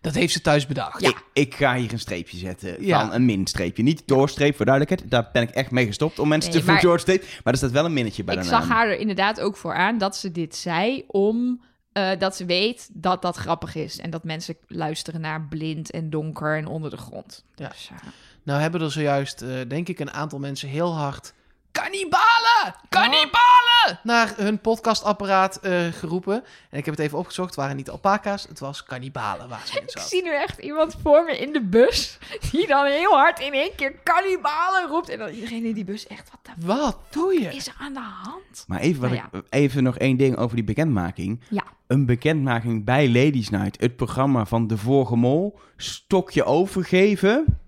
Dat 0.00 0.14
heeft 0.14 0.32
ze 0.32 0.40
thuis 0.40 0.66
bedacht. 0.66 1.00
Ja. 1.00 1.08
Ik, 1.08 1.24
ik 1.32 1.54
ga 1.54 1.74
hier 1.76 1.92
een 1.92 1.98
streepje 1.98 2.36
zetten 2.36 2.84
Ja. 2.84 3.00
van 3.00 3.12
een 3.14 3.24
minstreepje. 3.24 3.82
Niet 3.82 4.02
doorstreep, 4.06 4.56
voor 4.56 4.66
duidelijkheid. 4.66 5.10
Daar 5.10 5.28
ben 5.32 5.42
ik 5.42 5.50
echt 5.50 5.70
mee 5.70 5.86
gestopt 5.86 6.18
om 6.18 6.28
mensen 6.28 6.50
Nee, 6.50 6.58
te 6.60 6.64
voelen 6.66 6.82
maar- 6.84 6.92
doorstreep. 6.92 7.22
Maar 7.44 7.52
er 7.52 7.58
staat 7.58 7.70
wel 7.70 7.84
een 7.84 7.92
minnetje 7.92 8.24
bij 8.24 8.34
ik 8.34 8.40
de 8.42 8.46
zag 8.46 8.60
naam. 8.60 8.68
haar 8.70 8.88
er 8.88 8.98
inderdaad 8.98 9.40
ook 9.40 9.56
voor 9.56 9.74
aan 9.74 9.98
dat 9.98 10.16
ze 10.16 10.32
dit 10.32 10.56
zei 10.56 11.04
om 11.06 11.60
eh, 11.92 12.10
dat 12.18 12.36
ze 12.36 12.44
weet 12.44 12.88
dat 12.92 13.22
dat 13.22 13.36
grappig 13.36 13.74
is 13.74 13.98
en 13.98 14.10
dat 14.10 14.24
mensen 14.24 14.56
luisteren 14.66 15.20
naar 15.20 15.42
blind 15.48 15.90
en 15.90 16.10
donker 16.10 16.56
en 16.56 16.66
onder 16.66 16.90
de 16.90 16.96
grond. 16.96 17.44
Ja. 17.54 17.68
Dus, 17.68 17.90
eh, 17.92 17.98
Nou 18.42 18.60
hebben 18.60 18.80
er 18.80 18.90
zojuist, 18.92 19.42
eh, 19.42 19.48
denk 19.68 19.88
ik, 19.88 19.98
een 19.98 20.12
aantal 20.12 20.38
mensen 20.38 20.68
heel 20.68 20.94
hard... 20.96 21.34
Kannibalen! 21.74 22.74
Kannibalen! 22.88 23.98
Naar 24.02 24.32
hun 24.36 24.58
podcastapparaat 24.60 25.56
eh, 25.56 25.86
geroepen. 25.92 26.34
En 26.70 26.78
ik 26.78 26.84
heb 26.84 26.96
het 26.96 27.04
even 27.04 27.18
opgezocht. 27.18 27.48
Het 27.48 27.56
waren 27.58 27.76
niet 27.76 27.90
alpaca's, 27.90 28.46
het 28.48 28.58
was 28.58 28.84
kannibalen 28.84 29.48
waar 29.48 29.62
ze 29.64 29.78
in 29.80 29.86
Ik 29.94 29.98
zie 29.98 30.22
nu 30.22 30.34
echt 30.34 30.58
iemand 30.58 30.96
voor 31.02 31.24
me 31.24 31.38
in 31.38 31.52
de 31.52 31.62
bus 31.62 32.18
die 32.50 32.66
dan 32.66 32.86
heel 32.86 33.12
hard 33.12 33.40
in 33.40 33.52
één 33.52 33.74
keer 33.76 33.92
kannibalen 34.02 34.88
roept. 34.88 35.08
En 35.08 35.18
dan 35.18 35.28
iedereen 35.28 35.64
in 35.64 35.72
die 35.74 35.84
bus 35.84 36.06
echt, 36.06 36.30
wat 36.30 36.40
de 36.56 36.66
Wat 36.66 36.98
doe 37.10 37.40
je? 37.40 37.48
is 37.54 37.66
er 37.66 37.74
aan 37.78 37.92
de 37.92 38.00
hand? 38.22 38.64
Maar 38.66 38.80
even, 38.80 39.00
wat 39.00 39.10
Nou 39.10 39.24
ik, 39.32 39.42
even 39.50 39.82
nog 39.82 39.98
één 39.98 40.16
ding 40.16 40.36
over 40.36 40.56
die 40.56 40.64
bekendmaking. 40.64 41.40
Ja. 41.50 41.64
Een 41.86 42.06
bekendmaking 42.06 42.84
bij 42.84 43.06
Ladies 43.06 43.50
Night. 43.50 43.80
Het 43.80 43.96
programma 43.96 44.44
van 44.44 44.66
De 44.66 44.76
Vorige 44.76 45.16
Mol. 45.16 45.58
Stokje 45.76 46.44
overgeven. 46.44 47.58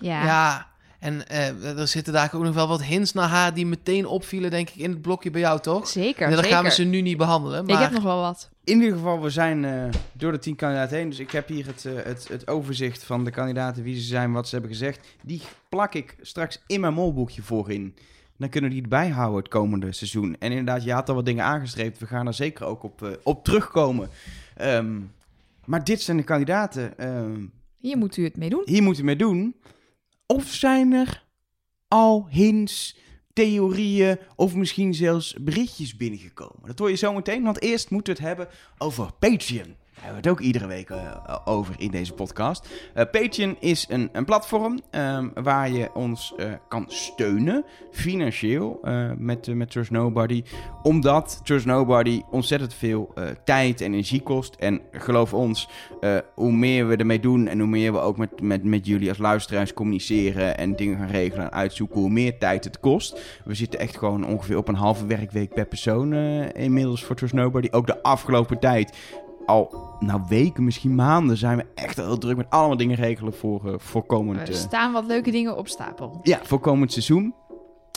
Ja. 0.00 0.24
Ja, 0.24 0.71
En 1.02 1.28
eh, 1.28 1.78
er 1.78 1.88
zitten 1.88 2.12
daar 2.12 2.30
ook 2.34 2.42
nog 2.42 2.54
wel 2.54 2.68
wat 2.68 2.82
hints 2.82 3.12
naar 3.12 3.28
haar 3.28 3.54
die 3.54 3.66
meteen 3.66 4.06
opvielen, 4.06 4.50
denk 4.50 4.68
ik, 4.68 4.76
in 4.76 4.90
het 4.90 5.02
blokje 5.02 5.30
bij 5.30 5.40
jou, 5.40 5.60
toch? 5.60 5.88
Zeker, 5.88 6.26
En 6.28 6.34
dan 6.34 6.44
gaan 6.44 6.64
we 6.64 6.70
ze 6.70 6.84
nu 6.84 7.00
niet 7.00 7.16
behandelen. 7.16 7.64
Maar 7.64 7.74
Ik 7.74 7.80
heb 7.80 7.90
nog 7.92 8.02
wel 8.02 8.20
wat. 8.20 8.50
In 8.64 8.80
ieder 8.80 8.92
geval, 8.96 9.20
we 9.22 9.30
zijn 9.30 9.64
eh, 9.64 9.84
door 10.12 10.32
de 10.32 10.38
tien 10.38 10.56
kandidaten 10.56 10.96
heen. 10.96 11.08
Dus 11.08 11.18
ik 11.18 11.30
heb 11.30 11.48
hier 11.48 11.66
het, 11.66 11.84
eh, 11.84 11.92
het, 12.02 12.28
het 12.28 12.48
overzicht 12.48 13.04
van 13.04 13.24
de 13.24 13.30
kandidaten, 13.30 13.82
wie 13.82 13.94
ze 13.94 14.00
zijn, 14.00 14.32
wat 14.32 14.46
ze 14.48 14.52
hebben 14.54 14.70
gezegd. 14.72 15.06
Die 15.22 15.42
plak 15.68 15.94
ik 15.94 16.16
straks 16.20 16.62
in 16.66 16.80
mijn 16.80 16.94
molboekje 16.94 17.42
voorin. 17.42 17.94
Dan 18.36 18.48
kunnen 18.48 18.70
we 18.70 18.76
die 18.76 18.84
erbij 18.84 19.08
houden 19.08 19.38
het 19.38 19.48
komende 19.48 19.92
seizoen. 19.92 20.36
En 20.38 20.50
inderdaad, 20.50 20.84
je 20.84 20.92
had 20.92 21.08
al 21.08 21.14
wat 21.14 21.24
dingen 21.26 21.44
aangestreept. 21.44 21.98
We 21.98 22.06
gaan 22.06 22.26
er 22.26 22.34
zeker 22.34 22.66
ook 22.66 22.82
op, 22.82 23.18
op 23.22 23.44
terugkomen. 23.44 24.08
Ehm, 24.56 25.00
maar 25.64 25.84
dit 25.84 26.00
zijn 26.00 26.16
de 26.16 26.22
kandidaten. 26.22 26.98
Ehm, 26.98 27.44
Hier 27.78 27.96
moet 27.96 28.16
u 28.16 28.24
het 28.24 28.36
mee 28.36 28.50
doen. 28.50 28.62
hier 28.64 28.82
moeten 28.82 29.00
we 29.02 29.08
mee 29.08 29.16
doen. 29.16 29.54
Of 30.32 30.48
zijn 30.48 30.92
er 30.92 31.24
al 31.88 32.26
hints, 32.30 32.96
theorieën 33.32 34.18
of 34.36 34.54
misschien 34.54 34.94
zelfs 34.94 35.34
berichtjes 35.40 35.96
binnengekomen? 35.96 36.66
Dat 36.66 36.78
hoor 36.78 36.90
je 36.90 36.96
zo 36.96 37.12
meteen, 37.12 37.42
want 37.42 37.62
eerst 37.62 37.90
moeten 37.90 38.14
we 38.14 38.20
het 38.20 38.28
hebben 38.28 38.48
over 38.78 39.12
Patreon. 39.18 39.76
Hebben 40.02 40.22
we 40.22 40.28
het 40.28 40.38
ook 40.38 40.46
iedere 40.46 40.66
week 40.66 40.90
eh, 40.90 41.36
over 41.44 41.74
in 41.78 41.90
deze 41.90 42.12
podcast. 42.12 42.68
Eh, 42.94 43.04
Patreon 43.10 43.56
is 43.60 43.86
een, 43.88 44.08
een 44.12 44.24
platform 44.24 44.80
ehm, 44.90 45.28
waar 45.34 45.70
je 45.70 45.94
ons 45.94 46.34
eh, 46.36 46.46
kan 46.68 46.84
steunen, 46.88 47.64
financieel, 47.90 48.80
met, 49.18 49.54
met 49.54 49.70
Trust 49.70 49.90
Nobody. 49.90 50.42
Omdat 50.82 51.40
Trust 51.44 51.66
Nobody 51.66 52.22
ontzettend 52.30 52.74
veel 52.74 53.14
tijd 53.44 53.80
en 53.80 53.92
energie 53.92 54.22
kost. 54.22 54.54
En 54.54 54.80
geloof 54.92 55.34
ons, 55.34 55.68
hoe 56.34 56.52
meer 56.52 56.88
we 56.88 56.96
ermee 56.96 57.20
doen 57.20 57.46
en 57.46 57.58
hoe 57.58 57.68
meer 57.68 57.92
we 57.92 57.98
ook 57.98 58.16
met, 58.16 58.40
met, 58.40 58.64
met 58.64 58.86
jullie 58.86 59.08
als 59.08 59.18
luisteraars 59.18 59.74
communiceren 59.74 60.58
en 60.58 60.76
dingen 60.76 60.98
gaan 60.98 61.10
regelen 61.10 61.44
en 61.44 61.52
uitzoeken, 61.52 62.00
hoe 62.00 62.10
meer 62.10 62.38
tijd 62.38 62.64
het 62.64 62.80
kost. 62.80 63.40
We 63.44 63.54
zitten 63.54 63.80
echt 63.80 63.98
gewoon 63.98 64.26
ongeveer 64.26 64.56
op 64.56 64.68
een 64.68 64.74
halve 64.74 65.06
werkweek 65.06 65.54
per 65.54 65.66
persoon 65.66 66.14
inmiddels 66.52 67.04
voor 67.04 67.16
Trust 67.16 67.34
Nobody. 67.34 67.68
Ook 67.70 67.86
de 67.86 68.02
afgelopen 68.02 68.58
tijd, 68.58 68.96
al 69.46 69.96
nou 70.00 70.20
weken, 70.28 70.64
misschien 70.64 70.94
maanden, 70.94 71.36
zijn 71.36 71.56
we 71.56 71.66
echt 71.74 71.96
heel 71.96 72.18
druk 72.18 72.36
met 72.36 72.50
allemaal 72.50 72.76
dingen 72.76 72.96
regelen 72.96 73.34
voor, 73.34 73.72
eh, 73.72 73.78
voor 73.78 74.06
komend... 74.06 74.40
Er 74.40 74.48
eh, 74.48 74.54
staan 74.54 74.92
wat 74.92 75.06
leuke 75.06 75.30
dingen 75.30 75.56
op 75.56 75.68
stapel. 75.68 76.20
ja, 76.22 76.40
voor 76.42 76.60
komend 76.60 76.92
seizoen. 76.92 77.34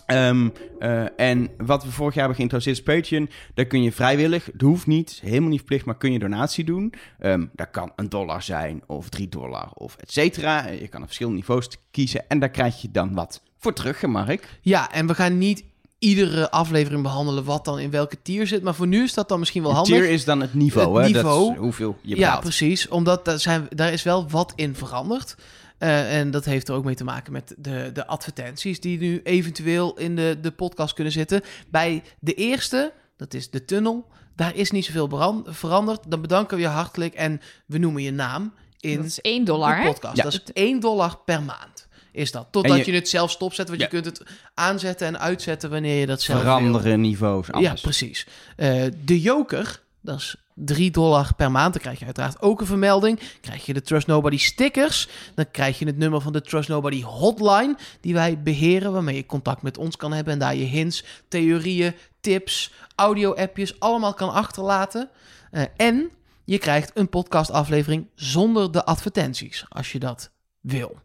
Ehm, 0.06 0.50
eh, 0.80 1.20
en 1.20 1.50
wat 1.58 1.84
we 1.84 1.92
vorig 1.92 2.14
jaar 2.14 2.28
hebben 2.28 2.36
geïntroduceerd 2.36 2.78
is 2.78 2.84
Patreon. 2.84 3.30
Daar 3.54 3.66
kun 3.66 3.84
je 3.84 3.92
vrijwillig, 3.92 4.46
het 4.46 4.62
hoeft 4.62 4.88
niet, 4.88 5.20
helemaal 5.24 5.50
niet 5.50 5.58
verplicht, 5.58 5.86
maar 5.86 5.98
kun 5.98 6.12
je 6.12 6.20
donatie 6.20 6.64
doen. 6.64 6.94
Ehm 7.20 7.46
dat 7.54 7.72
kan 7.72 7.92
een 7.96 8.10
dollar 8.10 8.42
zijn, 8.42 8.82
of 8.86 9.10
drie 9.10 9.30
dollar, 9.30 9.72
of 9.74 9.96
et 9.96 10.12
cetera. 10.12 10.68
Je 10.68 10.88
kan 10.88 11.00
op 11.00 11.06
verschillende 11.06 11.40
niveaus 11.40 11.70
kiezen 11.92 12.30
en 12.30 12.40
daar 12.40 12.50
krijg 12.50 12.82
je 12.82 12.92
dan 12.92 13.14
wat 13.14 13.42
voor 13.58 13.74
terug, 13.74 14.02
hè, 14.02 14.08
Mark. 14.08 14.60
Ja, 14.62 14.92
en 14.92 15.08
we 15.08 15.16
gaan 15.16 15.38
niet 15.38 15.64
iedere 16.00 16.52
aflevering 16.52 17.02
behandelen 17.04 17.44
wat 17.44 17.66
dan 17.66 17.80
in 17.80 17.90
welke 17.90 18.22
tier 18.22 18.48
zit. 18.48 18.64
Maar 18.64 18.76
voor 18.76 18.88
nu 18.88 19.04
is 19.04 19.14
dat 19.14 19.30
dan 19.30 19.40
misschien 19.40 19.62
wel 19.62 19.72
Een 19.72 19.78
handig. 19.78 19.98
tier 20.00 20.10
is 20.10 20.26
dan 20.26 20.42
het 20.42 20.54
niveau, 20.54 20.98
Het 20.98 21.08
hè? 21.08 21.14
Dat 21.14 21.24
niveau. 21.24 21.52
is 21.52 21.58
hoeveel 21.58 21.98
je 22.02 22.18
ja, 22.18 22.40
precies. 22.40 22.88
Omdat 22.88 23.26
daar, 23.26 23.40
zijn, 23.40 23.68
daar 23.70 23.94
is 23.94 24.04
wel 24.04 24.30
wat 24.30 24.54
in 24.56 24.76
veranderd. 24.76 25.36
Eh, 25.78 26.20
en 26.20 26.32
dat 26.32 26.46
heeft 26.46 26.68
er 26.68 26.76
ook 26.76 26.84
mee 26.84 26.96
te 26.96 27.04
maken 27.04 27.32
met 27.34 27.56
de, 27.58 27.90
de 27.94 28.08
advertenties 28.08 28.80
die 28.80 29.00
nu 29.00 29.22
eventueel 29.24 29.98
in 29.98 30.16
de, 30.16 30.38
de 30.42 30.52
podcast 30.52 30.94
kunnen 30.94 31.14
zitten. 31.14 31.42
Bij 31.70 32.04
de 32.20 32.34
eerste, 32.34 32.94
dat 33.18 33.34
is 33.34 33.50
de 33.50 33.66
tunnel, 33.66 34.08
daar 34.36 34.56
is 34.56 34.72
niet 34.72 34.86
zoveel 34.86 35.42
veranderd. 35.46 36.00
Dan 36.08 36.22
bedanken 36.22 36.58
we 36.58 36.64
je 36.64 36.70
hartelijk 36.70 37.14
en 37.14 37.42
we 37.66 37.78
noemen 37.78 38.02
je 38.02 38.12
naam 38.12 38.54
in 38.80 38.96
Dat 38.98 39.06
is 39.06 39.22
1 39.22 39.46
dollar, 39.46 39.76
de 39.76 39.82
hè? 39.82 39.88
podcast. 39.88 40.18
Ja. 40.18 40.24
Dat 40.24 40.34
is 40.34 40.42
1 40.54 40.80
dollar 40.80 41.18
per 41.26 41.44
maand. 41.44 41.75
Is 42.16 42.32
dat. 42.32 42.48
Totdat 42.52 42.86
je- 42.86 42.92
je, 42.92 42.98
het 42.98 43.10
zelf 43.10 43.32
stopzet, 43.32 43.68
want 43.68 43.80
Ja. 43.80 43.86
je 43.86 43.92
kunt 43.92 44.06
het 44.06 44.22
aanzetten 44.54 45.08
en 45.08 45.20
uitzetten 45.20 45.70
wanneer 45.70 46.00
je 46.00 46.06
dat 46.06 46.22
zelf 46.22 46.42
wil. 46.42 46.48
Veranderen 46.52 47.02
niveaus. 47.02 47.48
Ja, 47.60 47.74
precies. 47.82 48.28
Eh, 48.56 48.84
de 49.06 49.22
Joker, 49.22 49.82
dat 50.02 50.18
is 50.20 50.36
3 50.54 50.92
dollar 50.92 51.34
per 51.36 51.52
maand. 51.52 51.74
Dan 51.74 51.82
krijg 51.82 52.00
je 52.00 52.06
uiteraard 52.06 52.42
ook 52.42 52.60
een 52.62 52.66
vermelding. 52.66 53.20
Krijg 53.42 53.66
je 53.66 53.74
de 53.74 53.82
Trust 53.82 54.08
Nobody 54.08 54.38
stickers. 54.38 55.08
Dan 55.36 55.52
krijg 55.52 55.80
je 55.80 55.86
het 55.86 55.98
nummer 55.98 56.22
van 56.22 56.34
de 56.34 56.42
Trust 56.42 56.70
Nobody 56.70 57.02
hotline. 57.04 57.76
Die 58.02 58.14
wij 58.14 58.42
beheren, 58.42 58.92
waarmee 58.92 59.16
je 59.16 59.26
contact 59.26 59.62
met 59.62 59.78
ons 59.78 59.96
kan 59.96 60.14
hebben. 60.14 60.34
En 60.34 60.40
daar 60.40 60.56
je 60.56 60.66
hints, 60.66 61.04
theorieën, 61.28 61.94
tips, 62.22 62.72
audio-appjes 62.96 63.80
allemaal 63.80 64.14
kan 64.14 64.32
achterlaten. 64.34 65.10
Eh, 65.52 65.64
en 65.78 66.10
je 66.46 66.58
krijgt 66.58 66.92
een 66.94 67.10
podcastaflevering 67.10 68.08
zonder 68.16 68.72
de 68.72 68.86
advertenties, 68.86 69.66
als 69.70 69.92
je 69.92 70.00
dat 70.00 70.32
wil. 70.62 71.04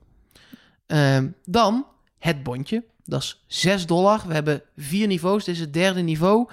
Ehm, 0.91 1.29
dan 1.45 1.87
het 2.19 2.43
bondje. 2.43 2.85
Dat 3.05 3.23
is 3.23 3.45
6 3.47 3.87
dollar. 3.87 4.23
We 4.27 4.35
hebben 4.35 4.63
vier 4.77 5.07
niveaus. 5.07 5.45
Dit 5.45 5.55
is 5.55 5.61
het 5.61 5.73
derde 5.73 6.01
niveau. 6.01 6.49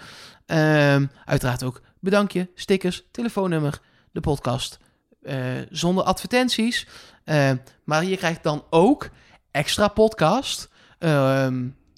Ehm, 0.45 1.05
uiteraard 1.25 1.63
ook 1.63 1.81
bedankje, 1.99 2.49
stickers, 2.55 3.03
telefoonnummer, 3.11 3.79
de 4.11 4.19
podcast. 4.19 4.79
eh, 5.21 5.37
zonder 5.69 6.03
advertenties. 6.03 6.87
Ehm, 7.23 7.57
maar 7.83 8.03
je 8.03 8.17
krijgt 8.17 8.43
dan 8.43 8.63
ook 8.69 9.09
extra 9.51 9.87
podcast. 9.87 10.69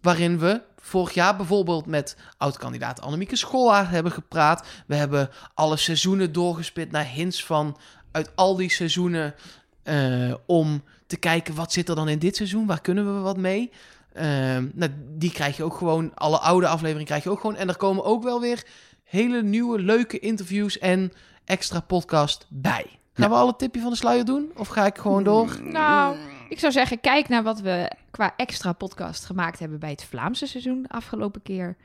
waarin 0.01 0.39
we 0.39 0.61
vorig 0.77 1.13
jaar 1.13 1.35
bijvoorbeeld 1.35 1.85
met 1.85 2.17
oud-kandidaat 2.37 3.01
Annemieke 3.01 3.35
Schollaar 3.35 3.89
hebben 3.89 4.11
gepraat. 4.11 4.67
We 4.87 4.95
hebben 4.95 5.29
alle 5.53 5.77
seizoenen 5.77 6.31
doorgespit 6.31 6.91
naar 6.91 7.05
hints 7.05 7.45
van 7.45 7.77
uit 8.11 8.31
al 8.35 8.55
die 8.55 8.71
seizoenen. 8.71 9.35
eh, 9.83 10.33
om 10.45 10.83
te 11.09 11.17
kijken 11.17 11.55
wat 11.55 11.71
zit 11.73 11.89
er 11.89 11.95
dan 11.95 12.09
in 12.09 12.19
dit 12.19 12.35
seizoen, 12.35 12.65
waar 12.65 12.81
kunnen 12.81 13.15
we 13.15 13.19
wat 13.21 13.37
mee. 13.37 13.71
Ehm, 14.13 14.67
nou, 14.73 14.91
die 15.17 15.31
krijg 15.31 15.57
je 15.57 15.63
ook 15.63 15.75
gewoon, 15.75 16.11
alle 16.15 16.37
oude 16.39 16.67
afleveringen 16.67 17.05
krijg 17.07 17.23
je 17.23 17.29
ook 17.29 17.39
gewoon. 17.39 17.55
En 17.55 17.67
er 17.69 17.77
komen 17.77 18.03
ook 18.03 18.23
wel 18.23 18.41
weer 18.41 18.63
hele 19.03 19.43
nieuwe, 19.43 19.79
leuke 19.79 20.19
interviews 20.19 20.77
en 20.77 21.11
extra 21.45 21.79
podcast 21.79 22.45
bij. 22.49 22.85
Gaan 23.13 23.29
we 23.29 23.35
al 23.35 23.47
het 23.47 23.57
tipje 23.59 23.81
van 23.81 23.89
de 23.89 23.95
sluier 23.97 24.25
doen? 24.25 24.51
Of 24.55 24.67
ga 24.67 24.85
ik 24.85 24.97
gewoon 24.97 25.23
door? 25.23 25.59
Nou, 25.63 26.15
ik 26.49 26.59
zou 26.59 26.71
zeggen, 26.71 26.99
kijk 26.99 27.27
naar 27.29 27.43
wat 27.43 27.59
we 27.61 27.91
qua 28.11 28.33
extra 28.37 28.73
podcast 28.73 29.25
gemaakt 29.25 29.59
hebben 29.59 29.79
bij 29.79 29.89
het 29.89 30.03
Vlaamse 30.03 30.45
seizoen 30.47 30.81
de 30.81 30.89
afgelopen 30.89 31.41
keer. 31.41 31.75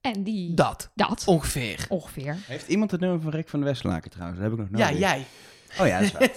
En 0.00 0.22
die... 0.22 0.54
Dat, 0.54 0.90
Dat. 0.94 1.22
ongeveer. 1.26 1.86
Ongeveer. 1.88 2.36
Heeft 2.46 2.68
iemand 2.68 2.90
het 2.90 3.00
nummer 3.00 3.20
van 3.20 3.30
Rick 3.30 3.48
van 3.48 3.60
de 3.60 3.66
Westerlaken 3.66 4.10
trouwens? 4.10 4.40
Dat 4.40 4.50
heb 4.50 4.58
ik 4.60 4.70
nog 4.70 4.78
Ja, 4.80 4.84
nodig. 4.86 5.00
jij. 5.00 5.24
Oh 5.80 5.86
ja, 5.86 6.00
dat 6.00 6.06
is 6.06 6.12
waar. 6.12 6.30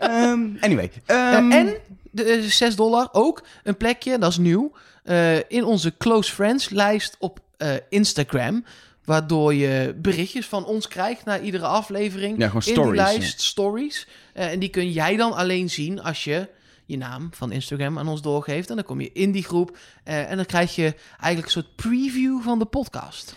Ehm, 0.10 0.48
anyway. 0.60 0.90
Eh, 1.06 1.32
ehm, 1.34 1.52
en 1.52 1.74
de 2.10 2.24
eh, 2.24 2.42
6 2.42 2.76
dollar 2.76 3.08
ook 3.12 3.42
een 3.64 3.76
plekje, 3.76 4.18
dat 4.18 4.30
is 4.30 4.38
nieuw, 4.38 4.72
eh, 5.04 5.36
in 5.50 5.64
onze 5.64 5.96
close 5.96 6.32
friends 6.32 6.68
lijst 6.68 7.16
op 7.18 7.40
eh, 7.56 7.70
Instagram. 7.88 8.64
Waardoor 9.04 9.54
je 9.54 9.94
berichtjes 9.96 10.46
van 10.46 10.64
ons 10.64 10.88
krijgt 10.88 11.24
na 11.24 11.40
iedere 11.40 11.66
aflevering. 11.66 12.38
Ja, 12.38 12.46
gewoon 12.46 12.62
in 12.62 12.74
die 12.74 12.74
lijst, 13.20 13.40
stories. 13.40 14.06
Eh, 14.34 14.50
en 14.52 14.58
die 14.58 14.68
kun 14.68 14.90
jij 14.92 15.16
dan 15.16 15.32
alleen 15.32 15.70
zien 15.70 16.02
als 16.02 16.24
je 16.24 16.48
je 16.86 16.96
naam 16.96 17.28
van 17.32 17.52
Instagram 17.52 17.98
aan 17.98 18.08
ons 18.08 18.22
doorgeeft. 18.22 18.70
En 18.70 18.74
dan 18.76 18.84
kom 18.84 19.00
je 19.00 19.10
in 19.12 19.32
die 19.32 19.42
groep. 19.44 19.76
eh, 20.04 20.30
en 20.30 20.36
dan 20.36 20.46
krijg 20.46 20.74
je 20.74 20.94
eigenlijk 21.10 21.44
een 21.44 21.62
soort 21.62 21.76
preview 21.76 22.42
van 22.42 22.58
de 22.58 22.64
podcast. 22.64 23.34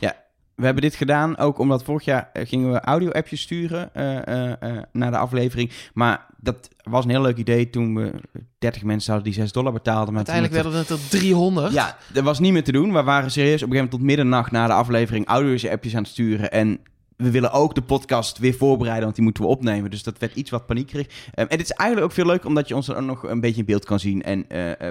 We 0.56 0.66
hebben 0.66 0.84
dit 0.84 0.96
gedaan 0.96 1.38
ook 1.38 1.58
omdat 1.58 1.84
vorig 1.84 2.06
jaar 2.06 2.30
eh, 2.34 2.48
gingen 2.48 2.72
we 2.72 2.80
audio-appjes 2.80 3.42
sturen 3.42 3.94
eh, 3.96 4.78
naar 4.92 5.12
de 5.12 5.18
aflevering. 5.18 5.72
Maar 5.94 6.26
dat 6.38 6.70
was 6.84 7.04
een 7.04 7.10
heel 7.10 7.22
leuk 7.22 7.38
idee 7.38 7.70
toen 7.70 7.96
we 7.96 8.12
30 8.60 8.84
mensen 8.84 9.14
hadden 9.14 9.32
die 9.32 9.42
6 9.42 9.52
dollar 9.52 9.74
betaalden. 9.74 10.14
Maar 10.14 10.26
Uiteindelijk 10.28 10.56
het- 10.56 10.64
werden 10.64 10.96
het 10.98 11.12
er 11.14 11.20
300. 11.20 11.74
Ja, 11.74 11.98
dat 12.14 12.24
was 12.24 12.40
niet 12.40 12.52
meer 12.54 12.64
te 12.64 12.72
doen. 12.72 12.94
We 12.94 13.04
waren 13.04 13.32
serieus 13.32 13.64
op 13.64 13.70
een 13.70 13.76
gegeven 13.76 13.76
moment 13.76 13.92
tot 13.92 14.02
middernacht 14.02 14.52
na 14.52 14.68
de 14.68 14.74
aflevering 14.74 15.28
audio-appjes 15.28 15.96
aan 15.96 16.02
het 16.02 16.12
sturen. 16.12 16.52
En 16.52 16.80
we 17.18 17.32
willen 17.32 17.52
ook 17.52 17.76
de 17.76 17.82
podcast 17.82 18.38
weer 18.38 18.54
voorbereiden, 18.54 19.04
want 19.04 19.16
die 19.16 19.24
moeten 19.24 19.44
we 19.44 19.50
opnemen. 19.50 19.90
Dus 19.90 20.04
dat 20.04 20.18
werd 20.18 20.36
iets 20.36 20.50
wat 20.50 20.66
paniekerig. 20.66 21.08
Um, 21.08 21.48
en 21.48 21.58
dit 21.58 21.62
is 21.62 21.72
eigenlijk 21.72 22.10
ook 22.12 22.16
veel 22.16 22.26
leuk, 22.26 22.46
omdat 22.46 22.68
je 22.68 22.76
ons 22.76 22.86
dan 22.86 22.96
ook 22.96 23.04
nog 23.06 23.24
een 23.24 23.40
beetje 23.40 23.60
in 23.60 23.66
beeld 23.66 23.86
kan 23.86 24.00
zien. 24.00 24.24
En 24.24 24.46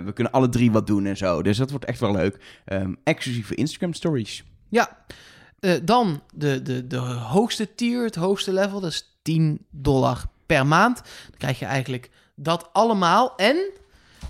we 0.05 0.13
kunnen 0.15 0.33
alle 0.33 0.49
drie 0.49 0.71
wat 0.73 0.87
doen 0.87 1.07
en 1.07 1.17
zo. 1.17 1.43
Dus 1.43 1.57
dat 1.57 1.71
wordt 1.71 1.85
echt 1.85 2.01
wel 2.01 2.13
leuk. 2.13 2.63
Um, 2.67 2.97
exclusief 3.05 3.47
voor 3.47 3.57
Instagram 3.57 3.93
stories. 3.93 4.45
Ja, 4.69 4.97
Eh, 5.63 5.73
dan 5.83 6.23
de, 6.35 6.63
de, 6.63 6.87
de 6.87 6.97
hoogste 6.97 7.75
tier, 7.75 8.05
het 8.05 8.15
hoogste 8.15 8.53
level, 8.53 8.81
dat 8.81 8.91
is 8.91 9.17
10 9.23 9.67
dollar 9.71 10.23
per 10.47 10.67
maand. 10.67 10.97
Dan 10.97 11.39
krijg 11.39 11.59
je 11.59 11.65
eigenlijk 11.65 12.11
dat 12.35 12.69
allemaal. 12.73 13.37
En 13.37 13.57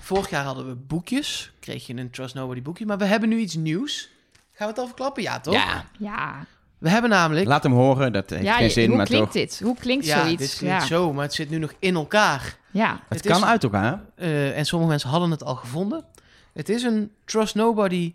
vorig 0.01 0.31
jaar 0.31 0.45
hadden 0.45 0.67
we 0.69 0.75
boekjes, 0.75 1.53
kreeg 1.61 1.87
je 1.87 1.97
een 1.97 2.11
Trust 2.11 2.35
Nobody 2.35 2.63
boekje, 2.63 2.87
maar 2.87 2.99
we 2.99 3.05
hebben 3.05 3.29
nu 3.29 3.39
iets 3.39 3.55
nieuws. 3.55 4.11
Gaan 4.53 4.67
we 4.67 4.73
het 4.73 4.79
al 4.79 4.87
verklappen? 4.87 5.23
Ja, 5.23 5.41
toch? 5.41 5.55
Ja, 5.55 5.85
Ja. 5.99 6.47
We 6.79 6.89
hebben 6.89 7.11
namelijk... 7.11 7.47
laat 7.47 7.63
hem 7.63 7.73
horen. 7.73 8.13
Dat 8.13 8.31
heeft 8.31 8.43
ja 8.45 8.55
geen 8.55 8.65
je- 8.65 8.71
zin, 8.71 8.89
hoe 8.89 8.97
maar 8.97 9.07
klinkt 9.07 9.25
toch. 9.33 9.43
dit? 9.43 9.61
Hoe 9.65 9.77
klinkt 9.77 10.07
ja, 10.07 10.21
zoiets? 10.23 10.43
dit 10.43 10.55
klinkt 10.57 10.81
ja. 10.81 10.87
zo, 10.87 11.13
maar 11.13 11.25
het 11.25 11.35
zit 11.35 11.51
nu 11.51 11.59
nog 11.59 11.73
in 11.79 11.95
elkaar. 11.95 12.57
Ja. 12.71 12.91
Het, 13.09 13.19
Het 13.23 13.27
kan 13.33 13.41
is- 13.41 13.45
uit 13.47 13.63
elkaar. 13.65 14.03
Eh, 14.15 14.59
en 14.59 14.65
sommige 14.67 14.91
mensen 14.91 15.09
hadden 15.11 15.31
het 15.31 15.45
al 15.45 15.55
gevonden. 15.55 16.05
Het 16.53 16.69
is 16.69 16.83
een 16.83 17.13
Trust 17.25 17.55
Nobody 17.55 18.15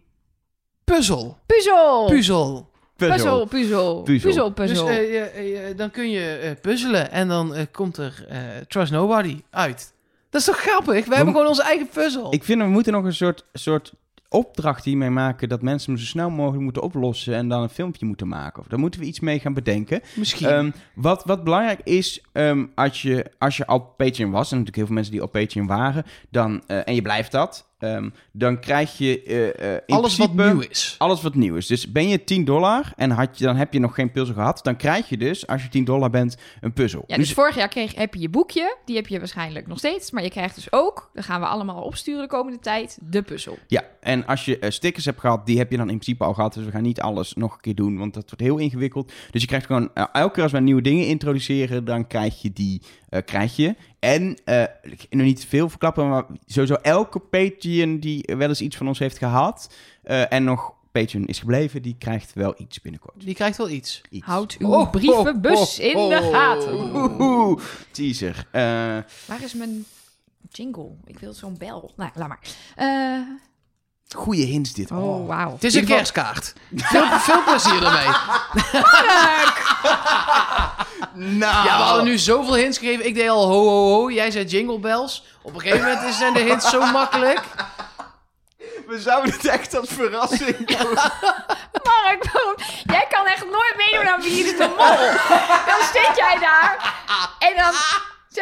puzzel. 0.83 1.37
Puzzel! 1.45 2.05
Puzzel. 2.07 2.69
Puzzel, 2.97 3.45
puzzel. 3.45 4.01
Puzzel. 4.01 4.29
Puzzel, 4.29 4.51
puzzel. 4.51 4.85
Dus 4.87 4.95
eh, 4.97 5.03
je- 5.13 5.41
je- 5.67 5.75
dan 5.75 5.91
kun 5.91 6.09
je 6.09 6.35
eh, 6.37 6.51
puzzelen 6.61 7.11
en 7.11 7.27
dan 7.27 7.55
eh, 7.55 7.65
komt 7.71 7.97
er 7.97 8.25
eh, 8.29 8.39
Trust 8.67 8.91
Nobody 8.91 9.41
uit. 9.49 9.93
Dat 10.29 10.41
is 10.41 10.47
toch 10.47 10.57
grappig? 10.57 11.05
We 11.05 11.15
hebben 11.15 11.33
gewoon 11.33 11.47
onze 11.49 11.63
eigen 11.63 11.87
puzzel. 11.89 12.33
Ik 12.33 12.43
vind 12.43 12.61
we 12.61 12.67
moeten 12.67 12.93
nog 12.93 13.03
een 13.03 13.13
soort, 13.13 13.45
soort 13.53 13.93
opdracht 14.29 14.83
hiermee 14.85 15.09
maken 15.09 15.49
dat 15.49 15.61
mensen 15.61 15.91
hem 15.91 16.01
zo 16.01 16.07
snel 16.07 16.29
mogelijk 16.29 16.63
moeten 16.63 16.81
oplossen 16.81 17.33
en 17.35 17.47
dan 17.49 17.61
een 17.61 17.69
filmpje 17.69 18.05
moeten 18.05 18.27
maken. 18.27 18.61
Of 18.61 18.67
daar 18.67 18.79
moeten 18.79 18.99
we 18.99 19.05
iets 19.05 19.19
mee 19.19 19.39
gaan 19.39 19.53
bedenken. 19.53 20.01
Misschien. 20.15 20.47
Ehm, 20.47 20.71
wat, 20.95 21.23
wat 21.25 21.43
belangrijk 21.43 21.79
is, 21.83 22.21
ehm, 22.31 22.65
als, 22.75 23.01
je, 23.01 23.25
als 23.37 23.57
je 23.57 23.65
al 23.65 23.79
Patreon 23.79 24.31
was, 24.31 24.51
en 24.51 24.57
natuurlijk 24.57 24.75
heel 24.75 24.85
veel 24.85 24.95
mensen 24.95 25.13
die 25.13 25.23
op 25.23 25.31
Patreon 25.31 25.67
waren, 25.67 26.03
dan, 26.29 26.63
eh, 26.67 26.87
en 26.87 26.95
je 26.95 27.01
blijft 27.01 27.31
dat, 27.31 27.66
ehm, 27.79 28.09
dan 28.31 28.59
krijg 28.59 28.97
je 28.97 29.23
eh, 29.23 29.75
eh, 29.75 29.81
in 29.85 29.95
Alles 29.95 30.17
wat 30.17 30.33
nieuw 30.33 30.59
is. 30.59 30.95
alles 30.97 31.21
wat 31.21 31.35
nieuw 31.35 31.55
is. 31.55 31.67
Dus 31.67 31.91
ben 31.91 32.07
je 32.07 32.23
10 32.23 32.45
dollar 32.45 32.93
en 32.95 33.11
had 33.11 33.37
je, 33.37 33.45
dan 33.45 33.55
heb 33.55 33.73
je 33.73 33.79
nog 33.79 33.95
geen 33.95 34.11
puzzel 34.11 34.35
gehad, 34.35 34.59
dan 34.63 34.75
krijg 34.75 35.09
je 35.09 35.17
dus, 35.17 35.47
als 35.47 35.63
je 35.63 35.69
10 35.69 35.83
dollar 35.83 36.09
bent, 36.09 36.37
een 36.61 36.73
puzzel. 36.73 37.03
Ja, 37.07 37.17
dus 37.17 37.33
vorig 37.33 37.55
jaar 37.55 37.67
kreeg, 37.67 37.95
heb 37.95 38.13
je 38.13 38.19
je 38.19 38.29
boekje. 38.29 38.77
Die 38.85 38.95
heb 38.95 39.07
je 39.07 39.19
waarschijnlijk 39.19 39.67
nog 39.67 39.77
steeds. 39.77 40.11
Maar 40.11 40.23
je 40.23 40.29
krijgt 40.29 40.55
dus 40.55 40.71
ook, 40.71 41.09
dat 41.13 41.25
gaan 41.25 41.39
we 41.39 41.47
allemaal 41.47 41.81
opsturen 41.81 42.21
de 42.21 42.27
komende 42.27 42.59
tijd, 42.59 42.97
de 43.01 43.21
puzzel. 43.21 43.57
Ja, 43.67 43.83
en 43.99 44.25
als 44.25 44.45
je 44.45 44.59
eh, 44.59 44.69
stickers 44.69 45.05
hebt 45.05 45.19
gehad, 45.19 45.45
die 45.45 45.57
heb 45.57 45.71
je 45.71 45.77
dan 45.77 45.89
in 45.89 45.99
principe 45.99 46.23
al 46.23 46.33
gehad. 46.33 46.53
Dus 46.53 46.65
we 46.65 46.71
gaan 46.71 46.81
niet 46.81 47.01
alles 47.01 47.33
nog 47.33 47.53
een 47.53 47.61
keer 47.61 47.75
doen, 47.75 47.97
want 47.97 48.13
dat 48.13 48.23
wordt 48.23 48.41
heel 48.41 48.57
ingewikkeld. 48.57 49.11
Dus 49.31 49.41
je 49.41 49.47
krijgt 49.47 49.65
gewoon, 49.65 49.93
elke 49.93 50.33
keer 50.33 50.43
als 50.43 50.51
we 50.51 50.59
nieuwe 50.59 50.81
dingen 50.81 51.07
introduceren, 51.07 51.85
dan 51.85 52.07
krijg 52.07 52.41
je 52.41 52.53
die, 52.53 52.81
eh, 53.09 53.21
krijg 53.25 53.55
je. 53.55 53.75
En, 53.99 54.37
eh, 54.45 54.61
ik 54.81 55.05
nog 55.09 55.25
niet 55.25 55.39
te 55.41 55.47
veel 55.47 55.69
verklappen, 55.69 56.09
maar 56.09 56.25
sowieso 56.45 56.73
elke 56.73 57.19
Patreon 57.19 57.99
die 57.99 58.23
wel 58.37 58.47
eens 58.47 58.61
iets 58.61 58.77
van 58.77 58.87
ons 58.87 58.99
heeft 58.99 59.17
gehad 59.17 59.73
eh, 60.03 60.33
en 60.33 60.43
nog 60.43 60.75
Patreon 60.91 61.25
is 61.25 61.39
gebleven, 61.39 61.81
die 61.81 61.95
krijgt 61.99 62.33
wel 62.33 62.53
iets 62.57 62.81
binnenkort. 62.81 63.25
Die 63.25 63.35
krijgt 63.35 63.57
wel 63.57 63.69
iets. 63.69 64.01
Iets. 64.09 64.25
Houd 64.25 64.55
uw 64.59 64.67
Oh, 64.67 64.91
brievenbus 64.91 65.79
oh, 65.79 65.85
in 65.85 66.09
de 66.09 66.29
gaten. 66.31 66.95
Oeh, 67.21 67.61
teaser. 67.91 68.47
Eh, 68.51 68.61
Waar 69.25 69.43
is 69.43 69.53
mijn 69.53 69.85
jingle? 70.51 70.89
Ik 71.05 71.19
wil 71.19 71.33
zo'n 71.33 71.57
bel. 71.57 71.91
Nou, 71.95 72.11
laat 72.15 72.27
maar. 72.27 72.39
Goeie 74.15 74.45
hints 74.45 74.73
dit. 74.73 74.91
oh, 74.91 75.27
wauw. 75.27 75.51
Het 75.51 75.63
is 75.63 75.73
een 75.73 75.85
kerstkaart. 75.85 76.53
veel, 76.75 77.05
veel 77.19 77.43
plezier 77.43 77.83
ermee. 77.83 78.07
Nou. 81.13 81.65
Ja, 81.65 81.77
we 81.77 81.83
hadden 81.83 82.03
nu 82.03 82.17
zoveel 82.17 82.55
hints 82.55 82.77
gegeven. 82.77 83.05
Ik 83.05 83.15
deed 83.15 83.29
al 83.29 83.47
ho 83.47 83.63
ho 83.63 83.91
ho. 83.91 84.11
Jij 84.11 84.31
zei 84.31 84.45
jingle 84.45 84.79
bells. 84.79 85.23
Op 85.41 85.53
een 85.53 85.61
gegeven 85.61 85.93
moment 85.93 86.15
zijn 86.15 86.33
de 86.33 86.39
hints 86.39 86.69
zo 86.69 86.85
makkelijk. 86.91 87.41
We 88.87 88.99
zouden 88.99 89.33
het 89.33 89.45
echt 89.45 89.75
als 89.77 89.89
verrassing 89.89 90.67
doen. 90.67 90.93
Mark, 91.87 92.23
waarom? 92.31 92.55
Jij 92.83 93.05
kan 93.09 93.25
echt 93.25 93.45
nooit 93.45 93.73
meedoen 93.77 94.07
aan 94.13 94.21
Wie 94.21 94.45
is 94.45 94.57
de 94.57 94.73
Mol. 94.77 94.95
Dan 95.67 95.81
zit 95.93 96.11
jij 96.15 96.37
daar 96.39 96.93
en 97.39 97.55
dan, 97.55 97.73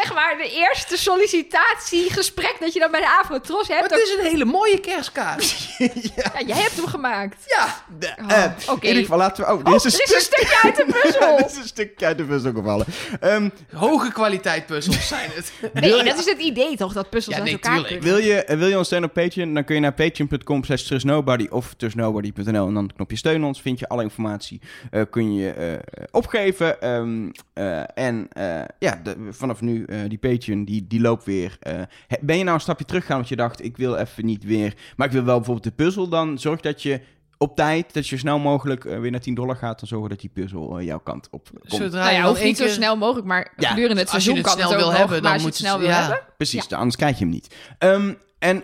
zeg 0.01 0.13
maar, 0.13 0.37
de 0.37 0.51
eerste 0.51 0.97
sollicitatiegesprek 0.97 2.55
dat 2.59 2.73
je 2.73 2.79
dan 2.79 2.91
bij 2.91 2.99
de 2.99 3.17
Afro-Tros 3.21 3.67
Maar 3.67 3.77
hebt. 3.77 3.89
het 3.91 3.99
is 4.01 4.15
een 4.19 4.25
hele 4.31 4.45
mooie 4.45 4.79
kerstkaart. 4.79 5.43
Ja, 6.15 6.31
jij 6.45 6.61
hebt 6.61 6.75
hem 6.75 6.87
gemaakt. 6.87 7.43
Ja. 7.47 7.83
De- 7.99 8.13
Oh, 8.21 8.45
oké. 8.73 8.81
In 8.81 8.87
ieder 8.87 9.01
geval 9.01 9.17
laten 9.17 9.45
we... 9.45 9.51
Oh, 9.51 9.57
dit 9.57 9.67
Oh, 9.67 9.73
is 9.75 9.83
een, 9.83 9.91
er 9.99 10.05
is 10.05 10.13
een 10.13 10.21
stukje 10.21 10.59
uit 10.63 10.75
de 10.75 10.85
puzzel. 11.01 11.37
dit 11.37 11.51
is 11.51 11.57
een 11.57 11.63
stukje 11.67 12.05
uit 12.05 12.17
de 12.17 12.23
puzzel 12.23 12.51
gevallen. 12.53 12.85
Ehm, 13.19 13.49
Hoge 13.73 14.11
kwaliteit 14.11 14.65
puzzels 14.65 15.07
zijn 15.07 15.29
het. 15.33 15.51
Nee, 15.73 16.03
dat 16.03 16.19
is 16.19 16.25
het 16.25 16.37
idee 16.39 16.77
toch, 16.77 16.93
dat 16.93 17.09
puzzels 17.09 17.35
Ja, 17.35 17.41
uit 17.41 17.51
nee, 17.51 17.61
elkaar 17.61 17.77
tuurlijk. 17.79 18.01
kunnen. 18.01 18.17
wil, 18.19 18.27
je, 18.33 18.43
eh, 18.43 18.57
wil 18.57 18.67
je 18.67 18.77
ons 18.77 18.85
steunen 18.87 19.09
op 19.09 19.15
Patreon? 19.15 19.53
Dan 19.53 19.63
kun 19.63 19.75
je 19.75 19.81
naar 19.81 19.93
patreon.com 19.93 20.63
slash 20.63 20.81
trustnobody 20.83 21.47
of 21.49 21.73
trustnobody.nl 21.77 22.67
en 22.67 22.73
dan 22.73 22.91
knopje 22.95 23.17
steun 23.17 23.43
ons. 23.43 23.61
Vind 23.61 23.79
je 23.79 23.87
alle 23.87 24.03
informatie. 24.03 24.61
eh, 24.91 25.01
kun 25.09 25.35
je 25.35 25.51
eh, 25.51 26.03
opgeven. 26.11 26.81
Ehm, 26.81 27.29
eh, 27.53 27.81
en 27.97 28.27
eh, 28.31 28.61
ja, 28.79 28.99
de- 29.03 29.15
vanaf 29.29 29.61
nu, 29.61 29.84
eh, 29.85 29.99
die 30.07 30.17
Patreon, 30.17 30.65
die, 30.65 30.87
die 30.87 31.01
loopt 31.01 31.23
weer. 31.23 31.57
Eh, 31.59 31.81
ben 32.21 32.37
je 32.37 32.43
nou 32.43 32.55
een 32.55 32.61
stapje 32.61 32.85
teruggegaan 32.85 33.17
want 33.17 33.29
je 33.29 33.35
dacht, 33.35 33.63
ik 33.63 33.77
wil 33.77 33.95
even 33.95 34.25
niet 34.25 34.43
weer... 34.43 34.73
Maar 34.95 35.07
ik 35.07 35.13
wil 35.13 35.23
wel 35.23 35.35
bijvoorbeeld 35.35 35.77
de 35.77 35.83
puzzel. 35.83 36.07
Dan 36.07 36.37
zorg 36.39 36.61
dat 36.61 36.81
je 36.81 37.01
op 37.37 37.55
tijd, 37.55 37.93
dat 37.93 38.03
je 38.07 38.15
zo 38.15 38.21
snel 38.21 38.39
mogelijk 38.39 38.85
eh, 38.85 38.99
weer 38.99 39.11
naar 39.11 39.19
10 39.19 39.33
dollar 39.33 39.55
gaat. 39.55 39.79
Dan 39.79 39.87
zorgen 39.87 40.09
dat 40.09 40.19
die 40.19 40.29
puzzel 40.33 40.81
jouw 40.81 40.99
kant 40.99 41.27
op 41.31 41.49
komt. 41.51 41.81
Zodra 41.81 42.11
Nou 42.11 42.35
ja, 42.37 42.43
niet 42.43 42.57
zo 42.57 42.67
snel 42.67 42.97
mogelijk, 42.97 43.27
maar 43.27 43.53
Ja, 43.57 43.69
gedurende 43.69 44.01
het 44.01 44.09
seizoen 44.09 44.41
kan 44.41 44.51
snel 44.51 44.63
het 44.69 44.73
ook 44.73 44.79
wil 44.79 44.89
nog, 44.89 44.97
hebben, 44.97 45.21
dan 45.21 45.33
je 45.33 45.37
moet 45.41 45.47
het 45.47 45.57
je 45.57 45.63
snel 45.63 45.73
het- 45.73 45.87
wil 45.87 45.95
ja. 45.95 46.01
hebben. 46.01 46.19
Precies, 46.37 46.71
anders 46.71 46.95
krijg 46.95 47.17
je 47.17 47.23
hem 47.23 47.33
niet. 47.33 47.55
Ehm, 47.77 48.13
en 48.39 48.63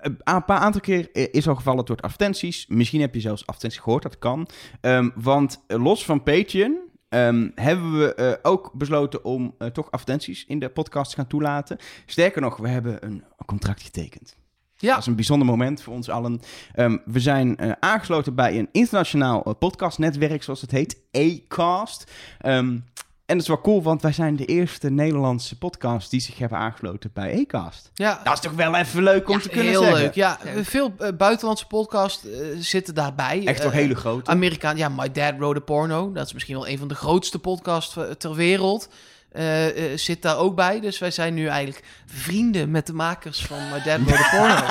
een 0.00 0.44
paar 0.44 0.58
aantal 0.58 0.80
keer 0.80 1.08
is 1.32 1.48
al 1.48 1.54
gevallen 1.54 1.84
door 1.84 1.96
advertenties. 1.96 2.66
Misschien 2.68 3.00
heb 3.00 3.14
je 3.14 3.20
zelfs 3.20 3.40
advertenties 3.46 3.80
gehoord, 3.80 4.02
dat 4.02 4.18
kan. 4.18 4.48
Ehm, 4.80 5.10
want 5.14 5.64
los 5.66 6.04
van 6.04 6.22
Patreon 6.22 6.78
ehm, 7.08 7.48
hebben 7.54 7.98
we 7.98 8.14
eh, 8.14 8.32
ook 8.42 8.72
besloten 8.72 9.24
om 9.24 9.54
eh, 9.58 9.68
toch 9.68 9.90
advertenties 9.90 10.44
in 10.46 10.58
de 10.58 10.68
podcast 10.68 11.10
te 11.10 11.16
gaan 11.16 11.26
toelaten. 11.26 11.78
Sterker 12.06 12.40
nog, 12.40 12.56
we 12.56 12.68
hebben 12.68 13.04
een 13.04 13.24
contract 13.46 13.82
getekend. 13.82 14.36
Ja. 14.76 14.90
Dat 14.90 15.00
is 15.00 15.06
een 15.06 15.16
bijzonder 15.16 15.46
moment 15.46 15.82
voor 15.82 15.94
ons 15.94 16.08
allen. 16.08 16.40
Ehm, 16.74 16.96
we 17.04 17.20
zijn 17.20 17.56
eh, 17.56 17.72
aangesloten 17.80 18.34
bij 18.34 18.58
een 18.58 18.68
internationaal 18.72 19.54
podcastnetwerk, 19.54 20.42
zoals 20.42 20.60
het 20.60 20.70
heet, 20.70 21.00
Acast. 21.12 22.12
Ehm, 22.38 22.78
en 23.26 23.34
dat 23.34 23.42
is 23.42 23.48
wel 23.48 23.60
cool, 23.60 23.82
want 23.82 24.02
wij 24.02 24.12
zijn 24.12 24.36
de 24.36 24.44
eerste 24.44 24.90
Nederlandse 24.90 25.58
podcast 25.58 26.10
die 26.10 26.20
zich 26.20 26.38
hebben 26.38 26.58
aangesloten 26.58 27.10
bij 27.14 27.40
Acast. 27.46 27.90
Ja, 27.94 28.20
Dat 28.24 28.32
is 28.32 28.40
toch 28.40 28.52
wel 28.52 28.74
even 28.74 29.02
leuk 29.02 29.28
om 29.28 29.34
Ja, 29.36 29.40
te 29.42 29.48
kunnen 29.48 29.68
heel 29.72 29.82
zeggen. 29.82 30.00
leuk. 30.00 30.14
Ja, 30.14 30.38
veel 30.62 30.92
eh, 30.98 31.08
buitenlandse 31.16 31.66
podcasts 31.66 32.26
eh, 32.26 32.32
zitten 32.58 32.94
daarbij. 32.94 33.46
Echt 33.46 33.60
toch 33.62 33.70
Eh, 33.72 33.76
hele 33.78 33.94
grote. 33.94 34.30
Amerikaan, 34.30 34.76
ja, 34.76 34.88
My 34.88 35.10
Dad 35.12 35.34
Wrote 35.38 35.60
a 35.60 35.62
Porno. 35.62 36.12
Dat 36.12 36.26
is 36.26 36.32
misschien 36.32 36.54
wel 36.56 36.68
een 36.68 36.78
van 36.78 36.88
de 36.88 36.94
grootste 36.94 37.38
podcasts 37.38 37.96
eh, 37.96 38.02
ter 38.04 38.34
wereld. 38.34 38.88
Eh, 39.36 39.92
eh, 39.92 39.98
zit 39.98 40.22
daar 40.22 40.38
ook 40.38 40.54
bij. 40.54 40.80
Dus 40.80 40.98
wij 40.98 41.10
zijn 41.10 41.34
nu 41.34 41.46
eigenlijk 41.46 41.84
vrienden 42.06 42.70
met 42.70 42.86
de 42.86 42.92
makers 42.92 43.44
van 43.44 43.58
My 43.72 43.82
Dad 43.82 44.00
Wrote 44.00 44.22
a 44.22 44.30
Porno. 44.30 44.66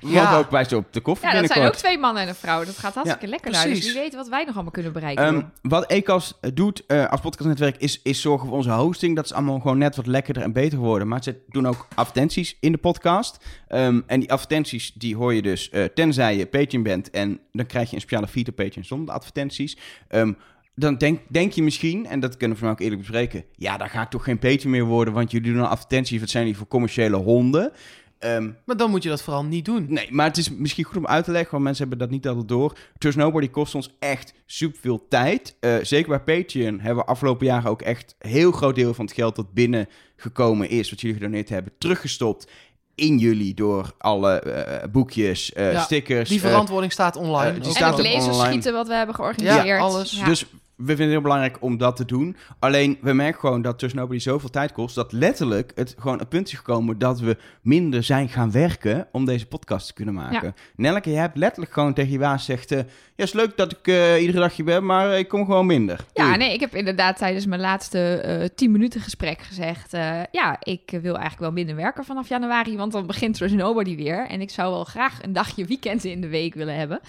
We 0.00 0.10
ja. 0.16 0.36
ook 0.36 0.50
bij 0.50 0.64
ze 0.64 0.76
op 0.76 0.92
de 0.92 1.00
koffie 1.00 1.28
Ja, 1.28 1.40
dat 1.40 1.50
zijn 1.50 1.66
ook 1.66 1.74
twee 1.74 1.98
mannen 1.98 2.22
en 2.22 2.28
een 2.28 2.34
vrouw. 2.34 2.64
Dat 2.64 2.78
gaat 2.78 2.94
hartstikke 2.94 3.26
lekker 3.26 3.52
daar. 3.52 3.66
Dus 3.66 3.84
wie 3.84 3.94
weet 3.94 4.14
wat 4.14 4.28
wij 4.28 4.44
nog 4.44 4.54
allemaal 4.54 4.72
kunnen 4.72 4.92
bereiken. 4.92 5.24
Ehm, 5.24 5.34
joh. 5.34 5.44
wat 5.62 5.92
Acast 5.92 6.38
doet 6.54 6.86
eh, 6.86 7.06
als 7.06 7.20
podcastnetwerk 7.20 7.76
is, 7.76 8.00
is 8.02 8.20
zorgen 8.20 8.48
voor 8.48 8.56
onze 8.56 8.70
hosting. 8.70 9.16
Dat 9.16 9.24
is 9.24 9.32
allemaal 9.32 9.60
gewoon 9.60 9.78
net 9.78 9.96
wat 9.96 10.06
lekkerder 10.06 10.42
en 10.42 10.52
beter 10.52 10.78
geworden. 10.78 11.08
Maar 11.08 11.22
ze 11.22 11.40
doen 11.48 11.66
ook 11.66 11.88
advertenties 11.94 12.56
in 12.60 12.72
de 12.72 12.78
podcast. 12.78 13.44
Ehm, 13.68 14.00
en 14.06 14.20
die 14.20 14.32
advertenties 14.32 14.92
die 14.92 15.16
hoor 15.16 15.34
je 15.34 15.42
dus 15.42 15.70
eh, 15.70 15.84
tenzij 15.84 16.36
je 16.36 16.46
Patreon 16.46 16.82
bent. 16.82 17.10
En 17.10 17.40
dan 17.52 17.66
krijg 17.66 17.88
je 17.88 17.94
een 17.94 18.00
speciale 18.00 18.28
feed 18.28 18.48
op 18.48 18.56
Patreon 18.56 18.84
zonder 18.84 19.14
advertenties. 19.14 19.78
Ehm, 20.08 20.32
dan 20.78 20.96
denk, 20.96 21.20
denk 21.28 21.52
je 21.52 21.62
misschien, 21.62 22.06
en 22.06 22.20
dat 22.20 22.36
kunnen 22.36 22.56
we 22.56 22.62
van 22.62 22.72
ook 22.72 22.80
eerlijk 22.80 23.00
bespreken... 23.00 23.44
ja, 23.52 23.76
daar 23.76 23.90
ga 23.90 24.02
ik 24.02 24.08
toch 24.08 24.24
geen 24.24 24.38
Patreon 24.38 24.70
meer 24.70 24.84
worden... 24.84 25.14
want 25.14 25.30
jullie 25.30 25.52
doen 25.52 25.62
al 25.62 25.68
advertenties, 25.68 26.20
wat 26.20 26.30
zijn 26.30 26.44
die 26.44 26.56
voor 26.56 26.68
commerciële 26.68 27.16
honden... 27.16 27.72
Ehm, 28.18 28.50
maar 28.64 28.76
dan 28.76 28.90
moet 28.90 29.02
je 29.02 29.08
dat 29.08 29.22
vooral 29.22 29.44
niet 29.44 29.64
doen. 29.64 29.86
Nee, 29.88 30.08
maar 30.10 30.26
het 30.26 30.36
is 30.36 30.50
misschien 30.50 30.84
goed 30.84 30.96
om 30.96 31.06
uit 31.06 31.24
te 31.24 31.30
leggen, 31.30 31.50
want 31.50 31.62
mensen 31.62 31.88
hebben 31.88 32.06
dat 32.06 32.16
niet 32.16 32.28
altijd 32.28 32.48
door. 32.48 32.78
Trust 32.98 33.16
Nobody 33.16 33.48
kost 33.48 33.74
ons 33.74 33.96
echt 33.98 34.34
superveel 34.46 35.06
tijd. 35.08 35.56
Eh, 35.60 35.74
zeker 35.82 36.08
bij 36.08 36.36
Patreon 36.36 36.80
hebben 36.80 37.04
we 37.04 37.10
afgelopen 37.10 37.46
jaren 37.46 37.70
ook 37.70 37.82
echt 37.82 38.14
een 38.18 38.30
heel 38.30 38.52
groot 38.52 38.74
deel 38.74 38.94
van 38.94 39.04
het 39.04 39.14
geld 39.14 39.36
dat 39.36 39.52
binnengekomen 39.52 40.68
is, 40.68 40.90
wat 40.90 41.00
jullie 41.00 41.16
gedoneerd 41.16 41.48
hebben, 41.48 41.72
teruggestopt 41.78 42.50
in 42.94 43.18
jullie 43.18 43.54
door 43.54 43.92
alle 43.98 44.40
eh, 44.40 44.88
boekjes, 44.90 45.52
eh, 45.52 45.72
Ja, 45.72 45.82
stickers. 45.82 46.28
Die 46.28 46.40
verantwoording 46.40 46.92
staat 46.92 47.16
online. 47.16 47.52
die 47.52 47.60
ook. 47.60 47.66
en 47.66 47.74
staat 47.74 47.96
het 47.96 48.06
op 48.06 48.12
lasers 48.12 48.26
online. 48.26 48.50
schieten 48.50 48.72
wat 48.72 48.86
we 48.86 48.94
hebben 48.94 49.14
georganiseerd. 49.14 49.66
Ja, 49.66 49.78
alles. 49.78 50.10
Ja. 50.10 50.24
Dus 50.24 50.46
we 50.76 50.86
vinden 50.86 51.04
het 51.04 51.10
heel 51.10 51.20
belangrijk 51.20 51.56
om 51.60 51.78
dat 51.78 51.96
te 51.96 52.04
doen. 52.04 52.36
Alleen, 52.58 52.98
we 53.00 53.12
merken 53.12 53.40
gewoon 53.40 53.62
dat 53.62 53.78
Trust 53.78 53.94
Nobody 53.94 54.18
zoveel 54.18 54.50
tijd 54.50 54.72
kost... 54.72 54.94
dat 54.94 55.12
letterlijk 55.12 55.72
het 55.74 55.94
gewoon 55.98 56.20
een 56.20 56.28
punt 56.28 56.46
is 56.46 56.54
gekomen... 56.54 56.98
dat 56.98 57.20
we 57.20 57.36
minder 57.62 58.02
zijn 58.02 58.28
gaan 58.28 58.50
werken 58.50 59.08
om 59.12 59.24
deze 59.24 59.46
podcast 59.46 59.86
te 59.86 59.92
kunnen 59.92 60.14
maken. 60.14 60.54
Nelleke, 60.76 61.10
je 61.10 61.16
hebt 61.16 61.36
letterlijk 61.36 61.72
gewoon 61.72 61.94
tegen 61.94 62.12
je 62.12 62.18
baas 62.18 62.44
gezegd... 62.44 62.72
eh, 62.72 62.78
ja, 63.14 63.24
is 63.24 63.32
leuk 63.32 63.56
dat 63.56 63.72
ik 63.72 63.86
eh, 63.86 64.20
iedere 64.20 64.38
dag 64.38 64.56
hier 64.56 64.64
ben, 64.64 64.86
maar 64.86 65.18
ik 65.18 65.28
kom 65.28 65.44
gewoon 65.44 65.66
minder. 65.66 66.04
Ja, 66.12 66.24
Doei. 66.24 66.36
nee, 66.36 66.52
ik 66.52 66.60
heb 66.60 66.74
inderdaad 66.74 67.16
tijdens 67.16 67.46
mijn 67.46 67.60
laatste 67.60 68.20
eh 68.20 68.48
10 68.54 68.70
minuten 68.70 69.00
gesprek 69.00 69.40
gezegd... 69.40 69.92
ja, 70.30 70.56
ik 70.60 70.90
wil 70.90 71.14
eigenlijk 71.14 71.38
wel 71.38 71.52
minder 71.52 71.76
werken 71.76 72.04
vanaf 72.04 72.28
januari... 72.28 72.76
want 72.76 72.92
dan 72.92 73.06
begint 73.06 73.34
Trust 73.34 73.54
Nobody 73.54 73.96
weer. 73.96 74.26
En 74.26 74.40
ik 74.40 74.50
zou 74.50 74.72
wel 74.72 74.84
graag 74.84 75.22
een 75.22 75.32
dagje 75.32 75.64
weekend 75.64 76.04
in 76.04 76.20
de 76.20 76.28
week 76.28 76.54
willen 76.54 76.76
hebben. 76.76 77.00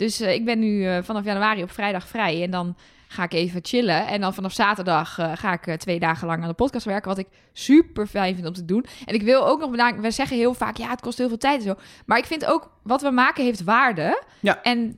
Dus 0.00 0.20
eh, 0.20 0.32
ik 0.34 0.44
ben 0.44 0.58
nu 0.58 0.86
eh, 0.86 1.02
vanaf 1.02 1.24
januari 1.24 1.62
op 1.62 1.70
vrijdag 1.70 2.08
vrij... 2.08 2.42
en 2.42 2.50
dan 2.50 2.76
ga 3.08 3.22
ik 3.22 3.32
even 3.32 3.60
chillen. 3.62 4.06
En 4.06 4.20
dan 4.20 4.34
vanaf 4.34 4.52
zaterdag 4.52 5.18
eh, 5.18 5.32
ga 5.34 5.52
ik 5.52 5.78
twee 5.78 5.98
dagen 5.98 6.26
lang 6.26 6.42
aan 6.42 6.48
de 6.48 6.54
podcast 6.54 6.84
werken... 6.84 7.08
wat 7.08 7.18
ik 7.18 7.26
super 7.52 8.06
fijn 8.06 8.34
vind 8.34 8.46
om 8.46 8.52
te 8.52 8.64
doen. 8.64 8.84
En 9.04 9.14
ik 9.14 9.22
wil 9.22 9.46
ook 9.46 9.60
nog 9.60 9.70
bedanken... 9.70 10.02
we 10.02 10.10
zeggen 10.10 10.36
heel 10.36 10.54
vaak, 10.54 10.76
ja, 10.76 10.88
het 10.88 11.00
kost 11.00 11.18
heel 11.18 11.28
veel 11.28 11.38
tijd 11.38 11.58
en 11.58 11.66
zo... 11.66 11.74
maar 12.06 12.18
ik 12.18 12.24
vind 12.24 12.46
ook, 12.46 12.70
wat 12.82 13.02
we 13.02 13.10
maken 13.10 13.44
heeft 13.44 13.64
waarde... 13.64 14.22
Ja. 14.40 14.62
En 14.62 14.96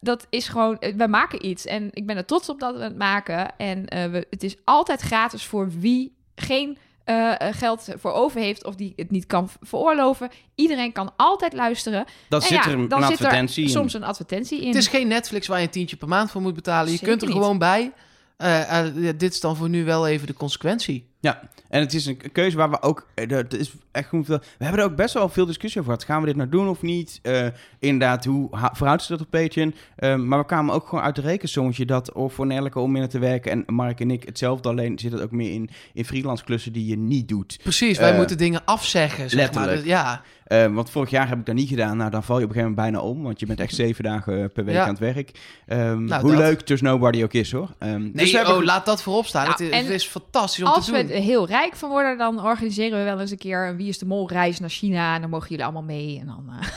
dat 0.00 0.26
is 0.30 0.48
gewoon, 0.48 0.76
we 0.96 1.06
maken 1.06 1.46
iets. 1.46 1.66
En 1.66 1.88
ik 1.92 2.06
ben 2.06 2.16
er 2.16 2.24
trots 2.24 2.48
op 2.48 2.60
dat 2.60 2.76
we 2.76 2.82
het 2.82 2.98
maken. 2.98 3.56
En 3.56 3.84
we, 3.84 4.26
het 4.30 4.42
is 4.42 4.56
altijd 4.64 5.00
gratis 5.00 5.44
voor 5.44 5.70
wie 5.70 6.16
geen 6.34 6.78
eh, 7.08 7.40
eh, 7.48 7.54
geld 7.54 7.88
voor 7.96 8.12
over 8.12 8.40
heeft 8.40 8.64
of 8.64 8.74
die 8.74 8.92
het 8.96 9.10
niet 9.10 9.26
kan 9.26 9.48
veroorloven. 9.60 10.28
Iedereen 10.54 10.92
kan 10.92 11.12
altijd 11.16 11.52
luisteren. 11.52 12.04
Dan 12.28 12.40
En 12.40 12.46
zit 12.46 12.56
ja, 12.56 12.66
er 12.66 12.72
een, 12.72 12.88
dan 12.88 13.02
een 13.02 13.08
zit 13.08 13.18
er 13.18 13.24
advertentie 13.24 13.64
in. 13.64 13.70
Soms 13.70 13.94
een 13.94 14.04
advertentie 14.04 14.60
in. 14.60 14.66
Het 14.66 14.76
is 14.76 14.88
geen 14.88 15.08
Netflix 15.08 15.46
waar 15.46 15.58
je 15.58 15.64
een 15.64 15.70
tientje 15.70 15.96
per 15.96 16.08
maand 16.08 16.30
voor 16.30 16.40
moet 16.40 16.54
betalen. 16.54 16.84
Je 16.84 16.90
Zeker 16.90 17.08
kunt 17.08 17.22
er 17.22 17.28
niet. 17.28 17.36
gewoon 17.36 17.58
bij. 17.58 17.92
Eh, 18.36 18.78
eh, 18.78 19.02
ja, 19.02 19.12
dit 19.12 19.32
is 19.32 19.40
dan 19.40 19.56
voor 19.56 19.68
nu 19.68 19.84
wel 19.84 20.08
even 20.08 20.26
de 20.26 20.32
consequentie. 20.32 21.06
En 21.20 21.80
het 21.80 21.94
is 21.94 22.06
een 22.06 22.32
keuze 22.32 22.56
waar 22.56 22.70
we 22.70 22.82
ook... 22.82 23.06
eh, 23.14 23.28
dat 23.28 23.54
is 23.54 23.72
echt 23.92 24.08
goed, 24.08 24.26
we 24.26 24.40
hebben 24.58 24.80
er 24.80 24.86
ook 24.86 24.96
best 24.96 25.14
wel 25.14 25.28
veel 25.28 25.46
discussie 25.46 25.80
over 25.80 25.92
gehad. 25.92 26.08
Gaan 26.08 26.20
we 26.20 26.26
dit 26.26 26.36
nou 26.36 26.48
doen 26.48 26.68
of 26.68 26.82
niet? 26.82 27.18
Eh, 27.22 27.46
inderdaad, 27.78 28.24
hoe 28.24 28.48
verhoudt 28.72 29.02
zich 29.02 29.10
dat 29.16 29.26
op 29.26 29.30
Patreon? 29.30 29.74
Ehm, 29.96 30.28
maar 30.28 30.38
we 30.38 30.46
kwamen 30.46 30.74
ook 30.74 30.88
gewoon 30.88 31.04
uit 31.04 31.14
de 31.14 31.20
rekensommetje 31.20 31.84
dat 31.86 32.12
of 32.12 32.32
voor 32.34 32.46
Nelleke 32.46 32.78
om 32.78 32.92
minder 32.92 33.10
te 33.10 33.18
werken... 33.18 33.50
en 33.50 33.74
Mark 33.74 34.00
en 34.00 34.10
ik 34.10 34.22
hetzelfde, 34.24 34.68
alleen 34.68 34.98
zit 34.98 35.12
het 35.12 35.20
ook 35.20 35.30
meer 35.30 35.52
in, 35.52 35.70
in 35.94 36.04
freelance 36.04 36.44
klussen 36.44 36.72
die 36.72 36.86
je 36.86 36.96
niet 36.96 37.28
doet. 37.28 37.58
Precies, 37.62 37.98
wij 37.98 38.10
Eh, 38.10 38.16
moeten 38.16 38.38
dingen 38.38 38.64
afzeggen, 38.64 39.30
zeg 39.30 39.38
letterlijk. 39.40 39.72
maar. 39.74 39.82
Dus 39.82 39.86
ja, 39.92 40.22
Eh, 40.44 40.66
want 40.74 40.90
vorig 40.90 41.10
jaar 41.10 41.28
heb 41.28 41.38
ik 41.38 41.46
dat 41.46 41.54
niet 41.54 41.68
gedaan. 41.68 41.96
Nou, 41.96 42.10
dan 42.10 42.22
val 42.22 42.38
je 42.38 42.44
op 42.44 42.48
een 42.50 42.54
gegeven 42.56 42.74
moment 42.76 42.92
bijna 43.00 43.10
om. 43.14 43.22
Want 43.22 43.40
je 43.40 43.46
bent 43.46 43.60
echt 43.60 43.74
zeven 43.84 44.04
dagen 44.04 44.52
per 44.52 44.64
week 44.64 44.74
Ja. 44.74 44.82
aan 44.82 44.88
het 44.88 44.98
werk. 44.98 45.30
Ehm, 45.66 46.04
Nou, 46.04 46.20
hoe 46.22 46.30
dat. 46.30 46.40
leuk 46.40 46.68
Just 46.68 46.82
Nobody 46.82 47.22
ook 47.22 47.32
is, 47.32 47.52
hoor. 47.52 47.68
Ehm, 47.78 48.00
nee, 48.00 48.10
dus 48.12 48.30
we 48.30 48.36
hebben 48.36 48.56
oh, 48.56 48.62
laat 48.64 48.86
dat 48.86 49.02
voorop 49.02 49.26
staan. 49.26 49.42
Nou, 49.48 49.64
het, 49.64 49.72
is, 49.72 49.80
het 49.80 49.88
is 49.94 50.06
fantastisch 50.06 50.64
om 50.64 50.72
te 50.80 50.90
doen. 50.92 51.07
Er 51.10 51.20
heel 51.20 51.46
rijk 51.46 51.76
van 51.76 51.90
worden, 51.90 52.18
dan 52.18 52.44
organiseren 52.44 52.98
we 52.98 53.04
wel 53.04 53.20
eens 53.20 53.30
een 53.30 53.38
keer 53.38 53.68
een 53.68 53.76
Wie 53.76 53.88
is 53.88 53.98
de 53.98 54.06
Mol 54.06 54.28
reis 54.28 54.60
naar 54.60 54.70
China. 54.70 55.14
En 55.14 55.20
dan 55.20 55.30
mogen 55.30 55.48
jullie 55.48 55.64
allemaal 55.64 55.82
mee. 55.82 56.18
En 56.20 56.26
dan, 56.26 56.52
eh, 56.60 56.68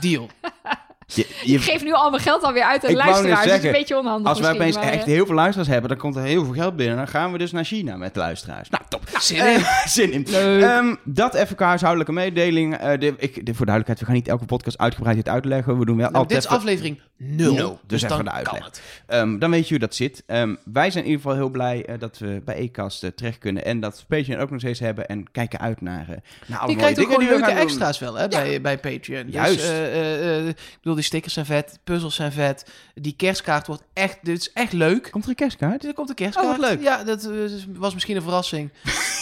Deal. 0.00 0.28
je, 1.14 1.26
je- 1.44 1.54
Ik 1.54 1.62
geef 1.62 1.82
nu 1.84 1.92
al 1.92 2.10
mijn 2.10 2.22
geld 2.22 2.42
alweer 2.42 2.62
uit 2.64 2.86
aan 2.86 2.94
luisteraars. 2.94 3.22
Dat 3.28 3.38
is 3.38 3.44
een 3.44 3.50
zeggen, 3.60 3.72
beetje 3.72 3.98
onhandig 3.98 4.28
als 4.28 4.40
wij 4.40 4.52
opeens 4.52 4.76
maar, 4.76 4.84
echt 4.84 4.98
eh, 5.04 5.04
heel 5.12 5.26
veel 5.26 5.34
luisteraars 5.34 5.68
hebben, 5.68 5.88
dan 5.88 5.98
komt 5.98 6.16
er 6.16 6.22
heel 6.22 6.44
veel 6.44 6.54
geld 6.54 6.76
binnen. 6.76 6.96
Dan 6.96 7.08
gaan 7.08 7.32
we 7.32 7.38
dus 7.38 7.52
naar 7.52 7.64
China 7.64 7.96
met 7.96 8.14
de 8.14 8.20
luisteraars. 8.20 8.68
Nou, 8.70 8.82
top. 8.88 9.02
Zin 9.20 9.38
Eh, 9.38 9.54
in. 9.54 9.64
zin 9.90 10.12
in. 10.12 10.26
Leuk. 10.30 10.62
Ehm, 10.62 10.94
dat 11.04 11.34
even 11.34 11.56
qua 11.56 11.66
huishoudelijke 11.66 12.12
mededeling. 12.12 12.76
Eh, 12.76 12.98
de, 12.98 13.14
ik, 13.18 13.46
de, 13.46 13.54
voor 13.54 13.66
duidelijkheid, 13.66 13.98
we 13.98 14.04
gaan 14.04 14.14
niet 14.14 14.28
elke 14.28 14.44
podcast 14.44 14.78
uitgebreid 14.78 15.16
dit 15.16 15.28
uitleggen. 15.28 15.78
We 15.78 15.84
doen 15.84 15.96
wel 15.96 16.04
Nou, 16.10 16.16
altijd 16.18 16.42
dit 16.42 16.50
is 16.50 16.56
aflevering 16.56 17.00
0. 17.16 17.54
Nul, 17.54 17.80
dus 17.86 18.02
even 18.02 18.08
dan 18.16 18.18
de 18.18 18.24
kan 18.24 18.34
uitleg. 18.34 18.64
het. 18.64 18.82
Ehm, 19.06 19.38
dan 19.38 19.50
weet 19.50 19.62
je 19.64 19.70
hoe 19.70 19.78
dat 19.78 19.94
zit. 19.94 20.22
Ehm, 20.26 20.54
wij 20.64 20.90
zijn 20.90 21.04
in 21.04 21.10
ieder 21.10 21.22
geval 21.22 21.36
heel 21.38 21.48
blij 21.50 21.84
eh, 21.86 21.94
dat 21.98 22.18
we 22.18 22.42
bij 22.44 22.54
Ecast 22.54 23.04
eh, 23.04 23.10
terecht 23.10 23.38
kunnen. 23.38 23.64
En 23.64 23.80
dat 23.80 24.04
we 24.08 24.16
Patreon 24.16 24.40
ook 24.40 24.50
nog 24.50 24.60
steeds 24.60 24.80
hebben. 24.80 25.06
En 25.08 25.30
kijken 25.32 25.60
uit 25.60 25.80
naar, 25.80 26.00
eh 26.08 26.16
naar 26.46 26.58
alle 26.58 26.66
mooie 26.66 26.76
krijgt 26.76 26.98
ook 26.98 27.04
dingen 27.08 27.12
gewoon 27.14 27.18
die 27.18 27.28
we 27.28 27.34
leuke 27.34 27.44
gaan 27.44 27.54
doen. 27.54 27.64
extra's 27.66 27.98
wel 27.98 28.14
hè, 28.14 28.28
bij, 28.28 28.60
bij 28.60 28.78
Patreon. 28.78 29.30
Juist. 29.30 29.54
Dus, 29.60 29.68
eh, 29.68 29.86
eh, 29.86 30.38
eh, 30.38 30.48
ik 30.48 30.56
bedoel, 30.82 30.94
die 31.00 31.08
stickers 31.08 31.34
zijn 31.34 31.46
vet, 31.46 31.78
puzzels 31.84 32.14
zijn 32.14 32.32
vet. 32.32 32.70
Die 32.94 33.14
kerstkaart 33.16 33.66
wordt 33.66 33.82
echt, 33.92 34.18
dit 34.22 34.38
is 34.38 34.52
echt 34.52 34.72
leuk. 34.72 35.10
Komt 35.10 35.24
er 35.24 35.30
een 35.30 35.36
kerstkaart? 35.36 35.84
Er 35.84 35.94
komt 35.94 36.08
een 36.08 36.14
kerstkaart. 36.14 36.46
Oh, 36.46 36.56
wat 36.58 36.70
leuk. 36.70 36.82
Ja, 36.82 37.04
dat 37.04 37.24
eh, 37.24 37.30
was 37.76 37.94
misschien 37.94 38.16
een 38.16 38.22
verrassing. 38.22 38.70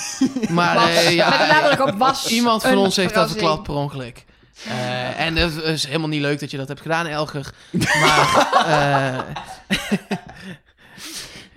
maar 0.51 0.87
de 0.87 1.15
ja, 1.15 1.77
op 1.81 1.99
was. 1.99 2.31
iemand 2.31 2.63
van 2.63 2.77
ons 2.77 2.97
heeft 2.97 3.15
dat 3.15 3.31
verrassing. 3.31 3.39
verklapt 3.41 3.63
per 3.63 3.75
ongeluk. 3.75 4.25
Eh, 4.69 5.21
en 5.21 5.37
het 5.37 5.55
is 5.55 5.87
helemaal 5.87 6.09
niet 6.09 6.21
leuk 6.21 6.41
dat 6.41 6.51
je 6.51 6.57
dat 6.57 6.69
hebt 6.69 6.81
gedaan, 6.81 7.07
Elger. 7.07 7.53
Maar 7.71 8.57
eh, 9.69 10.17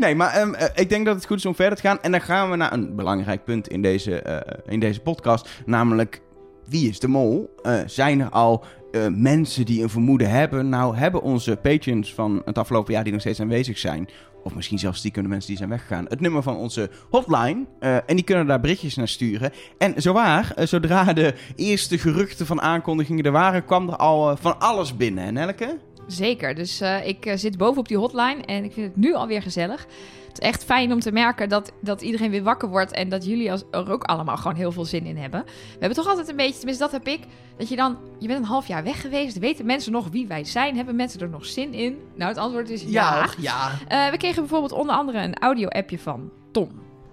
Nee, 0.01 0.15
maar 0.15 0.33
ehm, 0.33 0.53
eh, 0.53 0.67
ik 0.75 0.89
denk 0.89 1.05
dat 1.05 1.15
het 1.15 1.25
goed 1.25 1.37
is 1.37 1.45
om 1.45 1.55
verder 1.55 1.75
te 1.75 1.81
gaan. 1.81 2.01
En 2.01 2.11
dan 2.11 2.21
gaan 2.21 2.49
we 2.49 2.55
naar 2.55 2.73
een 2.73 2.95
belangrijk 2.95 3.43
punt 3.43 3.67
in 3.67 3.81
deze, 3.81 4.21
eh, 4.21 4.57
in 4.73 4.79
deze 4.79 4.99
podcast. 4.99 5.49
Namelijk, 5.65 6.21
wie 6.65 6.89
is 6.89 6.99
de 6.99 7.07
mol? 7.07 7.55
Eh, 7.61 7.79
zijn 7.85 8.19
er 8.19 8.29
al 8.29 8.63
eh, 8.91 9.07
mensen 9.07 9.65
die 9.65 9.83
een 9.83 9.89
vermoeden 9.89 10.29
hebben? 10.29 10.69
Nou, 10.69 10.95
hebben 10.95 11.21
onze 11.21 11.55
patrons 11.55 12.13
van 12.13 12.41
het 12.45 12.57
afgelopen 12.57 12.93
jaar 12.93 13.03
die 13.03 13.11
nog 13.11 13.21
steeds 13.21 13.39
aanwezig 13.39 13.77
zijn... 13.77 14.09
of 14.43 14.55
misschien 14.55 14.79
zelfs 14.79 14.99
stiekem 14.99 15.23
de 15.23 15.29
mensen 15.29 15.47
die 15.47 15.57
zijn 15.57 15.69
weggegaan... 15.69 16.05
het 16.07 16.19
nummer 16.19 16.43
van 16.43 16.55
onze 16.55 16.89
hotline. 17.09 17.65
eh, 17.79 17.95
en 17.95 18.15
die 18.15 18.23
kunnen 18.23 18.47
daar 18.47 18.59
berichtjes 18.59 18.95
naar 18.95 19.07
sturen. 19.07 19.51
En 19.77 19.93
zowaar, 19.95 20.51
eh, 20.55 20.65
zodra 20.65 21.13
de 21.13 21.33
eerste 21.55 21.97
geruchten 21.97 22.45
van 22.45 22.61
aankondigingen 22.61 23.23
er 23.23 23.31
waren... 23.31 23.65
kwam 23.65 23.89
er 23.89 23.95
al 23.95 24.37
van 24.37 24.59
alles 24.59 24.97
binnen, 24.97 25.23
hè 25.23 25.31
Nelke? 25.31 25.77
Zeker. 26.07 26.55
Dus 26.55 26.81
ik 27.03 27.33
zit 27.35 27.57
boven 27.57 27.79
op 27.79 27.87
die 27.87 27.97
hotline 27.97 28.41
en 28.45 28.63
ik 28.63 28.73
vind 28.73 28.87
het 28.87 28.95
nu 28.95 29.13
alweer 29.13 29.41
gezellig. 29.41 29.87
Het 30.31 30.41
is 30.41 30.47
echt 30.47 30.63
fijn 30.63 30.91
om 30.91 30.99
te 30.99 31.11
merken 31.11 31.49
dat, 31.49 31.71
dat 31.81 32.01
iedereen 32.01 32.31
weer 32.31 32.43
wakker 32.43 32.69
wordt 32.69 32.91
en 32.91 33.09
dat 33.09 33.25
jullie 33.25 33.51
als, 33.51 33.63
er 33.71 33.91
ook 33.91 34.03
allemaal 34.03 34.37
gewoon 34.37 34.55
heel 34.55 34.71
veel 34.71 34.85
zin 34.85 35.05
in 35.05 35.17
hebben. 35.17 35.43
We 35.45 35.77
hebben 35.79 35.97
toch 35.97 36.07
altijd 36.07 36.29
een 36.29 36.35
beetje, 36.35 36.57
tenminste 36.57 36.83
dat 36.83 36.91
heb 36.91 37.07
ik, 37.07 37.19
dat 37.57 37.69
je 37.69 37.75
dan, 37.75 37.97
je 38.19 38.27
bent 38.27 38.39
een 38.39 38.45
half 38.45 38.67
jaar 38.67 38.83
weg 38.83 39.01
geweest, 39.01 39.39
weten 39.39 39.65
mensen 39.65 39.91
nog 39.91 40.07
wie 40.11 40.27
wij 40.27 40.43
zijn? 40.43 40.75
Hebben 40.75 40.95
mensen 40.95 41.19
er 41.19 41.29
nog 41.29 41.45
zin 41.45 41.73
in? 41.73 41.97
Nou, 42.15 42.29
het 42.29 42.39
antwoord 42.39 42.69
is 42.69 42.81
ja. 42.81 42.89
ja, 42.89 43.27
ja. 43.37 43.71
Eh, 43.87 44.11
we 44.11 44.17
kregen 44.17 44.41
bijvoorbeeld 44.41 44.71
onder 44.71 44.95
andere 44.95 45.19
een 45.19 45.39
audio-appje 45.39 45.99
van 45.99 46.31
Tom. 46.51 46.69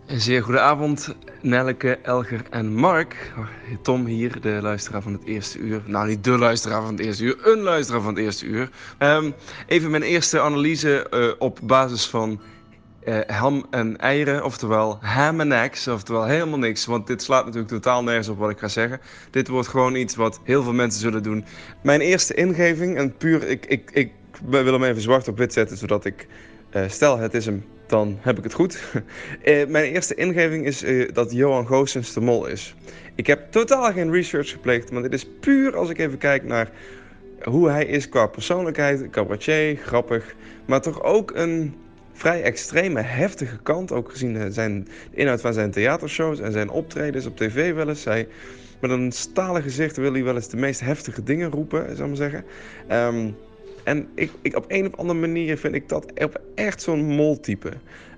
Een 0.09 0.20
zeer 0.20 0.43
goede 0.43 0.61
avond, 0.61 1.15
Nelleke, 1.43 1.99
Elger 2.03 2.43
en 2.51 2.74
Mark. 2.74 3.32
Tom 3.82 4.07
hier, 4.07 4.40
de 4.40 4.59
luisteraar 4.62 5.03
van 5.03 5.12
het 5.12 5.24
eerste 5.24 5.59
uur. 5.59 5.82
Nou, 5.86 6.09
niet 6.09 6.24
de 6.24 6.39
luisteraar 6.39 6.82
van 6.82 6.90
het 6.90 7.01
eerste 7.01 7.24
uur, 7.24 7.39
een 7.43 7.61
luisteraar 7.61 8.01
van 8.01 8.15
het 8.15 8.24
eerste 8.24 8.47
uur. 8.47 8.70
Ehm, 8.99 9.31
even 9.66 9.90
mijn 9.90 10.03
eerste 10.03 10.40
analyse 10.40 11.09
eh, 11.09 11.28
op 11.39 11.59
basis 11.62 12.07
van 12.07 12.40
eh, 13.09 13.36
ham 13.36 13.66
en 13.70 13.97
eieren, 13.97 14.44
oftewel 14.44 14.98
ham 15.01 15.40
en 15.40 15.52
eggs, 15.52 15.89
oftewel 15.89 16.24
helemaal 16.24 16.59
niks. 16.59 16.86
Want 16.86 17.06
dit 17.06 17.22
slaat 17.22 17.44
natuurlijk 17.44 17.72
totaal 17.72 18.02
nergens 18.02 18.28
op 18.28 18.39
wat 18.39 18.51
ik 18.51 18.59
ga 18.59 18.68
zeggen. 18.68 19.01
Dit 19.30 19.48
wordt 19.48 19.68
gewoon 19.68 19.94
iets 19.94 20.16
wat 20.16 20.40
heel 20.44 20.62
veel 20.62 20.72
mensen 20.72 21.01
zullen 21.01 21.22
doen. 21.22 21.44
Mijn 21.82 22.01
eerste 22.01 22.35
ingeving, 22.35 22.97
en 22.97 23.16
puur, 23.16 23.48
ik, 23.48 23.66
ik, 23.66 23.90
ik 23.93 24.12
wil 24.44 24.72
hem 24.72 24.85
even 24.85 25.02
zwart 25.02 25.28
op 25.28 25.39
wit 25.39 25.52
zetten, 25.52 25.76
zodat 25.76 26.05
ik, 26.05 26.26
eh, 26.70 26.82
stel 26.89 27.18
het 27.18 27.35
is 27.35 27.47
hem, 27.47 27.64
dan 27.86 28.18
heb 28.20 28.39
ik 28.39 28.44
het 28.44 28.52
goed. 28.52 28.78
Eh, 29.43 29.66
mijn 29.66 29.93
eerste 29.93 30.14
ingeving 30.14 30.66
is 30.66 30.85
dat 31.12 31.32
Johan 31.32 31.66
Goossens 31.66 32.12
de 32.12 32.20
mol 32.20 32.47
is. 32.47 32.74
Ik 33.14 33.26
heb 33.26 33.52
totaal 33.52 33.93
geen 33.93 34.12
research 34.12 34.51
gepleegd, 34.51 34.90
maar 34.90 35.02
dit 35.02 35.12
is 35.12 35.26
puur 35.40 35.76
als 35.76 35.90
ik 35.90 35.98
even 35.98 36.18
kijk 36.18 36.44
naar 36.44 36.70
hoe 37.43 37.68
hij 37.68 37.85
is 37.85 38.09
qua 38.09 38.26
persoonlijkheid, 38.26 39.10
cabaretier, 39.10 39.76
grappig, 39.76 40.35
maar 40.66 40.80
toch 40.80 41.02
ook 41.02 41.30
een 41.35 41.74
vrij 42.19 42.43
extreme, 42.43 43.01
heftige 43.01 43.59
kant, 43.62 43.93
ook 43.93 44.11
gezien 44.11 44.53
zijn, 44.53 44.85
de 45.11 45.16
inhoud 45.16 45.40
van 45.40 45.53
zijn 45.53 45.70
theatershows 45.70 46.40
en 46.40 46.53
zijn 46.53 46.70
optredens 46.70 47.27
op 47.27 47.36
tv 47.36 47.74
wel 47.74 47.89
eens. 47.89 48.05
Hij, 48.05 48.28
met 48.81 48.90
een 48.90 49.12
stalen 49.12 49.62
gezicht 49.62 49.97
wil 49.97 50.12
hij 50.12 50.24
wel 50.24 50.35
eens 50.35 50.49
de 50.49 50.57
meest 50.57 50.81
heftige 50.81 51.23
dingen 51.23 51.51
roepen, 51.51 51.97
zou 51.97 52.11
ik 52.11 52.19
maar 52.19 52.31
zeggen. 52.31 52.45
Ehm, 52.89 53.31
en 53.85 54.09
ik, 54.15 54.31
ik, 54.43 54.57
op 54.57 54.65
een 54.69 54.86
of 54.86 54.97
andere 54.97 55.19
manier 55.19 55.59
vind 55.59 55.74
ik 55.74 55.89
dat 55.89 56.12
echt 56.55 56.82
zo'n 56.82 57.05
moltype. 57.05 57.73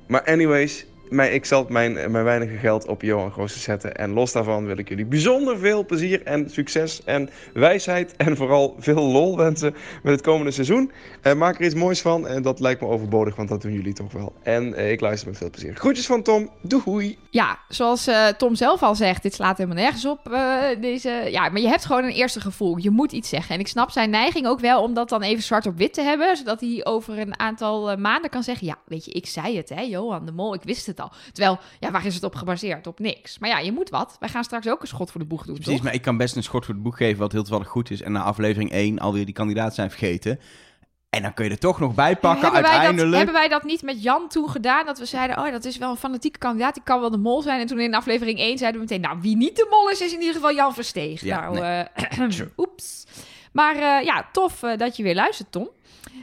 Maar 0.07 0.23
anyways, 0.25 0.87
mij, 1.11 1.33
ik 1.33 1.45
zal 1.45 1.67
mijn, 1.69 1.93
mijn 1.93 2.25
weinige 2.25 2.57
geld 2.57 2.87
op 2.87 3.03
Johan 3.03 3.33
Goossen 3.33 3.61
zetten. 3.61 3.97
En 3.97 4.13
los 4.13 4.33
daarvan 4.33 4.67
wil 4.67 4.79
ik 4.79 4.89
jullie 4.89 5.07
bijzonder 5.07 5.59
veel 5.59 5.87
plezier 5.87 6.23
en 6.23 6.51
succes 6.51 7.05
en 7.05 7.31
wijsheid. 7.55 8.15
En 8.17 8.37
vooral 8.37 8.77
veel 8.79 9.03
lol 9.03 9.37
wensen 9.37 9.75
met 10.03 10.13
het 10.13 10.23
komende 10.23 10.51
seizoen. 10.51 10.93
Eh, 11.23 11.35
maak 11.35 11.59
er 11.59 11.65
iets 11.65 11.75
moois 11.75 12.01
van. 12.01 12.27
En 12.27 12.43
dat 12.43 12.61
lijkt 12.61 12.81
me 12.81 12.87
overbodig, 12.87 13.37
want 13.37 13.49
dat 13.49 13.63
doen 13.63 13.73
jullie 13.73 13.93
toch 13.93 14.13
wel. 14.13 14.33
En 14.43 14.75
eh, 14.75 14.91
ik 14.91 15.01
luister 15.01 15.29
met 15.29 15.39
veel 15.39 15.51
plezier. 15.51 15.77
Groetjes 15.77 16.07
van 16.07 16.23
Tom. 16.23 16.51
Doei. 16.63 17.19
Ja, 17.31 17.59
zoals 17.69 18.07
eh, 18.07 18.27
Tom 18.27 18.55
zelf 18.55 18.83
al 18.83 18.95
zegt, 18.95 19.23
dit 19.23 19.35
slaat 19.35 19.57
helemaal 19.57 19.83
nergens 19.83 20.07
op. 20.07 20.39
deze, 20.81 21.27
ja, 21.31 21.49
maar 21.49 21.61
je 21.61 21.69
hebt 21.69 21.85
gewoon 21.85 22.05
een 22.05 22.11
eerste 22.11 22.41
gevoel. 22.41 22.77
Je 22.77 22.91
moet 22.91 23.13
iets 23.13 23.29
zeggen. 23.29 23.55
En 23.55 23.61
ik 23.61 23.69
snap 23.69 23.91
zijn 23.91 24.11
neiging 24.11 24.47
ook 24.47 24.61
wel 24.61 24.83
om 24.83 24.95
dat 24.95 25.09
dan 25.09 25.23
even 25.23 25.43
zwart 25.43 25.67
op 25.67 25.77
wit 25.77 25.95
te 25.95 26.03
hebben. 26.03 26.37
Zodat 26.37 26.61
hij 26.61 26.81
over 26.85 27.19
een 27.19 27.39
aantal 27.39 27.97
maanden 27.97 28.31
kan 28.31 28.43
zeggen... 28.43 28.67
Ja, 28.67 28.79
weet 28.85 29.05
je, 29.05 29.11
ik 29.11 29.27
zei 29.27 29.57
het, 29.57 29.69
hè, 29.69 29.81
Johan 29.81 30.27
de 30.27 30.33
Mol. 30.33 30.55
Ik 30.55 30.63
wist 30.63 30.87
het 30.87 31.00
al. 31.01 31.13
Terwijl, 31.33 31.59
ja, 31.81 31.91
waar 31.91 32.07
is 32.07 32.15
het 32.15 32.25
op 32.25 32.35
gebaseerd? 32.35 32.87
Op 32.87 32.99
niks. 32.99 33.39
Maar 33.39 33.49
ja, 33.49 33.59
je 33.59 33.73
moet 33.73 33.91
wat. 33.91 34.17
Wij 34.21 34.29
gaan 34.29 34.45
straks 34.45 34.69
ook 34.69 34.81
een 34.83 34.89
schot 34.89 35.11
voor 35.11 35.21
de 35.21 35.27
boeg 35.27 35.45
doen, 35.45 35.55
Precies, 35.55 35.75
toch? 35.75 35.83
maar 35.83 35.95
ik 35.95 36.03
kan 36.03 36.17
best 36.17 36.37
een 36.37 36.43
schot 36.43 36.65
voor 36.65 36.75
het 36.75 36.83
boek 36.83 36.97
geven 36.97 37.19
wat 37.19 37.33
heel 37.33 37.43
toevallig 37.43 37.69
goed 37.69 37.91
is. 37.91 38.03
En 38.03 38.13
na 38.13 38.23
aflevering 38.23 38.71
1 38.71 38.99
alweer 38.99 39.25
die 39.25 39.35
kandidaat 39.35 39.75
zijn 39.75 39.91
vergeten. 39.91 40.41
En 41.11 41.23
dan 41.23 41.35
kun 41.35 41.45
je 41.45 41.51
er 41.51 41.59
toch 41.59 41.81
nog 41.81 41.95
bij 41.95 42.17
pakken 42.17 42.43
hebben, 42.43 42.53
wij 42.53 42.71
dat, 42.71 42.71
uiteindelijk. 42.71 43.17
hebben 43.17 43.35
wij 43.35 43.49
dat 43.49 43.65
niet 43.65 43.83
met 43.83 44.03
Jan 44.03 44.29
toen 44.29 44.51
gedaan? 44.51 44.87
Dat 44.87 44.99
we 44.99 45.05
zeiden, 45.05 45.39
oh, 45.39 45.51
dat 45.51 45.65
is 45.65 45.79
wel 45.79 45.91
een 45.91 45.97
fanatieke 45.97 46.39
kandidaat. 46.39 46.75
Die 46.75 46.83
kan 46.83 47.01
wel 47.01 47.11
de 47.11 47.17
mol 47.17 47.43
zijn. 47.43 47.61
En 47.61 47.67
toen 47.67 47.81
in 47.81 47.95
aflevering 47.95 48.39
1 48.39 48.59
zeiden 48.59 48.81
we 48.81 48.87
meteen... 48.87 49.11
Nou, 49.11 49.21
wie 49.21 49.37
niet 49.37 49.57
de 49.57 49.67
mol 49.71 49.91
is, 49.91 50.01
is 50.01 50.13
in 50.13 50.19
ieder 50.19 50.35
geval 50.35 50.55
Jan 50.55 50.75
Versteeg. 50.75 51.21
Ja, 51.21 51.41
nou, 51.41 51.61
nee. 51.61 51.83
eh, 51.83 52.47
oeps. 52.57 53.07
Maar 53.53 53.75
eh, 53.75 54.05
ja, 54.05 54.29
tof 54.33 54.63
eh, 54.63 54.77
dat 54.77 54.97
je 54.97 55.03
weer 55.03 55.15
luistert, 55.15 55.53
Tom. 55.53 55.69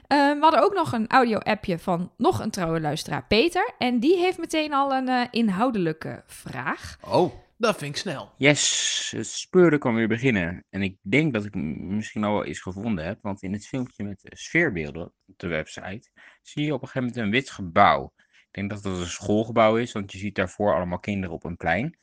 Eh, 0.08 0.18
we 0.32 0.38
hadden 0.40 0.64
ook 0.64 0.74
nog 0.74 0.92
een 0.92 1.08
audio-appje 1.08 1.80
van 1.80 2.12
nog 2.18 2.40
een 2.40 2.52
trouwe 2.52 2.80
luisteraar, 2.82 3.26
Peter. 3.28 3.74
En 3.78 4.00
die 4.00 4.18
heeft 4.18 4.38
meteen 4.38 4.74
al 4.74 4.94
een 4.94 5.08
eh, 5.08 5.26
inhoudelijke 5.32 6.24
vraag. 6.26 6.98
Oh, 7.02 7.34
Dat 7.58 7.78
vind 7.78 7.96
ik 7.96 8.02
snel. 8.02 8.32
Yes, 8.38 9.14
het 9.16 9.28
speuren 9.28 9.80
kan 9.80 9.96
weer 9.96 10.08
beginnen. 10.08 10.66
En 10.70 10.82
ik 10.82 10.98
denk 11.02 11.34
dat 11.34 11.46
ik 11.46 11.56
misschien 11.56 12.24
al 12.24 12.34
wel 12.34 12.46
iets 12.46 12.62
gevonden 12.62 13.06
heb. 13.06 13.20
Want 13.22 13.44
in 13.44 13.54
het 13.54 13.68
filmpje 13.68 14.04
met 14.04 14.20
de 14.22 14.38
sfeerbeelden 14.38 15.04
op 15.06 15.38
de 15.38 15.48
website 15.48 16.10
zie 16.42 16.66
je 16.66 16.74
op 16.74 16.82
een 16.82 16.88
gegeven 16.88 17.08
moment 17.08 17.26
een 17.26 17.32
wit 17.40 17.50
gebouw. 17.50 18.14
Ik 18.28 18.48
denk 18.52 18.70
dat 18.70 18.84
dat 18.84 18.98
een 19.00 19.06
schoolgebouw 19.06 19.78
is, 19.78 19.92
want 19.92 20.12
je 20.12 20.18
ziet 20.18 20.36
daarvoor 20.36 20.76
allemaal 20.76 21.00
kinderen 21.00 21.36
op 21.36 21.44
een 21.44 21.58
plein. 21.58 21.98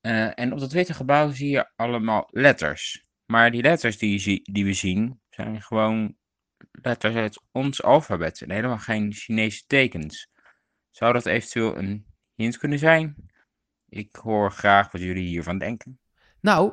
Eh, 0.00 0.38
en 0.38 0.52
op 0.52 0.58
dat 0.58 0.72
witte 0.72 0.94
gebouw 0.94 1.30
zie 1.32 1.50
je 1.50 1.70
allemaal 1.76 2.28
letters. 2.30 3.04
Maar 3.26 3.50
die 3.50 3.62
letters 3.62 3.98
die, 3.98 4.12
je 4.12 4.18
zie- 4.18 4.52
die 4.52 4.64
we 4.64 4.72
zien 4.72 5.20
zijn 5.28 5.62
gewoon 5.62 6.14
letters 6.72 7.14
uit 7.14 7.40
ons 7.52 7.82
alfabet 7.82 8.40
en 8.42 8.50
helemaal 8.50 8.78
geen 8.78 9.12
Chinese 9.12 9.62
tekens. 9.66 10.28
Zou 10.90 11.12
dat 11.12 11.26
eventueel 11.26 11.76
een 11.76 12.04
hint 12.34 12.58
kunnen 12.58 12.78
zijn? 12.78 13.30
Ik 13.88 14.16
hoor 14.16 14.52
graag 14.52 14.92
wat 14.92 15.00
jullie 15.00 15.26
hiervan 15.26 15.58
denken. 15.58 15.98
Nou, 16.40 16.72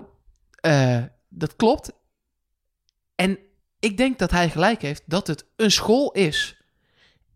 eh, 0.62 1.04
dat 1.30 1.56
klopt. 1.56 1.92
En 3.16 3.40
ik 3.80 3.98
denk 3.98 4.20
dat 4.20 4.32
hij 4.32 4.50
gelijk 4.50 4.82
heeft 4.82 5.04
dat 5.06 5.28
het 5.28 5.46
een 5.56 5.72
school 5.72 6.12
is. 6.12 6.62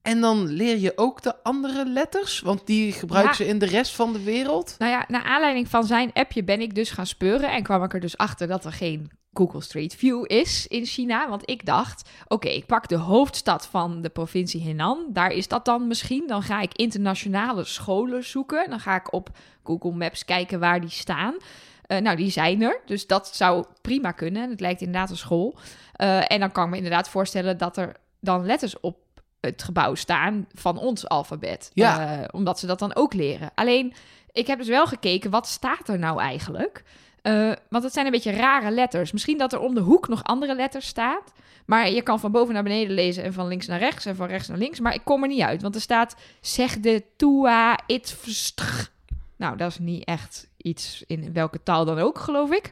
En 0.01 0.21
dan 0.21 0.45
leer 0.47 0.77
je 0.77 0.97
ook 0.97 1.21
de 1.21 1.43
andere 1.43 1.85
letters, 1.89 2.39
want 2.39 2.67
die 2.67 2.91
gebruiken 2.91 3.31
Ja. 3.31 3.37
ze 3.37 3.45
in 3.45 3.59
de 3.59 3.65
rest 3.65 3.95
van 3.95 4.13
de 4.13 4.23
wereld. 4.23 4.75
Nou 4.77 4.91
ja, 4.91 5.05
naar 5.07 5.23
aanleiding 5.23 5.67
van 5.67 5.83
zijn 5.83 6.13
appje 6.13 6.43
ben 6.43 6.61
ik 6.61 6.75
dus 6.75 6.91
gaan 6.91 7.05
speuren 7.07 7.51
en 7.51 7.63
kwam 7.63 7.83
ik 7.83 7.93
er 7.93 7.99
dus 7.99 8.17
achter 8.17 8.47
dat 8.47 8.65
er 8.65 8.71
geen 8.71 9.11
Google 9.33 9.61
Street 9.61 9.95
View 9.95 10.23
is 10.27 10.67
in 10.67 10.85
China. 10.85 11.29
Want 11.29 11.49
ik 11.49 11.65
dacht, 11.65 12.09
oké, 12.27 12.47
ik 12.47 12.65
pak 12.65 12.87
de 12.87 12.95
hoofdstad 12.95 13.67
van 13.67 14.01
de 14.01 14.09
provincie 14.09 14.63
Henan. 14.63 15.05
Daar 15.09 15.31
is 15.31 15.47
dat 15.47 15.65
dan 15.65 15.87
misschien. 15.87 16.27
Dan 16.27 16.41
ga 16.41 16.61
ik 16.61 16.73
internationale 16.73 17.63
scholen 17.63 18.23
zoeken. 18.23 18.69
Dan 18.69 18.79
ga 18.79 18.95
ik 18.95 19.13
op 19.13 19.29
Google 19.63 19.91
Maps 19.91 20.25
kijken 20.25 20.59
waar 20.59 20.81
die 20.81 20.89
staan. 20.89 21.35
Eh, 21.81 21.97
nou, 21.97 22.15
die 22.15 22.29
zijn 22.29 22.61
er. 22.61 22.81
Dus 22.85 23.07
dat 23.07 23.35
zou 23.35 23.65
prima 23.81 24.11
kunnen. 24.11 24.49
Het 24.49 24.59
lijkt 24.59 24.81
inderdaad 24.81 25.09
een 25.09 25.17
school. 25.17 25.57
Eh, 25.93 26.31
en 26.31 26.39
dan 26.39 26.51
kan 26.51 26.63
ik 26.63 26.69
me 26.69 26.75
inderdaad 26.75 27.09
voorstellen 27.09 27.57
dat 27.57 27.77
er 27.77 27.95
dan 28.19 28.45
letters 28.45 28.79
op 28.79 28.97
het 29.39 29.63
gebouw 29.63 29.95
staan 29.95 30.47
van 30.53 30.77
ons 30.77 31.07
alfabet. 31.07 31.71
Ja. 31.73 32.19
Eh, 32.19 32.27
omdat 32.31 32.59
ze 32.59 32.67
dat 32.67 32.79
dan 32.79 32.95
ook 32.95 33.13
leren. 33.13 33.51
Alleen, 33.55 33.93
ik 34.31 34.47
heb 34.47 34.57
dus 34.57 34.67
wel 34.67 34.87
gekeken, 34.87 35.31
wat 35.31 35.47
staat 35.47 35.89
er 35.89 35.99
nou 35.99 36.19
eigenlijk? 36.19 36.83
Eh, 37.21 37.51
want 37.69 37.83
het 37.83 37.93
zijn 37.93 38.05
een 38.05 38.11
beetje 38.11 38.31
rare 38.31 38.71
letters. 38.71 39.11
Misschien 39.11 39.37
dat 39.37 39.53
er 39.53 39.59
om 39.59 39.73
de 39.73 39.81
hoek 39.81 40.07
nog 40.07 40.23
andere 40.23 40.55
letters 40.55 40.87
staat. 40.87 41.33
Maar 41.65 41.89
je 41.89 42.01
kan 42.01 42.19
van 42.19 42.31
boven 42.31 42.53
naar 42.53 42.63
beneden 42.63 42.93
lezen 42.93 43.23
en 43.23 43.33
van 43.33 43.47
links 43.47 43.67
naar 43.67 43.79
rechts 43.79 44.05
en 44.05 44.15
van 44.15 44.27
rechts 44.27 44.47
naar 44.47 44.57
links. 44.57 44.79
Maar 44.79 44.93
ik 44.93 45.03
kom 45.03 45.21
er 45.21 45.27
niet 45.27 45.41
uit, 45.41 45.61
want 45.61 45.75
er 45.75 45.81
staat 45.81 46.15
zeg 46.41 46.79
de 46.79 47.03
tua 47.15 47.79
it 47.85 48.11
vstr. 48.11 48.89
Nou, 49.35 49.57
dat 49.57 49.71
is 49.71 49.79
niet 49.79 50.05
echt 50.05 50.49
iets 50.57 51.03
in 51.07 51.33
welke 51.33 51.63
taal 51.63 51.85
dan 51.85 51.99
ook, 51.99 52.19
geloof 52.19 52.51
ik. 52.51 52.71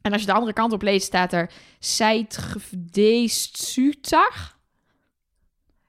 En 0.00 0.12
als 0.12 0.20
je 0.20 0.26
de 0.26 0.32
andere 0.32 0.52
kant 0.52 0.72
op 0.72 0.82
leest, 0.82 1.06
staat 1.06 1.32
er 1.32 1.50
Seit 1.78 2.38
Sutar. 3.26 4.56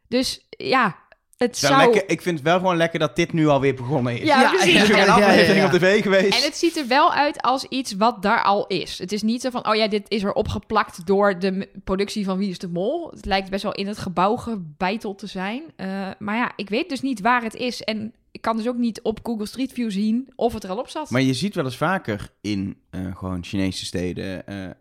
Dus 0.07 0.45
ja, 0.49 0.95
het 1.39 1.59
Wel 1.59 1.71
zou... 1.71 1.83
lekker, 1.83 2.09
ik 2.09 2.21
vind 2.21 2.35
het 2.35 2.47
wel 2.47 2.57
gewoon 2.57 2.77
lekker 2.77 2.99
dat 2.99 3.15
dit 3.15 3.33
nu 3.33 3.47
alweer 3.47 3.75
begonnen 3.75 4.19
is. 4.19 4.27
Ja, 4.27 4.49
precies. 4.49 4.93
Aflevering 5.07 5.65
op 5.65 5.71
tv 5.71 6.01
geweest. 6.01 6.37
En 6.37 6.43
het 6.43 6.57
ziet 6.57 6.77
er 6.77 6.87
wel 6.87 7.13
uit 7.13 7.41
als 7.41 7.65
iets 7.65 7.93
wat 7.93 8.21
daar 8.21 8.43
al 8.43 8.67
is. 8.67 8.97
Het 8.97 9.11
is 9.11 9.21
niet 9.21 9.41
zo 9.41 9.49
van, 9.49 9.67
oh 9.67 9.75
ja, 9.75 9.87
dit 9.87 10.05
is 10.07 10.23
er 10.23 10.33
opgeplakt 10.33 11.05
door 11.05 11.39
de 11.39 11.69
productie 11.83 12.25
van 12.25 12.37
Wie 12.37 12.49
is 12.49 12.57
de 12.57 12.67
Mol. 12.67 13.11
Het 13.15 13.25
lijkt 13.25 13.49
best 13.49 13.63
wel 13.63 13.73
in 13.73 13.87
het 13.87 13.97
gebouw 13.97 14.35
gebeiteld 14.35 15.17
te 15.17 15.27
zijn. 15.27 15.63
Eh, 15.75 15.87
maar 16.19 16.35
ja, 16.35 16.51
ik 16.55 16.69
weet 16.69 16.89
dus 16.89 17.01
niet 17.01 17.21
waar 17.21 17.43
het 17.43 17.55
is. 17.55 17.81
En 17.81 18.13
ik 18.31 18.41
kan 18.41 18.57
dus 18.57 18.67
ook 18.67 18.77
niet 18.77 19.01
op 19.01 19.19
Google 19.23 19.45
Street 19.45 19.73
View 19.73 19.91
zien 19.91 20.29
of 20.35 20.53
het 20.53 20.63
er 20.63 20.69
al 20.69 20.77
op 20.77 20.89
zat. 20.89 21.09
Maar 21.09 21.21
je 21.21 21.33
ziet 21.33 21.55
wel 21.55 21.65
eens 21.65 21.77
vaker 21.77 22.31
in 22.41 22.77
eh, 22.89 23.15
gewoon 23.17 23.43
Chinese 23.43 23.85
steden, 23.85 24.47
eh, 24.47 24.65
eh, 24.65 24.73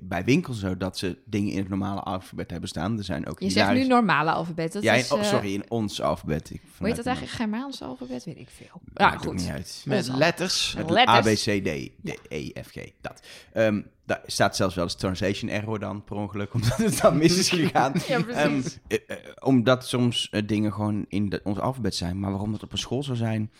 bij 0.00 0.24
winkels 0.24 0.58
zo, 0.58 0.76
dat 0.76 0.98
ze 0.98 1.18
dingen 1.24 1.52
in 1.52 1.58
het 1.58 1.68
normale 1.68 2.00
alfabet 2.00 2.50
hebben 2.50 2.68
staan. 2.68 2.98
Er 2.98 3.04
zijn 3.04 3.26
ook 3.26 3.40
je 3.40 3.50
zegt 3.50 3.72
nu 3.72 3.86
normale 3.86 4.30
alfabet. 4.30 4.72
Dat 4.72 4.82
ja, 4.82 4.94
in- 4.94 5.04
oh, 5.10 5.22
sorry, 5.22 5.54
in 5.54 5.70
ons 5.70 6.00
alfabet. 6.00 6.50
Ik, 6.50 6.60
Hoe 6.78 6.86
heet 6.86 6.96
dat 6.96 7.06
eigenlijk? 7.06 7.36
Germaans 7.36 7.82
alfabet? 7.82 8.24
Weet 8.24 8.38
ik 8.38 8.48
veel. 8.50 8.80
Ja, 8.94 9.10
goed. 9.10 9.34
niet 9.34 9.48
uit. 9.48 9.82
Met 9.86 10.08
letters. 10.08 10.74
Met 10.76 10.90
letters. 10.90 11.48
A, 11.48 11.52
B, 11.52 11.60
C, 11.60 11.64
D, 11.64 11.90
D, 12.10 12.18
E, 12.28 12.50
F, 12.62 12.70
G, 12.70 12.90
dat. 13.00 13.22
Ehm, 13.52 13.82
daar 14.06 14.22
staat 14.26 14.56
zelfs 14.56 14.74
wel 14.74 14.84
eens 14.84 14.94
translation 14.94 15.50
error 15.50 15.78
dan, 15.78 16.04
per 16.04 16.16
ongeluk, 16.16 16.54
omdat 16.54 16.76
het 16.76 17.00
dan 17.00 17.16
mis 17.18 17.38
is 17.38 17.48
gegaan. 17.50 17.92
Ja, 18.08 18.26
Ehm, 18.26 18.60
precies. 18.60 18.78
eh, 18.88 18.98
eh, 19.06 19.16
omdat 19.40 19.86
soms 19.88 20.28
eh, 20.30 20.42
dingen 20.46 20.72
gewoon 20.72 21.04
in 21.08 21.28
de, 21.28 21.40
ons 21.44 21.58
alfabet 21.58 21.94
zijn, 21.94 22.20
maar 22.20 22.30
waarom 22.30 22.52
dat 22.52 22.62
op 22.62 22.72
een 22.72 22.78
school 22.78 23.02
zou 23.02 23.16
zijn, 23.16 23.50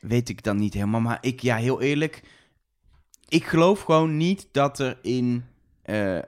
weet 0.00 0.28
ik 0.28 0.42
dan 0.42 0.56
niet 0.56 0.74
helemaal. 0.74 1.00
Maar 1.00 1.18
ik, 1.20 1.40
ja, 1.40 1.56
heel 1.56 1.80
eerlijk, 1.80 2.22
ik 3.28 3.44
geloof 3.44 3.80
gewoon 3.82 4.16
niet 4.16 4.48
dat 4.52 4.78
er 4.78 4.98
in 5.02 5.44
eh, 5.82 6.18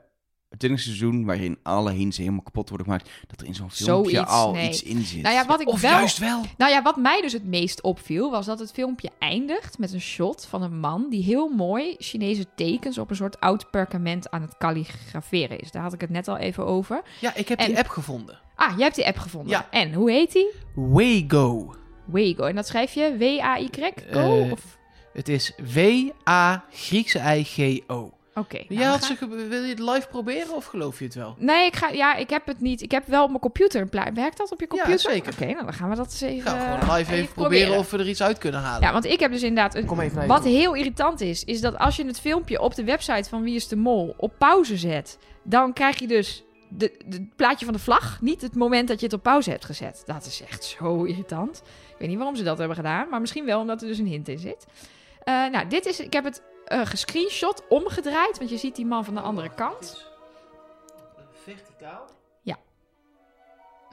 het 0.51 0.81
seizoen, 0.81 1.25
waarin 1.25 1.59
alle 1.63 1.93
hinsen 1.93 2.23
helemaal 2.23 2.45
kapot 2.45 2.69
worden 2.69 2.87
gemaakt, 2.87 3.11
dat 3.27 3.41
er 3.41 3.47
in 3.47 3.55
zo'n 3.55 3.71
filmpje 3.71 4.11
Zoiets, 4.11 4.33
al 4.33 4.53
nee. 4.53 4.69
iets 4.69 4.83
in 4.83 5.03
zit. 5.03 5.23
nou 5.23 5.35
ja, 5.35 5.47
wat 5.47 5.61
ik 5.61 5.69
Of 5.69 5.81
wel... 5.81 5.91
juist 5.91 6.19
wel. 6.19 6.43
Nou 6.57 6.73
ja, 6.73 6.83
wat 6.83 6.97
mij 6.97 7.21
dus 7.21 7.33
het 7.33 7.45
meest 7.45 7.83
opviel, 7.83 8.31
was 8.31 8.47
dat 8.47 8.59
het 8.59 8.73
filmpje 8.73 9.11
eindigt 9.19 9.79
met 9.79 9.93
een 9.93 10.01
shot 10.01 10.47
van 10.47 10.63
een 10.63 10.79
man 10.79 11.07
die 11.11 11.23
heel 11.23 11.49
mooi 11.49 11.95
Chinese 11.99 12.45
tekens 12.55 12.99
op 12.99 13.11
een 13.11 13.17
soort 13.17 13.41
oud 13.41 13.71
perkament 13.71 14.31
aan 14.31 14.43
het 14.43 14.55
kalligraferen 14.59 15.59
is. 15.59 15.71
Daar 15.71 15.83
had 15.83 15.93
ik 15.93 16.01
het 16.01 16.11
net 16.11 16.29
al 16.29 16.37
even 16.37 16.67
over. 16.67 17.03
Ja, 17.21 17.35
ik 17.35 17.49
heb 17.49 17.59
die 17.59 17.79
app 17.79 17.89
gevonden. 17.89 18.39
Ah, 18.55 18.73
jij 18.75 18.85
hebt 18.85 18.97
die 18.97 19.07
app 19.07 19.19
gevonden. 19.19 19.51
Ja. 19.51 19.69
En 19.71 19.93
hoe 19.93 20.11
heet 20.11 20.33
die? 20.33 20.51
Waygo. 20.75 21.75
Waygo. 22.05 22.45
En 22.45 22.55
dat 22.55 22.67
schrijf 22.67 22.95
je 22.95 23.17
W-A-Y? 23.19 23.93
Go? 24.11 24.43
Eh, 24.43 24.53
of... 24.53 24.79
Het 25.13 25.29
is 25.29 25.53
W-A 25.75 26.65
Griekse 26.71 27.19
I-G-O. 27.37 28.13
Oké. 28.41 28.65
nou, 28.69 28.85
had 28.85 29.05
ze 29.05 29.17
ge- 29.17 29.29
wil 29.49 29.63
je 29.63 29.69
het 29.69 29.79
live 29.79 30.09
proberen 30.09 30.55
of 30.55 30.65
geloof 30.65 30.99
je 30.99 31.05
het 31.05 31.15
wel? 31.15 31.35
Nee, 31.39 31.67
ik, 31.67 31.77
ga, 31.77 31.89
ja, 31.89 32.15
ik 32.15 32.31
heb 32.31 32.47
het 32.47 32.61
niet. 32.61 32.83
Ik 32.83 32.91
heb 32.91 33.07
wel 33.07 33.23
op 33.23 33.29
mijn 33.29 33.41
computer 33.41 33.81
een 33.81 33.89
plaat. 33.89 34.15
Werkt 34.15 34.37
dat 34.39 34.53
op 34.53 34.61
je 34.61 34.67
Ja, 34.71 34.77
computer? 34.83 35.11
zeker. 35.11 35.33
Oké, 35.33 35.45
nou 35.45 35.65
dan 35.65 35.73
gaan 35.75 35.91
we 35.91 35.97
dat 35.97 36.07
eens 36.07 36.21
even, 36.21 36.51
Ga 36.51 36.79
gewoon 36.81 36.97
live 36.97 37.13
even 37.13 37.35
proberen 37.35 37.79
of 37.79 37.91
we 37.91 37.99
er 37.99 38.09
iets 38.09 38.23
uit 38.23 38.39
kunnen 38.39 38.61
halen. 38.61 38.87
Ja, 38.87 38.93
want 38.93 39.05
ik 39.05 39.21
heb 39.21 39.33
dus 39.33 39.43
inderdaad... 39.43 39.75
Een, 39.75 39.85
Kom 39.87 40.01
even 40.01 40.27
Wat 40.27 40.43
toe. 40.43 40.51
heel 40.51 40.75
irritant 40.75 41.21
is, 41.21 41.45
is 41.45 41.61
dat 41.61 41.79
als 41.79 41.97
je 41.97 42.07
het 42.07 42.21
filmpje 42.21 42.61
op 42.61 42.75
de 42.75 42.85
website 42.85 43.29
van 43.29 43.43
Wie 43.43 43.55
is 43.55 43.69
de 43.69 43.77
Mol 43.77 44.15
op 44.17 44.33
pauze 44.39 44.77
zet, 44.77 45.19
dan 45.43 45.73
krijg 45.73 45.99
je 45.99 46.07
dus 46.07 46.45
de, 46.69 46.93
de 47.07 47.17
het 47.17 47.37
plaatje 47.37 47.65
van 47.65 47.75
de 47.75 47.81
vlag, 47.81 48.21
niet 48.21 48.43
het 48.43 48.55
moment 48.55 48.89
dat 48.89 48.99
je 49.01 49.07
het 49.07 49.15
op 49.15 49.23
pauze 49.23 49.51
hebt 49.51 49.65
gezet. 49.65 50.03
Dat 50.07 50.27
is 50.27 50.43
echt 50.51 50.65
zo 50.65 51.05
irritant. 51.05 51.63
Ik 51.89 51.95
weet 51.99 52.09
niet 52.09 52.17
waarom 52.17 52.37
ze 52.37 52.43
dat 52.43 52.59
hebben 52.59 52.77
gedaan, 52.77 53.09
maar 53.09 53.21
misschien 53.21 53.45
wel 53.45 53.61
omdat 53.61 53.83
er 53.83 53.89
dus 53.89 53.99
een 53.99 54.07
hint 54.07 54.29
in 54.29 54.39
zit. 54.39 54.67
Eh, 55.25 55.35
nou, 55.53 55.69
dit 55.69 55.87
is, 55.87 56.01
ik 56.01 56.13
heb 56.13 56.25
het 56.25 56.43
eh 56.71 56.87
gescreenshot 56.87 57.63
omgedraaid, 57.69 58.39
want 58.39 58.51
je 58.51 58.57
ziet 58.57 58.77
die 58.77 58.87
man 58.87 59.05
van 59.05 59.15
de 59.15 59.21
andere 59.21 59.55
kant. 59.55 60.11
Verticaal? 61.33 62.07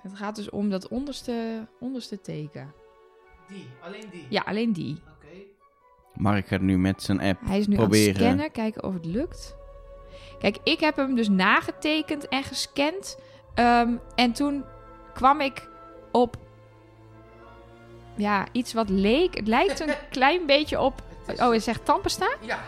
Het 0.01 0.17
gaat 0.17 0.35
dus 0.35 0.49
om 0.49 0.69
dat 0.69 0.87
onderste, 0.87 1.67
onderste 1.79 2.21
teken. 2.21 2.73
Die, 3.47 3.67
alleen 3.81 4.09
die. 4.11 4.25
Ja, 4.29 4.41
alleen 4.45 4.73
die. 4.73 5.01
Oké. 5.15 5.35
Mark 6.13 6.47
gaat 6.47 6.61
nu 6.61 6.77
met 6.77 7.03
zijn 7.03 7.21
app 7.21 7.39
Hij 7.45 7.59
is 7.59 7.67
nu 7.67 7.73
aan 7.73 7.79
proberen. 7.81 8.07
het 8.13 8.17
scannen, 8.17 8.51
kijken 8.51 8.83
of 8.83 8.93
het 8.93 9.05
lukt. 9.05 9.55
Kijk, 10.39 10.57
ik 10.63 10.79
heb 10.79 10.95
hem 10.95 11.15
dus 11.15 11.29
nagetekend 11.29 12.27
en 12.27 12.43
gescand. 12.43 13.19
Ehm, 13.53 13.95
en 14.15 14.33
toen 14.33 14.63
kwam 15.13 15.41
ik 15.41 15.69
op 16.11 16.37
ja, 18.15 18.45
iets 18.51 18.73
wat 18.73 18.89
leek. 18.89 19.35
Het 19.35 19.47
lijkt 19.47 19.79
een 19.79 19.95
klein 20.09 20.45
beetje 20.45 20.79
op. 20.79 21.03
Oh, 21.35 21.49
hij 21.49 21.59
zegt 21.59 21.85
Tampesta? 21.85 22.35
Ja. 22.41 22.59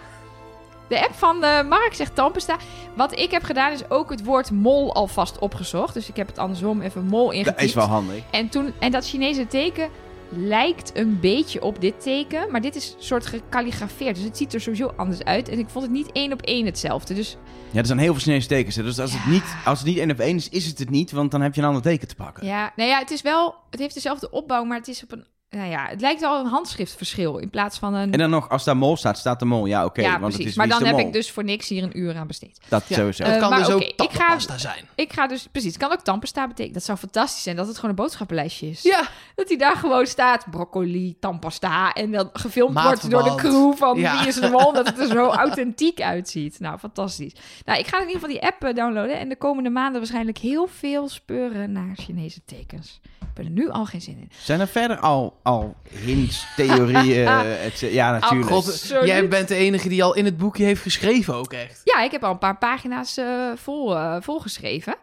De 0.87 1.03
app 1.03 1.13
van 1.13 1.43
eh, 1.43 1.67
Mark 1.67 1.93
zegt 1.93 2.15
Tampesta. 2.15 2.57
Wat 2.95 3.19
ik 3.19 3.31
heb 3.31 3.43
gedaan 3.43 3.71
is 3.71 3.89
ook 3.89 4.09
het 4.09 4.23
woord 4.23 4.51
mol 4.51 4.93
alvast 4.93 5.39
opgezocht. 5.39 5.93
Dus 5.93 6.09
ik 6.09 6.15
heb 6.15 6.27
het 6.27 6.37
andersom 6.37 6.81
even 6.81 7.05
mol 7.05 7.31
ingetypt. 7.31 7.57
Dat 7.59 7.65
is 7.67 7.73
wel 7.73 7.85
handig. 7.87 8.23
En, 8.31 8.49
toen, 8.49 8.73
en 8.79 8.91
dat 8.91 9.07
Chinese 9.07 9.47
teken 9.47 9.89
lijkt 10.29 10.91
een 10.97 11.19
beetje 11.19 11.61
op 11.63 11.81
dit 11.81 12.01
teken. 12.01 12.51
Maar 12.51 12.61
dit 12.61 12.75
is 12.75 12.93
een 12.97 13.03
soort 13.03 13.25
gekalligrafeerd. 13.25 14.15
Dus 14.15 14.23
het 14.23 14.37
ziet 14.37 14.53
er 14.53 14.61
sowieso 14.61 14.93
anders 14.95 15.23
uit. 15.23 15.49
En 15.49 15.59
ik 15.59 15.69
vond 15.69 15.83
het 15.85 15.93
niet 15.93 16.11
één 16.11 16.33
op 16.33 16.41
één 16.41 16.65
hetzelfde. 16.65 17.13
Dus 17.13 17.37
Ja, 17.71 17.79
er 17.79 17.85
zijn 17.85 17.99
heel 17.99 18.13
veel 18.13 18.21
Chinese 18.21 18.47
tekens. 18.47 18.75
hè. 18.75 18.83
Dus 18.83 18.99
als, 18.99 19.13
het 19.13 19.25
niet, 19.25 19.55
als 19.65 19.79
het 19.79 19.87
niet 19.87 19.97
één 19.97 20.11
op 20.11 20.19
één 20.19 20.35
is, 20.35 20.49
is 20.49 20.65
het 20.65 20.79
het 20.79 20.89
niet. 20.89 21.11
Want 21.11 21.31
dan 21.31 21.41
heb 21.41 21.55
je 21.55 21.61
een 21.61 21.67
ander 21.67 21.81
teken 21.81 22.07
te 22.07 22.15
pakken. 22.15 22.45
ja, 22.45 22.71
nou 22.75 22.89
ja, 22.89 22.99
het 22.99 23.11
is 23.11 23.21
wel... 23.21 23.55
Het 23.69 23.79
heeft 23.79 23.93
dezelfde 23.93 24.31
opbouw, 24.31 24.63
maar 24.63 24.77
het 24.77 24.87
is 24.87 25.03
op 25.03 25.11
een... 25.11 25.25
Nou 25.49 25.69
ja, 25.69 25.85
het 25.87 26.01
lijkt 26.01 26.21
wel 26.21 26.39
een 26.39 26.45
handschriftverschil 26.45 27.37
in 27.37 27.49
plaats 27.49 27.77
van 27.79 27.93
een... 27.93 28.11
En 28.11 28.19
dan 28.19 28.29
nog, 28.29 28.49
als 28.49 28.63
daar 28.63 28.77
mol 28.77 28.97
staat, 28.97 29.17
staat 29.17 29.39
de 29.39 29.45
mol. 29.45 29.65
Ja, 29.65 29.85
oké. 29.85 30.01
ja, 30.01 30.09
want 30.09 30.21
precies. 30.21 30.37
het 30.39 30.47
is 30.47 30.55
maar 30.55 30.67
dan 30.67 30.83
heb 30.85 30.95
mol. 30.95 31.05
ik 31.05 31.13
dus 31.13 31.31
voor 31.31 31.43
niks 31.43 31.67
hier 31.69 31.83
een 31.83 31.97
uur 31.99 32.15
aan 32.17 32.27
besteed. 32.27 32.59
Dat 32.67 32.83
Ja. 32.87 32.95
sowieso. 32.95 33.23
Eh, 33.23 33.29
Het 33.29 33.39
kan 33.39 33.49
maar 33.49 33.59
dus 33.59 33.67
oké, 33.67 33.75
ook 33.75 33.81
ik 33.81 33.95
ga- 33.97 34.05
tappenpasta 34.05 34.57
zijn. 34.57 34.85
Ik 34.95 35.13
ga 35.13 35.27
dus... 35.27 35.47
Precies, 35.51 35.73
het 35.73 35.81
kan 35.81 35.91
ook 35.91 35.99
tandpasta 36.01 36.47
betekenen. 36.47 36.73
Dat 36.73 36.83
zou 36.83 36.97
fantastisch 36.97 37.43
zijn, 37.43 37.55
dat 37.55 37.67
het 37.67 37.75
gewoon 37.75 37.89
een 37.89 37.95
boodschappenlijstje 37.95 38.69
is. 38.69 38.81
Ja. 38.81 39.07
Dat 39.35 39.47
hij 39.47 39.57
daar 39.57 39.75
gewoon 39.75 40.05
staat, 40.05 40.45
broccoli, 40.51 41.15
tandpasta. 41.19 41.93
En 41.93 42.11
dan 42.11 42.29
gefilmd 42.33 42.81
wordt 42.81 43.09
door 43.09 43.23
de 43.23 43.35
crew 43.35 43.73
van 43.75 43.99
Ja. 43.99 44.17
Wie 44.19 44.27
is 44.27 44.35
de 44.35 44.49
Mol. 44.49 44.73
Dat 44.73 44.87
het 44.87 44.99
er 44.99 45.07
zo 45.07 45.27
authentiek 45.45 46.01
uitziet. 46.01 46.59
Nou, 46.59 46.77
fantastisch. 46.77 47.33
Nou, 47.65 47.79
ik 47.79 47.87
ga 47.87 47.95
in 48.01 48.07
ieder 48.07 48.21
geval 48.21 48.35
die 48.35 48.43
app 48.47 48.63
eh, 48.63 48.73
downloaden. 48.75 49.19
En 49.19 49.29
de 49.29 49.37
komende 49.37 49.69
maanden 49.69 49.99
waarschijnlijk 49.99 50.37
heel 50.37 50.67
veel 50.67 51.09
speuren 51.09 51.71
naar 51.71 51.95
Chinese 51.95 52.39
tekens. 52.45 52.99
Er 53.39 53.49
nu 53.49 53.69
al 53.69 53.85
geen 53.85 54.01
zin 54.01 54.17
in. 54.17 54.29
Zijn 54.37 54.59
er 54.59 54.67
verder 54.67 54.99
al, 54.99 55.39
al 55.43 55.75
hints, 55.89 56.47
theorieën? 56.55 57.27
et 57.67 57.79
ja, 57.79 58.11
natuurlijk. 58.11 58.51
God, 58.51 58.87
jij 59.05 59.27
bent 59.27 59.47
de 59.47 59.55
enige 59.55 59.89
die 59.89 60.03
al 60.03 60.15
in 60.15 60.25
het 60.25 60.37
boekje 60.37 60.63
heeft 60.63 60.81
geschreven 60.81 61.35
ook 61.35 61.53
echt. 61.53 61.81
Ja, 61.83 62.01
ik 62.01 62.11
heb 62.11 62.23
al 62.23 62.31
een 62.31 62.37
paar 62.37 62.57
pagina's 62.57 63.17
eh, 63.17 63.51
vol, 63.55 63.95
eh, 63.95 64.15
volgeschreven. 64.19 64.95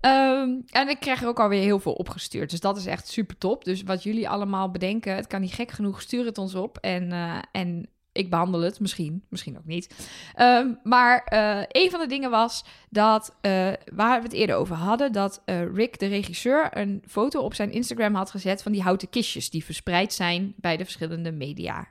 Ehm, 0.00 0.50
en 0.70 0.88
ik 0.88 1.00
krijg 1.00 1.22
er 1.22 1.28
ook 1.28 1.40
alweer 1.40 1.62
heel 1.62 1.78
veel 1.78 1.92
opgestuurd. 1.92 2.50
Dus 2.50 2.60
dat 2.60 2.76
is 2.76 2.86
echt 2.86 3.08
super 3.08 3.38
top. 3.38 3.64
Dus 3.64 3.82
wat 3.82 4.02
jullie 4.02 4.28
allemaal 4.28 4.70
bedenken, 4.70 5.14
het 5.14 5.26
kan 5.26 5.40
niet 5.40 5.54
gek 5.54 5.70
genoeg, 5.70 6.00
stuur 6.00 6.24
het 6.24 6.38
ons 6.38 6.54
op. 6.54 6.78
En, 6.80 7.12
eh, 7.12 7.38
en 7.52 7.88
ik 8.18 8.30
behandel 8.30 8.60
het, 8.60 8.80
misschien, 8.80 9.24
misschien 9.28 9.58
ook 9.58 9.66
niet. 9.66 9.94
Ehm, 10.34 10.72
maar 10.82 11.24
eh, 11.24 11.62
een 11.68 11.90
van 11.90 12.00
de 12.00 12.06
dingen 12.06 12.30
was 12.30 12.64
dat, 12.90 13.36
eh, 13.40 13.72
waar 13.94 14.18
we 14.18 14.24
het 14.24 14.32
eerder 14.32 14.56
over 14.56 14.76
hadden, 14.76 15.12
dat 15.12 15.42
eh, 15.44 15.74
Rick, 15.74 15.98
de 15.98 16.06
regisseur, 16.06 16.76
een 16.76 17.02
foto 17.06 17.40
op 17.40 17.54
zijn 17.54 17.72
Instagram 17.72 18.14
had 18.14 18.30
gezet 18.30 18.62
van 18.62 18.72
die 18.72 18.82
houten 18.82 19.08
kistjes 19.08 19.50
die 19.50 19.64
verspreid 19.64 20.12
zijn 20.12 20.54
bij 20.56 20.76
de 20.76 20.84
verschillende 20.84 21.32
media 21.32 21.88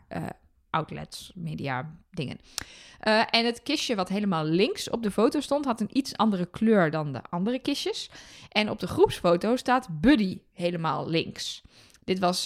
outlets, 0.69 1.31
media 1.35 1.95
dingen. 2.11 2.39
En 3.29 3.45
het 3.45 3.63
kistje 3.63 3.95
wat 3.95 4.09
helemaal 4.09 4.43
links 4.43 4.89
op 4.89 5.03
de 5.03 5.11
foto 5.11 5.39
stond, 5.39 5.65
had 5.65 5.81
een 5.81 5.97
iets 5.97 6.17
andere 6.17 6.45
kleur 6.45 6.91
dan 6.91 7.13
de 7.13 7.21
andere 7.29 7.59
kistjes. 7.59 8.09
En 8.49 8.69
op 8.69 8.79
de 8.79 8.87
groepsfoto 8.87 9.55
staat 9.55 10.01
Buddy 10.01 10.39
helemaal 10.53 11.09
links. 11.09 11.61
Dit, 12.03 12.19
was, 12.19 12.43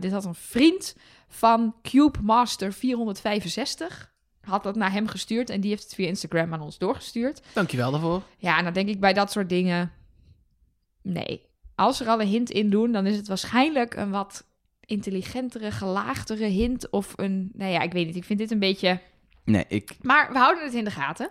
dit 0.00 0.12
had 0.12 0.24
een 0.24 0.34
vriend 0.34 0.94
van 1.30 1.74
Cube 1.82 2.18
Master 2.22 2.72
465. 2.72 4.12
Had 4.40 4.62
dat 4.62 4.76
naar 4.76 4.92
hem 4.92 5.06
gestuurd 5.06 5.50
en 5.50 5.60
die 5.60 5.70
heeft 5.70 5.82
het 5.82 5.94
via 5.94 6.06
Instagram 6.06 6.52
aan 6.52 6.60
ons 6.60 6.78
doorgestuurd. 6.78 7.42
Dankjewel 7.52 7.90
daarvoor. 7.90 8.22
Ja, 8.38 8.58
en 8.58 8.64
dan 8.64 8.72
denk 8.72 8.88
ik 8.88 9.00
bij 9.00 9.12
dat 9.12 9.30
soort 9.30 9.48
dingen. 9.48 9.92
Nee. 11.02 11.48
Als 11.74 11.96
ze 11.96 12.04
er 12.04 12.10
al 12.10 12.20
een 12.20 12.26
hint 12.26 12.50
in 12.50 12.70
doen, 12.70 12.92
dan 12.92 13.06
is 13.06 13.16
het 13.16 13.28
waarschijnlijk 13.28 13.94
een 13.94 14.10
wat 14.10 14.46
intelligentere, 14.80 15.70
gelaagdere 15.70 16.44
hint. 16.44 16.90
Of 16.90 17.12
een. 17.16 17.50
Nou 17.52 17.72
ja, 17.72 17.80
ik 17.80 17.92
weet 17.92 18.06
niet. 18.06 18.16
Ik 18.16 18.24
vind 18.24 18.38
dit 18.38 18.50
een 18.50 18.58
beetje. 18.58 19.00
Nee, 19.44 19.64
ik... 19.68 19.96
Maar 20.02 20.32
we 20.32 20.38
houden 20.38 20.64
het 20.64 20.74
in 20.74 20.84
de 20.84 20.90
gaten. 20.90 21.30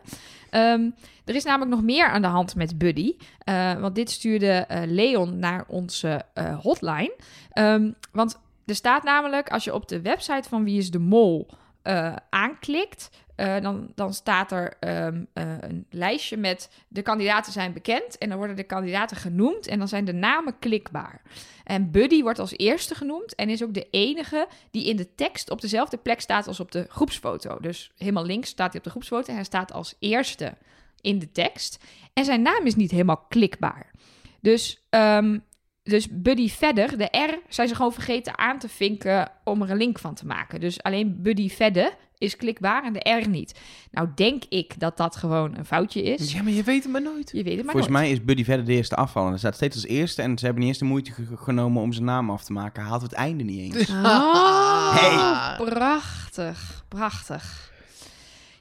Ehm, 0.49 0.89
er 1.25 1.35
is 1.35 1.43
namelijk 1.43 1.71
nog 1.71 1.83
meer 1.83 2.07
aan 2.07 2.21
de 2.21 2.27
hand 2.27 2.55
met 2.55 2.77
Buddy. 2.77 3.15
Eh, 3.39 3.79
want 3.79 3.95
dit 3.95 4.09
stuurde 4.09 4.51
eh, 4.51 4.81
Leon 4.85 5.39
naar 5.39 5.65
onze 5.67 6.25
eh, 6.33 6.59
hotline. 6.59 7.15
Ehm, 7.51 7.91
want 8.11 8.39
er 8.69 8.75
staat 8.75 9.03
namelijk, 9.03 9.49
als 9.49 9.63
je 9.63 9.73
op 9.73 9.87
de 9.87 10.01
website 10.01 10.49
van 10.49 10.63
Wie 10.63 10.77
is 10.77 10.91
de 10.91 10.99
Mol 10.99 11.47
eh, 11.81 12.15
aanklikt, 12.29 13.09
eh, 13.35 13.61
dan, 13.61 13.91
dan 13.95 14.13
staat 14.13 14.51
er 14.51 14.73
ehm, 14.79 15.23
eh, 15.33 15.43
een 15.59 15.85
lijstje 15.89 16.37
met 16.37 16.69
de 16.87 17.01
kandidaten 17.01 17.51
zijn 17.51 17.73
bekend. 17.73 18.17
En 18.17 18.29
dan 18.29 18.37
worden 18.37 18.55
de 18.55 18.63
kandidaten 18.63 19.17
genoemd 19.17 19.67
en 19.67 19.79
dan 19.79 19.87
zijn 19.87 20.05
de 20.05 20.13
namen 20.13 20.59
klikbaar. 20.59 21.21
En 21.63 21.91
Buddy 21.91 22.21
wordt 22.21 22.39
als 22.39 22.57
eerste 22.57 22.95
genoemd 22.95 23.35
en 23.35 23.49
is 23.49 23.63
ook 23.63 23.73
de 23.73 23.87
enige 23.91 24.47
die 24.71 24.85
in 24.85 24.95
de 24.95 25.15
tekst 25.15 25.49
op 25.49 25.61
dezelfde 25.61 25.97
plek 25.97 26.21
staat 26.21 26.47
als 26.47 26.59
op 26.59 26.71
de 26.71 26.85
groepsfoto. 26.89 27.57
Dus 27.59 27.91
helemaal 27.97 28.25
links 28.25 28.49
staat 28.49 28.67
hij 28.67 28.77
op 28.77 28.83
de 28.83 28.89
groepsfoto 28.89 29.27
en 29.27 29.35
hij 29.35 29.43
staat 29.43 29.73
als 29.73 29.95
eerste 29.99 30.53
in 31.01 31.19
de 31.19 31.31
tekst. 31.31 31.83
En 32.13 32.25
zijn 32.25 32.41
naam 32.41 32.65
is 32.65 32.75
niet 32.75 32.91
helemaal 32.91 33.25
klikbaar. 33.29 33.91
Dus, 34.41 34.85
ehm, 34.89 35.39
dus 35.89 36.07
Buddy 36.11 36.49
verder, 36.49 36.97
de 36.97 37.05
R, 37.17 37.39
zijn 37.49 37.67
ze 37.67 37.75
gewoon 37.75 37.93
vergeten 37.93 38.37
aan 38.37 38.59
te 38.59 38.69
vinken 38.69 39.31
om 39.43 39.61
er 39.61 39.69
een 39.71 39.77
link 39.77 39.99
van 39.99 40.13
te 40.13 40.25
maken. 40.25 40.59
Dus 40.59 40.83
alleen 40.83 41.21
Buddy 41.21 41.49
verder 41.49 41.93
is 42.17 42.35
klikbaar 42.35 42.83
en 42.83 42.93
de 42.93 43.09
R 43.23 43.29
niet. 43.29 43.59
Nou 43.91 44.07
denk 44.15 44.43
ik 44.49 44.79
dat 44.79 44.97
dat 44.97 45.15
gewoon 45.15 45.57
een 45.57 45.65
foutje 45.65 46.01
is. 46.03 46.31
Ja, 46.33 46.43
maar 46.43 46.51
je 46.51 46.63
weet 46.63 46.83
het 46.83 46.91
maar 46.91 47.01
nooit. 47.01 47.29
Je 47.33 47.43
weet 47.43 47.55
het 47.55 47.63
maar 47.65 47.71
Volgens 47.73 47.93
nooit. 47.93 48.03
mij 48.05 48.11
is 48.11 48.23
Buddy 48.23 48.43
verder 48.43 48.65
de 48.65 48.73
eerste 48.73 48.95
afvallen. 48.95 49.29
Hij 49.29 49.39
staat 49.39 49.55
steeds 49.55 49.75
als 49.75 49.85
eerste 49.85 50.21
en 50.21 50.37
ze 50.37 50.43
hebben 50.45 50.61
niet 50.63 50.71
eens 50.71 50.79
de 50.79 50.85
moeite 50.85 51.11
ge- 51.11 51.37
genomen 51.37 51.81
om 51.81 51.93
zijn 51.93 52.05
naam 52.05 52.29
af 52.29 52.43
te 52.43 52.53
maken. 52.53 52.81
Hij 52.81 52.89
haalt 52.89 53.01
het 53.01 53.13
einde 53.13 53.43
niet 53.43 53.75
eens. 53.75 53.89
Oh, 53.89 54.93
Hey. 54.99 55.65
prachtig, 55.65 56.83
prachtig. 56.87 57.68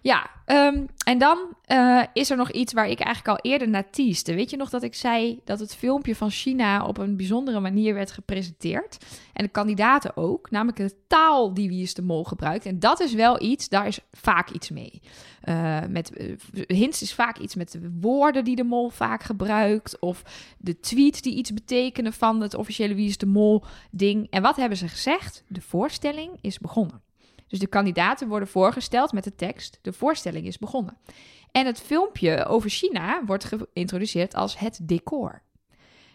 Ja, 0.00 0.30
ehm, 0.44 0.86
en 1.04 1.18
dan 1.18 1.38
eh, 1.64 2.02
is 2.12 2.30
er 2.30 2.36
nog 2.36 2.50
iets 2.50 2.72
waar 2.72 2.88
ik 2.88 3.00
eigenlijk 3.00 3.38
al 3.38 3.50
eerder 3.50 3.68
naar 3.68 3.90
teaste. 3.90 4.34
Weet 4.34 4.50
je 4.50 4.56
nog 4.56 4.70
dat 4.70 4.82
ik 4.82 4.94
zei 4.94 5.40
dat 5.44 5.60
het 5.60 5.76
filmpje 5.76 6.16
van 6.16 6.30
China 6.30 6.86
op 6.86 6.98
een 6.98 7.16
bijzondere 7.16 7.60
manier 7.60 7.94
werd 7.94 8.10
gepresenteerd? 8.10 8.98
En 9.32 9.44
de 9.44 9.50
kandidaten 9.50 10.16
ook, 10.16 10.50
namelijk 10.50 10.76
de 10.76 10.94
taal 11.06 11.54
die 11.54 11.68
Wie 11.68 11.82
is 11.82 11.94
de 11.94 12.02
Mol 12.02 12.24
gebruikt. 12.24 12.66
En 12.66 12.78
dat 12.78 13.00
is 13.00 13.14
wel 13.14 13.42
iets, 13.42 13.68
daar 13.68 13.86
is 13.86 14.00
vaak 14.12 14.50
iets 14.50 14.70
mee. 14.70 15.00
Eh, 15.40 15.78
met, 15.88 16.16
eh, 16.16 16.36
hints 16.66 17.02
is 17.02 17.14
vaak 17.14 17.38
iets 17.38 17.54
met 17.54 17.72
de 17.72 17.90
woorden 18.00 18.44
die 18.44 18.56
de 18.56 18.64
mol 18.64 18.88
vaak 18.88 19.22
gebruikt. 19.22 19.98
Of 19.98 20.22
de 20.58 20.80
tweets 20.80 21.22
die 21.22 21.34
iets 21.34 21.52
betekenen 21.52 22.12
van 22.12 22.40
het 22.40 22.54
officiële 22.54 22.94
Wie 22.94 23.08
is 23.08 23.18
de 23.18 23.26
Mol 23.26 23.64
ding. 23.90 24.26
En 24.30 24.42
wat 24.42 24.56
hebben 24.56 24.78
ze 24.78 24.88
gezegd? 24.88 25.44
De 25.48 25.60
voorstelling 25.60 26.38
is 26.40 26.58
begonnen. 26.58 27.07
Dus 27.48 27.58
de 27.58 27.66
kandidaten 27.66 28.28
worden 28.28 28.48
voorgesteld 28.48 29.12
met 29.12 29.24
de 29.24 29.34
tekst: 29.34 29.78
De 29.82 29.92
voorstelling 29.92 30.46
is 30.46 30.58
begonnen. 30.58 30.96
En 31.52 31.66
het 31.66 31.80
filmpje 31.80 32.44
over 32.44 32.70
China 32.70 33.22
wordt 33.26 33.44
geïntroduceerd 33.44 34.34
als 34.34 34.58
het 34.58 34.78
decor. 34.82 35.42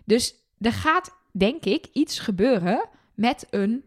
Dus 0.05 0.35
er 0.60 0.73
gaat, 0.73 1.15
denk 1.31 1.64
ik, 1.65 1.88
iets 1.93 2.19
gebeuren 2.19 2.89
met 3.14 3.47
een 3.49 3.84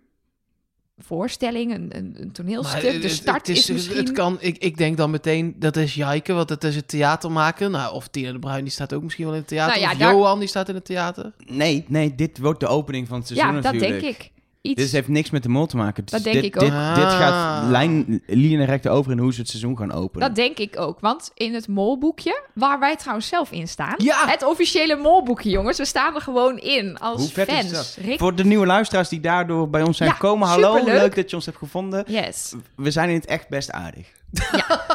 voorstelling, 0.98 1.74
een, 1.74 1.96
een, 1.96 2.16
een 2.20 2.32
toneelstuk. 2.32 2.82
Maar, 2.82 3.00
de 3.00 3.08
start 3.08 3.46
het 3.46 3.56
is, 3.56 3.70
misschien... 3.70 3.96
Het 3.96 4.12
kan, 4.12 4.36
ik, 4.40 4.58
ik 4.58 4.76
denk 4.76 4.96
dan 4.96 5.10
meteen, 5.10 5.54
dat 5.58 5.76
is 5.76 5.94
Jaike, 5.94 6.32
want 6.32 6.48
het 6.48 6.64
is 6.64 6.76
het 6.76 6.88
theater 6.88 7.30
maken. 7.30 7.70
Nou, 7.70 7.94
of 7.94 8.08
Tina 8.08 8.32
de 8.32 8.38
Bruin, 8.38 8.64
die 8.64 8.72
staat 8.72 8.92
ook 8.92 9.02
misschien 9.02 9.24
wel 9.24 9.34
in 9.34 9.40
het 9.40 9.48
theater. 9.48 9.80
Nou 9.80 9.86
ja, 9.86 9.92
of 9.92 9.98
daar- 9.98 10.14
Johan, 10.14 10.38
die 10.38 10.48
staat 10.48 10.68
in 10.68 10.74
het 10.74 10.84
theater. 10.84 11.32
Nee, 11.46 11.84
nee, 11.88 12.14
dit 12.14 12.38
wordt 12.38 12.60
de 12.60 12.66
opening 12.66 13.08
van 13.08 13.18
het 13.18 13.26
seizoen 13.26 13.54
ja, 13.54 13.60
dat 13.60 13.72
natuurlijk. 13.72 14.00
denk 14.00 14.14
ik. 14.14 14.32
Iets, 14.66 14.82
Dit 14.82 14.92
heeft 14.92 15.08
niks 15.08 15.30
met 15.30 15.42
de 15.42 15.48
mol 15.48 15.66
te 15.66 15.76
maken. 15.76 16.04
Dat 16.04 16.14
is- 16.14 16.22
denk 16.22 16.34
dit, 16.34 16.44
ik 16.44 16.54
ook. 16.54 16.60
Dit, 16.60 16.70
dit 16.94 17.04
Ah. 17.04 17.18
gaat 17.18 17.68
lijn, 17.70 18.22
lijnrecht 18.26 18.88
over 18.88 19.12
in 19.12 19.18
hoe 19.18 19.32
ze 19.32 19.40
het 19.40 19.48
seizoen 19.48 19.76
gaan 19.76 19.92
openen. 19.92 20.26
Dat 20.26 20.36
denk 20.36 20.58
ik 20.58 20.80
ook. 20.80 21.00
Want 21.00 21.30
in 21.34 21.54
het 21.54 21.68
molboekje, 21.68 22.42
waar 22.54 22.78
wij 22.78 22.96
trouwens 22.96 23.28
zelf 23.28 23.50
in 23.50 23.68
staan... 23.68 23.94
Ja! 23.96 24.28
Het 24.28 24.44
officiële 24.44 24.96
molboekje, 24.96 25.50
jongens. 25.50 25.78
We 25.78 25.84
staan 25.84 26.14
er 26.14 26.20
gewoon 26.20 26.58
in 26.58 26.98
als 26.98 27.20
Hoe 27.20 27.28
vet 27.30 27.48
fans. 27.50 27.64
is 27.64 27.70
dat? 27.70 27.96
Rick- 28.04 28.18
Voor 28.18 28.34
de 28.34 28.44
nieuwe 28.44 28.66
luisteraars 28.66 29.08
die 29.08 29.20
daardoor 29.20 29.70
bij 29.70 29.82
ons 29.82 29.96
zijn 29.96 30.08
Ja, 30.08 30.14
gekomen. 30.14 30.48
Hallo, 30.48 30.76
superleuk. 30.76 31.00
leuk 31.00 31.14
dat 31.14 31.30
je 31.30 31.36
ons 31.36 31.44
hebt 31.46 31.58
gevonden. 31.58 32.04
Yes. 32.06 32.54
We 32.76 32.90
zijn 32.90 33.08
in 33.08 33.14
het 33.14 33.26
echt 33.26 33.48
best 33.48 33.70
aardig. 33.72 34.06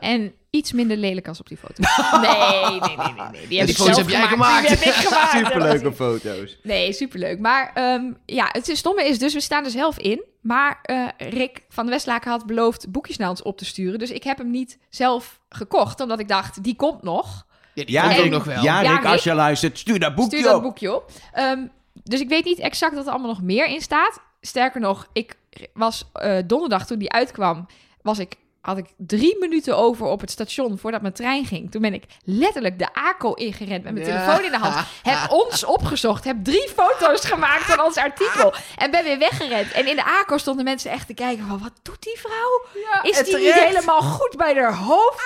En 0.00 0.32
iets 0.56 0.72
minder 0.72 0.96
lelijk 0.96 1.28
als 1.28 1.40
op 1.40 1.48
die 1.48 1.56
foto. 1.56 1.74
Nee, 2.20 2.80
nee, 2.80 2.96
nee, 2.96 2.96
nee. 2.96 3.30
nee. 3.32 3.46
Die, 3.48 3.58
heb 3.58 3.66
die 3.66 3.76
ik 3.76 3.76
foto's 3.76 3.94
zelf 3.94 3.96
heb 3.96 4.08
jij 4.08 4.20
Die 4.20 4.28
gemaakt. 4.28 4.68
heb 4.68 4.78
ik 4.80 4.92
gemaakt. 4.92 5.30
Superleuke 5.46 5.92
foto's. 5.92 6.58
Nee, 6.62 6.92
superleuk. 6.92 7.38
Maar 7.38 7.70
ehm, 7.74 8.12
ja, 8.26 8.48
het 8.52 8.70
stomme 8.72 9.04
is 9.04 9.18
dus, 9.18 9.34
we 9.34 9.40
staan 9.40 9.64
er 9.64 9.70
zelf 9.70 9.98
in. 9.98 10.22
Maar 10.40 10.78
eh, 10.82 11.06
Rick 11.18 11.62
van 11.68 11.84
de 11.84 11.90
Westlaken 11.90 12.30
had 12.30 12.46
beloofd 12.46 12.90
boekjes 12.92 13.16
naar 13.16 13.28
ons 13.28 13.42
op 13.42 13.58
te 13.58 13.64
sturen. 13.64 13.98
Dus 13.98 14.10
ik 14.10 14.22
heb 14.22 14.38
hem 14.38 14.50
niet 14.50 14.78
zelf 14.90 15.40
gekocht, 15.48 16.00
omdat 16.00 16.18
ik 16.20 16.28
dacht, 16.28 16.62
die 16.64 16.76
komt 16.76 17.02
nog. 17.02 17.46
Ja, 17.74 17.84
die 17.84 17.98
komt 18.00 18.16
ook 18.16 18.22
Rick. 18.22 18.30
nog 18.32 18.44
wel. 18.44 18.62
Ja, 18.62 18.80
Rick, 18.80 19.04
als 19.04 19.24
je 19.24 19.34
luistert, 19.34 19.78
stuur 19.78 19.98
dat 19.98 20.14
boekje 20.14 20.36
Stuur 20.36 20.48
dat 20.48 20.56
op. 20.56 20.62
boekje 20.62 20.94
op. 20.94 21.10
Ehm, 21.32 21.66
dus 22.04 22.20
ik 22.20 22.28
weet 22.28 22.44
niet 22.44 22.58
exact 22.58 22.94
wat 22.94 23.04
er 23.06 23.10
allemaal 23.12 23.30
nog 23.30 23.42
meer 23.42 23.66
in 23.66 23.80
staat. 23.80 24.20
Sterker 24.40 24.80
nog, 24.80 25.08
ik 25.12 25.34
was 25.74 26.10
eh, 26.12 26.36
donderdag 26.46 26.86
toen 26.86 26.98
die 26.98 27.12
uitkwam, 27.12 27.66
was 28.02 28.18
ik, 28.18 28.34
had 28.62 28.78
ik 28.78 28.86
drie 28.96 29.36
minuten 29.40 29.76
over 29.76 30.06
op 30.06 30.20
het 30.20 30.30
station 30.30 30.78
voordat 30.78 31.00
mijn 31.02 31.12
trein 31.14 31.44
ging. 31.44 31.70
Toen 31.70 31.80
ben 31.82 31.94
ik 31.94 32.04
letterlijk 32.24 32.78
de 32.78 32.88
ACO 32.92 33.32
ingerend 33.32 33.84
met 33.84 33.92
mijn 33.94 34.06
Ja. 34.06 34.12
telefoon 34.24 34.44
in 34.44 34.50
de 34.50 34.58
hand. 34.58 34.86
Heb 35.02 35.30
ons 35.42 35.64
opgezocht, 35.64 36.24
heb 36.24 36.36
drie 36.44 36.68
foto's 36.76 37.24
gemaakt 37.24 37.62
van 37.64 37.84
ons 37.84 37.96
artikel 37.96 38.54
en 38.76 38.90
ben 38.90 39.04
weer 39.04 39.18
weggerend. 39.18 39.72
En 39.72 39.86
in 39.86 39.96
de 39.96 40.04
ACO 40.04 40.36
stonden 40.38 40.64
mensen 40.64 40.90
echt 40.90 41.06
te 41.06 41.14
kijken 41.14 41.46
van, 41.46 41.58
wat 41.58 41.72
doet 41.82 42.02
die 42.02 42.18
vrouw? 42.18 42.64
Is 43.02 43.24
die 43.24 43.36
niet 43.36 43.52
helemaal 43.54 44.00
goed 44.02 44.36
bij 44.36 44.54
haar 44.54 44.74
hoofd? 44.76 45.22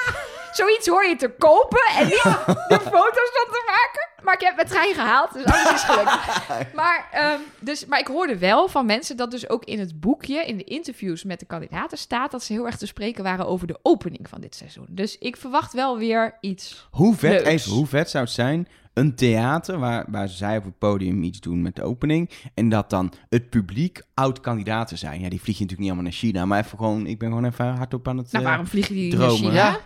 Zoiets 0.53 0.87
hoor 0.87 1.05
je 1.05 1.17
te 1.17 1.31
kopen 1.39 1.83
en 1.99 2.05
niet 2.05 2.23
de 2.23 2.81
foto's 2.81 3.31
van 3.33 3.47
te 3.53 3.63
maken. 3.67 4.25
Maar 4.25 4.35
ik 4.35 4.41
heb 4.41 4.55
mijn 4.57 4.69
trein 4.69 4.95
gehaald, 4.95 5.33
dus 5.33 5.45
alles 5.45 5.73
is 5.73 5.83
gelukt. 5.83 6.15
Maar, 6.75 7.09
ehm, 7.13 7.39
dus, 7.61 7.87
maar 7.87 7.99
ik 7.99 8.07
hoorde 8.07 8.39
wel 8.39 8.69
van 8.69 8.87
mensen 8.87 9.17
dat 9.17 9.31
dus 9.31 9.49
ook 9.49 9.65
in 9.65 9.79
het 9.79 10.01
boekje, 10.01 10.45
in 10.47 10.57
de 10.57 10.65
interviews 10.65 11.25
met 11.25 11.41
de 11.41 11.47
kandidaten 11.47 11.99
staat, 11.99 12.31
dat 12.31 12.43
ze 12.43 12.53
heel 12.53 12.67
erg 12.67 12.77
te 12.77 12.87
spreken 12.87 13.23
waren 13.25 13.47
over 13.47 13.67
de 13.67 13.79
opening 13.83 14.29
van 14.29 14.41
dit 14.41 14.55
seizoen. 14.55 14.87
Dus 14.89 15.19
ik 15.19 15.37
verwacht 15.37 15.73
wel 15.73 15.99
weer 15.99 16.37
iets. 16.41 16.89
Hoe 16.91 17.15
vet, 17.15 17.31
Leuks. 17.33 17.47
even, 17.47 17.73
hoe 17.73 17.87
vet 17.87 18.11
zou 18.11 18.25
het 18.25 18.33
zijn? 18.33 18.69
Een 18.95 19.15
theater 19.15 19.79
waar, 19.79 20.05
waar 20.09 20.29
zij 20.29 20.57
op 20.57 20.65
het 20.65 20.79
podium 20.79 21.23
iets 21.23 21.41
doen 21.41 21.63
met 21.63 21.77
de 21.77 21.83
opening. 21.83 22.31
En 22.55 22.69
dat 22.69 22.91
dan 22.91 23.13
het 23.29 23.51
publiek 23.51 24.03
oud-kandidaten 24.15 24.99
zijn. 24.99 25.21
Ja, 25.21 25.29
die 25.29 25.41
vlieg 25.41 25.59
je 25.59 25.63
natuurlijk 25.65 25.79
niet 25.79 25.89
allemaal 25.89 26.11
naar 26.11 26.21
China. 26.21 26.45
Maar 26.45 26.65
even 26.65 26.79
gewoon, 26.79 27.07
ik 27.07 27.19
ben 27.19 27.29
gewoon 27.29 27.45
even 27.45 27.67
hardop 27.67 28.09
aan 28.09 28.17
het... 28.19 28.33
Nou, 28.33 28.45
eh, 28.45 28.51
waarom 28.51 28.67
vliegen 28.67 28.95
die 28.95 29.11
dromen. 29.11 29.55
naar 29.55 29.73
China? 29.73 29.79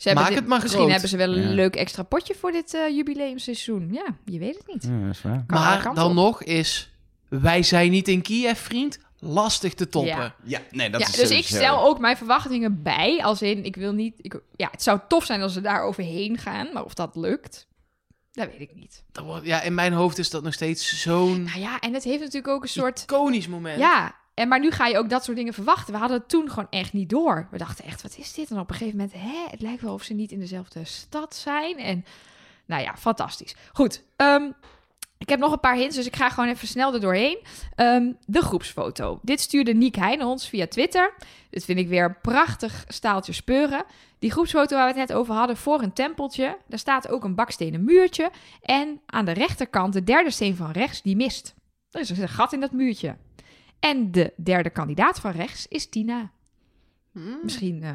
Ze 0.00 0.06
hebben 0.08 0.24
Maak 0.24 0.32
dit- 0.32 0.40
het 0.40 0.48
maar 0.48 0.58
Misschien 0.60 0.78
groot. 0.80 0.90
hebben 0.92 1.08
ze 1.10 1.16
wel 1.16 1.32
een 1.36 1.48
Ja. 1.48 1.54
leuk 1.54 1.76
extra 1.76 2.02
potje 2.02 2.34
voor 2.34 2.52
dit 2.52 2.74
eh, 2.74 2.88
jubileumseizoen. 2.96 3.88
Ja, 3.92 4.06
je 4.24 4.38
weet 4.38 4.56
het 4.58 4.66
niet. 4.66 4.82
Ja, 4.82 5.00
dat 5.06 5.14
is 5.14 5.22
waar. 5.22 5.44
Kan 5.46 5.58
alle 5.58 5.82
Maar 5.84 5.94
dan 5.94 6.08
op. 6.08 6.14
nog 6.14 6.42
is, 6.42 6.92
wij 7.28 7.62
zijn 7.62 7.90
niet 7.90 8.08
in 8.08 8.22
Kiev, 8.22 8.58
vriend. 8.58 8.98
Lastig 9.18 9.74
te 9.74 9.88
toppen. 9.88 10.10
Ja. 10.16 10.34
Ja, 10.44 10.60
nee, 10.70 10.90
dat 10.90 11.00
ja, 11.00 11.06
is 11.06 11.12
dus 11.12 11.30
ik 11.30 11.44
stel 11.46 11.84
ook 11.86 11.98
mijn 11.98 12.16
verwachtingen 12.16 12.82
bij. 12.82 13.22
Als 13.22 13.42
in, 13.42 13.64
ik 13.64 13.76
wil 13.76 13.92
niet... 13.92 14.14
Ik, 14.16 14.40
ja, 14.56 14.68
het 14.70 14.82
zou 14.82 15.00
tof 15.08 15.24
zijn 15.24 15.42
als 15.42 15.52
ze 15.52 15.60
daar 15.60 15.82
overheen 15.82 16.38
gaan. 16.38 16.72
Maar 16.72 16.84
of 16.84 16.94
dat 16.94 17.16
lukt, 17.16 17.66
dat 18.32 18.48
weet 18.50 18.60
ik 18.60 18.74
niet. 18.74 19.04
Dat 19.12 19.24
wordt- 19.24 19.46
ja, 19.46 19.60
in 19.62 19.74
mijn 19.74 19.92
hoofd 19.92 20.18
is 20.18 20.30
dat 20.30 20.42
nog 20.42 20.52
steeds 20.54 21.00
zo'n 21.02 21.42
Nou 21.42 21.60
ja, 21.60 21.78
en 21.78 21.94
het 21.94 22.04
heeft 22.04 22.20
natuurlijk 22.20 22.48
ook 22.48 22.62
een 22.62 22.68
soort... 22.68 23.00
iconisch 23.02 23.48
moment. 23.48 23.78
Ja, 23.78 24.14
en 24.40 24.48
maar 24.48 24.60
nu 24.60 24.70
ga 24.70 24.86
je 24.86 24.98
ook 24.98 25.08
dat 25.08 25.24
soort 25.24 25.36
dingen 25.36 25.54
verwachten. 25.54 25.92
We 25.92 25.98
hadden 25.98 26.18
het 26.18 26.28
toen 26.28 26.50
gewoon 26.50 26.70
echt 26.70 26.92
niet 26.92 27.08
door. 27.08 27.48
We 27.50 27.58
dachten 27.58 27.84
echt, 27.84 28.02
wat 28.02 28.16
is 28.18 28.32
dit? 28.32 28.50
En 28.50 28.58
op 28.58 28.70
een 28.70 28.76
gegeven 28.76 28.98
moment, 28.98 29.16
hè, 29.16 29.46
het 29.50 29.60
lijkt 29.60 29.82
wel 29.82 29.94
of 29.94 30.02
ze 30.02 30.14
niet 30.14 30.32
in 30.32 30.38
dezelfde 30.38 30.84
stad 30.84 31.34
zijn. 31.34 31.78
En 31.78 32.04
nou 32.66 32.82
ja, 32.82 32.96
fantastisch. 32.96 33.54
Goed, 33.72 34.02
ehm, 34.16 34.50
ik 35.18 35.28
heb 35.28 35.38
nog 35.38 35.52
een 35.52 35.60
paar 35.60 35.76
hints, 35.76 35.96
dus 35.96 36.06
ik 36.06 36.16
ga 36.16 36.30
gewoon 36.30 36.48
even 36.48 36.68
snel 36.68 36.94
er 36.94 37.00
doorheen. 37.00 37.38
Ehm, 37.74 38.12
de 38.26 38.42
groepsfoto. 38.42 39.18
Dit 39.22 39.40
stuurde 39.40 39.72
Niek 39.72 39.94
Heijn 39.94 40.24
ons 40.24 40.48
via 40.48 40.66
Twitter. 40.66 41.14
Dit 41.50 41.64
vind 41.64 41.78
ik 41.78 41.88
weer 41.88 42.04
een 42.04 42.20
prachtig 42.22 42.84
staaltje 42.88 43.32
speuren. 43.32 43.84
Die 44.18 44.30
groepsfoto 44.30 44.76
waar 44.76 44.92
we 44.92 44.98
het 45.00 45.08
net 45.08 45.16
over 45.16 45.34
hadden, 45.34 45.56
voor 45.56 45.82
een 45.82 45.92
tempeltje. 45.92 46.58
Daar 46.66 46.78
staat 46.78 47.08
ook 47.08 47.24
een 47.24 47.34
bakstenen 47.34 47.84
muurtje. 47.84 48.30
En 48.62 49.00
aan 49.06 49.24
de 49.24 49.32
rechterkant, 49.32 49.92
de 49.92 50.04
derde 50.04 50.30
steen 50.30 50.56
van 50.56 50.70
rechts, 50.70 51.02
die 51.02 51.16
mist. 51.16 51.54
Er 51.90 52.00
is 52.00 52.10
een 52.10 52.28
gat 52.28 52.52
in 52.52 52.60
dat 52.60 52.72
muurtje. 52.72 53.16
En 53.80 54.12
de 54.12 54.32
derde 54.36 54.70
kandidaat 54.70 55.20
van 55.20 55.30
rechts 55.30 55.66
is 55.68 55.88
Tina. 55.88 56.30
Hmm, 57.12 57.38
Misschien 57.42 57.82
eh, 57.82 57.94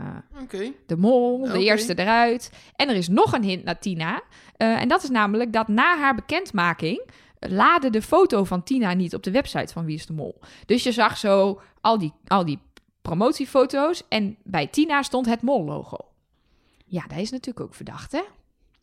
de 0.86 0.98
mol, 0.98 1.40
de 1.40 1.64
eerste 1.64 2.00
eruit. 2.00 2.52
En 2.76 2.90
er 2.90 2.96
is 2.96 3.08
nog 3.08 3.34
een 3.34 3.44
hint 3.44 3.64
naar 3.64 3.80
Tina. 3.80 4.22
Eh, 4.58 4.82
en 4.82 4.88
dat 4.88 5.04
is 5.04 5.10
namelijk 5.10 5.54
dat 5.54 5.68
na 5.68 5.98
haar 5.98 6.16
bekendmaking... 6.16 7.10
laadde 7.40 7.90
de 7.90 8.02
foto 8.02 8.44
van 8.44 8.64
Tina 8.64 8.94
niet 8.94 9.14
op 9.14 9.24
de 9.24 9.32
website 9.32 9.74
van 9.74 9.86
Wie 9.86 9.96
is 9.96 10.06
de 10.06 10.14
Mol. 10.14 10.40
Dus 10.66 10.84
je 10.84 10.92
zag 10.92 11.18
zo 11.18 11.62
al 11.82 11.98
die, 11.98 12.14
al 12.28 12.46
die 12.46 12.60
promotiefoto's... 13.02 14.04
en 14.08 14.38
bij 14.44 14.68
Tina 14.68 15.02
stond 15.02 15.26
het 15.26 15.42
mol-logo. 15.42 15.98
Ja, 16.86 17.04
dat 17.08 17.18
is 17.18 17.32
natuurlijk 17.32 17.66
ook 17.66 17.76
verdacht, 17.76 18.12
hè? 18.12 18.22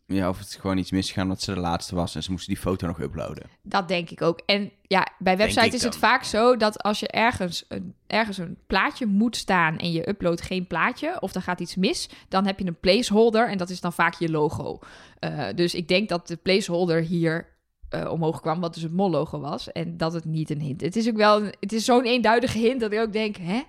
Ja, 0.05 0.29
of 0.29 0.37
het 0.37 0.47
is 0.47 0.55
gewoon 0.55 0.77
iets 0.77 0.91
misgegaan 0.91 1.27
dat 1.27 1.41
ze 1.41 1.53
de 1.53 1.59
laatste 1.59 1.95
was 1.95 2.15
en 2.15 2.23
ze 2.23 2.31
moesten 2.31 2.53
die 2.53 2.61
foto 2.63 2.87
nog 2.87 2.99
uploaden. 2.99 3.49
Dat 3.61 3.87
denk 3.87 4.09
ik 4.09 4.21
ook. 4.21 4.41
En 4.45 4.71
ja, 4.81 5.07
bij 5.19 5.37
websites 5.37 5.63
is 5.73 5.83
het 5.83 5.95
vaak 5.97 6.23
zo 6.23 6.57
dat 6.57 6.83
als 6.83 6.99
je 6.99 7.07
ergens 7.07 7.65
een, 7.67 7.93
ergens 8.07 8.37
een 8.37 8.57
plaatje 8.67 9.05
moet 9.05 9.35
staan 9.35 9.77
en 9.77 9.91
je 9.91 10.09
uploadt 10.09 10.41
geen 10.41 10.67
plaatje 10.67 11.17
of 11.21 11.33
er 11.35 11.41
gaat 11.41 11.59
iets 11.59 11.75
mis, 11.75 12.09
dan 12.29 12.45
heb 12.45 12.59
je 12.59 12.67
een 12.67 12.79
placeholder 12.79 13.49
en 13.49 13.57
dat 13.57 13.69
is 13.69 13.81
dan 13.81 13.93
vaak 13.93 14.13
je 14.13 14.29
logo. 14.31 14.79
Eh, 15.19 15.45
dus 15.55 15.73
ik 15.75 15.87
denk 15.87 16.09
dat 16.09 16.27
de 16.27 16.35
placeholder 16.35 17.01
hier 17.01 17.47
eh, 17.89 18.11
omhoog 18.11 18.41
kwam, 18.41 18.59
wat 18.59 18.73
dus 18.73 18.83
het 18.83 18.93
mol-logo 18.93 19.39
was, 19.39 19.71
en 19.71 19.97
dat 19.97 20.13
het 20.13 20.25
niet 20.25 20.49
een 20.49 20.61
hint. 20.61 20.81
Het 20.81 20.95
is 20.95 21.07
ook 21.09 21.15
wel, 21.17 21.41
een- 21.41 21.53
het 21.59 21.73
is 21.73 21.85
zo'n 21.85 22.03
eenduidige 22.05 22.57
hint 22.57 22.79
dat 22.79 22.91
ik 22.91 22.99
ook 22.99 23.13
denk, 23.13 23.35
hè? 23.37 23.61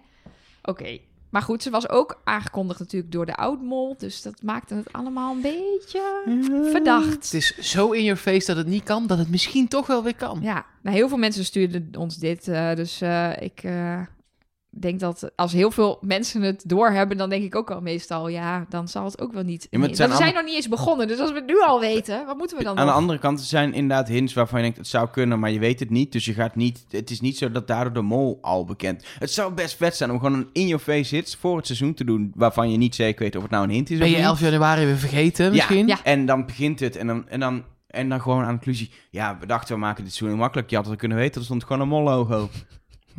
Oké. 0.63 0.99
Maar 1.35 1.43
goed, 1.43 1.63
ze 1.63 1.71
was 1.71 1.89
ook 1.89 2.21
aangekondigd 2.25 2.79
natuurlijk 2.79 3.13
door 3.13 3.27
de 3.27 3.35
oud-mol, 3.35 3.95
dus 3.99 4.23
dat 4.23 4.43
maakte 4.43 4.75
het 4.75 4.93
allemaal 4.93 5.35
een 5.35 5.41
beetje 5.41 6.23
verdacht. 6.71 7.25
Het 7.25 7.35
is 7.35 7.59
zo 7.59 7.91
in 7.91 8.05
your 8.05 8.21
face 8.21 8.47
dat 8.47 8.57
het 8.57 8.67
niet 8.67 8.83
kan, 8.83 9.07
dat 9.07 9.19
het 9.19 9.31
misschien 9.31 9.69
toch 9.69 9.87
wel 9.87 10.03
weer 10.03 10.15
kan. 10.15 10.39
Ja, 10.43 10.67
nou, 10.83 10.97
heel 10.97 11.09
veel 11.09 11.19
mensen 11.19 11.45
stuurden 11.45 11.91
ons 11.99 12.17
dit. 12.17 12.49
eh, 12.49 12.75
dus 12.75 13.01
eh, 13.01 13.31
ik 13.41 13.63
eh, 13.63 14.01
denk 14.81 15.01
dat 15.01 15.31
als 15.37 15.53
heel 15.53 15.71
veel 15.71 15.99
mensen 16.01 16.43
het 16.43 16.63
doorhebben, 16.67 17.17
dan 17.17 17.29
denk 17.31 17.45
ik 17.45 17.55
ook 17.55 17.71
al 17.71 17.81
meestal, 17.81 18.29
ja, 18.29 18.67
dan 18.69 18.89
zal 18.89 19.05
het 19.05 19.21
ook 19.21 19.33
wel 19.33 19.43
niet. 19.43 19.67
Ja, 19.71 19.79
zijn 19.79 19.91
we 19.91 19.97
zijn 19.97 20.11
allemaal- 20.11 20.33
nog 20.33 20.45
niet 20.45 20.55
eens 20.55 20.69
begonnen, 20.69 21.09
dus 21.09 21.19
als 21.19 21.31
we 21.31 21.37
het 21.37 21.47
nu 21.47 21.61
al 21.63 21.81
weten, 21.81 22.27
wat 22.27 22.37
moeten 22.37 22.57
we 22.59 22.65
dan 22.65 22.79
Aan 22.79 22.87
de 22.87 22.93
andere 22.93 23.19
kant 23.19 23.41
zijn 23.41 23.73
inderdaad 23.73 24.09
hints 24.09 24.35
waarvan 24.35 24.59
je 24.59 24.65
denkt 24.65 24.79
het 24.79 24.89
zou 24.89 25.09
kunnen, 25.11 25.39
maar 25.39 25.51
je 25.51 25.59
weet 25.59 25.81
het 25.81 25.91
niet. 25.91 26.13
Dus 26.13 26.25
je 26.25 26.35
gaat 26.35 26.57
niet. 26.57 26.85
Het 26.91 27.11
is 27.11 27.21
niet 27.21 27.39
zo 27.39 27.51
dat 27.51 27.67
daardoor 27.67 27.93
de 27.93 28.03
mol 28.03 28.39
al 28.43 28.65
bekend. 28.65 29.05
Het 29.19 29.31
zou 29.31 29.53
best 29.53 29.77
vet 29.77 29.97
zijn 29.97 30.11
om 30.11 30.19
gewoon 30.19 30.35
een 30.35 30.49
in-your-face 30.53 31.15
hits 31.15 31.37
voor 31.37 31.57
het 31.57 31.67
seizoen 31.67 31.95
te 31.95 32.05
doen, 32.05 32.33
waarvan 32.35 32.71
je 32.71 32.77
niet 32.77 32.95
zeker 32.95 33.23
weet 33.23 33.37
of 33.37 33.43
het 33.43 33.51
nou 33.51 33.65
een 33.65 33.71
hint 33.71 33.91
is 33.91 33.99
Ben 33.99 34.11
je 34.11 34.17
niet. 34.17 34.25
11 34.25 34.41
januari 34.41 34.85
weer 34.85 34.97
vergeten 34.97 35.51
misschien? 35.53 35.87
Ja. 35.87 35.99
En 36.03 36.27
dan 36.27 36.47
begint 36.47 36.81
het 36.81 36.97
en 36.97 37.07
dan, 37.07 37.29
en 37.29 37.41
dan, 37.41 37.65
en 37.87 38.09
dan 38.09 38.21
gewoon 38.21 38.39
aan 38.39 38.45
de 38.45 38.53
conclusie. 38.53 38.91
Ja, 39.11 39.37
we 39.41 39.47
dachten 39.47 39.75
we 39.75 39.81
maken 39.81 40.05
dit 40.05 40.13
seizoen 40.13 40.29
heel 40.29 40.43
makkelijk. 40.45 40.71
Je 40.71 40.77
had 40.77 40.87
het 40.87 40.99
kunnen 40.99 41.19
weten, 41.19 41.41
er 41.41 41.45
stond 41.47 41.65
gewoon 41.65 41.83
een 41.83 41.89
mol-logo. 41.89 42.49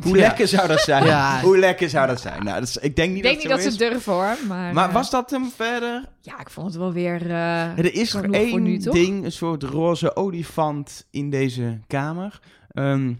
Hoe 0.00 0.16
Ja. 0.16 0.20
lekker 0.26 0.48
zou 0.48 0.68
dat 0.68 0.80
zijn? 0.80 1.04
Ja. 1.04 1.40
Hoe 1.40 1.58
lekker 1.58 1.88
zou 1.88 2.06
dat 2.06 2.20
zijn? 2.20 2.44
Nou, 2.44 2.58
dat 2.60 2.68
is, 2.68 2.76
ik 2.76 2.96
denk 2.96 3.08
niet 3.08 3.16
ik 3.16 3.22
denk 3.22 3.36
dat 3.42 3.56
niet 3.58 3.64
dat 3.64 3.72
ze 3.72 3.78
durven 3.78 4.12
hoor, 4.12 4.36
maar... 4.48 4.72
Maar 4.74 4.88
eh, 4.88 4.94
was 4.94 5.10
dat 5.10 5.30
hem 5.30 5.50
verder? 5.56 6.04
Ja, 6.20 6.40
ik 6.40 6.50
vond 6.50 6.66
het 6.66 6.76
wel 6.76 6.92
weer... 6.92 7.30
eh, 7.30 7.78
er 7.78 7.94
is 7.94 8.12
nog 8.12 8.22
één 8.24 8.62
nu, 8.62 8.78
ding, 8.78 9.24
een 9.24 9.32
soort 9.32 9.62
roze 9.62 10.16
olifant 10.16 11.06
in 11.10 11.30
deze 11.30 11.78
kamer. 11.86 12.40
Ehm, 12.70 13.12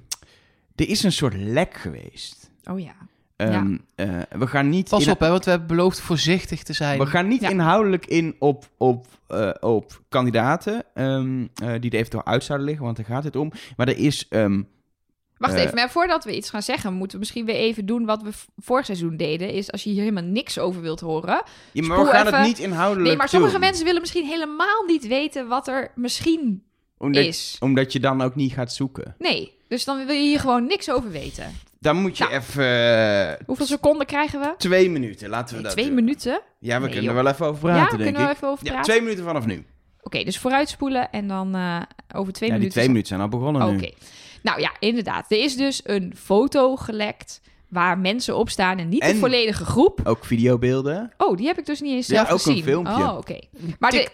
er 0.75 0.89
is 0.89 1.03
een 1.03 1.13
soort 1.13 1.35
lek 1.37 1.75
geweest. 1.75 2.51
Oh 2.71 2.81
ja. 2.81 2.95
Ehm, 3.37 3.77
eh, 3.95 4.09
we 4.39 4.47
gaan 4.47 4.69
niet, 4.69 4.89
Pas 4.89 5.05
in- 5.07 5.13
op, 5.13 5.21
hè, 5.21 5.29
want 5.31 5.45
we 5.45 5.51
hebben 5.51 5.69
beloofd 5.69 6.01
voorzichtig 6.01 6.63
te 6.63 6.73
zijn. 6.73 6.99
we 6.99 7.07
gaan 7.07 7.29
niet 7.29 7.41
Ja. 7.41 7.49
inhoudelijk 7.49 8.07
in 8.07 8.37
op, 8.39 8.69
op, 8.77 9.07
eh, 9.27 9.51
op 9.61 10.01
kandidaten 10.09 10.83
ehm, 10.95 11.47
eh, 11.55 11.73
die 11.81 11.91
er 11.91 11.99
eventueel 11.99 12.27
uit 12.27 12.45
zouden 12.45 12.67
liggen, 12.67 12.85
want 12.85 12.97
daar 12.97 13.07
gaat 13.07 13.25
het 13.25 13.37
om. 13.37 13.53
Maar 13.77 13.89
er 13.89 13.97
is... 13.99 14.27
ehm, 14.29 14.63
Wacht 15.39 15.55
Eh, 15.55 15.63
even, 15.63 15.75
maar 15.75 15.91
voordat 15.91 16.25
we 16.25 16.37
iets 16.37 16.51
gaan 16.51 16.63
zeggen, 16.63 16.93
moeten 16.93 17.13
we 17.13 17.19
misschien 17.19 17.45
weer 17.45 17.55
even 17.55 17.87
doen 17.87 18.05
wat 18.05 18.23
we 18.23 18.31
vorig 18.57 18.85
seizoen 18.85 19.17
deden. 19.17 19.51
Is 19.51 19.73
als 19.73 19.83
je 19.83 19.91
hier 19.91 20.01
helemaal 20.01 20.23
niks 20.25 20.59
over 20.59 20.81
wilt 20.81 21.01
horen. 21.01 21.43
ja, 21.73 21.83
maar 21.87 21.99
we 22.05 22.07
gaan 22.11 22.27
even. 22.27 22.39
het 22.39 22.47
niet 22.47 22.59
inhoudelijk 22.59 23.09
Nee, 23.09 23.17
maar 23.17 23.29
sommige 23.29 23.53
doen. 23.53 23.61
mensen 23.61 23.85
willen 23.85 24.01
misschien 24.01 24.27
helemaal 24.27 24.85
niet 24.87 25.07
weten 25.07 25.49
wat 25.49 25.69
er 25.69 25.91
misschien 25.95 26.63
Omdat, 26.99 27.25
is. 27.25 27.57
omdat 27.61 27.93
je 27.93 28.01
dan 28.01 28.23
ook 28.23 28.35
niet 28.35 28.53
gaat 28.53 28.73
zoeken. 28.73 29.15
Nee, 29.19 29.53
dus 29.69 29.85
dan 29.85 30.07
wil 30.07 30.15
je 30.15 30.23
hier 30.23 30.41
gewoon 30.41 30.67
niks 30.67 30.91
over 30.91 31.11
weten. 31.11 31.55
Dan 31.81 31.97
moet 31.97 32.19
je 32.19 32.25
Nou. 32.25 32.37
even... 32.37 32.65
eh, 33.39 33.47
Hoeveel 33.47 33.67
seconden 33.67 34.07
krijgen 34.07 34.41
we? 34.41 34.55
twee 34.59 34.91
minuten, 34.91 35.29
laten 35.29 35.49
we 35.49 35.55
Nee, 35.55 35.63
dat 35.63 35.73
twee 35.73 35.85
doen. 35.87 35.95
minuten? 35.95 36.41
Ja, 36.59 36.77
we 36.81 36.85
Nee, 36.85 36.93
kunnen 36.95 37.17
er 37.17 37.23
wel 37.23 37.33
even 37.33 37.47
over 37.47 37.69
ja, 37.69 37.75
praten, 37.75 37.99
denk 37.99 38.03
kunnen 38.11 38.23
we 38.27 38.31
ik. 38.33 38.37
even 38.37 38.49
over 38.49 38.65
Ja, 38.65 38.71
praten? 38.73 38.91
twee 38.91 39.03
minuten 39.03 39.25
vanaf 39.25 39.47
nu. 39.47 39.65
Oké, 40.03 40.25
dus 40.25 40.39
vooruitspoelen 40.39 41.11
en 41.11 41.29
dan 41.29 41.55
eh, 41.55 41.83
over 42.15 42.33
twee 42.33 42.49
ja, 42.49 42.55
die 42.55 42.63
minuten... 42.65 42.71
twee 42.71 42.87
minuten 42.89 43.07
zijn 43.09 43.21
al 43.21 43.29
begonnen 43.29 43.63
Oké. 43.69 43.91
Nou 44.43 44.61
ja, 44.61 44.71
inderdaad. 44.79 45.31
Er 45.33 45.39
is 45.43 45.57
dus 45.57 45.81
een 45.85 46.13
foto 46.17 46.77
gelekt 46.77 47.41
waar 47.69 47.99
mensen 47.99 48.37
op 48.37 48.51
staan 48.51 48.79
en 48.79 48.89
niet 48.89 49.03
de 49.03 49.17
volledige 49.17 49.65
groep. 49.65 50.01
Ook 50.05 50.25
videobeelden. 50.25 51.13
Oh, 51.17 51.37
die 51.37 51.47
heb 51.47 51.59
ik 51.59 51.67
dus 51.67 51.81
niet 51.81 51.93
eens 51.93 52.07
Ja, 52.07 52.15
zelf 52.15 52.27
ook 52.27 52.33
een 52.33 52.39
gezien. 52.53 52.63
filmpje. 52.63 52.93
Oh, 52.95 53.17
oké. 53.17 53.39
Maar 53.79 53.91
de. 53.91 54.09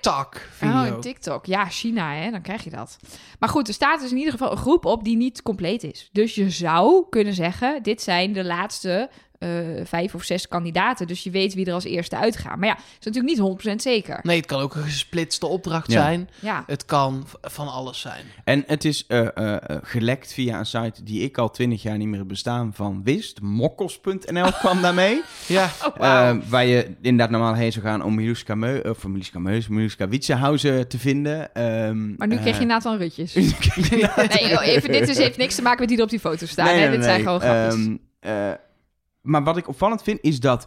Oh, 0.62 0.86
een 0.86 1.00
TikTok. 1.00 1.46
Ja, 1.46 1.68
China, 1.68 2.12
hè, 2.14 2.30
dan 2.30 2.42
krijg 2.42 2.64
je 2.64 2.70
dat. 2.70 2.96
Maar 3.38 3.48
goed, 3.48 3.68
er 3.68 3.74
staat 3.74 4.00
dus 4.00 4.10
in 4.10 4.16
ieder 4.16 4.32
geval 4.32 4.50
een 4.50 4.56
groep 4.56 4.84
op 4.84 5.04
die 5.04 5.16
niet 5.16 5.42
compleet 5.42 5.82
is. 5.82 6.08
Dus 6.12 6.34
je 6.34 6.50
zou 6.50 7.04
kunnen 7.10 7.34
zeggen, 7.34 7.82
dit 7.82 8.02
zijn 8.02 8.32
de 8.32 8.44
laatste 8.44 9.10
eh, 9.42 9.84
vijf 9.84 10.14
of 10.14 10.22
zes 10.22 10.48
kandidaten. 10.48 11.06
Dus 11.06 11.22
je 11.22 11.30
weet 11.30 11.54
wie 11.54 11.66
er 11.66 11.72
als 11.72 11.84
eerste 11.84 12.16
uitgaan. 12.16 12.58
Maar 12.58 12.68
ja, 12.68 12.74
dat 12.74 12.84
is 12.98 13.04
natuurlijk 13.04 13.60
niet 13.64 13.72
100% 13.72 13.82
zeker. 13.82 14.18
Nee, 14.22 14.36
het 14.36 14.46
kan 14.46 14.60
ook 14.60 14.74
een 14.74 14.82
gesplitste 14.82 15.46
opdracht 15.46 15.92
Ja. 15.92 16.02
zijn. 16.02 16.28
Ja, 16.40 16.64
Het 16.66 16.84
kan 16.84 17.26
van 17.40 17.68
alles 17.68 18.00
zijn. 18.00 18.24
En 18.44 18.64
het 18.66 18.84
is 18.84 19.04
eh, 19.06 19.36
eh, 19.36 19.56
gelekt 19.82 20.32
via 20.32 20.58
een 20.58 20.66
site 20.66 21.02
die 21.02 21.22
ik 21.22 21.38
al 21.38 21.50
twintig 21.50 21.82
jaar 21.82 21.96
niet 21.96 22.08
meer 22.08 22.26
bestaan 22.26 22.74
van 22.74 23.00
wist. 23.04 23.40
Mokkels.nl 23.40 24.52
kwam 24.52 24.82
daarmee. 24.82 25.22
Ja, 25.46 25.70
oh, 25.84 25.96
wauw. 25.96 26.40
Waar 26.48 26.64
je 26.66 26.94
inderdaad 27.00 27.30
normaal 27.30 27.54
heen 27.54 27.72
zou 27.72 27.84
gaan 27.84 28.02
om 28.02 28.14
Miluska 28.14 28.54
Meu, 28.54 28.80
of 28.88 29.06
Miluska 29.06 29.38
Meus, 29.38 29.68
Miluska 29.68 30.06
te 30.08 30.98
vinden. 30.98 31.54
Ehm, 31.54 32.14
maar 32.14 32.28
nu 32.28 32.36
kreeg 32.36 32.58
je 32.58 32.64
Nathan 32.64 32.96
Rutjes. 32.96 33.34
nee, 33.34 34.60
even, 34.60 34.92
dit 34.92 35.06
dus 35.06 35.16
heeft 35.18 35.36
niks 35.36 35.54
te 35.54 35.62
maken 35.62 35.80
met 35.80 35.88
die 35.88 35.98
er 35.98 36.04
op 36.04 36.10
die 36.10 36.20
foto 36.20 36.46
staan. 36.46 36.66
Nee, 36.66 36.90
dit 36.90 36.98
nee. 36.98 37.02
zijn 37.02 37.22
gewoon 37.22 37.40
grapjes. 37.40 37.74
Ehm, 37.74 37.96
eh, 38.20 38.52
maar 39.22 39.44
wat 39.44 39.56
ik 39.56 39.68
opvallend 39.68 40.02
vind, 40.02 40.18
is 40.22 40.40
dat 40.40 40.66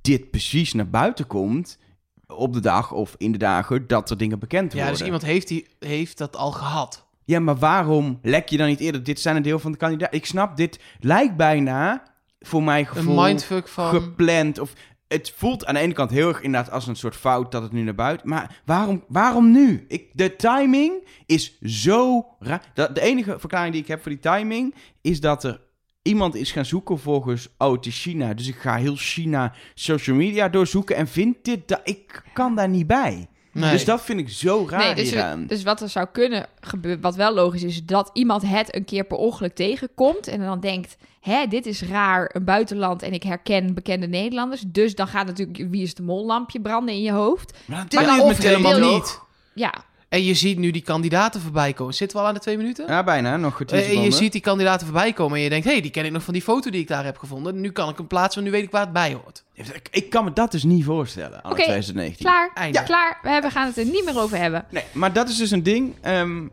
dit 0.00 0.30
precies 0.30 0.72
naar 0.72 0.90
buiten 0.90 1.26
komt 1.26 1.78
op 2.26 2.52
de 2.52 2.60
dag 2.60 2.92
of 2.92 3.14
in 3.18 3.32
de 3.32 3.38
dagen 3.38 3.86
dat 3.86 4.10
er 4.10 4.16
dingen 4.16 4.38
bekend 4.38 4.72
worden. 4.72 4.84
ja 4.84 4.90
dus 4.90 5.02
iemand 5.02 5.22
heeft, 5.22 5.48
die, 5.48 5.66
heeft 5.78 6.18
dat 6.18 6.36
al 6.36 6.52
gehad. 6.52 7.06
Ja, 7.24 7.40
maar 7.40 7.56
waarom 7.56 8.18
lek 8.22 8.48
je 8.48 8.56
dan 8.56 8.66
niet 8.66 8.80
eerder? 8.80 9.02
Dit 9.02 9.20
zijn 9.20 9.36
een 9.36 9.42
deel 9.42 9.58
van 9.58 9.72
de 9.72 9.78
kandidaat. 9.78 10.14
Ik 10.14 10.26
snap, 10.26 10.56
dit 10.56 10.80
lijkt 11.00 11.36
bijna 11.36 12.02
voor 12.40 12.62
mij 12.62 12.80
Een 12.80 12.86
gevoel 12.86 13.22
mindfuck 13.22 13.68
van... 13.68 13.88
gepland. 13.88 14.58
Of 14.58 14.72
het 15.08 15.32
voelt 15.36 15.66
aan 15.66 15.74
de 15.74 15.80
ene 15.80 15.92
kant 15.92 16.10
heel 16.10 16.28
erg 16.28 16.40
inderdaad 16.40 16.72
als 16.72 16.86
een 16.86 16.96
soort 16.96 17.16
fout 17.16 17.52
dat 17.52 17.62
het 17.62 17.72
nu 17.72 17.82
naar 17.82 17.94
buiten. 17.94 18.28
Maar 18.28 18.60
waarom, 18.64 19.04
waarom 19.08 19.50
nu? 19.50 19.84
Ik, 19.88 20.10
de 20.12 20.36
timing 20.36 21.08
is 21.26 21.58
zo 21.62 22.26
raar. 22.38 22.62
De 22.74 23.00
enige 23.00 23.38
verklaring 23.38 23.72
die 23.72 23.82
ik 23.82 23.88
heb 23.88 24.02
voor 24.02 24.10
die 24.10 24.20
timing 24.20 24.74
is 25.00 25.20
dat 25.20 25.44
er 25.44 25.60
iemand 26.04 26.34
is 26.34 26.52
gaan 26.52 26.64
zoeken 26.64 26.98
volgens, 26.98 27.48
oh, 27.58 27.72
het 27.72 27.86
is 27.86 28.00
China. 28.00 28.34
Dus 28.34 28.48
ik 28.48 28.56
ga 28.56 28.76
heel 28.76 28.96
China 28.96 29.52
social 29.74 30.16
media 30.16 30.48
doorzoeken 30.48 30.96
en 30.96 31.08
vind 31.08 31.36
dit, 31.42 31.68
dat, 31.68 31.80
ik 31.84 32.22
kan 32.32 32.54
daar 32.54 32.68
niet 32.68 32.86
bij. 32.86 33.28
Nee. 33.52 33.70
Dus 33.70 33.84
dat 33.84 34.02
vind 34.02 34.20
ik 34.20 34.28
zo 34.28 34.66
raar 34.68 34.84
Nee, 34.84 34.94
dus, 34.94 35.10
hieraan. 35.10 35.46
dus 35.46 35.62
wat 35.62 35.80
er 35.80 35.88
zou 35.88 36.06
kunnen 36.12 36.46
gebeuren, 36.60 37.00
wat 37.00 37.14
wel 37.14 37.34
logisch 37.34 37.62
is, 37.62 37.84
dat 37.84 38.10
iemand 38.12 38.42
het 38.42 38.74
een 38.74 38.84
keer 38.84 39.04
per 39.04 39.16
ongeluk 39.16 39.54
tegenkomt 39.54 40.28
en 40.28 40.40
dan 40.40 40.60
denkt, 40.60 40.96
hè, 41.20 41.46
dit 41.46 41.66
is 41.66 41.82
raar, 41.82 42.30
een 42.32 42.44
buitenland 42.44 43.02
en 43.02 43.12
ik 43.12 43.22
herken 43.22 43.74
bekende 43.74 44.06
Nederlanders. 44.06 44.64
Dus 44.66 44.94
dan 44.94 45.08
gaat 45.08 45.26
natuurlijk 45.26 45.70
wie 45.70 45.82
is 45.82 45.94
de 45.94 46.02
mol 46.02 46.26
lampje 46.26 46.60
branden 46.60 46.94
in 46.94 47.02
je 47.02 47.12
hoofd. 47.12 47.58
Maar 47.64 47.86
dat 47.88 48.06
Maar 48.06 48.26
het 48.26 48.38
helemaal 48.38 48.94
niet. 48.94 49.20
Ja, 49.54 49.84
En 50.14 50.24
je 50.24 50.34
ziet 50.34 50.58
nu 50.58 50.70
die 50.70 50.82
kandidaten 50.82 51.40
voorbij 51.40 51.72
komen. 51.72 51.94
Zitten 51.94 52.16
we 52.16 52.22
al 52.22 52.28
aan 52.28 52.34
de 52.34 52.40
twee 52.40 52.56
minuten? 52.56 52.86
Ja, 52.88 53.04
bijna. 53.04 53.36
Nog 53.36 53.60
Eh, 53.62 53.70
en 53.72 53.78
je 53.78 53.84
seconden. 53.88 54.12
ziet 54.12 54.32
die 54.32 54.40
kandidaten 54.40 54.86
voorbij 54.86 55.12
komen 55.12 55.36
en 55.36 55.42
je 55.42 55.48
denkt... 55.48 55.64
hé, 55.64 55.72
hey, 55.72 55.80
die 55.80 55.90
ken 55.90 56.04
ik 56.04 56.12
nog 56.12 56.22
van 56.22 56.32
die 56.32 56.42
foto 56.42 56.70
die 56.70 56.80
ik 56.80 56.88
daar 56.88 57.04
heb 57.04 57.18
gevonden. 57.18 57.60
Nu 57.60 57.70
kan 57.70 57.88
ik 57.88 57.96
hem 57.96 58.06
plaatsen, 58.06 58.34
want 58.42 58.52
nu 58.52 58.58
weet 58.58 58.66
ik 58.66 58.72
waar 58.74 58.84
het 58.84 58.92
bij 58.92 59.12
hoort. 59.12 59.44
Ik, 59.54 59.88
ik 59.90 60.10
kan 60.10 60.24
me 60.24 60.32
dat 60.32 60.50
dus 60.50 60.62
niet 60.64 60.84
voorstellen, 60.84 61.40
2019. 61.42 62.24
klaar, 62.26 62.50
Einde. 62.54 62.82
klaar. 62.82 63.18
We 63.22 63.28
hebben- 63.28 63.50
gaan 63.50 63.66
het 63.66 63.76
er 63.78 63.84
niet 63.84 64.04
meer 64.04 64.20
over 64.20 64.36
hebben. 64.38 64.64
Nee, 64.70 64.84
maar 64.92 65.12
dat 65.12 65.28
is 65.28 65.36
dus 65.36 65.50
een 65.50 65.62
ding. 65.62 65.94
ehm, 66.00 66.44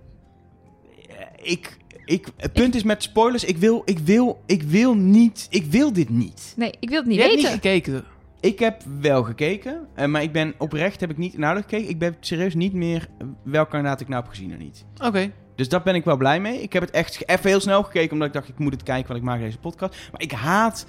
ik, 1.41 1.77
ik, 2.05 2.27
het 2.37 2.53
punt 2.53 2.75
is 2.75 2.83
met 2.83 3.03
spoilers, 3.03 3.43
ik 3.43 3.57
wil, 3.57 3.81
ik 3.85 3.99
wil, 3.99 4.41
ik 4.45 4.63
wil 4.63 4.93
niet, 4.95 5.47
ik 5.49 5.65
wil 5.65 5.93
dit 5.93 6.09
niet. 6.09 6.53
Nee, 6.55 6.73
ik 6.79 6.89
wil 6.89 6.97
het 6.97 7.07
niet 7.07 7.15
je 7.15 7.21
hebt 7.21 7.35
weten. 7.35 7.51
niet 7.51 7.61
gekeken. 7.61 8.05
Ik 8.41 8.59
heb 8.59 8.81
wel 9.01 9.23
gekeken, 9.23 9.87
eh, 9.95 10.05
maar 10.05 10.21
ik 10.23 10.31
ben 10.31 10.53
oprecht, 10.57 10.99
heb 10.99 11.09
ik 11.09 11.17
niet 11.17 11.33
inhoudelijk 11.33 11.69
gekeken. 11.71 11.89
Ik 11.91 11.99
ben 11.99 12.15
serieus 12.19 12.53
niet 12.53 12.73
meer 12.73 13.07
eh, 13.17 13.27
welke 13.43 13.69
kandidaat 13.69 14.01
ik 14.01 14.07
nou 14.07 14.21
heb 14.21 14.29
gezien 14.31 14.51
en 14.51 14.57
niet. 14.57 14.85
Oké. 15.03 15.31
Dus 15.55 15.69
daar 15.69 15.81
ben 15.81 15.95
ik 15.95 16.03
wel 16.03 16.17
blij 16.17 16.39
mee. 16.39 16.61
Ik 16.61 16.73
heb 16.73 16.81
het 16.81 16.91
echt 16.91 17.29
even 17.29 17.49
heel 17.49 17.59
snel 17.59 17.83
gekeken, 17.83 18.11
omdat 18.11 18.27
ik 18.27 18.33
dacht, 18.33 18.47
ik 18.49 18.57
moet 18.59 18.73
het 18.73 18.83
kijken, 18.83 19.07
want 19.07 19.19
ik 19.19 19.25
maak 19.25 19.39
deze 19.39 19.57
podcast. 19.57 19.95
Maar 20.11 20.21
ik 20.21 20.31
haat, 20.31 20.85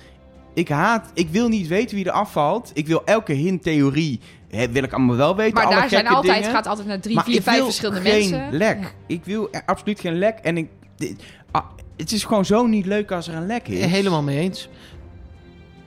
ik 0.54 0.68
haat, 0.68 1.10
ik 1.14 1.28
wil 1.28 1.48
niet 1.48 1.66
weten 1.68 1.96
wie 1.96 2.04
er 2.04 2.10
afvalt. 2.10 2.70
Ik 2.74 2.86
wil 2.86 3.04
elke 3.04 3.32
hint, 3.32 3.62
theorie, 3.62 4.20
hè, 4.50 4.68
wil 4.68 4.82
ik 4.82 4.92
allemaal 4.92 5.16
wel 5.16 5.36
weten. 5.36 5.54
maar 5.54 5.64
alle 5.64 5.74
daar 5.74 5.88
zijn 5.88 6.06
altijd, 6.06 6.36
dingen. 6.36 6.50
gaat 6.50 6.66
altijd 6.66 6.86
naar 6.88 7.00
drie, 7.00 7.14
maar 7.14 7.24
vier, 7.24 7.34
ik 7.36 7.42
vijf 7.42 7.56
wil 7.56 7.64
verschillende 7.64 8.00
geen 8.10 8.30
mensen. 8.30 8.58
lek. 8.58 8.80
Ja. 8.80 8.88
Ik 9.06 9.24
wil 9.24 9.48
er 9.52 9.62
absoluut 9.66 10.00
geen 10.00 10.18
lek. 10.18 10.38
En 10.38 10.56
ik, 10.56 10.68
dit- 10.96 11.22
ah, 11.50 11.64
het 11.96 12.12
is 12.12 12.24
gewoon 12.24 12.44
zo 12.44 12.66
niet 12.66 12.86
leuk 12.86 13.10
als 13.12 13.28
er 13.28 13.34
een 13.34 13.46
lek 13.46 13.68
is. 13.68 13.84
Helemaal 13.84 14.22
mee 14.22 14.38
eens. 14.38 14.68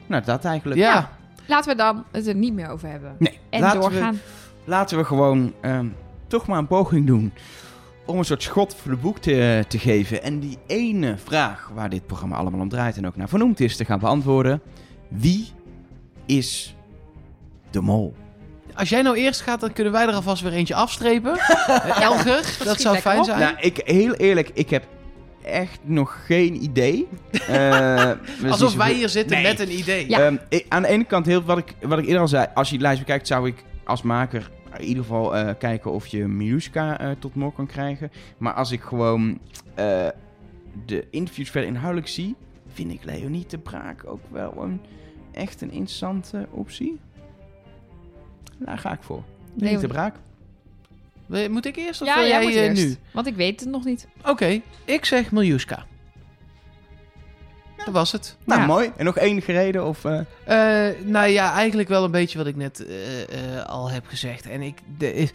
Nou, 0.08 0.24
dat 0.26 0.46
eigenlijk. 0.46 0.80
Ja. 0.80 1.12
Laten 1.48 1.72
we 1.72 1.78
dan 1.78 2.04
het 2.12 2.28
er 2.28 2.36
niet 2.36 2.54
meer 2.54 2.70
over 2.70 2.90
hebben. 2.90 3.16
Nee, 3.20 3.40
En 3.50 3.60
laten 3.62 3.80
we, 3.82 3.90
doorgaan. 3.90 4.20
laten 4.64 4.98
we 4.98 5.04
gewoon 5.04 5.54
ehm, 5.62 5.88
toch 6.28 6.48
maar 6.48 6.58
een 6.58 6.68
poging 6.68 7.08
doen 7.08 7.34
om 8.06 8.18
een 8.18 8.26
soort 8.26 8.44
schot 8.44 8.76
voor 8.76 8.92
de 8.92 8.98
boek 8.98 9.18
te, 9.20 9.66
te 9.68 9.80
geven. 9.80 10.24
En 10.24 10.40
die 10.40 10.58
ene 10.68 11.18
vraag 11.24 11.72
waar 11.74 11.90
dit 11.90 12.06
programma 12.06 12.36
allemaal 12.36 12.60
om 12.60 12.70
draait 12.70 12.98
en 12.98 13.08
ook 13.08 13.16
naar 13.16 13.30
vernoemd 13.30 13.60
is, 13.60 13.78
te 13.78 13.86
gaan 13.86 14.00
beantwoorden. 14.00 14.62
Wie 15.08 15.48
is 16.26 16.76
de 17.72 17.82
mol? 17.82 18.16
Als 18.74 18.90
jij 18.90 19.02
nou 19.02 19.16
eerst 19.18 19.42
gaat, 19.42 19.60
dan 19.60 19.74
kunnen 19.74 19.94
wij 19.94 20.08
er 20.08 20.14
alvast 20.14 20.42
weer 20.42 20.52
eentje 20.54 20.76
afstrepen. 20.76 21.38
Elger, 22.02 22.58
dat 22.64 22.82
zou 22.82 22.98
fijn 22.98 23.20
op. 23.20 23.26
zijn. 23.26 23.40
Nou, 23.40 23.56
ik, 23.60 23.82
heel 23.86 24.14
eerlijk, 24.14 24.50
ik 24.54 24.70
heb 24.70 24.84
echt 25.46 25.80
nog 25.84 26.26
geen 26.26 26.64
idee. 26.64 27.08
Eh, 27.48 28.12
Alsof 28.50 28.76
wij 28.76 28.94
hier 28.94 29.10
zitten 29.10 29.38
Nee. 29.38 29.46
met 29.46 29.60
een 29.60 29.78
idee. 29.78 30.10
Ja. 30.10 30.20
Ehm, 30.20 30.38
ik- 30.50 30.66
aan 30.70 30.82
de 30.82 30.88
ene 30.88 31.04
kant, 31.04 31.26
heel, 31.26 31.44
wat, 31.44 31.58
ik, 31.58 31.76
wat 31.82 32.00
ik 32.00 32.06
eerder 32.06 32.22
al 32.22 32.28
zei, 32.28 32.48
als 32.54 32.70
je 32.70 32.76
de 32.76 32.82
lijst 32.82 33.00
bekijkt, 33.00 33.28
zou 33.28 33.48
ik 33.48 33.64
als 33.84 34.02
maker 34.02 34.52
in 34.78 34.84
ieder 34.86 35.04
geval 35.04 35.36
eh, 35.36 35.54
kijken 35.60 35.92
of 35.92 36.08
je 36.08 36.28
Miluska 36.28 37.00
eh, 37.00 37.10
tot 37.20 37.36
mol 37.36 37.52
kan 37.52 37.66
krijgen. 37.66 38.12
Maar 38.38 38.54
als 38.54 38.72
ik 38.72 38.82
gewoon 38.82 39.40
eh, 39.76 40.08
de 40.86 41.08
interviews 41.12 41.50
verder 41.50 41.70
inhoudelijk 41.70 42.08
zie, 42.08 42.36
vind 42.74 42.92
ik 42.92 43.04
Leonie 43.04 43.46
de 43.48 43.58
Braak 43.58 44.04
ook 44.08 44.22
wel 44.32 44.54
een 44.62 44.82
echt 45.32 45.62
een 45.62 45.72
interessante 45.72 46.48
optie. 46.52 47.00
Daar 48.58 48.78
ga 48.78 48.92
ik 48.94 49.02
voor. 49.04 49.24
Leonie 49.54 49.60
de 49.60 49.66
Leonie. 49.66 49.88
Braak. 49.88 50.16
Moet 51.28 51.66
ik 51.66 51.76
eerst 51.76 52.02
of 52.02 52.08
Ja, 52.08 52.16
wil 52.16 52.24
jij 52.28 52.34
jij 52.34 52.44
moet 52.48 52.56
eh, 52.56 52.62
eerst. 52.64 52.84
nu? 52.84 52.96
Want 53.12 53.28
ik 53.28 53.36
weet 53.36 53.60
het 53.60 53.70
nog 53.70 53.86
niet. 53.86 54.08
Oké, 54.26 54.62
ik 54.86 55.06
zeg 55.06 55.32
Miljuska. 55.32 55.86
Dat 57.86 57.94
was 57.94 58.12
het. 58.12 58.38
Nou, 58.44 58.62
Ja. 58.62 58.68
mooi. 58.68 58.92
En 58.98 59.06
nog 59.06 59.18
enige 59.18 59.52
reden? 59.52 59.86
Of, 59.86 60.06
eh, 60.06 60.20
Eh, 60.90 60.96
nou 61.06 61.28
ja, 61.28 61.54
eigenlijk 61.54 61.90
wel 61.90 62.04
een 62.04 62.12
beetje 62.12 62.38
wat 62.38 62.48
ik 62.48 62.56
net 62.56 62.86
eh, 62.86 63.22
eh, 63.58 63.66
al 63.66 63.90
heb 63.92 64.06
gezegd. 64.08 64.46
En 64.50 64.62
ik... 64.62 64.78
De, 64.98 65.14
is- 65.14 65.32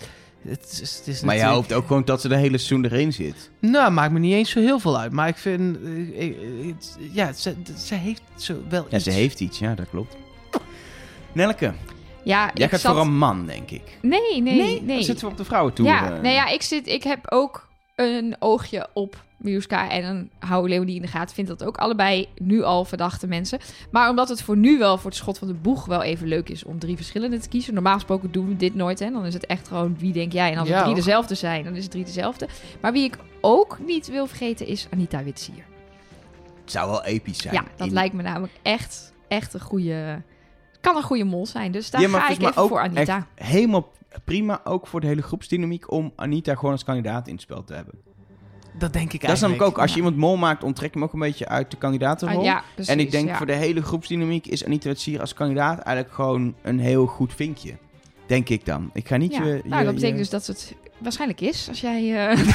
het, 0.49 0.79
is, 0.83 0.97
het 0.97 1.07
is 1.07 1.21
maar 1.21 1.37
jij 1.37 1.47
hoopt 1.47 1.73
ook 1.73 1.87
gewoon 1.87 2.05
dat 2.05 2.21
ze 2.21 2.29
de 2.29 2.37
hele 2.37 2.59
seizoen 2.59 2.85
erin 2.85 3.12
zit. 3.12 3.51
Nou, 3.59 3.93
maakt 3.93 4.12
me 4.12 4.19
niet 4.19 4.35
eens 4.35 4.51
zo 4.51 4.61
heel 4.61 4.79
veel 4.79 4.99
uit. 4.99 5.12
Maar 5.12 5.29
ik 5.29 5.37
vind... 5.37 5.77
ik- 6.12 6.37
het- 6.67 6.99
ja, 7.12 7.33
ze, 7.33 7.55
ze 7.79 7.95
heeft 7.95 8.23
zo 8.37 8.55
wel 8.69 8.87
Ja, 8.91 8.97
iets. 8.97 9.05
ze 9.05 9.11
heeft 9.11 9.41
iets. 9.41 9.59
Ja, 9.59 9.75
dat 9.75 9.89
klopt. 9.91 10.17
Nelke, 11.33 11.73
Ja, 12.25 12.51
jij 12.55 12.65
ik 12.65 12.71
gaat 12.71 12.81
zat... 12.81 12.93
voor 12.93 13.01
een 13.01 13.17
man, 13.17 13.47
denk 13.47 13.71
ik. 13.71 13.99
Nee, 14.03 14.21
nee, 14.43 14.57
nee. 14.57 14.85
Dan 14.87 15.03
zitten 15.03 15.25
we 15.27 15.31
op 15.33 15.39
de 15.39 15.45
vrouwentoer. 15.45 15.87
Ja, 15.87 16.13
eh. 16.13 16.21
nee, 16.21 16.35
ja, 16.35 16.47
ik, 16.49 16.63
zit, 16.63 16.87
ik 16.87 17.03
heb 17.03 17.31
ook 17.33 17.69
een 17.97 18.37
oogje 18.39 18.89
op 18.93 19.23
Miuska 19.37 19.91
en 19.91 20.03
dan 20.03 20.49
hou 20.51 20.69
Leonie 20.69 20.97
in 20.97 21.03
de 21.03 21.09
gaten. 21.09 21.35
Vindt 21.35 21.51
dat 21.51 21.65
ook 21.65 21.77
allebei 21.77 22.29
nu 22.37 22.63
al 22.63 22.85
verdachte 22.85 23.27
mensen. 23.27 23.59
Maar 23.91 24.11
omdat 24.11 24.29
het 24.29 24.43
voor 24.43 24.57
nu 24.57 24.79
wel 24.79 24.99
voor 24.99 25.11
het 25.11 25.19
schot 25.19 25.39
van 25.39 25.49
de 25.49 25.55
boeg 25.55 25.85
wel 25.85 26.03
even 26.03 26.27
leuk 26.27 26.49
is 26.49 26.65
om 26.65 26.79
drie 26.79 26.97
verschillende 26.97 27.39
te 27.39 27.49
kiezen. 27.49 27.75
Normaal 27.75 27.95
gesproken 27.95 28.33
doen 28.33 28.49
we 28.49 28.57
dit 28.57 28.75
nooit. 28.75 28.99
Hè? 28.99 29.11
Dan 29.11 29.27
is 29.27 29.35
het 29.35 29.47
echt 29.47 29.69
gewoon 29.69 29.97
wie 29.99 30.13
denk 30.13 30.33
jij. 30.33 30.53
En 30.53 30.59
als 30.59 30.69
Ja, 30.69 30.75
het 30.75 30.85
drie 30.85 30.95
dezelfde 30.97 31.35
zijn, 31.35 31.65
dan 31.65 31.75
is 31.77 31.83
het 31.83 31.91
drie 31.91 32.05
dezelfde. 32.05 32.49
Maar 32.81 32.93
wie 32.93 33.05
ik 33.05 33.17
ook 33.41 33.79
niet 33.87 34.09
wil 34.09 34.27
vergeten 34.27 34.67
is 34.67 34.87
Anita 34.93 35.23
Witsier. 35.23 35.65
Het 36.61 36.71
zou 36.71 36.91
wel 36.91 37.05
episch 37.05 37.39
zijn. 37.43 37.55
Ja, 37.55 37.65
dat 37.77 37.87
In- 37.87 37.93
lijkt 37.93 38.15
me 38.15 38.23
namelijk 38.23 38.53
echt, 38.63 39.13
echt 39.29 39.55
een 39.55 39.61
goede... 39.61 40.23
Kan 40.81 40.97
een 40.97 41.02
goede 41.02 41.24
mol 41.24 41.47
zijn. 41.47 41.73
Dus 41.73 41.90
daar 41.90 42.01
Ja, 42.01 42.09
maar 42.09 42.20
ga 42.20 42.28
ik 42.31 42.40
even 42.40 42.55
voor 42.69 42.81
Anita. 42.81 43.27
helemaal 43.35 43.93
prima, 44.24 44.61
ook 44.65 44.86
voor 44.86 45.01
de 45.01 45.07
hele 45.07 45.23
groepsdynamiek, 45.23 45.90
om 45.93 46.12
Anita 46.16 46.55
gewoon 46.55 46.73
als 46.73 46.85
kandidaat 46.85 47.27
in 47.27 47.32
het 47.32 47.43
spel 47.43 47.65
te 47.65 47.74
hebben. 47.74 47.94
Dat 48.78 48.93
denk 48.93 49.12
ik 49.12 49.20
Dat 49.20 49.31
is 49.31 49.40
namelijk 49.40 49.43
eigenlijk. 49.43 49.62
ook, 49.62 49.78
als 49.78 49.90
je 49.90 49.97
ja. 50.01 50.02
iemand 50.05 50.16
mol 50.23 50.36
maakt, 50.36 50.65
onttrek 50.65 50.94
hem 50.94 51.02
ook 51.05 51.12
een 51.12 51.19
beetje 51.19 51.48
uit 51.48 51.70
de 51.70 51.77
kandidatenrol. 51.77 52.39
Ah, 52.39 52.44
ja, 52.44 52.62
precies, 52.74 52.93
en 52.93 53.01
ik 53.01 53.11
denk 53.11 53.28
ja. 53.28 53.36
voor 53.36 53.47
de 53.47 53.52
hele 53.55 53.82
groepsdynamiek 53.82 54.47
is 54.47 54.65
Anita 54.65 54.89
Wetsier 54.89 55.20
als 55.20 55.35
kandidaat 55.35 55.78
eigenlijk 55.78 56.15
gewoon 56.15 56.55
een 56.62 56.78
heel 56.78 57.07
goed 57.07 57.35
vinkje. 57.35 57.77
Denk 58.27 58.48
ik 58.48 58.65
dan. 58.65 58.90
Ik 58.93 59.09
ga 59.09 59.16
niet 59.16 59.32
Ja, 59.35 59.44
je... 59.44 59.61
nou, 59.65 59.78
je- 59.78 59.85
dat 59.85 59.94
betekent 59.94 60.02
je- 60.02 60.16
dus 60.16 60.31
dat 60.31 60.47
het 60.47 60.74
waarschijnlijk 60.98 61.40
is 61.40 61.69
als 61.69 61.81
jij. 61.81 62.28
eh, 62.31 62.39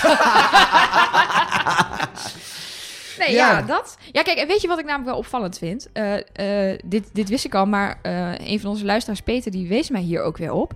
nee, 3.18 3.32
ja. 3.34 3.58
Ja. 3.58 3.62
dat. 3.62 3.98
Ja, 4.12 4.22
kijk, 4.22 4.38
en 4.38 4.48
weet 4.48 4.62
je 4.62 4.68
wat 4.68 4.80
ik 4.80 4.86
namelijk 4.86 5.10
wel 5.10 5.18
opvallend 5.20 5.58
vind? 5.58 5.92
Eh, 5.92 6.72
eh, 6.72 6.80
dit, 6.86 7.10
dit 7.14 7.30
wist 7.30 7.46
ik 7.46 7.56
al, 7.56 7.66
maar 7.66 8.00
eh, 8.02 8.34
een 8.38 8.60
van 8.60 8.70
onze 8.70 8.86
luisteraars, 8.86 9.22
Peter, 9.22 9.52
die 9.52 9.68
wees 9.68 9.90
mij 9.90 10.02
hier 10.02 10.22
ook 10.22 10.38
weer 10.38 10.52
op. 10.52 10.74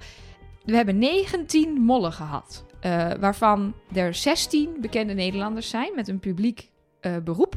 We 0.66 0.76
hebben 0.76 0.98
19 0.98 1.74
mollen 1.82 2.14
gehad, 2.14 2.66
eh, 2.80 3.11
waarvan 3.20 3.74
er 3.94 4.14
16 4.14 4.78
bekende 4.82 5.14
Nederlanders 5.14 5.70
zijn 5.70 5.91
met 5.95 6.07
een 6.07 6.20
publiek 6.20 6.70
eh, 6.99 7.18
beroep. 7.24 7.56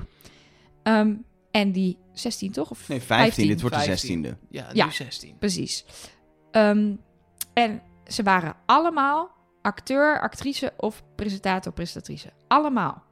Ehm, 0.83 1.15
en 1.51 1.73
die 1.73 1.99
16 2.13 2.53
toch? 2.53 2.71
Of 2.71 2.89
Nee, 2.89 3.01
15. 3.01 3.47
Dit 3.47 3.61
wordt 3.61 3.77
de 3.77 3.83
15. 3.83 4.25
16e. 4.25 4.37
Ja, 4.51 4.69
Ja. 4.73 4.85
nu 4.85 4.93
16. 4.93 5.37
Precies. 5.39 5.85
Ehm, 6.51 6.95
en 7.55 7.83
ze 8.07 8.23
waren 8.23 8.55
allemaal 8.67 9.31
acteur, 9.63 10.21
actrice 10.21 10.73
of 10.77 11.03
presentator, 11.17 11.73
presentatrice. 11.73 12.33
Allemaal. 12.49 13.03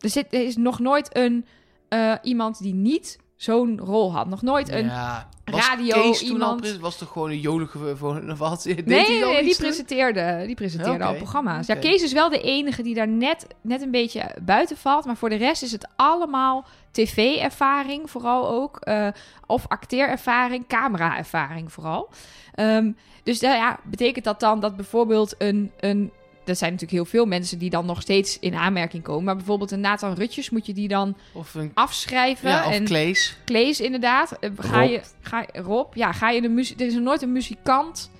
Er, 0.00 0.10
zit, 0.10 0.26
er 0.34 0.44
is 0.46 0.56
nog 0.56 0.78
nooit 0.78 1.16
een, 1.16 1.46
eh, 1.88 2.14
iemand 2.22 2.58
die 2.62 2.74
niet 2.74 3.18
zo'n 3.36 3.78
rol 3.80 4.12
had. 4.12 4.26
Nog 4.28 4.42
nooit 4.42 4.68
een... 4.68 4.84
ja. 4.84 5.28
Was 5.44 5.66
radio 5.68 6.00
Kees 6.02 6.18
toen 6.18 6.28
al 6.28 6.34
iemand- 6.34 6.60
pres- 6.60 6.78
was 6.78 6.98
toch 6.98 7.08
gewoon 7.12 7.30
een 7.30 7.40
jolige 7.40 7.96
voor 7.96 8.22
wat? 8.36 8.62
Deed 8.62 8.86
Nee, 8.86 9.06
die 9.42 9.44
toen? 9.54 9.56
presenteerde, 9.56 10.42
die 10.46 10.54
presenteerde 10.54 11.04
al 11.04 11.14
programma's. 11.14 11.66
Ja. 11.66 11.74
Kees 11.74 12.02
is 12.02 12.12
wel 12.12 12.28
de 12.28 12.40
enige 12.40 12.82
die 12.82 12.94
daar 12.94 13.08
net, 13.08 13.46
net 13.60 13.82
een 13.82 13.90
beetje 13.90 14.30
buiten 14.42 14.76
valt. 14.76 15.04
Maar 15.04 15.16
voor 15.16 15.28
de 15.28 15.34
rest 15.36 15.62
is 15.62 15.72
het 15.72 15.88
allemaal 15.96 16.64
tv-ervaring 16.90 18.10
vooral 18.10 18.48
ook. 18.50 18.76
eh, 18.76 19.08
of 19.46 19.64
acteerervaring, 19.68 20.66
camera-ervaring 20.66 21.72
vooral. 21.72 22.08
Ehm, 22.54 22.92
dus 23.22 23.40
nou 23.40 23.54
ja, 23.56 23.78
betekent 23.84 24.24
dat 24.24 24.40
dan 24.40 24.60
dat 24.60 24.76
bijvoorbeeld 24.76 25.34
een... 25.38 25.70
een 25.80 26.12
er 26.44 26.56
zijn 26.56 26.72
natuurlijk 26.72 26.90
heel 27.02 27.10
veel 27.10 27.26
mensen 27.26 27.58
die 27.58 27.70
dan 27.70 27.86
nog 27.86 28.00
steeds 28.00 28.38
in 28.38 28.54
aanmerking 28.54 29.02
komen. 29.02 29.24
Maar 29.24 29.36
bijvoorbeeld 29.36 29.70
een 29.70 29.80
Nathan 29.80 30.14
Rutjes 30.14 30.50
moet 30.50 30.66
je 30.66 30.72
die 30.74 30.88
dan 30.88 31.16
Of 31.32 31.54
een 31.54 31.70
afschrijven. 31.74 32.48
ja, 32.50 32.66
of 32.66 32.72
en 32.72 32.84
Klees. 32.84 33.36
Klees 33.44 33.80
inderdaad. 33.80 34.32
Eh, 34.40 34.50
Ga 34.56 34.80
Rob. 34.82 34.90
je, 34.90 35.00
ga, 35.20 35.46
Rob, 35.52 35.94
ja, 35.94 36.12
ga 36.12 36.30
je 36.30 36.40
de 36.40 36.48
muziek... 36.48 36.80
Er 36.80 36.86
is 36.86 36.94
nog 36.94 37.02
nooit 37.02 37.22
een 37.22 37.32
muzikant 37.32 38.10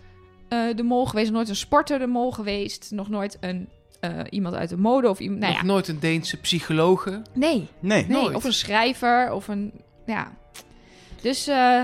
eh, 0.49 0.59
de 0.77 0.83
mol 0.83 1.07
geweest. 1.07 1.31
Nooit 1.33 1.49
een 1.49 1.57
sporter 1.57 1.99
de 1.99 2.07
mol 2.07 2.31
geweest. 2.33 2.91
Nog 2.91 3.09
nooit 3.09 3.37
een, 3.41 3.69
eh, 4.01 4.11
iemand 4.31 4.55
uit 4.55 4.69
de 4.69 4.77
mode 4.77 5.09
of 5.09 5.19
iemand... 5.21 5.41
Nou 5.41 5.53
ja, 5.53 5.63
nooit 5.65 5.89
een 5.89 6.01
Deense 6.01 6.37
psychologe. 6.37 7.23
nee, 7.35 7.69
Nee. 7.81 8.07
nee. 8.07 8.07
Nooit. 8.23 8.37
Of 8.37 8.45
een 8.45 8.53
schrijver 8.53 9.33
of 9.33 9.49
een... 9.49 9.73
Ja. 10.07 10.33
Dus 11.23 11.47
eh, 11.47 11.83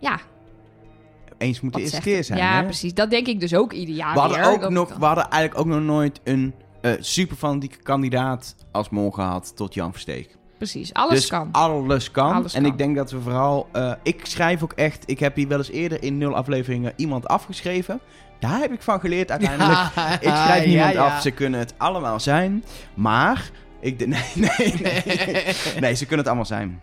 ja, 0.00 0.20
Eens 1.38 1.60
moet 1.60 1.72
de 1.72 1.80
eerste 1.80 2.00
keer 2.00 2.24
zijn, 2.24 2.38
Ja, 2.38 2.56
hè? 2.56 2.64
precies. 2.64 2.94
Dat 2.94 3.10
denk 3.10 3.26
ik 3.26 3.40
dus 3.40 3.54
ook 3.54 3.72
ieder 3.72 3.94
jaar 3.94 4.14
we, 4.14 4.20
hadden 4.20 4.38
weer. 4.38 4.46
ook 4.64 4.70
nog, 4.70 4.96
we 4.96 5.04
hadden 5.04 5.28
eigenlijk 5.30 5.60
ook 5.60 5.74
nog 5.74 5.82
nooit 5.82 6.20
een 6.24 6.54
eh 6.80 6.92
super 6.98 7.36
fanatieke 7.36 7.82
kandidaat 7.82 8.54
als 8.72 8.88
mol 8.88 9.10
gehad 9.10 9.56
tot 9.56 9.74
Jan 9.74 9.92
Versteeg. 9.92 10.26
Precies, 10.56 10.92
alles 10.94 11.14
dus 11.14 11.26
kan. 11.28 11.48
alles 11.52 12.10
kan. 12.10 12.32
Alles 12.32 12.54
en 12.54 12.62
kan. 12.62 12.70
ik 12.72 12.78
denk 12.78 12.96
dat 12.96 13.10
we 13.10 13.20
vooral... 13.20 13.68
eh, 13.72 13.92
ik 14.02 14.26
schrijf 14.26 14.62
ook 14.62 14.72
echt... 14.72 15.02
Ik 15.06 15.18
heb 15.18 15.36
hier 15.36 15.48
wel 15.48 15.58
eens 15.58 15.70
eerder 15.70 16.02
in 16.02 16.18
nul 16.18 16.34
afleveringen 16.34 16.92
iemand 16.96 17.28
afgeschreven. 17.28 18.00
Daar 18.38 18.58
heb 18.58 18.72
ik 18.72 18.82
van 18.82 19.00
geleerd 19.00 19.30
uiteindelijk. 19.30 19.78
ik 20.20 20.28
schrijf 20.28 20.66
niemand 20.66 20.92
ja, 20.92 21.00
ja. 21.04 21.14
af. 21.14 21.22
Ze 21.22 21.30
kunnen 21.30 21.60
het 21.60 21.74
allemaal 21.76 22.20
zijn. 22.20 22.64
Maar... 22.94 23.50
Ik, 23.80 23.98
nee, 24.06 24.20
nee, 24.34 24.74
nee. 24.82 25.44
nee, 25.80 25.94
ze 25.94 26.00
kunnen 26.06 26.18
het 26.18 26.26
allemaal 26.26 26.44
zijn. 26.44 26.80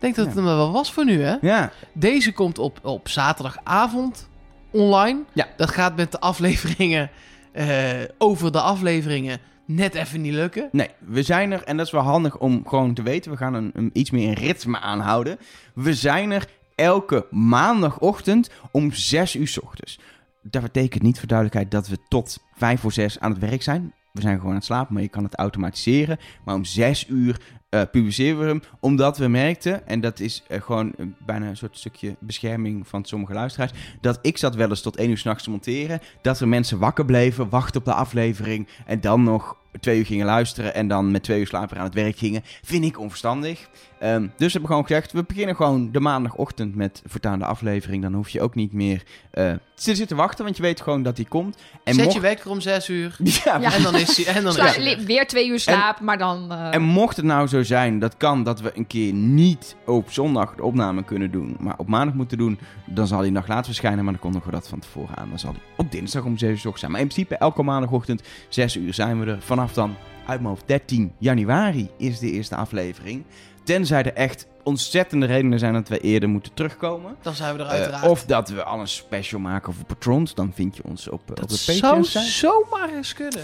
Ik 0.00 0.06
denk 0.06 0.16
dat 0.16 0.26
het 0.26 0.44
hem 0.44 0.44
wel 0.44 0.72
was 0.72 0.92
voor 0.92 1.04
nu, 1.04 1.22
hè? 1.22 1.36
Ja. 1.40 1.72
Deze 1.92 2.32
komt 2.32 2.58
op, 2.58 2.78
op 2.82 3.08
zaterdagavond 3.08 4.28
online. 4.70 5.22
Ja. 5.32 5.48
Dat 5.56 5.70
gaat 5.70 5.96
met 5.96 6.12
de 6.12 6.20
afleveringen 6.20 7.10
eh, 7.52 7.90
over 8.18 8.52
de 8.52 8.60
afleveringen 8.60 9.38
net 9.66 9.94
even 9.94 10.20
niet 10.20 10.32
lukken. 10.32 10.68
Nee, 10.72 10.88
we 10.98 11.22
zijn 11.22 11.52
er, 11.52 11.62
en 11.62 11.76
dat 11.76 11.86
is 11.86 11.92
wel 11.92 12.02
handig 12.02 12.38
om 12.38 12.62
gewoon 12.66 12.94
te 12.94 13.02
weten. 13.02 13.30
We 13.30 13.36
gaan 13.36 13.54
een, 13.54 13.70
een 13.74 13.90
iets 13.92 14.10
meer 14.10 14.28
een 14.28 14.34
ritme 14.34 14.80
aanhouden. 14.80 15.38
We 15.74 15.94
zijn 15.94 16.30
er 16.30 16.48
elke 16.74 17.26
maandagochtend 17.30 18.50
om 18.70 18.92
6 18.92 19.34
uur 19.34 19.48
's 19.48 19.62
ochtends. 19.62 20.00
Dat 20.42 20.62
betekent 20.62 21.02
niet 21.02 21.18
voor 21.18 21.28
duidelijkheid 21.28 21.70
dat 21.70 21.88
we 21.88 21.98
tot 22.08 22.38
5 22.54 22.80
voor 22.80 22.92
6 22.92 23.18
aan 23.18 23.30
het 23.30 23.40
werk 23.40 23.62
zijn. 23.62 23.94
We 24.12 24.20
zijn 24.20 24.36
gewoon 24.36 24.50
aan 24.50 24.56
het 24.56 24.64
slapen, 24.64 24.94
maar 24.94 25.02
je 25.02 25.08
kan 25.08 25.24
het 25.24 25.34
automatiseren. 25.34 26.18
Maar 26.44 26.54
om 26.54 26.64
6 26.64 27.06
uur 27.08 27.40
eh, 27.70 27.82
publiceren 27.90 28.38
we 28.38 28.44
hem, 28.44 28.62
omdat 28.80 29.18
we 29.18 29.28
merkten, 29.28 29.86
en 29.86 30.00
dat 30.00 30.20
is 30.20 30.42
eh, 30.48 30.60
gewoon 30.62 30.92
eh, 30.98 31.06
bijna 31.26 31.48
een 31.48 31.56
soort 31.56 31.78
stukje 31.78 32.16
bescherming 32.18 32.88
van 32.88 33.04
sommige 33.04 33.32
luisteraars, 33.32 33.72
dat 34.00 34.18
ik 34.22 34.38
zat 34.38 34.54
wel 34.54 34.68
eens 34.68 34.80
tot 34.80 34.96
1 34.96 35.10
uur 35.10 35.18
s'nachts 35.18 35.44
te 35.44 35.50
monteren, 35.50 36.00
dat 36.22 36.40
er 36.40 36.48
mensen 36.48 36.78
wakker 36.78 37.04
bleven, 37.04 37.48
wachten 37.48 37.80
op 37.80 37.86
de 37.86 37.94
aflevering 37.94 38.68
en 38.86 39.00
dan 39.00 39.22
nog 39.22 39.56
twee 39.80 39.98
uur 39.98 40.06
gingen 40.06 40.26
luisteren 40.26 40.74
en 40.74 40.88
dan 40.88 41.10
met 41.10 41.22
twee 41.22 41.40
uur 41.40 41.46
slaap 41.46 41.70
weer 41.70 41.78
aan 41.78 41.84
het 41.84 41.94
werk 41.94 42.18
gingen, 42.18 42.42
vind 42.62 42.84
ik 42.84 42.98
onverstandig. 42.98 43.68
Ehm, 44.00 44.20
dus 44.36 44.52
hebben 44.52 44.60
we 44.60 44.66
gewoon 44.66 44.86
gezegd, 44.86 45.12
we 45.12 45.24
beginnen 45.24 45.56
gewoon 45.56 45.92
de 45.92 46.00
maandagochtend 46.00 46.74
met 46.74 47.02
voortaan 47.06 47.38
de 47.38 47.44
aflevering. 47.44 48.02
Dan 48.02 48.12
hoef 48.14 48.28
je 48.28 48.40
ook 48.40 48.54
niet 48.54 48.72
meer 48.72 49.02
eh 49.30 49.52
te 49.74 49.94
zitten 49.94 50.16
wachten, 50.16 50.44
want 50.44 50.56
je 50.56 50.62
weet 50.62 50.80
gewoon 50.80 51.02
dat 51.02 51.16
die 51.16 51.28
komt. 51.28 51.56
En 51.84 51.94
Zet 51.94 52.02
mocht... 52.04 52.16
je 52.16 52.20
wekker 52.22 52.50
om 52.50 52.60
zes 52.60 52.88
uur. 52.88 53.16
Ja, 53.18 53.58
Ja. 53.60 53.72
En 53.74 53.82
dan 53.82 53.94
is 53.94 54.16
hij. 54.24 54.34
En 54.34 54.42
dan 54.42 54.52
Sla- 54.52 54.66
is 54.68 54.74
hij. 54.76 54.84
li- 54.96 55.04
weer 55.04 55.26
twee 55.26 55.48
uur 55.48 55.58
slaap, 55.58 56.00
maar 56.00 56.18
dan... 56.18 56.52
eh, 56.52 56.74
En 56.74 56.82
mocht 56.82 57.16
het 57.16 57.24
nou 57.24 57.46
zo 57.46 57.62
zijn, 57.62 57.98
dat 57.98 58.16
kan 58.16 58.42
dat 58.42 58.60
we 58.60 58.70
een 58.74 58.86
keer 58.86 59.12
niet 59.12 59.76
op 59.86 60.10
zondag 60.12 60.54
de 60.54 60.62
opname 60.64 61.04
kunnen 61.04 61.30
doen, 61.30 61.56
maar 61.60 61.74
op 61.78 61.88
maandag 61.88 62.14
moeten 62.14 62.38
doen, 62.38 62.58
dan 62.86 63.06
zal 63.06 63.20
hij 63.20 63.30
nog 63.30 63.46
later 63.48 63.64
verschijnen, 63.64 64.04
maar 64.04 64.12
dan 64.12 64.22
kondigen 64.22 64.46
we 64.46 64.52
dat 64.54 64.68
van 64.68 64.78
tevoren 64.78 65.16
aan. 65.16 65.28
Dan 65.28 65.38
zal 65.38 65.52
hij 65.52 65.60
op 65.76 65.92
dinsdag 65.92 66.24
om 66.24 66.38
7 66.38 66.70
uur 66.70 66.78
zijn. 66.78 66.90
Maar 66.90 67.00
in 67.00 67.06
principe, 67.08 67.34
elke 67.36 67.62
maandagochtend 67.62 68.22
6 68.48 68.76
uur 68.76 68.94
zijn 68.94 69.20
we 69.20 69.30
er. 69.30 69.40
Vanaf 69.42 69.72
dan, 69.72 69.94
uit 70.26 70.40
mijn 70.40 70.54
hoofd, 70.54 70.66
13 70.66 71.12
januari 71.18 71.88
is 71.98 72.18
de 72.18 72.30
eerste 72.30 72.56
aflevering. 72.56 73.24
Tenzij 73.70 74.02
er 74.02 74.12
echt 74.14 74.46
ontzettende 74.62 75.26
redenen 75.26 75.58
zijn 75.58 75.72
dat 75.72 75.88
we 75.88 75.98
eerder 76.00 76.28
moeten 76.28 76.54
terugkomen. 76.54 77.16
Dan 77.22 77.34
zijn 77.34 77.56
we 77.56 77.60
er 77.62 77.66
Eh, 77.68 77.72
uiteraard. 77.72 78.06
of 78.06 78.24
dat 78.24 78.48
we 78.48 78.62
al 78.64 78.80
een 78.80 78.88
special 78.88 79.40
maken 79.40 79.74
voor 79.74 79.84
patrons. 79.84 80.34
Dan 80.34 80.52
vind 80.54 80.76
je 80.76 80.82
ons 80.84 81.08
op, 81.08 81.20
eh, 81.24 81.30
op 81.30 81.36
dat 81.36 81.48
de 81.48 81.56
zou 81.56 81.80
Patreon 81.80 82.04
site. 82.04 82.24
zomaar 82.24 82.88
eens 82.94 83.12
kunnen. 83.14 83.40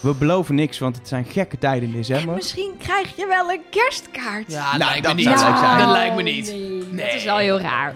We 0.00 0.14
beloven 0.14 0.54
niks, 0.54 0.78
want 0.78 0.96
het 0.96 1.08
zijn 1.08 1.24
gekke 1.24 1.58
tijden 1.58 1.82
in 1.88 1.94
en 1.94 2.00
december. 2.00 2.34
misschien 2.34 2.72
krijg 2.78 3.16
je 3.16 3.26
wel 3.26 3.50
een 3.50 3.60
kerstkaart. 3.70 4.44
Ja, 4.52 4.76
Nou, 4.76 4.78
dat 4.78 4.88
lijkt 4.88 4.96
me 4.96 5.06
dat 5.06 5.16
niet. 5.16 5.24
zou 5.38 5.50
leuk 5.50 5.58
zijn. 5.58 5.78
Dat 5.78 5.90
lijkt 5.90 6.14
me 6.16 6.22
niet. 6.22 6.46
Nee, 6.52 6.84
Nee. 6.90 7.06
Dat 7.06 7.14
is 7.14 7.24
wel 7.24 7.36
heel 7.36 7.60
raar. 7.60 7.94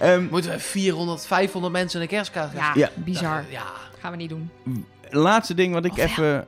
Ehm, 0.00 0.24
Moeten 0.30 0.50
we 0.50 0.58
400, 0.58 1.26
500 1.26 1.72
mensen 1.72 2.00
een 2.00 2.06
kerstkaart 2.08 2.52
Ja, 2.52 2.64
geven? 2.72 2.80
Ja. 2.80 3.02
bizar. 3.02 3.44
Ja. 3.50 3.62
Gaan 4.00 4.10
we 4.10 4.16
niet 4.16 4.28
doen. 4.28 4.50
Laatste 5.10 5.54
ding 5.54 5.72
wat 5.72 5.84
ik 5.84 5.96
ja. 5.96 6.02
even 6.02 6.44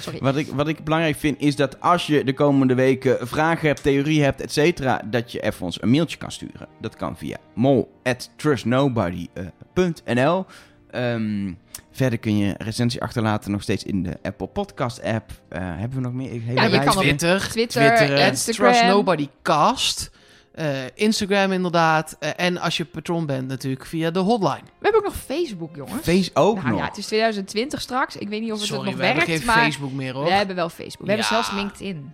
Sorry. 0.00 0.18
Wat 0.22 0.36
ik, 0.36 0.48
wat 0.48 0.68
ik 0.68 0.84
belangrijk 0.84 1.16
vind 1.16 1.40
is 1.40 1.56
dat 1.56 1.80
als 1.80 2.06
je 2.06 2.24
de 2.24 2.32
komende 2.32 2.74
weken 2.74 3.28
vragen 3.28 3.68
hebt, 3.68 3.82
theorie 3.82 4.22
hebt, 4.22 4.40
et 4.40 4.52
cetera, 4.52 5.00
dat 5.04 5.32
je 5.32 5.40
even 5.40 5.64
ons 5.64 5.82
een 5.82 5.90
mailtje 5.90 6.16
kan 6.16 6.32
sturen. 6.32 6.68
Dat 6.80 6.96
kan 6.96 7.16
via 7.16 7.36
mol@trustnobody.nl. 7.54 10.46
Ehm, 10.90 11.52
verder 11.90 12.18
kun 12.18 12.38
je 12.38 12.54
recensie 12.58 13.02
achterlaten 13.02 13.50
nog 13.50 13.62
steeds 13.62 13.84
in 13.84 14.02
de 14.02 14.18
Apple 14.22 14.46
Podcast 14.46 15.02
app. 15.02 15.30
Eh, 15.48 15.60
hebben 15.62 15.98
we 15.98 16.04
nog 16.04 16.12
meer? 16.12 16.30
Hele 16.30 16.60
Ja, 16.60 16.66
je 16.66 16.78
kan 16.78 16.96
op 16.96 17.02
Twitter. 17.02 17.48
Twitter, 17.48 17.96
Twitter, 17.96 18.26
Instagram. 18.26 18.72
Trust 18.72 18.86
Nobody 18.86 19.28
Cast. 19.42 20.10
Eh, 20.54 20.68
Instagram 20.94 21.52
inderdaad. 21.52 22.16
Eh, 22.20 22.30
en 22.36 22.58
als 22.58 22.76
je 22.76 22.84
patron 22.84 23.26
bent 23.26 23.48
natuurlijk 23.48 23.86
via 23.86 24.10
de 24.10 24.18
hotline. 24.18 24.60
We 24.64 24.70
hebben 24.80 25.00
ook 25.00 25.06
nog 25.06 25.16
Facebook, 25.16 25.76
jongens. 25.76 26.02
Face 26.02 26.30
ook 26.34 26.56
nou 26.56 26.68
nog. 26.68 26.78
ja, 26.78 26.84
het 26.84 26.96
is 26.96 27.06
2020 27.06 27.80
straks. 27.80 28.16
Ik 28.16 28.28
weet 28.28 28.40
niet 28.40 28.52
of 28.52 28.58
het 28.58 28.66
Sorry, 28.66 28.84
nog 28.84 28.94
we 28.94 29.00
werkt, 29.00 29.16
hebben 29.18 29.36
geen 29.36 29.46
maar 29.46 29.56
Facebook 29.56 29.92
meer 29.92 30.14
hoor. 30.14 30.24
we 30.24 30.30
hebben 30.32 30.56
wel 30.56 30.68
Facebook. 30.68 31.06
We 31.06 31.12
hebben 31.12 31.26
Ja. 31.30 31.42
zelfs 31.42 31.52
LinkedIn. 31.52 32.12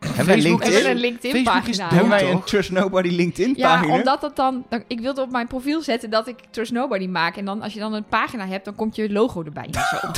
hebben 0.00 0.26
wij 0.26 0.36
We 0.36 0.42
hebben 0.42 0.50
LinkedIn? 0.60 0.90
een 0.90 0.96
LinkedIn-pagina. 0.96 1.82
dood. 1.82 1.90
Hebben 1.92 2.08
wij 2.10 2.30
een? 2.30 2.42
Trust 2.44 2.70
Nobody 2.70 3.08
LinkedIn 3.08 3.54
Ja, 3.56 3.74
pagina? 3.74 3.94
omdat 3.94 4.20
dat 4.20 4.36
dan, 4.36 4.64
dan... 4.68 4.82
Ik 4.86 5.00
wilde 5.00 5.22
op 5.22 5.30
mijn 5.30 5.46
profiel 5.46 5.82
zetten 5.82 6.10
dat 6.10 6.28
ik 6.28 6.36
Trust 6.50 6.72
Nobody 6.72 7.06
maak. 7.06 7.36
En 7.36 7.44
dan, 7.44 7.62
als 7.62 7.72
je 7.72 7.80
dan 7.80 7.92
een 7.92 8.04
pagina 8.04 8.46
hebt, 8.46 8.64
dan 8.64 8.74
komt 8.74 8.96
je 8.96 9.12
logo 9.12 9.42
erbij. 9.44 9.68
Zo. 9.70 9.96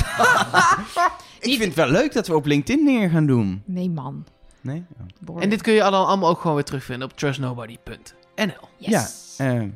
Ik 1.39 1.57
vind 1.57 1.63
het 1.63 1.73
wel 1.73 1.89
leuk 1.89 2.13
dat 2.13 2.27
we 2.27 2.35
op 2.35 2.45
LinkedIn 2.45 2.85
dingen 2.85 3.09
gaan 3.09 3.25
doen. 3.25 3.63
Nee, 3.65 3.89
man. 3.89 4.25
Nee? 4.61 4.85
Oh. 4.99 5.05
Boring. 5.19 5.43
En 5.43 5.49
dit 5.49 5.61
kun 5.61 5.73
je 5.73 5.83
allemaal, 5.83 6.07
allemaal 6.07 6.29
ook 6.29 6.39
gewoon 6.39 6.55
weer 6.55 6.65
terugvinden 6.65 7.07
op 7.07 7.17
trustnobody.nl. 7.17 8.69
Yes. 8.77 9.35
Ja, 9.37 9.45
eh, 9.45 9.67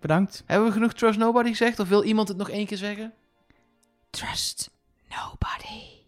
bedankt. 0.00 0.42
Hebben 0.46 0.66
we 0.66 0.72
genoeg 0.72 0.92
Trust 0.92 1.18
Nobody 1.18 1.48
gezegd? 1.48 1.78
Of 1.78 1.88
wil 1.88 2.04
iemand 2.04 2.28
het 2.28 2.36
nog 2.36 2.50
één 2.50 2.66
keer 2.66 2.76
zeggen? 2.76 3.12
Trust 4.10 4.70
Nobody. 5.08 6.01